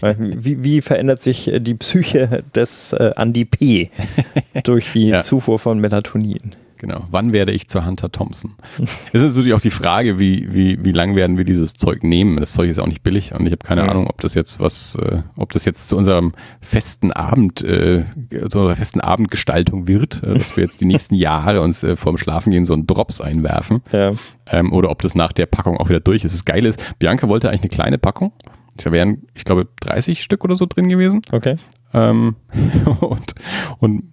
wie, 0.00 0.62
wie, 0.62 0.80
verändert 0.80 1.22
sich 1.22 1.50
die 1.58 1.74
Psyche 1.74 2.42
des 2.54 2.92
Andy 2.92 3.44
P. 3.44 3.90
durch 4.64 4.92
die 4.92 5.08
ja. 5.08 5.22
Zufuhr 5.22 5.58
von 5.58 5.78
Melatonin? 5.78 6.54
Genau. 6.78 7.04
Wann 7.10 7.32
werde 7.32 7.52
ich 7.52 7.68
zur 7.68 7.86
Hunter 7.86 8.10
Thompson? 8.12 8.54
Es 9.12 9.22
ist 9.22 9.36
natürlich 9.36 9.54
auch 9.54 9.60
die 9.60 9.70
Frage, 9.70 10.18
wie, 10.18 10.52
wie, 10.52 10.84
wie 10.84 10.92
lang 10.92 11.16
werden 11.16 11.38
wir 11.38 11.44
dieses 11.44 11.74
Zeug 11.74 12.02
nehmen? 12.02 12.36
Das 12.38 12.52
Zeug 12.52 12.68
ist 12.68 12.78
auch 12.78 12.86
nicht 12.86 13.02
billig 13.02 13.32
und 13.32 13.46
ich 13.46 13.52
habe 13.52 13.64
keine 13.64 13.84
mhm. 13.84 13.88
Ahnung, 13.88 14.06
ob 14.08 14.20
das 14.20 14.34
jetzt 14.34 14.60
was, 14.60 14.94
äh, 14.96 15.22
ob 15.36 15.52
das 15.52 15.64
jetzt 15.64 15.88
zu 15.88 15.96
unserem 15.96 16.32
festen 16.60 17.12
Abend, 17.12 17.62
äh, 17.62 18.04
zu 18.48 18.58
unserer 18.58 18.76
festen 18.76 19.00
Abendgestaltung 19.00 19.88
wird, 19.88 20.22
äh, 20.22 20.34
dass 20.34 20.56
wir 20.56 20.64
jetzt 20.64 20.80
die 20.80 20.84
nächsten 20.84 21.14
Jahre 21.16 21.62
uns 21.62 21.82
äh, 21.82 21.96
vorm 21.96 22.18
Schlafengehen 22.18 22.64
so 22.64 22.74
einen 22.74 22.86
Drops 22.86 23.20
einwerfen. 23.20 23.82
Ja. 23.92 24.12
Ähm, 24.48 24.72
oder 24.72 24.90
ob 24.90 25.02
das 25.02 25.14
nach 25.14 25.32
der 25.32 25.46
Packung 25.46 25.76
auch 25.78 25.88
wieder 25.88 26.00
durch 26.00 26.24
ist. 26.24 26.34
Das 26.34 26.44
Geile 26.44 26.68
ist, 26.68 26.98
Bianca 26.98 27.28
wollte 27.28 27.48
eigentlich 27.48 27.62
eine 27.62 27.70
kleine 27.70 27.98
Packung. 27.98 28.32
Da 28.76 28.92
wären, 28.92 29.22
ich 29.34 29.44
glaube, 29.44 29.68
30 29.80 30.22
Stück 30.22 30.44
oder 30.44 30.56
so 30.56 30.66
drin 30.66 30.88
gewesen. 30.88 31.22
Okay 31.30 31.56
ähm, 31.96 32.36
und, 33.00 33.34
und 33.78 34.04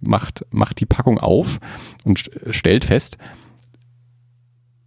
macht, 0.00 0.44
macht 0.50 0.80
die 0.80 0.86
Packung 0.86 1.18
auf 1.18 1.58
und 2.04 2.30
stellt 2.50 2.84
fest, 2.84 3.18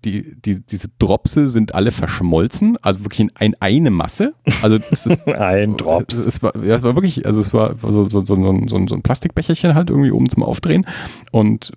die, 0.04 0.36
die, 0.42 0.66
diese 0.66 0.88
Dropse 0.98 1.48
sind 1.48 1.76
alle 1.76 1.92
verschmolzen, 1.92 2.76
also 2.82 3.02
wirklich 3.02 3.20
in 3.20 3.32
ein, 3.36 3.54
eine 3.60 3.92
Masse. 3.92 4.34
Also 4.64 4.78
es 4.92 5.06
ist, 5.06 5.28
ein 5.38 5.76
Drops. 5.76 6.16
Es, 6.18 6.42
war, 6.42 6.56
ja, 6.64 6.76
es 6.76 6.82
war 6.82 6.96
wirklich, 6.96 7.26
also 7.26 7.40
es 7.40 7.54
war 7.54 7.78
so, 7.78 8.10
so, 8.10 8.26
so, 8.26 8.36
so, 8.36 8.68
so, 8.68 8.88
so 8.88 8.96
ein 8.96 9.04
Plastikbecherchen 9.04 9.76
halt 9.76 9.92
irgendwie 9.92 10.12
oben 10.12 10.28
zum 10.28 10.44
Aufdrehen 10.44 10.88
und 11.32 11.72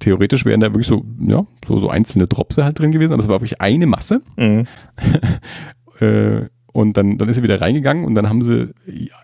theoretisch 0.00 0.44
wären 0.44 0.60
da 0.60 0.68
wirklich 0.68 0.88
so, 0.88 1.04
ja, 1.20 1.46
so, 1.66 1.78
so 1.78 1.88
einzelne 1.88 2.26
Dropse 2.26 2.64
halt 2.64 2.80
drin 2.80 2.90
gewesen, 2.90 3.12
aber 3.12 3.22
es 3.22 3.28
war 3.28 3.40
wirklich 3.40 3.60
eine 3.60 3.86
Masse. 3.86 4.22
Mhm. 4.36 4.66
äh, 6.02 6.48
und 6.72 6.96
dann, 6.96 7.18
dann 7.18 7.28
ist 7.28 7.36
sie 7.36 7.42
wieder 7.42 7.60
reingegangen 7.60 8.04
und 8.04 8.14
dann 8.14 8.28
haben 8.28 8.40
sie 8.40 8.70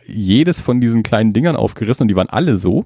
jedes 0.06 0.60
von 0.60 0.80
diesen 0.82 1.02
kleinen 1.02 1.32
Dingern 1.32 1.56
aufgerissen 1.56 2.04
und 2.04 2.08
die 2.08 2.16
waren 2.16 2.28
alle 2.28 2.58
so. 2.58 2.84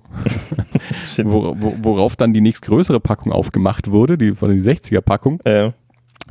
Wor, 1.24 1.56
worauf 1.58 2.14
dann 2.14 2.32
die 2.32 2.40
nächstgrößere 2.40 3.00
Packung 3.00 3.32
aufgemacht 3.32 3.90
wurde, 3.90 4.16
die 4.16 4.34
von 4.34 4.50
der 4.50 4.58
60er-Packung. 4.58 5.40
Ja. 5.44 5.74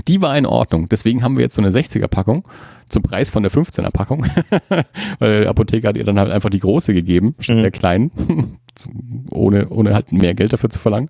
Die 0.07 0.21
war 0.21 0.37
in 0.37 0.45
Ordnung. 0.45 0.87
Deswegen 0.89 1.23
haben 1.23 1.35
wir 1.35 1.43
jetzt 1.43 1.55
so 1.55 1.61
eine 1.61 1.71
60er-Packung 1.71 2.47
zum 2.87 3.03
Preis 3.03 3.29
von 3.29 3.43
der 3.43 3.51
15er-Packung. 3.51 4.25
Weil 5.19 5.41
der 5.41 5.49
Apotheker 5.49 5.89
hat 5.89 5.97
ihr 5.97 6.05
dann 6.05 6.17
halt 6.17 6.31
einfach 6.31 6.49
die 6.49 6.59
große 6.59 6.93
gegeben, 6.93 7.35
statt 7.39 7.57
mhm. 7.57 7.61
der 7.61 7.71
kleinen. 7.71 8.11
ohne, 9.31 9.67
ohne 9.67 9.93
halt 9.93 10.13
mehr 10.13 10.33
Geld 10.33 10.53
dafür 10.53 10.69
zu 10.69 10.79
verlangen. 10.79 11.09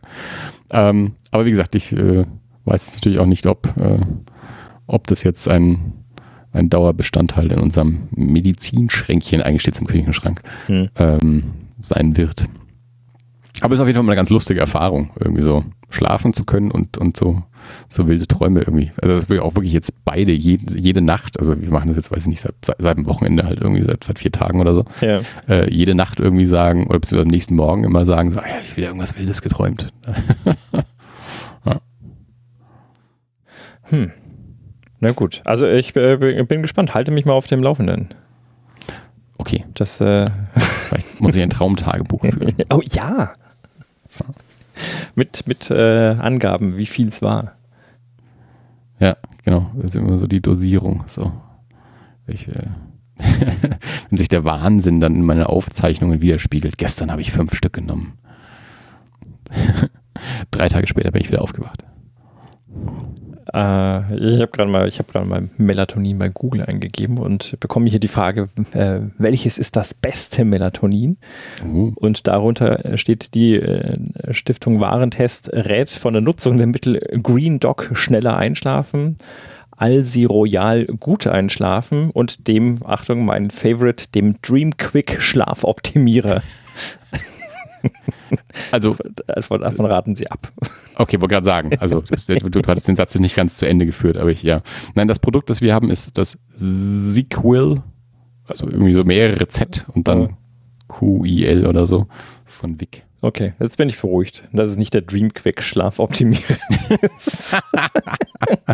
Ähm, 0.72 1.14
aber 1.30 1.46
wie 1.46 1.52
gesagt, 1.52 1.76
ich 1.76 1.94
äh, 1.94 2.26
weiß 2.66 2.96
natürlich 2.96 3.20
auch 3.20 3.28
nicht, 3.28 3.46
ob, 3.46 3.68
äh, 3.78 4.00
ob 4.88 5.06
das 5.06 5.22
jetzt 5.22 5.48
ein 5.48 6.01
ein 6.54 6.70
Dauerbestandteil 6.70 7.52
in 7.52 7.60
unserem 7.60 8.08
Medizinschränkchen, 8.12 9.42
eigentlich 9.42 9.62
steht 9.62 9.76
es 9.76 9.82
im 9.82 9.88
Küchenschrank, 9.88 10.42
hm. 10.68 10.90
ähm, 10.96 11.44
sein 11.80 12.18
wird. 12.18 12.46
Aber 13.62 13.74
es 13.74 13.78
ist 13.78 13.82
auf 13.82 13.88
jeden 13.88 13.96
Fall 13.96 14.04
mal 14.04 14.12
eine 14.12 14.18
ganz 14.18 14.30
lustige 14.30 14.60
Erfahrung, 14.60 15.12
irgendwie 15.20 15.44
so 15.44 15.64
schlafen 15.92 16.34
zu 16.34 16.46
können 16.46 16.72
und, 16.72 16.98
und 16.98 17.16
so, 17.16 17.44
so 17.90 18.08
wilde 18.08 18.28
Träume 18.28 18.62
irgendwie. 18.62 18.92
Also 19.02 19.16
das 19.16 19.30
will 19.30 19.38
ich 19.38 19.44
auch 19.44 19.56
wirklich 19.56 19.74
jetzt 19.74 19.94
beide, 20.04 20.32
jede, 20.32 20.78
jede 20.78 21.02
Nacht, 21.02 21.40
also 21.40 21.62
wir 21.62 21.70
machen 21.70 21.90
das 21.90 21.98
jetzt, 21.98 22.12
weiß 22.12 22.24
ich 22.24 22.28
nicht, 22.28 22.42
seit, 22.42 22.56
seit 22.80 22.98
dem 22.98 23.06
Wochenende 23.06 23.44
halt 23.44 23.62
irgendwie, 23.62 23.84
seit, 23.84 24.04
seit 24.04 24.20
vier 24.20 24.32
Tagen 24.32 24.62
oder 24.62 24.74
so, 24.74 24.86
ja. 25.02 25.22
äh, 25.48 25.72
jede 25.72 25.94
Nacht 25.94 26.20
irgendwie 26.20 26.46
sagen, 26.46 26.88
oder 26.88 27.00
beziehungsweise 27.00 27.28
am 27.28 27.32
nächsten 27.32 27.56
Morgen 27.56 27.84
immer 27.84 28.06
sagen, 28.06 28.32
so, 28.32 28.40
ah 28.40 28.48
ja, 28.48 28.56
ich 28.64 28.76
wieder 28.78 28.88
irgendwas 28.88 29.16
Wildes 29.16 29.42
geträumt. 29.42 29.90
ja. 31.66 31.82
Hm. 33.84 34.12
Na 35.02 35.12
gut, 35.12 35.42
also 35.46 35.68
ich 35.68 35.96
äh, 35.96 36.18
bin 36.18 36.62
gespannt. 36.62 36.94
Halte 36.94 37.12
mich 37.12 37.26
mal 37.26 37.34
auf 37.34 37.48
dem 37.48 37.62
Laufenden. 37.64 38.10
Okay. 39.38 39.66
Das, 39.74 40.00
äh 40.00 40.30
Vielleicht 40.54 41.20
muss 41.20 41.36
ich 41.36 41.42
ein 41.42 41.50
Traumtagebuch 41.50 42.22
führen. 42.22 42.54
oh 42.70 42.82
ja. 42.92 43.34
mit 45.16 45.48
mit 45.48 45.72
äh, 45.72 46.16
Angaben, 46.20 46.78
wie 46.78 46.86
viel 46.86 47.08
es 47.08 47.24
war. 47.24 47.54
Ja, 49.00 49.18
genau. 49.44 49.72
Das 49.76 49.86
ist 49.86 49.96
immer 49.96 50.20
so 50.20 50.28
die 50.28 50.42
Dosierung. 50.42 51.04
So. 51.08 51.32
Ich, 52.28 52.48
äh 52.48 52.68
wenn 54.10 54.18
sich 54.18 54.28
der 54.28 54.44
Wahnsinn 54.44 55.00
dann 55.00 55.16
in 55.16 55.24
meine 55.24 55.50
Aufzeichnungen 55.50 56.22
widerspiegelt. 56.22 56.78
Gestern 56.78 57.12
habe 57.12 57.22
ich 57.22 57.32
fünf 57.32 57.56
Stück 57.56 57.74
genommen. 57.74 58.14
Drei 60.52 60.70
Tage 60.70 60.88
später 60.88 61.12
bin 61.12 61.22
ich 61.22 61.30
wieder 61.30 61.42
aufgewacht. 61.42 61.84
Äh, 63.54 64.16
ich 64.16 64.42
habe 64.42 64.52
gerade 64.52 64.70
mal, 64.70 64.88
ich 64.88 64.98
gerade 64.98 65.28
mal 65.28 65.50
Melatonin 65.58 66.18
bei 66.18 66.30
Google 66.30 66.64
eingegeben 66.64 67.18
und 67.18 67.60
bekomme 67.60 67.90
hier 67.90 68.00
die 68.00 68.08
Frage, 68.08 68.50
äh, 68.74 69.00
welches 69.18 69.58
ist 69.58 69.76
das 69.76 69.94
beste 69.94 70.46
Melatonin? 70.46 71.18
Uh. 71.64 71.92
Und 71.96 72.28
darunter 72.28 72.98
steht 72.98 73.34
die 73.34 73.56
äh, 73.56 73.98
Stiftung 74.32 74.80
Warentest 74.80 75.50
rät 75.52 75.90
von 75.90 76.14
der 76.14 76.22
Nutzung 76.22 76.58
der 76.58 76.68
Mittel 76.68 77.00
Green 77.22 77.60
Dog 77.60 77.90
schneller 77.94 78.38
einschlafen, 78.38 79.18
Alsi 79.76 80.26
Royal 80.26 80.86
gut 80.86 81.28
einschlafen 81.28 82.12
und 82.12 82.48
dem, 82.48 82.80
Achtung, 82.86 83.26
mein 83.26 83.50
Favorite, 83.50 84.06
dem 84.14 84.38
Dream 84.42 84.78
Quick 84.78 85.22
Schlafoptimierer. 85.22 86.42
Also, 88.72 88.96
Davon, 89.28 89.62
davon 89.62 89.86
raten 89.86 90.16
sie 90.16 90.30
ab. 90.30 90.52
okay, 90.96 91.20
wollte 91.22 91.34
gerade 91.34 91.46
sagen, 91.46 91.72
also 91.80 92.02
das, 92.02 92.26
du, 92.26 92.50
du 92.50 92.62
hattest 92.68 92.88
den 92.88 92.96
Satz 92.96 93.16
nicht 93.16 93.36
ganz 93.36 93.58
zu 93.58 93.68
Ende 93.68 93.86
geführt, 93.86 94.18
aber 94.18 94.30
ich, 94.30 94.44
ja. 94.44 94.62
Nein, 94.96 95.08
das 95.08 95.20
Produkt, 95.20 95.50
das 95.50 95.62
wir 95.62 95.74
haben, 95.74 95.90
ist 95.90 96.18
das 96.18 96.38
Sequel, 96.56 97.82
also 98.46 98.68
irgendwie 98.68 98.94
so 98.94 99.04
mehrere 99.04 99.48
Z 99.48 99.86
und 99.94 100.08
dann 100.08 100.38
QIL 100.88 101.66
oder 101.66 101.86
so 101.86 102.08
von 102.46 102.80
Vic. 102.80 103.04
Okay, 103.22 103.54
jetzt 103.60 103.78
bin 103.78 103.88
ich 103.88 104.00
beruhigt. 104.00 104.48
Das 104.52 104.70
ist 104.70 104.78
nicht 104.78 104.94
der 104.94 105.02
Dream 105.02 105.32
Quick 105.34 105.62
Schlafoptimierer. 105.62 106.42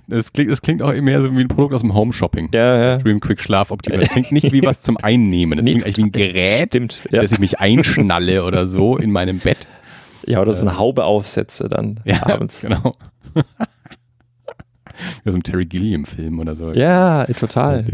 Das 0.06 0.32
klingt, 0.32 0.50
das 0.50 0.62
klingt 0.62 0.82
auch 0.82 0.92
mehr 0.94 1.22
so 1.22 1.34
wie 1.36 1.40
ein 1.40 1.48
Produkt 1.48 1.74
aus 1.74 1.80
dem 1.82 1.94
Home 1.94 2.12
Shopping. 2.12 2.48
ja, 2.54 2.76
ja. 2.76 2.96
Dream 2.98 3.20
Quick 3.20 3.40
Schlaf 3.40 3.70
Optimal. 3.70 4.00
Das 4.00 4.09
klingt 4.10 4.32
nicht 4.32 4.52
wie 4.52 4.62
was 4.64 4.80
zum 4.82 4.96
Einnehmen. 4.96 5.59
Das 5.59 5.64
Nee, 5.64 5.72
klingt 5.72 5.84
eigentlich 5.86 5.96
wie 5.98 6.02
ein 6.02 6.12
Gerät, 6.12 6.68
Stimmt. 6.68 7.00
Ja. 7.10 7.22
dass 7.22 7.32
ich 7.32 7.38
mich 7.38 7.60
einschnalle 7.60 8.44
oder 8.44 8.66
so 8.66 8.96
in 8.96 9.10
meinem 9.10 9.38
Bett. 9.38 9.68
ja, 10.26 10.40
oder 10.40 10.54
so 10.54 10.62
eine 10.62 10.78
Haube 10.78 11.04
aufsetze 11.04 11.68
dann 11.68 12.00
Ja, 12.04 12.24
abends. 12.26 12.60
genau. 12.62 12.92
Ja, 15.24 15.32
so 15.32 15.38
ein 15.38 15.42
Terry 15.42 15.64
Gilliam-Film 15.66 16.38
oder 16.38 16.54
so. 16.54 16.70
Ja, 16.72 17.24
total. 17.24 17.84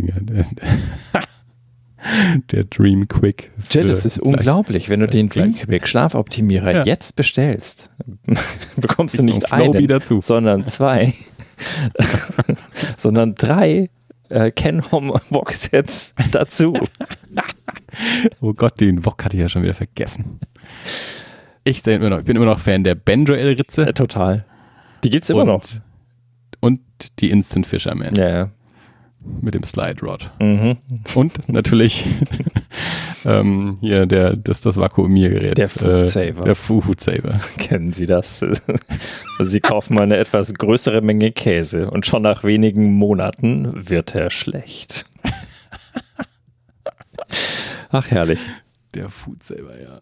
Der, 2.52 2.64
Dream 2.64 3.08
Quick. 3.08 3.50
Jay, 3.70 3.82
das 3.82 4.04
ist 4.06 4.18
unglaublich, 4.20 4.88
wenn 4.88 5.00
du 5.00 5.08
den 5.08 5.28
gleich. 5.28 5.52
Dreamquick 5.56 5.88
Schlafoptimierer 5.88 6.72
Ja. 6.72 6.84
jetzt 6.84 7.16
bestellst, 7.16 7.90
bekommst 8.76 9.18
du 9.18 9.24
nicht 9.24 9.52
einen, 9.52 9.86
dazu. 9.88 10.20
sondern 10.20 10.66
zwei, 10.68 11.12
sondern 12.96 13.34
drei 13.34 13.90
äh, 14.28 14.50
Kenhom 14.50 15.12
Box-Sets 15.30 16.14
dazu. 16.30 16.74
Oh 18.40 18.52
Gott, 18.52 18.80
den 18.80 19.04
Wok 19.04 19.24
hatte 19.24 19.36
ich 19.36 19.40
ja 19.40 19.48
schon 19.48 19.62
wieder 19.62 19.74
vergessen. 19.74 20.38
Ich, 21.64 21.82
bin 21.82 21.94
immer 21.94 22.10
noch, 22.10 22.18
ich 22.20 22.24
bin 22.24 22.36
immer 22.36 22.44
noch 22.46 22.60
Fan 22.60 22.84
der 22.84 22.94
Benjoel-Ritze 22.94 23.88
Äh, 23.88 23.92
total. 23.92 24.44
Die 25.02 25.10
gibt's 25.10 25.30
immer 25.30 25.40
und, 25.40 25.46
noch. 25.48 25.62
und 26.60 26.80
die 27.18 27.30
Instant 27.30 27.66
Fisherman 27.66 28.14
Ja, 28.14 28.28
ja. 28.28 28.50
Mit 29.20 29.54
dem 29.54 29.64
Slide 29.64 30.00
Rod. 30.02 30.30
Mhm. 30.40 30.78
Und 31.14 31.48
natürlich 31.48 32.06
ähm, 33.24 33.78
hier 33.80 34.06
der, 34.06 34.36
das, 34.36 34.60
das 34.60 34.76
Vakuumiergerät. 34.76 35.58
Der 35.58 35.68
Food 35.68 36.06
Saver. 36.06 36.44
der 36.44 36.54
Food 36.54 37.00
Saver. 37.00 37.38
Kennen 37.58 37.92
Sie 37.92 38.06
das? 38.06 38.44
Sie 39.40 39.60
kaufen 39.60 39.94
mal 39.94 40.02
eine 40.02 40.16
etwas 40.16 40.54
größere 40.54 41.02
Menge 41.02 41.32
Käse 41.32 41.90
und 41.90 42.06
schon 42.06 42.22
nach 42.22 42.44
wenigen 42.44 42.92
Monaten 42.92 43.72
wird 43.74 44.14
er 44.14 44.30
schlecht. 44.30 45.06
Ach, 47.90 48.10
herrlich. 48.10 48.40
Der 48.94 49.08
Food 49.08 49.42
Saver, 49.42 49.80
ja. 49.80 50.00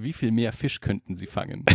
Wie 0.00 0.12
viel 0.12 0.30
mehr 0.30 0.52
Fisch 0.52 0.80
könnten 0.80 1.16
sie 1.16 1.26
fangen? 1.26 1.64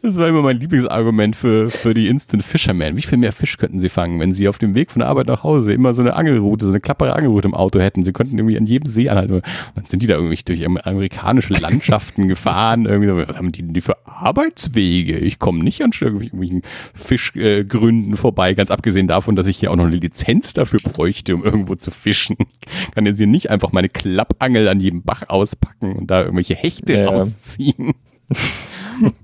das 0.00 0.16
war 0.16 0.28
immer 0.28 0.42
mein 0.42 0.60
Lieblingsargument 0.60 1.34
für, 1.34 1.68
für 1.70 1.92
die 1.92 2.06
Instant 2.06 2.44
Fisherman. 2.44 2.96
Wie 2.96 3.02
viel 3.02 3.18
mehr 3.18 3.32
Fisch 3.32 3.56
könnten 3.56 3.80
sie 3.80 3.88
fangen, 3.88 4.20
wenn 4.20 4.30
sie 4.32 4.46
auf 4.46 4.58
dem 4.58 4.76
Weg 4.76 4.92
von 4.92 5.00
der 5.00 5.08
Arbeit 5.08 5.26
nach 5.26 5.42
Hause 5.42 5.72
immer 5.72 5.92
so 5.92 6.02
eine 6.02 6.14
Angelroute, 6.14 6.66
so 6.66 6.70
eine 6.70 6.78
klappere 6.78 7.16
Angelroute 7.16 7.48
im 7.48 7.54
Auto 7.54 7.80
hätten? 7.80 8.04
Sie 8.04 8.12
könnten 8.12 8.38
irgendwie 8.38 8.56
an 8.56 8.66
jedem 8.66 8.88
See 8.88 9.08
anhalten. 9.08 9.32
Und 9.32 9.44
dann 9.74 9.84
sind 9.86 10.04
die 10.04 10.06
da 10.06 10.14
irgendwie 10.14 10.40
durch 10.44 10.64
amerikanische 10.64 11.54
Landschaften 11.54 12.28
gefahren. 12.34 12.86
Irgendwie 12.86 13.26
was 13.26 13.36
haben 13.36 13.50
die 13.50 13.62
denn 13.62 13.74
die 13.74 13.80
für 13.80 14.06
Arbeitswege? 14.06 15.18
Ich 15.18 15.40
komme 15.40 15.64
nicht 15.64 15.82
an 15.82 15.90
irgendwelchen 15.98 16.62
Fischgründen 16.94 18.12
äh, 18.12 18.16
vorbei, 18.16 18.54
ganz 18.54 18.70
abgesehen 18.70 19.08
davon, 19.08 19.34
dass 19.34 19.48
ich 19.48 19.56
hier 19.56 19.72
auch 19.72 19.76
noch 19.76 19.86
eine 19.86 19.96
Lizenz 19.96 20.52
dafür 20.52 20.78
bräuchte, 20.84 21.34
um 21.34 21.42
irgendwo 21.42 21.74
zu 21.74 21.90
fischen. 21.90 22.36
Ich 22.86 22.92
kann 22.92 23.04
jetzt 23.04 23.18
hier 23.18 23.26
nicht 23.26 23.50
einfach 23.50 23.72
meine 23.72 23.88
Klappangel 23.88 24.68
an 24.68 24.78
jedem 24.78 25.02
Bach 25.02 25.23
auspacken 25.28 25.96
und 25.96 26.10
da 26.10 26.20
irgendwelche 26.22 26.54
Hechte 26.54 26.94
Ja. 26.94 27.08
rausziehen. 27.08 27.94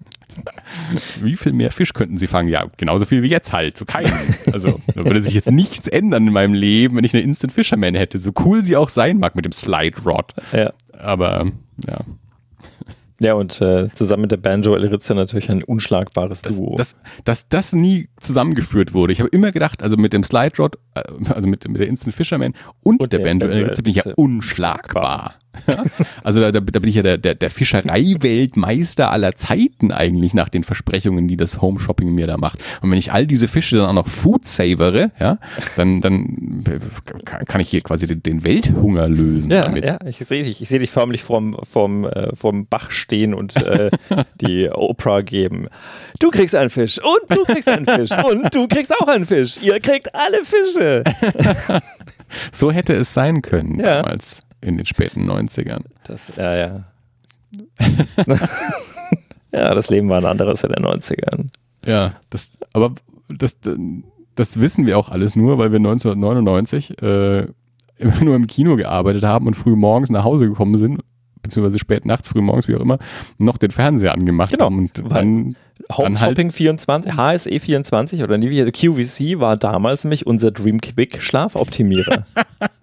Wie 1.20 1.36
viel 1.36 1.52
mehr 1.52 1.70
Fisch 1.70 1.92
könnten 1.92 2.18
sie 2.18 2.26
fangen? 2.26 2.48
Ja, 2.48 2.66
genauso 2.76 3.04
viel 3.04 3.22
wie 3.22 3.28
jetzt 3.28 3.52
halt, 3.52 3.76
so 3.76 3.84
keinen. 3.84 4.12
Also, 4.52 4.80
da 4.94 5.04
würde 5.04 5.20
sich 5.20 5.34
jetzt 5.34 5.50
nichts 5.50 5.86
ändern 5.88 6.26
in 6.28 6.32
meinem 6.32 6.54
Leben, 6.54 6.96
wenn 6.96 7.04
ich 7.04 7.12
eine 7.14 7.22
Instant 7.22 7.52
Fisherman 7.52 7.94
hätte. 7.94 8.18
So 8.18 8.32
cool 8.44 8.62
sie 8.62 8.76
auch 8.76 8.88
sein 8.88 9.18
mag 9.18 9.36
mit 9.36 9.44
dem 9.44 9.52
Slide 9.52 10.00
Rod. 10.04 10.32
Ja. 10.52 10.72
Aber, 10.92 11.50
ja. 11.86 12.00
Ja, 13.22 13.34
und 13.34 13.60
äh, 13.60 13.88
zusammen 13.94 14.22
mit 14.22 14.30
der 14.30 14.38
Banjo 14.38 14.74
El 14.74 14.86
Ritze 14.86 15.14
natürlich 15.14 15.50
ein 15.50 15.62
unschlagbares 15.62 16.40
Dass, 16.40 16.56
Duo. 16.56 16.76
dass, 16.78 16.96
dass 17.24 17.48
das 17.50 17.74
nie 17.74 18.08
zusammengeführt 18.18 18.94
wurde. 18.94 19.12
Ich 19.12 19.20
habe 19.20 19.28
immer 19.28 19.52
gedacht, 19.52 19.82
also 19.82 19.98
mit 19.98 20.14
dem 20.14 20.22
Slide 20.24 20.56
Rod, 20.58 20.78
äh, 20.94 21.02
also 21.28 21.46
mit, 21.46 21.68
mit 21.68 21.80
der 21.80 21.88
Instant 21.88 22.14
Fisherman 22.16 22.54
und, 22.82 23.02
Und 23.02 23.12
der 23.12 23.18
der 23.20 23.26
Banjo 23.26 23.46
Banjo 23.48 23.66
Ritze 23.66 23.82
bin 23.82 23.90
ich 23.90 23.96
ja 24.04 24.14
unschlagbar. 24.16 25.34
Also 26.22 26.40
da, 26.40 26.52
da, 26.52 26.60
bin 26.60 26.88
ich 26.88 26.94
ja 26.94 27.02
der, 27.02 27.18
der, 27.18 27.34
der 27.34 27.50
Fischereiweltmeister 27.50 29.10
aller 29.10 29.34
Zeiten 29.36 29.92
eigentlich 29.92 30.34
nach 30.34 30.48
den 30.48 30.64
Versprechungen, 30.64 31.28
die 31.28 31.36
das 31.36 31.60
Home 31.60 31.78
Shopping 31.80 32.14
mir 32.14 32.26
da 32.26 32.36
macht. 32.36 32.62
Und 32.82 32.90
wenn 32.90 32.98
ich 32.98 33.12
all 33.12 33.26
diese 33.26 33.48
Fische 33.48 33.76
dann 33.76 33.86
auch 33.86 33.92
noch 33.92 34.08
food 34.08 34.46
savere, 34.46 35.10
ja, 35.18 35.38
dann, 35.76 36.00
dann 36.00 36.62
kann 37.24 37.60
ich 37.60 37.68
hier 37.68 37.80
quasi 37.80 38.06
den, 38.06 38.22
den 38.22 38.44
Welthunger 38.44 39.08
lösen 39.08 39.50
ja, 39.50 39.62
damit. 39.62 39.84
ja, 39.84 39.98
ich 40.06 40.18
sehe 40.18 40.44
dich, 40.44 40.60
ich 40.62 40.68
sehe 40.68 40.78
dich 40.78 40.90
förmlich 40.90 41.22
vorm, 41.22 41.56
vorm, 41.62 42.04
äh, 42.04 42.34
vorm 42.34 42.66
Bach 42.66 42.90
stehen 42.90 43.34
und 43.34 43.56
äh, 43.56 43.90
die 44.40 44.68
Oprah 44.70 45.22
geben. 45.22 45.66
Du 46.18 46.30
kriegst 46.30 46.54
einen 46.54 46.70
Fisch 46.70 46.98
und 46.98 47.36
du 47.36 47.44
kriegst 47.44 47.68
einen 47.68 47.86
Fisch 47.86 48.10
und 48.12 48.54
du 48.54 48.68
kriegst 48.68 48.92
auch 49.00 49.08
einen 49.08 49.26
Fisch. 49.26 49.58
Ihr 49.62 49.80
kriegt 49.80 50.14
alle 50.14 50.38
Fische. 50.44 51.04
So 52.52 52.70
hätte 52.70 52.94
es 52.94 53.12
sein 53.12 53.42
können 53.42 53.80
Ja. 53.80 54.02
damals 54.02 54.42
in 54.60 54.76
den 54.76 54.86
späten 54.86 55.30
90ern. 55.30 55.82
Das, 56.04 56.32
ja, 56.36 56.54
ja. 56.56 56.84
ja, 59.52 59.74
das 59.74 59.90
Leben 59.90 60.08
war 60.08 60.18
ein 60.18 60.26
anderes 60.26 60.64
in 60.64 60.72
den 60.72 60.84
90ern. 60.84 61.48
Ja, 61.86 62.14
das, 62.30 62.50
aber 62.72 62.94
das, 63.28 63.56
das 64.34 64.60
wissen 64.60 64.86
wir 64.86 64.98
auch 64.98 65.08
alles 65.08 65.36
nur, 65.36 65.58
weil 65.58 65.72
wir 65.72 65.78
1999 65.78 67.02
äh, 67.02 67.46
immer 67.98 68.24
nur 68.24 68.36
im 68.36 68.46
Kino 68.46 68.76
gearbeitet 68.76 69.24
haben 69.24 69.46
und 69.46 69.54
früh 69.54 69.76
morgens 69.76 70.10
nach 70.10 70.24
Hause 70.24 70.48
gekommen 70.48 70.78
sind, 70.78 71.02
beziehungsweise 71.42 71.78
spät 71.78 72.04
nachts, 72.04 72.28
früh 72.28 72.40
morgens, 72.40 72.68
wie 72.68 72.76
auch 72.76 72.80
immer, 72.80 72.98
noch 73.38 73.56
den 73.58 73.70
Fernseher 73.70 74.12
angemacht 74.12 74.52
Genau, 74.52 74.66
haben. 74.66 74.78
Und 74.78 75.02
weil- 75.04 75.08
dann, 75.10 75.56
Home 75.92 76.10
dann 76.10 76.20
halt, 76.20 76.30
Shopping 76.36 76.52
24, 76.52 77.16
HSE 77.16 77.58
24 77.58 78.22
oder 78.22 78.38
QVC 78.38 79.40
war 79.40 79.56
damals 79.56 80.04
nämlich 80.04 80.26
unser 80.26 80.50
Dream 80.50 80.80
Quick 80.80 81.22
Schlafoptimierer. 81.22 82.26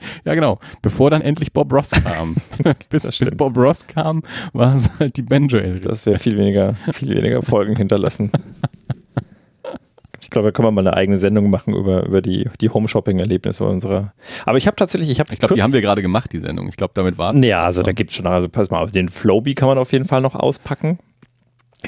ja 0.24 0.34
genau, 0.34 0.58
bevor 0.82 1.10
dann 1.10 1.22
endlich 1.22 1.52
Bob 1.52 1.72
Ross 1.72 1.90
kam. 1.90 2.36
bis, 2.90 3.18
bis. 3.18 3.30
Bob 3.32 3.56
Ross 3.56 3.86
kam, 3.86 4.22
war 4.52 4.74
es 4.74 4.90
halt 4.98 5.16
die 5.16 5.22
banjo 5.22 5.58
-Elrie. 5.58 5.80
Das 5.80 6.06
wäre 6.06 6.18
viel 6.18 6.36
weniger, 6.36 6.74
viel 6.92 7.14
weniger 7.14 7.42
Folgen 7.42 7.76
hinterlassen. 7.76 8.30
Ich 10.22 10.30
glaube, 10.30 10.48
da 10.48 10.52
können 10.52 10.68
wir 10.68 10.70
mal 10.70 10.86
eine 10.86 10.96
eigene 10.96 11.18
Sendung 11.18 11.50
machen 11.50 11.74
über, 11.74 12.06
über 12.06 12.22
die, 12.22 12.48
die 12.60 12.68
Home-Shopping-Erlebnisse 12.68 13.64
unserer. 13.64 14.12
Aber 14.46 14.58
ich 14.58 14.68
habe 14.68 14.76
tatsächlich, 14.76 15.10
ich 15.10 15.18
habe 15.18 15.32
Ich 15.32 15.40
glaube, 15.40 15.56
die 15.56 15.62
haben 15.62 15.72
wir 15.72 15.80
gerade 15.80 16.02
gemacht, 16.02 16.32
die 16.32 16.38
Sendung. 16.38 16.68
Ich 16.68 16.76
glaube, 16.76 16.92
damit 16.94 17.18
war. 17.18 17.34
Ja, 17.34 17.64
also 17.64 17.82
da 17.82 17.90
gibt 17.90 18.10
es 18.10 18.16
schon, 18.16 18.28
also 18.28 18.48
pass 18.48 18.70
mal 18.70 18.80
auf, 18.80 18.92
den 18.92 19.08
Flowbee 19.08 19.54
kann 19.54 19.66
man 19.66 19.76
auf 19.76 19.90
jeden 19.90 20.04
Fall 20.04 20.20
noch 20.20 20.36
auspacken. 20.36 21.00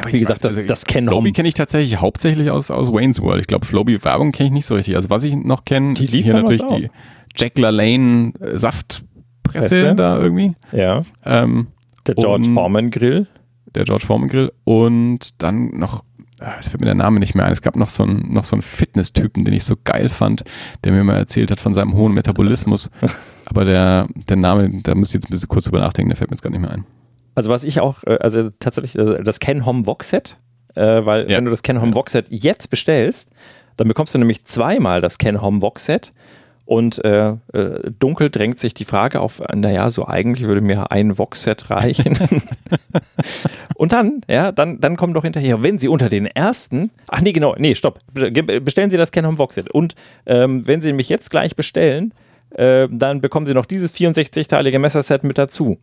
Wie 0.06 0.18
gesagt, 0.18 0.44
das, 0.44 0.58
das 0.66 0.86
kennen 0.86 1.08
Floby 1.08 1.32
kenne 1.32 1.48
ich 1.48 1.54
tatsächlich 1.54 2.00
hauptsächlich 2.00 2.50
aus, 2.50 2.70
aus 2.70 2.90
Wayne's 2.92 3.20
World. 3.20 3.42
Ich 3.42 3.46
glaube, 3.46 3.66
Floby 3.66 4.02
Werbung 4.02 4.32
kenne 4.32 4.46
ich 4.46 4.52
nicht 4.52 4.66
so 4.66 4.74
richtig. 4.74 4.96
Also 4.96 5.10
was 5.10 5.22
ich 5.22 5.36
noch 5.36 5.64
kenne, 5.64 5.94
ist 5.94 6.10
hier 6.10 6.32
natürlich 6.32 6.64
die 6.64 6.88
Jack 7.36 7.58
LaLanne 7.58 8.32
äh, 8.40 8.58
Saftpresse 8.58 9.06
Presse? 9.42 9.94
da 9.94 10.18
irgendwie. 10.20 10.54
Ja, 10.72 11.02
Ähm, 11.24 11.68
der 12.06 12.14
George 12.16 12.48
Foreman 12.52 12.90
Grill. 12.90 13.26
der 13.74 13.84
George 13.84 14.04
Foreman 14.06 14.28
Grill 14.28 14.52
und 14.64 15.42
dann 15.42 15.70
noch, 15.78 16.04
ah, 16.40 16.54
es 16.58 16.68
fällt 16.68 16.80
mir 16.80 16.86
der 16.86 16.94
Name 16.94 17.20
nicht 17.20 17.34
mehr 17.34 17.44
ein, 17.46 17.52
es 17.52 17.62
gab 17.62 17.76
noch 17.76 17.90
so 17.90 18.02
einen, 18.02 18.32
noch 18.32 18.44
so 18.44 18.54
einen 18.56 18.62
Fitness-Typen, 18.62 19.44
den 19.44 19.54
ich 19.54 19.64
so 19.64 19.74
geil 19.82 20.08
fand, 20.08 20.42
der 20.84 20.92
mir 20.92 21.04
mal 21.04 21.16
erzählt 21.16 21.50
hat 21.50 21.60
von 21.60 21.74
seinem 21.74 21.94
hohen 21.94 22.12
Metabolismus. 22.14 22.90
Aber 23.46 23.64
der, 23.64 24.08
der 24.28 24.36
Name, 24.36 24.68
da 24.82 24.94
müsste 24.94 25.16
ich 25.18 25.22
jetzt 25.22 25.30
ein 25.30 25.34
bisschen 25.34 25.48
kurz 25.48 25.64
drüber 25.64 25.80
nachdenken, 25.80 26.10
der 26.10 26.16
fällt 26.16 26.30
mir 26.30 26.34
jetzt 26.36 26.42
gar 26.42 26.50
nicht 26.50 26.60
mehr 26.60 26.70
ein. 26.70 26.84
Also 27.34 27.48
was 27.50 27.64
ich 27.64 27.80
auch, 27.80 28.02
äh, 28.04 28.18
also 28.20 28.50
tatsächlich 28.58 28.96
äh, 28.98 29.22
das 29.22 29.40
Ken 29.40 29.64
Hom 29.66 29.86
Vox 29.86 30.10
Set, 30.10 30.36
weil 30.74 31.30
Ja. 31.30 31.36
wenn 31.36 31.44
du 31.44 31.50
das 31.50 31.62
Ken 31.62 31.80
Hom 31.82 31.94
Vox 31.94 32.12
Set 32.12 32.26
jetzt 32.30 32.70
bestellst, 32.70 33.30
dann 33.76 33.88
bekommst 33.88 34.14
du 34.14 34.18
nämlich 34.18 34.44
zweimal 34.46 35.00
das 35.02 35.18
Ken 35.18 35.40
Hom 35.42 35.60
Vox 35.60 35.84
Set 35.84 36.12
Und 36.64 37.04
äh, 37.04 37.34
äh, 37.52 37.90
dunkel 37.98 38.30
drängt 38.30 38.60
sich 38.60 38.72
die 38.72 38.84
Frage 38.84 39.20
auf, 39.20 39.42
naja, 39.54 39.90
so 39.90 40.06
eigentlich 40.06 40.46
würde 40.46 40.60
mir 40.60 40.92
ein 40.92 41.18
Vox-Set 41.18 41.70
reichen. 41.70 42.16
und 43.74 43.92
dann, 43.92 44.20
ja, 44.28 44.52
dann, 44.52 44.80
dann 44.80 44.96
kommt 44.96 45.16
doch 45.16 45.24
hinterher, 45.24 45.62
wenn 45.62 45.78
Sie 45.78 45.88
unter 45.88 46.08
den 46.08 46.26
ersten, 46.26 46.90
ach 47.08 47.20
nee, 47.20 47.32
genau, 47.32 47.56
nee, 47.58 47.74
stopp, 47.74 47.98
bestellen 48.12 48.90
Sie 48.90 48.96
das 48.96 49.10
Canon 49.10 49.38
Vox-Set. 49.38 49.70
Und 49.70 49.96
ähm, 50.24 50.66
wenn 50.66 50.82
Sie 50.82 50.92
mich 50.92 51.08
jetzt 51.08 51.30
gleich 51.30 51.56
bestellen, 51.56 52.14
äh, 52.50 52.86
dann 52.90 53.20
bekommen 53.20 53.46
Sie 53.46 53.54
noch 53.54 53.66
dieses 53.66 53.92
64-teilige 53.94 54.78
Messerset 54.78 55.24
mit 55.24 55.38
dazu. 55.38 55.78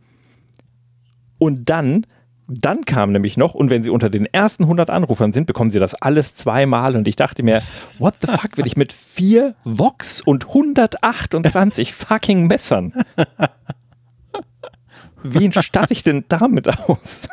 Und 1.38 1.68
dann 1.68 2.06
dann 2.50 2.84
kam 2.84 3.12
nämlich 3.12 3.36
noch, 3.36 3.54
und 3.54 3.70
wenn 3.70 3.84
Sie 3.84 3.90
unter 3.90 4.10
den 4.10 4.26
ersten 4.26 4.64
100 4.64 4.90
Anrufern 4.90 5.32
sind, 5.32 5.46
bekommen 5.46 5.70
Sie 5.70 5.78
das 5.78 5.94
alles 5.94 6.34
zweimal. 6.34 6.96
Und 6.96 7.06
ich 7.06 7.16
dachte 7.16 7.42
mir, 7.42 7.62
what 7.98 8.14
the 8.20 8.26
fuck 8.26 8.56
will 8.56 8.66
ich 8.66 8.76
mit 8.76 8.92
vier 8.92 9.54
Vox 9.64 10.20
und 10.20 10.48
128 10.48 11.94
fucking 11.94 12.46
Messern? 12.46 12.92
Wen 15.22 15.52
starte 15.52 15.92
ich 15.92 16.02
denn 16.02 16.24
damit 16.28 16.68
aus? 16.68 17.28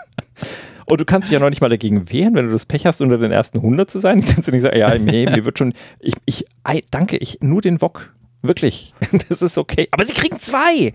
Und 0.85 1.01
du 1.01 1.05
kannst 1.05 1.29
dich 1.29 1.33
ja 1.33 1.39
noch 1.39 1.49
nicht 1.49 1.61
mal 1.61 1.69
dagegen 1.69 2.09
wehren, 2.11 2.35
wenn 2.35 2.45
du 2.45 2.51
das 2.51 2.65
Pech 2.65 2.85
hast, 2.85 3.01
unter 3.01 3.17
den 3.17 3.31
ersten 3.31 3.57
100 3.57 3.91
zu 3.91 3.99
sein. 3.99 4.23
Kannst 4.25 4.47
du 4.47 4.51
nicht 4.51 4.61
sagen, 4.61 4.77
ja, 4.77 4.97
nee, 4.97 5.25
mir 5.25 5.43
wird 5.43 5.57
schon, 5.57 5.73
ich, 5.99 6.13
ich, 6.25 6.45
danke, 6.91 7.17
ich, 7.17 7.39
nur 7.41 7.61
den 7.61 7.81
Wok. 7.81 8.13
Wirklich. 8.41 8.93
Das 9.29 9.41
ist 9.41 9.57
okay. 9.57 9.87
Aber 9.91 10.05
sie 10.05 10.13
kriegen 10.13 10.39
zwei. 10.39 10.93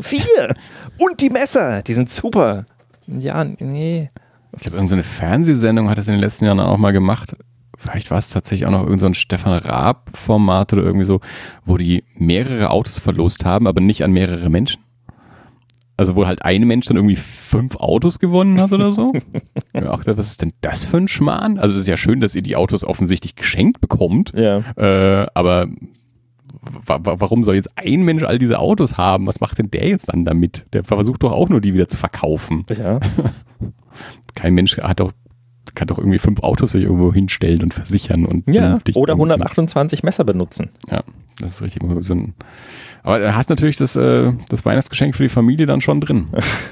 Vier. 0.00 0.54
Und 0.98 1.20
die 1.20 1.30
Messer. 1.30 1.82
Die 1.82 1.94
sind 1.94 2.10
super. 2.10 2.66
Ja, 3.08 3.44
nee. 3.44 4.10
Ich 4.52 4.62
glaube, 4.62 4.76
irgendeine 4.76 5.02
Fernsehsendung 5.02 5.88
hat 5.88 5.98
das 5.98 6.08
in 6.08 6.14
den 6.14 6.20
letzten 6.20 6.44
Jahren 6.44 6.60
auch 6.60 6.78
mal 6.78 6.92
gemacht. 6.92 7.36
Vielleicht 7.76 8.10
war 8.10 8.18
es 8.18 8.30
tatsächlich 8.30 8.66
auch 8.66 8.72
noch 8.72 8.82
irgendein 8.82 9.12
so 9.14 9.20
Stefan 9.20 9.52
Raab-Format 9.52 10.72
oder 10.72 10.82
irgendwie 10.82 11.04
so, 11.04 11.20
wo 11.64 11.76
die 11.76 12.04
mehrere 12.16 12.70
Autos 12.70 12.98
verlost 12.98 13.44
haben, 13.44 13.66
aber 13.66 13.80
nicht 13.80 14.02
an 14.02 14.12
mehrere 14.12 14.50
Menschen. 14.50 14.82
Also 15.96 16.14
wo 16.14 16.26
halt 16.26 16.44
ein 16.44 16.62
Mensch 16.62 16.86
dann 16.86 16.96
irgendwie 16.96 17.16
fünf 17.16 17.76
Autos 17.76 18.18
gewonnen 18.20 18.60
hat 18.60 18.72
oder 18.72 18.92
so. 18.92 19.12
ja, 19.74 19.90
ach, 19.90 20.02
was 20.06 20.26
ist 20.26 20.42
denn 20.42 20.52
das 20.60 20.84
für 20.84 20.96
ein 20.96 21.08
Schmarrn? 21.08 21.58
Also 21.58 21.74
es 21.74 21.82
ist 21.82 21.88
ja 21.88 21.96
schön, 21.96 22.20
dass 22.20 22.34
ihr 22.34 22.42
die 22.42 22.56
Autos 22.56 22.84
offensichtlich 22.84 23.34
geschenkt 23.36 23.80
bekommt. 23.80 24.32
Ja. 24.34 24.58
Äh, 24.76 25.26
aber 25.34 25.66
warum 26.86 27.44
soll 27.44 27.56
jetzt 27.56 27.70
ein 27.76 28.02
Mensch 28.02 28.22
all 28.24 28.38
diese 28.38 28.58
Autos 28.58 28.96
haben? 28.96 29.26
Was 29.26 29.40
macht 29.40 29.58
denn 29.58 29.70
der 29.70 29.88
jetzt 29.88 30.12
dann 30.12 30.24
damit? 30.24 30.66
Der 30.72 30.84
versucht 30.84 31.22
doch 31.22 31.32
auch 31.32 31.48
nur, 31.48 31.60
die 31.60 31.74
wieder 31.74 31.88
zu 31.88 31.96
verkaufen. 31.96 32.64
Ja. 32.76 33.00
Kein 34.34 34.54
Mensch 34.54 34.76
hat 34.78 35.00
doch 35.00 35.12
kann 35.74 35.86
doch 35.86 35.98
irgendwie 35.98 36.18
fünf 36.18 36.40
Autos 36.40 36.72
sich 36.72 36.82
irgendwo 36.82 37.12
hinstellen 37.12 37.62
und 37.62 37.72
versichern 37.72 38.26
und 38.26 38.48
ja, 38.48 38.78
oder 38.94 39.12
128 39.12 40.02
Messer 40.02 40.24
benutzen. 40.24 40.70
Ja, 40.90 41.04
das 41.40 41.54
ist 41.54 41.62
richtig. 41.62 41.82
aber 43.02 43.18
du 43.18 43.34
hast 43.34 43.48
natürlich 43.48 43.76
das, 43.76 43.94
äh, 43.94 44.32
das 44.48 44.64
Weihnachtsgeschenk 44.64 45.14
für 45.14 45.22
die 45.22 45.28
Familie 45.28 45.66
dann 45.66 45.80
schon 45.80 46.00
drin. 46.00 46.28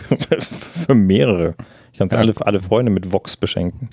für 0.40 0.94
mehrere. 0.94 1.54
Ich 1.92 1.98
kann 1.98 2.08
ja. 2.10 2.18
alle, 2.18 2.34
alle 2.40 2.60
Freunde 2.60 2.90
mit 2.90 3.12
Vox 3.12 3.36
beschenken. 3.36 3.90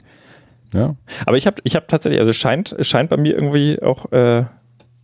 Ja. 0.73 0.95
Aber 1.25 1.37
ich 1.37 1.45
habe 1.45 1.61
ich 1.63 1.75
hab 1.75 1.87
tatsächlich, 1.87 2.19
also 2.19 2.33
scheint, 2.33 2.75
scheint 2.81 3.09
bei 3.09 3.17
mir 3.17 3.35
irgendwie 3.35 3.81
auch 3.81 4.11
äh, 4.11 4.45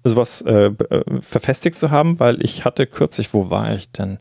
sowas 0.04 0.42
äh, 0.42 0.68
äh, 0.68 1.04
verfestigt 1.22 1.76
zu 1.76 1.92
haben, 1.92 2.20
weil 2.20 2.44
ich 2.44 2.66
hatte 2.66 2.88
kürzlich, 2.88 3.34
wo 3.34 3.50
war 3.50 3.74
ich 3.74 3.92
denn? 3.92 4.20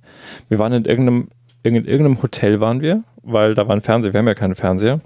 Wir 0.49 0.59
waren 0.59 0.73
in 0.73 0.85
irgendeinem, 0.85 1.29
in 1.63 1.75
irgendeinem 1.75 2.23
Hotel 2.23 2.61
waren 2.61 2.81
wir, 2.81 3.05
weil 3.23 3.55
da 3.55 3.69
war 3.69 3.77
ein 3.77 3.83
Fernseher, 3.83 4.13
wir 4.13 4.19
haben 4.19 4.29
ja 4.29 4.35
keinen 4.35 4.57
Fernseher. 4.57 5.01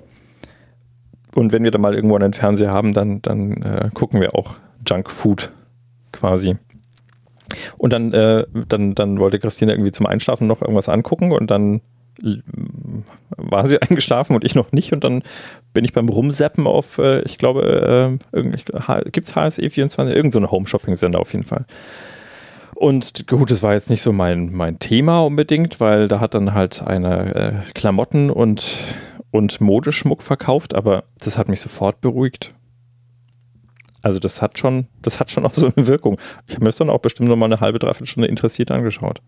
Und 1.34 1.52
wenn 1.52 1.64
wir 1.64 1.70
da 1.70 1.78
mal 1.78 1.94
irgendwo 1.94 2.16
einen 2.16 2.34
Fernseher 2.34 2.72
haben, 2.72 2.92
dann, 2.92 3.22
dann 3.22 3.62
äh, 3.62 3.90
gucken 3.94 4.20
wir 4.20 4.34
auch 4.34 4.56
Junk 4.86 5.10
Food 5.10 5.50
quasi. 6.12 6.56
Und 7.76 7.92
dann, 7.92 8.12
äh, 8.12 8.44
dann, 8.68 8.94
dann 8.94 9.18
wollte 9.18 9.38
Christine 9.38 9.72
irgendwie 9.72 9.92
zum 9.92 10.06
Einschlafen 10.06 10.46
noch 10.46 10.62
irgendwas 10.62 10.88
angucken 10.88 11.32
und 11.32 11.50
dann 11.50 11.80
war 13.36 13.66
sie 13.66 13.80
eingeschlafen 13.82 14.34
und 14.34 14.44
ich 14.44 14.54
noch 14.54 14.72
nicht 14.72 14.92
und 14.92 15.04
dann 15.04 15.22
bin 15.72 15.84
ich 15.84 15.92
beim 15.92 16.08
Rumseppen 16.08 16.66
auf, 16.66 16.98
äh, 16.98 17.22
ich 17.22 17.38
glaube, 17.38 18.18
äh, 18.32 18.42
gibt 19.10 19.26
es 19.26 19.34
HSE24, 19.34 20.08
irgendein 20.08 20.42
so 20.42 20.50
Home-Shopping-Sender 20.50 21.20
auf 21.20 21.32
jeden 21.32 21.44
Fall. 21.44 21.66
Und 22.74 23.26
gut, 23.28 23.50
das 23.50 23.62
war 23.62 23.74
jetzt 23.74 23.90
nicht 23.90 24.02
so 24.02 24.12
mein, 24.12 24.52
mein 24.52 24.78
Thema 24.78 25.20
unbedingt, 25.24 25.80
weil 25.80 26.08
da 26.08 26.20
hat 26.20 26.34
dann 26.34 26.52
halt 26.52 26.82
eine 26.82 27.34
äh, 27.34 27.52
Klamotten 27.74 28.30
und, 28.30 28.76
und 29.30 29.60
Modeschmuck 29.60 30.22
verkauft, 30.22 30.74
aber 30.74 31.04
das 31.18 31.38
hat 31.38 31.48
mich 31.48 31.60
sofort 31.60 32.00
beruhigt. 32.00 32.54
Also 34.02 34.18
das 34.18 34.42
hat 34.42 34.58
schon, 34.58 34.88
das 35.00 35.20
hat 35.20 35.30
schon 35.30 35.46
auch 35.46 35.54
so 35.54 35.70
eine 35.74 35.86
Wirkung. 35.86 36.18
Ich 36.48 36.54
habe 36.54 36.64
mir 36.64 36.70
das 36.70 36.76
dann 36.76 36.90
auch 36.90 36.98
bestimmt 36.98 37.28
noch 37.28 37.36
mal 37.36 37.46
eine 37.46 37.60
halbe, 37.60 37.78
dreiviertel 37.78 38.06
Stunde 38.06 38.28
interessiert 38.28 38.70
angeschaut 38.72 39.22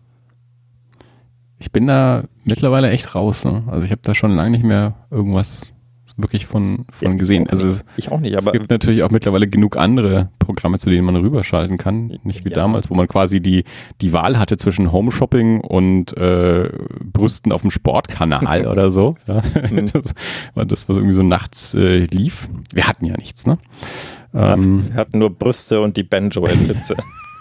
ich 1.59 1.71
bin 1.71 1.87
da 1.87 2.25
mittlerweile 2.43 2.89
echt 2.89 3.15
raus. 3.15 3.45
Ne? 3.45 3.63
Also 3.67 3.85
ich 3.85 3.91
habe 3.91 4.01
da 4.03 4.13
schon 4.13 4.35
lange 4.35 4.51
nicht 4.51 4.63
mehr 4.63 4.93
irgendwas 5.09 5.73
wirklich 6.17 6.45
von, 6.45 6.85
von 6.91 7.11
ja, 7.11 7.17
gesehen. 7.17 7.49
Also 7.49 7.67
es, 7.67 7.85
ich 7.97 8.11
auch 8.11 8.19
nicht, 8.19 8.37
aber 8.37 8.47
es 8.47 8.53
gibt 8.53 8.69
natürlich 8.69 9.03
auch 9.03 9.11
mittlerweile 9.11 9.47
genug 9.47 9.77
andere 9.77 10.29
Programme, 10.39 10.79
zu 10.79 10.89
denen 10.89 11.05
man 11.05 11.15
rüberschalten 11.15 11.77
kann. 11.77 12.17
Nicht 12.23 12.45
wie 12.45 12.49
ja. 12.49 12.55
damals, 12.55 12.89
wo 12.89 12.95
man 12.95 13.07
quasi 13.07 13.41
die, 13.41 13.65
die 14.01 14.13
Wahl 14.13 14.39
hatte 14.39 14.57
zwischen 14.57 14.91
Home 14.91 15.11
Shopping 15.11 15.61
und 15.61 16.15
äh, 16.17 16.69
Brüsten 17.03 17.51
auf 17.51 17.61
dem 17.61 17.71
Sportkanal 17.71 18.67
oder 18.71 18.89
so. 18.91 19.15
Ja, 19.27 19.41
mhm. 19.69 19.87
das, 19.93 20.13
war 20.53 20.65
das, 20.65 20.87
was 20.87 20.97
irgendwie 20.97 21.15
so 21.15 21.23
nachts 21.23 21.73
äh, 21.73 22.05
lief. 22.05 22.47
Wir 22.73 22.87
hatten 22.87 23.05
ja 23.05 23.15
nichts, 23.17 23.45
ne? 23.45 23.57
Ähm, 24.33 24.87
wir 24.89 24.95
hatten 24.95 25.19
nur 25.19 25.29
Brüste 25.29 25.81
und 25.81 25.97
die 25.97 26.03
Banjo-Witze. 26.03 26.95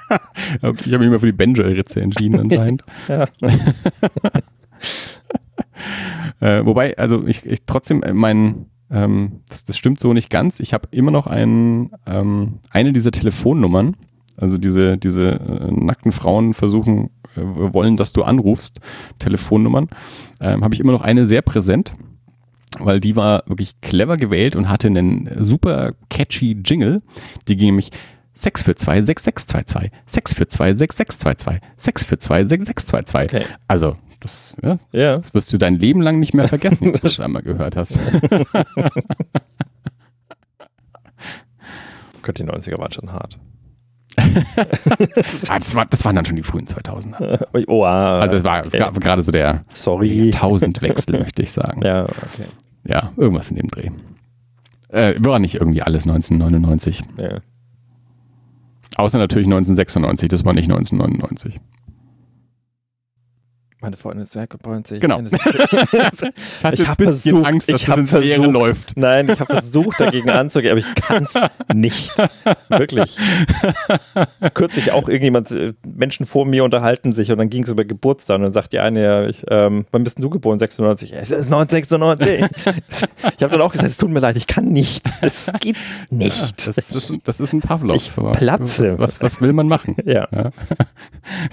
ich 0.56 0.62
habe 0.62 0.98
mich 0.98 1.08
immer 1.08 1.18
für 1.18 1.26
die 1.26 1.32
Benjo-Ritze 1.32 2.00
entschieden 2.00 2.40
anscheinend. 2.40 2.82
ja. 3.08 3.26
äh, 6.40 6.64
wobei, 6.64 6.96
also 6.98 7.26
ich, 7.26 7.44
ich 7.46 7.60
trotzdem, 7.66 8.02
äh, 8.02 8.12
mein, 8.12 8.66
ähm, 8.90 9.40
das, 9.48 9.64
das, 9.64 9.76
stimmt 9.76 10.00
so 10.00 10.12
nicht 10.12 10.30
ganz. 10.30 10.60
Ich 10.60 10.72
habe 10.74 10.88
immer 10.90 11.10
noch 11.10 11.26
ein, 11.26 11.90
ähm, 12.06 12.60
eine 12.70 12.92
dieser 12.92 13.10
Telefonnummern, 13.10 13.96
also 14.36 14.58
diese, 14.58 14.98
diese 14.98 15.32
äh, 15.32 15.70
nackten 15.70 16.12
Frauen 16.12 16.54
versuchen, 16.54 17.10
äh, 17.36 17.40
wollen, 17.42 17.96
dass 17.96 18.12
du 18.12 18.22
anrufst, 18.22 18.80
Telefonnummern, 19.18 19.88
ähm, 20.40 20.64
habe 20.64 20.74
ich 20.74 20.80
immer 20.80 20.92
noch 20.92 21.02
eine 21.02 21.26
sehr 21.26 21.42
präsent 21.42 21.92
weil 22.80 23.00
die 23.00 23.16
war 23.16 23.44
wirklich 23.46 23.80
clever 23.80 24.16
gewählt 24.16 24.56
und 24.56 24.68
hatte 24.68 24.88
einen 24.88 25.30
super 25.38 25.92
catchy 26.10 26.60
Jingle. 26.64 27.02
Die 27.48 27.56
ging 27.56 27.68
nämlich 27.68 27.90
6 28.34 28.62
für 28.64 28.74
2, 28.74 29.02
6, 29.02 29.24
6, 29.24 29.46
2, 29.46 29.62
2, 29.62 29.90
6 30.06 30.34
für 30.34 30.48
2, 30.48 30.74
6, 30.74 30.96
6, 30.96 31.18
2, 31.18 31.34
2, 31.34 31.60
6 31.76 32.04
für 32.04 32.18
2, 32.18 32.44
6, 32.44 32.66
6, 32.66 32.86
2, 32.86 33.02
2. 33.02 33.24
Okay. 33.24 33.44
Also, 33.68 33.96
das, 34.20 34.54
ja, 34.62 34.78
ja. 34.92 35.16
das 35.18 35.32
wirst 35.34 35.52
du 35.52 35.58
dein 35.58 35.76
Leben 35.76 36.00
lang 36.02 36.18
nicht 36.18 36.34
mehr 36.34 36.48
vergessen, 36.48 36.78
wenn 36.80 36.92
du 36.92 36.98
das 37.02 37.20
einmal 37.20 37.42
gehört 37.42 37.76
hast. 37.76 38.00
Gott, 42.22 42.38
die 42.38 42.44
90er 42.44 42.78
waren 42.78 42.92
schon 42.92 43.12
hart. 43.12 43.38
ah, 44.16 45.58
das, 45.58 45.74
war, 45.74 45.86
das 45.86 46.04
waren 46.04 46.14
dann 46.16 46.24
schon 46.24 46.36
die 46.36 46.42
frühen 46.42 46.66
2000er. 46.66 47.46
Oh, 47.66 47.84
ah, 47.84 48.20
also 48.20 48.36
es 48.36 48.44
war 48.44 48.64
okay. 48.64 48.90
gerade 49.00 49.22
so 49.22 49.32
der 49.32 49.64
Sorry. 49.72 50.30
Tausendwechsel, 50.30 51.18
möchte 51.18 51.42
ich 51.42 51.50
sagen. 51.52 51.82
Ja, 51.84 52.04
okay. 52.04 52.46
Ja, 52.86 53.12
irgendwas 53.16 53.50
in 53.50 53.56
dem 53.56 53.68
Dreh. 53.68 53.90
Äh, 54.88 55.14
war 55.18 55.38
nicht 55.40 55.56
irgendwie 55.56 55.82
alles 55.82 56.06
1999. 56.06 57.00
Ja. 57.18 57.40
Außer 58.96 59.18
natürlich 59.18 59.46
1996, 59.46 60.28
das 60.28 60.44
war 60.44 60.52
nicht 60.52 60.70
1999. 60.70 61.60
Meine 63.84 63.98
Freundin 63.98 64.22
ist 64.22 64.34
weg 64.34 64.54
und 64.64 64.86
sich. 64.86 64.98
Genau. 64.98 65.20
ich 65.20 65.30
bisschen 66.62 66.94
versucht, 66.96 67.46
Angst, 67.46 67.70
dass 67.70 67.84
das 67.84 67.98
ins 67.98 68.12
Leere 68.12 68.46
läuft. 68.46 68.96
Nein, 68.96 69.28
ich 69.28 69.38
habe 69.38 69.52
versucht, 69.52 70.00
dagegen 70.00 70.30
anzugehen, 70.30 70.72
aber 70.72 70.80
ich 70.80 70.94
kann 70.94 71.24
es 71.24 71.34
nicht. 71.74 72.14
Wirklich. 72.70 73.18
Kürzlich 74.54 74.92
auch 74.92 75.06
irgendjemand, 75.06 75.52
äh, 75.52 75.74
Menschen 75.86 76.24
vor 76.24 76.46
mir 76.46 76.64
unterhalten 76.64 77.12
sich 77.12 77.30
und 77.30 77.36
dann 77.36 77.50
ging 77.50 77.64
es 77.64 77.68
über 77.68 77.84
Geburtstag 77.84 78.36
und 78.36 78.44
dann 78.44 78.52
sagt 78.52 78.72
die 78.72 78.80
eine, 78.80 79.02
ja, 79.02 79.26
ich, 79.26 79.44
ähm, 79.50 79.84
wann 79.92 80.02
bist 80.02 80.16
denn 80.16 80.22
du 80.22 80.30
geboren? 80.30 80.58
96. 80.58 81.12
Es 81.12 81.30
ist 81.30 81.52
1996. 81.52 82.48
ich 83.36 83.42
habe 83.42 83.52
dann 83.52 83.60
auch 83.60 83.72
gesagt, 83.72 83.90
es 83.90 83.98
tut 83.98 84.08
mir 84.08 84.20
leid, 84.20 84.36
ich 84.36 84.46
kann 84.46 84.64
nicht. 84.64 85.10
Es 85.20 85.50
geht 85.60 85.76
nicht. 86.08 86.66
Das, 86.66 86.76
das, 86.76 87.12
das 87.22 87.38
ist 87.38 87.52
ein 87.52 87.60
Pavlov. 87.60 87.96
Ich 87.96 88.10
platze. 88.32 88.98
Was, 88.98 89.20
was, 89.20 89.34
was, 89.34 89.42
will 89.42 89.52
man 89.52 89.68
machen? 89.68 89.94
Ja. 90.06 90.26
ja. 90.32 90.50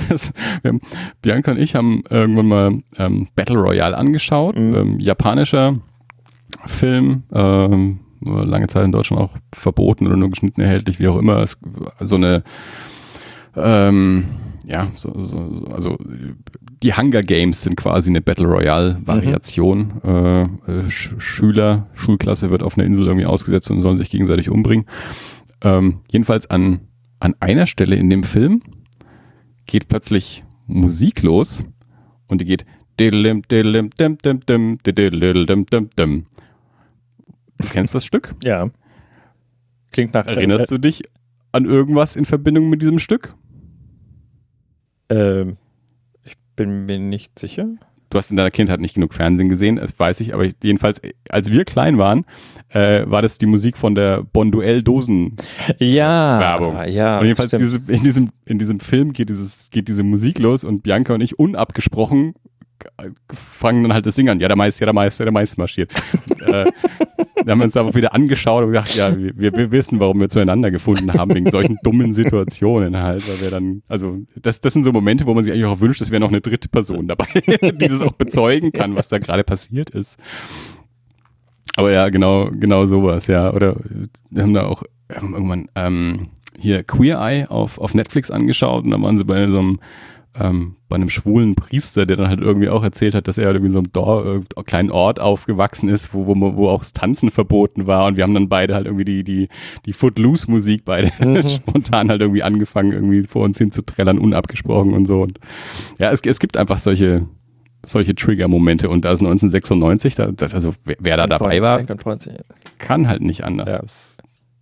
Das, 0.09 0.31
haben, 0.63 0.81
Bianca 1.21 1.51
und 1.51 1.57
ich 1.57 1.75
haben 1.75 2.03
äh, 2.09 2.20
irgendwann 2.21 2.47
mal 2.47 2.83
ähm, 2.97 3.27
Battle 3.35 3.57
Royale 3.57 3.97
angeschaut. 3.97 4.57
Mhm. 4.57 4.75
Ähm, 4.75 4.99
japanischer 4.99 5.79
Film, 6.65 7.23
ähm, 7.33 7.99
lange 8.21 8.67
Zeit 8.67 8.85
in 8.85 8.91
Deutschland 8.91 9.21
auch 9.21 9.35
verboten 9.53 10.07
oder 10.07 10.17
nur 10.17 10.29
geschnitten 10.29 10.61
erhältlich, 10.61 10.99
wie 10.99 11.07
auch 11.07 11.17
immer. 11.17 11.41
Es, 11.41 11.57
so 11.99 12.15
eine, 12.15 12.43
ähm, 13.55 14.25
ja, 14.65 14.89
so, 14.93 15.11
so, 15.25 15.65
also 15.73 15.97
die 16.83 16.93
Hunger 16.93 17.21
Games 17.21 17.63
sind 17.63 17.77
quasi 17.77 18.09
eine 18.09 18.21
Battle 18.21 18.47
Royale-Variation. 18.47 19.93
Mhm. 20.03 20.59
Äh, 20.67 20.71
äh, 20.71 20.89
Sch 20.89 21.15
Schüler, 21.17 21.87
Schulklasse 21.93 22.51
wird 22.51 22.63
auf 22.63 22.77
einer 22.77 22.85
Insel 22.85 23.07
irgendwie 23.07 23.25
ausgesetzt 23.25 23.71
und 23.71 23.81
sollen 23.81 23.97
sich 23.97 24.09
gegenseitig 24.09 24.49
umbringen. 24.49 24.85
Ähm, 25.61 26.01
jedenfalls 26.11 26.49
an 26.49 26.81
an 27.21 27.35
einer 27.39 27.67
Stelle 27.67 27.95
in 27.95 28.09
dem 28.09 28.23
Film 28.23 28.61
geht 29.65 29.87
plötzlich 29.87 30.43
Musik 30.65 31.21
los 31.21 31.63
und 32.31 32.41
die 32.41 32.45
geht. 32.45 32.65
Du 37.57 37.67
kennst 37.69 37.95
das 37.95 38.05
Stück? 38.05 38.33
Ja. 38.43 38.69
Klingt 39.91 40.13
nach. 40.13 40.25
Erinnerst 40.25 40.71
du 40.71 40.77
dich 40.77 41.03
an 41.51 41.65
irgendwas 41.65 42.15
in 42.15 42.25
Verbindung 42.25 42.69
mit 42.69 42.81
diesem 42.81 42.99
Stück? 42.99 43.35
Ähm, 45.09 45.57
ich 46.23 46.37
bin 46.55 46.85
mir 46.85 46.99
nicht 46.99 47.37
sicher. 47.37 47.67
Du 48.11 48.17
hast 48.17 48.29
in 48.29 48.35
deiner 48.35 48.51
Kindheit 48.51 48.81
nicht 48.81 48.93
genug 48.93 49.13
Fernsehen 49.13 49.47
gesehen, 49.47 49.77
das 49.77 49.97
weiß 49.97 50.19
ich, 50.19 50.33
aber 50.33 50.45
jedenfalls, 50.61 51.01
als 51.29 51.49
wir 51.49 51.63
klein 51.63 51.97
waren, 51.97 52.25
äh, 52.67 53.09
war 53.09 53.21
das 53.21 53.37
die 53.37 53.45
Musik 53.45 53.77
von 53.77 53.95
der 53.95 54.23
Bonduell-Dosen. 54.23 55.37
Ja, 55.79 56.39
Werbung. 56.39 56.77
ja. 56.89 57.19
und 57.19 57.25
jedenfalls 57.25 57.51
diese, 57.51 57.79
in, 57.87 58.03
diesem, 58.03 58.29
in 58.45 58.59
diesem 58.59 58.81
Film 58.81 59.13
geht, 59.13 59.29
dieses, 59.29 59.69
geht 59.69 59.87
diese 59.87 60.03
Musik 60.03 60.39
los 60.39 60.65
und 60.65 60.83
Bianca 60.83 61.13
und 61.13 61.21
ich 61.21 61.39
unabgesprochen 61.39 62.35
fangen 63.33 63.83
dann 63.83 63.93
halt 63.93 64.05
das 64.05 64.15
Singen 64.15 64.29
an. 64.29 64.39
Ja, 64.39 64.47
der 64.47 64.57
Meister, 64.57 64.81
ja, 64.81 64.85
der 64.87 64.93
Meister, 64.93 65.23
der 65.23 65.33
Meister 65.33 65.61
marschiert. 65.61 65.91
äh, 66.45 66.65
dann 67.35 67.49
haben 67.49 67.59
wir 67.59 67.65
uns 67.65 67.77
aber 67.77 67.93
wieder 67.95 68.13
angeschaut 68.13 68.63
und 68.63 68.71
gesagt, 68.71 68.95
ja, 68.95 69.15
wir, 69.17 69.53
wir 69.53 69.71
wissen, 69.71 69.99
warum 69.99 70.21
wir 70.21 70.29
zueinander 70.29 70.69
gefunden 70.71 71.11
haben, 71.13 71.33
wegen 71.33 71.49
solchen 71.49 71.77
dummen 71.83 72.13
Situationen 72.13 72.97
halt, 72.97 73.27
weil 73.27 73.41
wir 73.41 73.49
dann, 73.49 73.81
also 73.87 74.17
das, 74.35 74.61
das 74.61 74.73
sind 74.73 74.83
so 74.83 74.91
Momente, 74.91 75.25
wo 75.25 75.33
man 75.33 75.43
sich 75.43 75.53
eigentlich 75.53 75.65
auch 75.65 75.79
wünscht, 75.79 76.01
es 76.01 76.11
wäre 76.11 76.19
noch 76.19 76.29
eine 76.29 76.41
dritte 76.41 76.69
Person 76.69 77.07
dabei, 77.07 77.25
die 77.45 77.87
das 77.87 78.01
auch 78.01 78.13
bezeugen 78.13 78.71
kann, 78.71 78.95
was 78.95 79.09
da 79.09 79.17
gerade 79.17 79.43
passiert 79.43 79.89
ist. 79.89 80.19
Aber 81.75 81.91
ja, 81.91 82.09
genau, 82.09 82.49
genau 82.51 82.85
sowas, 82.85 83.27
ja. 83.27 83.51
Oder 83.53 83.77
wir 84.29 84.43
haben 84.43 84.53
da 84.53 84.65
auch 84.65 84.83
irgendwann 85.09 85.67
ähm, 85.75 86.23
hier 86.57 86.83
Queer 86.83 87.19
Eye 87.19 87.45
auf, 87.49 87.77
auf 87.77 87.93
Netflix 87.93 88.29
angeschaut 88.29 88.83
und 88.83 88.91
da 88.91 89.01
waren 89.01 89.17
sie 89.17 89.25
bei 89.25 89.49
so 89.49 89.59
einem 89.59 89.79
ähm, 90.33 90.75
bei 90.87 90.95
einem 90.95 91.09
schwulen 91.09 91.55
Priester, 91.55 92.05
der 92.05 92.15
dann 92.15 92.29
halt 92.29 92.39
irgendwie 92.39 92.69
auch 92.69 92.83
erzählt 92.83 93.15
hat, 93.15 93.27
dass 93.27 93.37
er 93.37 93.47
irgendwie 93.47 93.65
in 93.65 93.71
so 93.73 93.79
einem 93.79 93.91
Dor 93.91 94.25
äh, 94.57 94.63
kleinen 94.63 94.89
Ort 94.89 95.19
aufgewachsen 95.19 95.89
ist, 95.89 96.13
wo, 96.13 96.25
wo, 96.25 96.35
wo 96.55 96.69
auch 96.69 96.79
das 96.79 96.93
Tanzen 96.93 97.29
verboten 97.29 97.85
war. 97.85 98.05
Und 98.05 98.15
wir 98.15 98.23
haben 98.23 98.33
dann 98.33 98.47
beide 98.47 98.73
halt 98.73 98.85
irgendwie 98.85 99.03
die, 99.05 99.23
die, 99.25 99.49
die 99.85 99.93
Footloose-Musik 99.93 100.85
beide 100.85 101.11
spontan 101.49 102.09
halt 102.09 102.21
irgendwie 102.21 102.43
angefangen, 102.43 102.93
irgendwie 102.93 103.23
vor 103.23 103.43
uns 103.43 103.57
hin 103.57 103.71
zu 103.71 103.81
trällern, 103.81 104.19
unabgesprochen 104.19 104.93
und 104.93 105.05
so. 105.05 105.21
Und 105.21 105.39
ja, 105.99 106.11
es, 106.11 106.21
es 106.25 106.39
gibt 106.39 106.55
einfach 106.55 106.77
solche, 106.77 107.27
solche 107.85 108.15
Trigger-Momente. 108.15 108.89
Und 108.89 109.03
da 109.03 109.11
ist 109.11 109.19
1996, 109.19 110.15
da, 110.15 110.31
das, 110.31 110.53
also 110.53 110.73
wer, 110.85 110.95
wer 110.99 111.17
da 111.17 111.27
dabei 111.27 111.61
war, 111.61 111.83
kann 112.77 113.07
halt 113.09 113.21
nicht 113.21 113.43
anders. 113.43 113.67
Ja. 113.67 113.79
Das, 113.81 114.15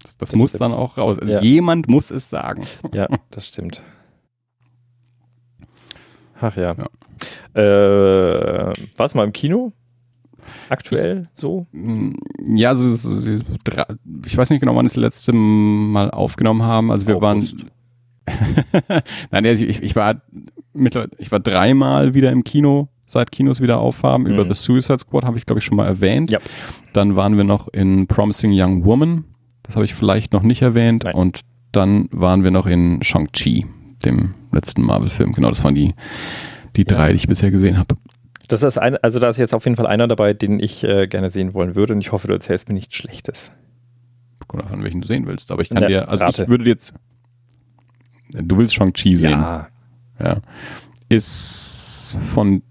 das, 0.03 0.17
das 0.17 0.35
muss 0.35 0.51
dann 0.53 0.73
auch 0.73 0.97
raus. 0.97 1.19
Also 1.19 1.31
Ja. 1.35 1.41
jemand 1.41 1.87
muss 1.87 2.09
es 2.09 2.29
sagen. 2.29 2.63
Ja, 2.91 3.07
das 3.29 3.47
stimmt. 3.47 3.83
Ach 6.41 6.55
ja. 6.55 6.73
Ja. 6.75 6.87
Äh, 7.61 8.71
warst 8.97 9.15
mal 9.15 9.25
im 9.25 9.33
Kino? 9.33 9.73
Aktuell 10.69 11.27
so? 11.33 11.67
Ja, 12.55 12.75
so, 12.75 12.95
so, 12.95 13.19
so, 13.19 13.39
drei, 13.63 13.85
ich 14.25 14.37
weiß 14.37 14.49
nicht 14.49 14.61
genau, 14.61 14.75
wann 14.75 14.85
wir 14.85 14.89
das 14.89 14.95
letzte 14.95 15.33
Mal 15.33 16.09
aufgenommen 16.11 16.63
haben. 16.63 16.91
Also 16.91 17.07
wir 17.07 17.17
August. 17.17 17.55
waren. 17.57 17.71
Nein, 19.31 19.45
also 19.45 19.65
ich, 19.65 19.81
ich 19.83 19.95
war 19.95 20.21
ich 21.17 21.31
war 21.31 21.39
dreimal 21.39 22.13
wieder 22.13 22.31
im 22.31 22.43
Kino, 22.43 22.89
seit 23.05 23.31
Kinos 23.31 23.59
wieder 23.61 23.79
aufhaben. 23.79 24.27
Über 24.27 24.45
Mhm. 24.45 24.49
The 24.49 24.53
Suicide 24.55 24.99
Squad 24.99 25.25
habe 25.25 25.37
ich, 25.37 25.45
glaube 25.45 25.59
ich, 25.59 25.65
schon 25.65 25.77
mal 25.77 25.87
erwähnt. 25.87 26.31
Ja. 26.31 26.39
Dann 26.93 27.15
waren 27.15 27.37
wir 27.37 27.43
noch 27.43 27.67
in 27.69 28.07
Promising 28.07 28.51
Young 28.53 28.85
Woman. 28.85 29.25
Das 29.63 29.75
habe 29.75 29.85
ich 29.85 29.93
vielleicht 29.93 30.33
noch 30.33 30.43
nicht 30.43 30.61
erwähnt. 30.61 31.03
Nein. 31.05 31.15
Und 31.15 31.41
dann 31.71 32.07
waren 32.11 32.43
wir 32.43 32.51
noch 32.51 32.65
in 32.65 33.03
Shang-Chi, 33.03 33.65
dem 34.05 34.33
letzten 34.51 34.81
Marvel-Film. 34.83 35.31
Genau, 35.33 35.49
das 35.49 35.63
waren 35.63 35.75
die, 35.75 35.93
die 36.75 36.81
Ja. 36.87 36.95
drei, 36.97 37.09
die 37.11 37.17
ich 37.17 37.27
bisher 37.27 37.51
gesehen 37.51 37.77
habe. 37.77 37.95
Das 38.47 38.63
ist 38.63 38.77
ein, 38.77 38.97
also 38.97 39.19
da 39.19 39.29
ist 39.29 39.37
jetzt 39.37 39.53
auf 39.53 39.63
jeden 39.65 39.75
Fall 39.75 39.85
einer 39.87 40.07
dabei, 40.07 40.33
den 40.33 40.59
ich 40.59 40.83
äh, 40.83 41.07
gerne 41.07 41.29
sehen 41.29 41.53
wollen 41.53 41.75
würde 41.75 41.93
und 41.93 42.01
ich 42.01 42.11
hoffe, 42.11 42.27
du 42.27 42.33
erzählst 42.33 42.67
mir 42.67 42.73
nichts 42.73 42.95
Schlechtes. 42.95 43.51
Kommt 44.47 44.63
davon, 44.63 44.83
welchen 44.83 45.01
du 45.01 45.07
sehen 45.07 45.27
willst. 45.27 45.51
Aber 45.51 45.61
ich 45.61 45.69
kann 45.69 45.77
Na, 45.81 45.87
dir, 45.87 46.09
also 46.09 46.23
rate. 46.25 46.41
ich 46.43 46.49
würde 46.49 46.63
dir 46.63 46.71
jetzt. 46.71 46.93
Du 48.31 48.57
willst 48.57 48.73
Shang-Chi 48.73 49.15
sehen. 49.15 49.29
Ja. 49.41 49.67
Ja. 50.19 50.37
Ist 51.09 52.17
von 52.33 52.63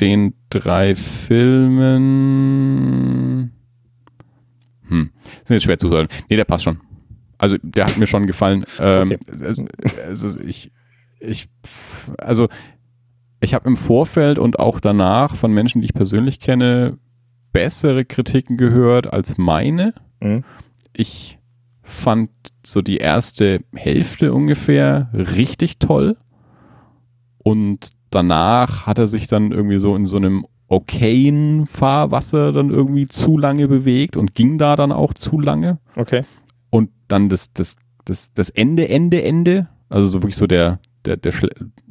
den 0.00 0.34
drei 0.50 0.94
Filmen. 2.12 3.52
Hm. 4.88 5.10
Sind 5.44 5.54
jetzt 5.54 5.62
schwer 5.64 5.78
zu 5.78 5.88
sagen. 5.88 6.08
Nee, 6.28 6.36
der 6.36 6.44
passt 6.44 6.64
schon. 6.64 6.80
Also, 7.42 7.56
der 7.62 7.86
hat 7.86 7.98
mir 7.98 8.06
schon 8.06 8.26
gefallen. 8.26 8.64
Ähm, 8.78 9.16
also, 9.40 9.66
also, 10.06 10.40
ich, 10.40 10.70
ich, 11.18 11.48
also, 12.18 12.48
ich 13.40 13.54
habe 13.54 13.68
im 13.68 13.76
Vorfeld 13.76 14.38
und 14.38 14.58
auch 14.60 14.78
danach 14.78 15.34
von 15.34 15.52
Menschen, 15.52 15.80
die 15.80 15.86
ich 15.86 15.94
persönlich 15.94 16.38
kenne, 16.38 16.98
bessere 17.52 18.04
Kritiken 18.04 18.56
gehört 18.56 19.12
als 19.12 19.38
meine 19.38 19.94
Mhm. 20.20 20.44
ich 20.92 21.38
fand 21.82 22.30
so 22.64 22.80
die 22.80 22.98
erste 22.98 23.58
Hälfte 23.74 24.32
ungefähr 24.32 25.10
richtig 25.12 25.80
toll. 25.80 26.16
Und 27.38 27.90
danach 28.10 28.86
hat 28.86 28.98
er 28.98 29.08
sich 29.08 29.26
dann 29.26 29.50
irgendwie 29.50 29.78
so 29.78 29.96
in 29.96 30.06
so 30.06 30.16
einem 30.16 30.46
okayen 30.68 31.66
Fahrwasser 31.66 32.52
dann 32.52 32.70
irgendwie 32.70 33.08
zu 33.08 33.36
lange 33.36 33.66
bewegt 33.68 34.16
und 34.16 34.34
ging 34.34 34.58
da 34.58 34.76
dann 34.76 34.92
auch 34.92 35.12
zu 35.12 35.40
lange. 35.40 35.78
Okay. 35.96 36.22
Und 36.72 36.88
dann 37.08 37.28
das, 37.28 37.52
das, 37.52 37.76
das, 38.06 38.32
das 38.32 38.48
Ende, 38.48 38.88
Ende, 38.88 39.22
Ende, 39.22 39.68
also 39.90 40.08
so 40.08 40.22
wirklich 40.22 40.36
so 40.36 40.46
der, 40.46 40.78
der, 41.04 41.18
der 41.18 41.34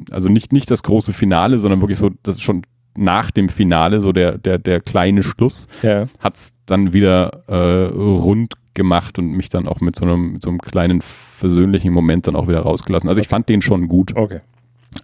also 0.10 0.28
nicht, 0.28 0.52
nicht 0.54 0.72
das 0.72 0.82
große 0.82 1.14
Finale, 1.14 1.60
sondern 1.60 1.82
wirklich 1.82 2.00
so, 2.00 2.10
das 2.24 2.38
ist 2.38 2.42
schon 2.42 2.64
nach 2.98 3.30
dem 3.30 3.48
Finale, 3.48 4.02
so 4.02 4.12
der, 4.12 4.40
der, 4.40 4.58
der 4.58 4.82
kleine 4.82 5.22
Schluss 5.22 5.68
Ja. 5.84 6.08
hat 6.18 6.38
es 6.38 6.54
dann 6.66 6.94
wieder 6.94 7.44
äh, 7.48 7.94
rund 7.94 8.54
gemacht 8.74 9.20
und 9.20 9.28
mich 9.34 9.50
dann 9.50 9.68
auch 9.68 9.82
mit 9.82 9.96
so 9.96 10.04
einem, 10.06 10.34
mit 10.34 10.42
so 10.42 10.50
einem 10.50 10.58
kleinen 10.60 11.00
versöhnlichen 11.02 11.94
Moment 11.94 12.26
dann 12.26 12.36
auch 12.36 12.48
wieder 12.48 12.62
rausgelassen. 12.62 13.08
Also 13.08 13.22
ich 13.22 13.28
fand 13.28 13.48
den 13.50 13.62
schon 13.62 13.88
gut, 13.88 14.16
Okay. 14.18 14.40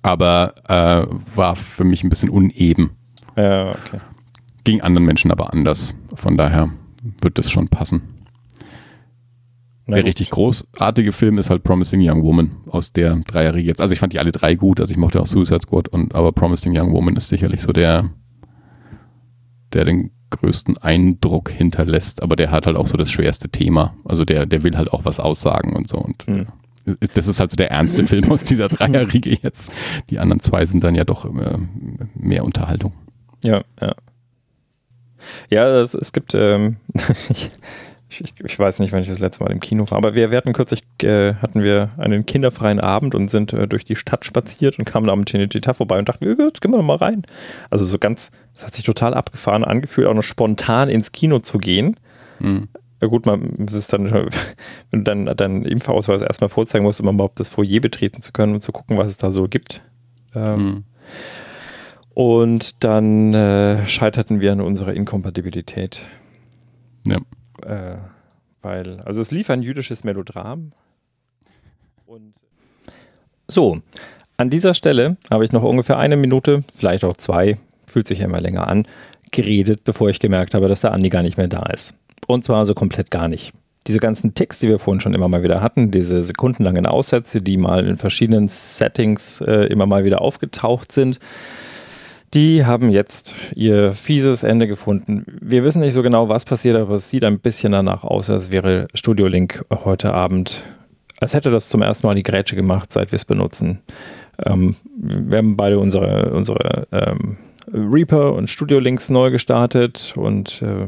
aber 0.01 0.55
äh, 0.67 1.05
war 1.35 1.55
für 1.55 1.83
mich 1.83 2.03
ein 2.03 2.09
bisschen 2.09 2.29
uneben. 2.29 2.89
Ja, 3.35 3.69
okay. 3.71 3.99
Ging 4.63 4.81
anderen 4.81 5.05
Menschen 5.05 5.29
aber 5.31 5.53
anders. 5.53 5.95
Von 6.15 6.35
daher 6.35 6.71
wird 7.21 7.37
das 7.37 7.51
schon 7.51 7.67
passen. 7.67 8.01
Der 9.87 10.03
richtig 10.03 10.29
großartige 10.31 11.11
Film 11.13 11.37
ist 11.37 11.49
halt 11.49 11.63
Promising 11.63 12.01
Young 12.03 12.21
Woman 12.23 12.57
aus 12.69 12.91
der 12.91 13.15
Dreierriege 13.25 13.67
jetzt. 13.67 13.79
Also 13.79 13.93
ich 13.93 13.99
fand 13.99 14.11
die 14.13 14.19
alle 14.19 14.31
drei 14.33 14.55
gut, 14.55 14.81
also 14.81 14.91
ich 14.91 14.97
mochte 14.97 15.21
auch 15.21 15.27
Suicide 15.27 15.61
Squad, 15.61 15.87
und, 15.87 16.13
aber 16.13 16.31
Promising 16.33 16.77
Young 16.77 16.91
Woman 16.91 17.15
ist 17.15 17.29
sicherlich 17.29 17.61
so 17.61 17.71
der, 17.71 18.09
der 19.73 19.85
den 19.85 20.11
größten 20.29 20.77
Eindruck 20.77 21.49
hinterlässt, 21.51 22.21
aber 22.21 22.35
der 22.35 22.51
hat 22.51 22.65
halt 22.65 22.75
auch 22.75 22.87
so 22.87 22.97
das 22.97 23.09
schwerste 23.09 23.47
Thema. 23.49 23.95
Also 24.03 24.25
der, 24.25 24.45
der 24.45 24.63
will 24.63 24.75
halt 24.77 24.91
auch 24.91 25.05
was 25.05 25.19
aussagen 25.21 25.73
und 25.75 25.87
so. 25.87 25.97
Und 25.97 26.27
Mhm. 26.27 26.45
das 27.13 27.27
ist 27.27 27.39
halt 27.39 27.51
so 27.51 27.55
der 27.55 27.71
ernste 27.71 28.05
Film 28.07 28.29
aus 28.31 28.43
dieser 28.43 28.67
Dreierriege 28.67 29.37
jetzt. 29.41 29.71
Die 30.09 30.19
anderen 30.19 30.41
zwei 30.41 30.65
sind 30.65 30.83
dann 30.83 30.95
ja 30.95 31.05
doch 31.05 31.23
äh, 31.25 31.57
mehr 32.15 32.43
Unterhaltung. 32.43 32.91
Ja, 33.43 33.61
ja. 33.81 33.93
Ja, 35.49 35.79
es, 35.81 35.93
es 35.93 36.11
gibt, 36.13 36.33
ähm, 36.35 36.77
ich, 37.29 37.49
ich, 38.09 38.33
ich 38.43 38.57
weiß 38.59 38.79
nicht, 38.79 38.91
wann 38.93 39.01
ich 39.01 39.07
das 39.09 39.19
letzte 39.19 39.43
Mal 39.43 39.51
im 39.51 39.59
Kino 39.59 39.89
war, 39.89 39.97
aber 39.97 40.15
wir, 40.15 40.31
wir 40.31 40.37
hatten 40.37 40.53
kürzlich, 40.53 40.81
äh, 41.03 41.33
hatten 41.35 41.61
wir 41.61 41.89
einen 41.97 42.25
kinderfreien 42.25 42.79
Abend 42.79 43.15
und 43.15 43.29
sind 43.29 43.51
äh, 43.53 43.67
durch 43.67 43.83
die 43.85 43.95
Stadt 43.95 44.25
spaziert 44.25 44.79
und 44.79 44.85
kamen 44.85 45.09
am 45.09 45.23
Cinecittà 45.23 45.73
vorbei 45.73 45.99
und 45.99 46.07
dachten, 46.07 46.25
ja, 46.25 46.45
jetzt 46.45 46.61
gehen 46.61 46.71
wir 46.71 46.81
mal 46.81 46.97
rein. 46.97 47.23
Also 47.69 47.85
so 47.85 47.97
ganz, 47.99 48.31
es 48.55 48.65
hat 48.65 48.75
sich 48.75 48.85
total 48.85 49.13
abgefahren 49.13 49.63
angefühlt, 49.65 50.07
auch 50.07 50.13
noch 50.13 50.23
spontan 50.23 50.89
ins 50.89 51.11
Kino 51.11 51.39
zu 51.39 51.57
gehen. 51.57 51.97
Mhm. 52.39 52.69
Ja 53.01 53.07
gut, 53.09 53.25
man 53.25 53.67
ist 53.67 53.93
dann, 53.93 54.11
wenn 54.91 55.03
du 55.03 55.03
dann 55.03 55.25
deinen 55.37 55.65
Impfausweis 55.65 56.21
erstmal 56.21 56.49
vorzeigen 56.49 56.83
musst, 56.85 57.01
um 57.01 57.09
überhaupt 57.09 57.39
das 57.39 57.49
Foyer 57.49 57.79
betreten 57.81 58.21
zu 58.21 58.31
können 58.31 58.53
und 58.53 58.61
zu 58.61 58.71
gucken, 58.71 58.97
was 58.97 59.07
es 59.07 59.17
da 59.17 59.31
so 59.31 59.47
gibt. 59.47 59.81
Ähm, 60.33 60.55
Mhm. 60.57 60.83
und 62.13 62.83
dann 62.83 63.33
äh, 63.33 63.87
scheiterten 63.87 64.39
wir 64.39 64.51
an 64.51 64.61
unserer 64.61 64.93
Inkompatibilität. 64.93 66.07
Ja. 67.05 67.17
Äh, 67.65 67.97
weil, 68.61 69.01
also 69.01 69.21
es 69.21 69.31
lief 69.31 69.49
ein 69.49 69.61
jüdisches 69.61 70.03
Melodram. 70.03 70.71
Und 72.05 72.33
so, 73.47 73.81
an 74.37 74.49
dieser 74.49 74.73
Stelle 74.73 75.17
habe 75.31 75.45
ich 75.45 75.51
noch 75.51 75.63
ungefähr 75.63 75.97
eine 75.97 76.15
Minute, 76.15 76.63
vielleicht 76.75 77.03
auch 77.03 77.17
zwei, 77.17 77.57
fühlt 77.85 78.07
sich 78.07 78.19
ja 78.19 78.25
immer 78.25 78.41
länger 78.41 78.67
an, 78.67 78.85
geredet, 79.31 79.83
bevor 79.83 80.09
ich 80.09 80.19
gemerkt 80.19 80.53
habe, 80.53 80.67
dass 80.67 80.81
der 80.81 80.91
Andi 80.91 81.09
gar 81.09 81.23
nicht 81.23 81.37
mehr 81.37 81.47
da 81.47 81.63
ist. 81.73 81.95
Und 82.27 82.43
zwar 82.43 82.65
so 82.65 82.73
komplett 82.73 83.11
gar 83.11 83.27
nicht. 83.27 83.53
Diese 83.87 83.99
ganzen 83.99 84.33
Ticks, 84.33 84.59
die 84.59 84.67
wir 84.67 84.79
vorhin 84.79 84.99
schon 84.99 85.13
immer 85.13 85.29
mal 85.29 85.43
wieder 85.43 85.61
hatten, 85.61 85.91
diese 85.91 86.21
sekundenlangen 86.23 86.85
Aussätze, 86.85 87.41
die 87.41 87.57
mal 87.57 87.87
in 87.87 87.95
verschiedenen 87.95 88.49
Settings 88.49 89.39
äh, 89.41 89.67
immer 89.67 89.85
mal 89.85 90.03
wieder 90.03 90.21
aufgetaucht 90.21 90.91
sind, 90.91 91.19
die 92.33 92.65
haben 92.65 92.89
jetzt 92.89 93.35
ihr 93.55 93.93
fieses 93.93 94.43
Ende 94.43 94.67
gefunden. 94.67 95.25
Wir 95.41 95.63
wissen 95.63 95.79
nicht 95.79 95.93
so 95.93 96.03
genau, 96.03 96.29
was 96.29 96.45
passiert, 96.45 96.77
aber 96.77 96.95
es 96.95 97.09
sieht 97.09 97.23
ein 97.23 97.39
bisschen 97.39 97.71
danach 97.71 98.03
aus, 98.03 98.29
als 98.29 98.51
wäre 98.51 98.87
Studio 98.93 99.27
Link 99.27 99.65
heute 99.71 100.13
Abend 100.13 100.63
als 101.19 101.33
hätte 101.33 101.51
das 101.51 101.69
zum 101.69 101.81
ersten 101.81 102.07
Mal 102.07 102.15
die 102.15 102.23
Grätsche 102.23 102.55
gemacht, 102.55 102.93
seit 102.93 103.11
wir 103.11 103.17
es 103.17 103.25
benutzen. 103.25 103.79
Ähm, 104.45 104.75
wir 104.95 105.39
haben 105.39 105.57
beide 105.57 105.79
unsere, 105.79 106.31
unsere 106.31 106.87
ähm, 106.91 107.37
Reaper 107.71 108.33
und 108.33 108.49
Studio 108.49 108.79
Links 108.79 109.09
neu 109.09 109.31
gestartet 109.31 110.13
und 110.15 110.61
äh, 110.61 110.83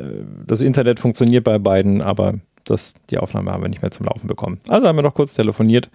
äh, 0.00 0.24
das 0.46 0.60
Internet 0.60 1.00
funktioniert 1.00 1.44
bei 1.44 1.58
beiden, 1.58 2.00
aber 2.00 2.34
das, 2.64 2.94
die 3.10 3.18
Aufnahme 3.18 3.50
haben 3.50 3.62
wir 3.62 3.68
nicht 3.68 3.82
mehr 3.82 3.90
zum 3.90 4.06
Laufen 4.06 4.26
bekommen. 4.26 4.60
Also 4.68 4.86
haben 4.86 4.96
wir 4.96 5.02
noch 5.02 5.14
kurz 5.14 5.34
telefoniert 5.34 5.90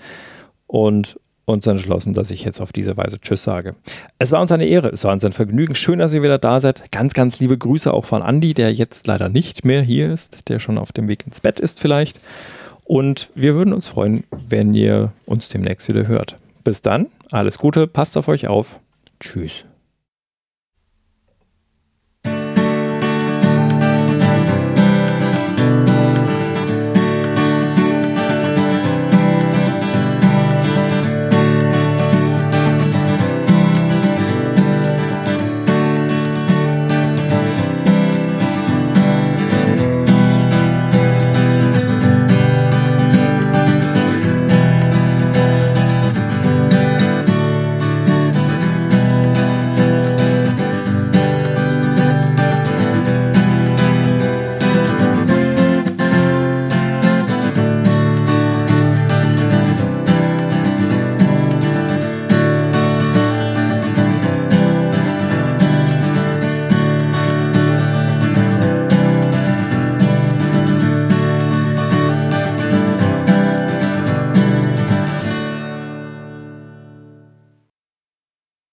und 0.68 1.20
uns 1.52 1.68
entschlossen, 1.68 2.14
dass 2.14 2.32
ich 2.32 2.44
jetzt 2.44 2.62
auf 2.62 2.72
diese 2.72 2.98
Weise 2.98 3.20
Tschüss 3.20 3.44
sage. 3.44 3.76
Es 4.18 4.32
war 4.32 4.42
uns 4.42 4.52
eine 4.52 4.66
Ehre, 4.66 4.90
es 4.90 5.04
war 5.04 5.14
uns 5.14 5.26
ein 5.26 5.32
Vergnügen. 5.32 5.76
Schön, 5.76 6.00
dass 6.00 6.14
ihr 6.14 6.24
wieder 6.24 6.38
da 6.38 6.60
seid. 6.60 6.92
Ganz, 6.92 7.14
ganz 7.14 7.40
liebe 7.40 7.58
Grüße 7.58 7.94
auch 7.94 8.06
von 8.06 8.22
Andy, 8.22 8.54
der 8.54 8.74
jetzt 8.74 9.08
leider 9.08 9.30
nicht 9.30 9.66
mehr 9.66 9.82
hier 9.82 10.14
ist, 10.14 10.50
der 10.50 10.60
schon 10.60 10.78
auf 10.78 10.92
dem 10.92 11.08
Weg 11.08 11.26
ins 11.26 11.42
Bett 11.42 11.60
ist 11.60 11.80
vielleicht. 11.80 12.20
Und 12.86 13.30
wir 13.36 13.54
würden 13.54 13.74
uns 13.74 13.88
freuen, 13.88 14.24
wenn 14.32 14.74
ihr 14.74 15.12
uns 15.26 15.50
demnächst 15.50 15.88
wieder 15.90 16.08
hört. 16.08 16.38
Bis 16.64 16.82
dann, 16.82 17.08
alles 17.30 17.60
Gute, 17.60 17.88
passt 17.88 18.18
auf 18.18 18.28
euch 18.28 18.48
auf. 18.48 18.78
Tschüss. 19.20 19.66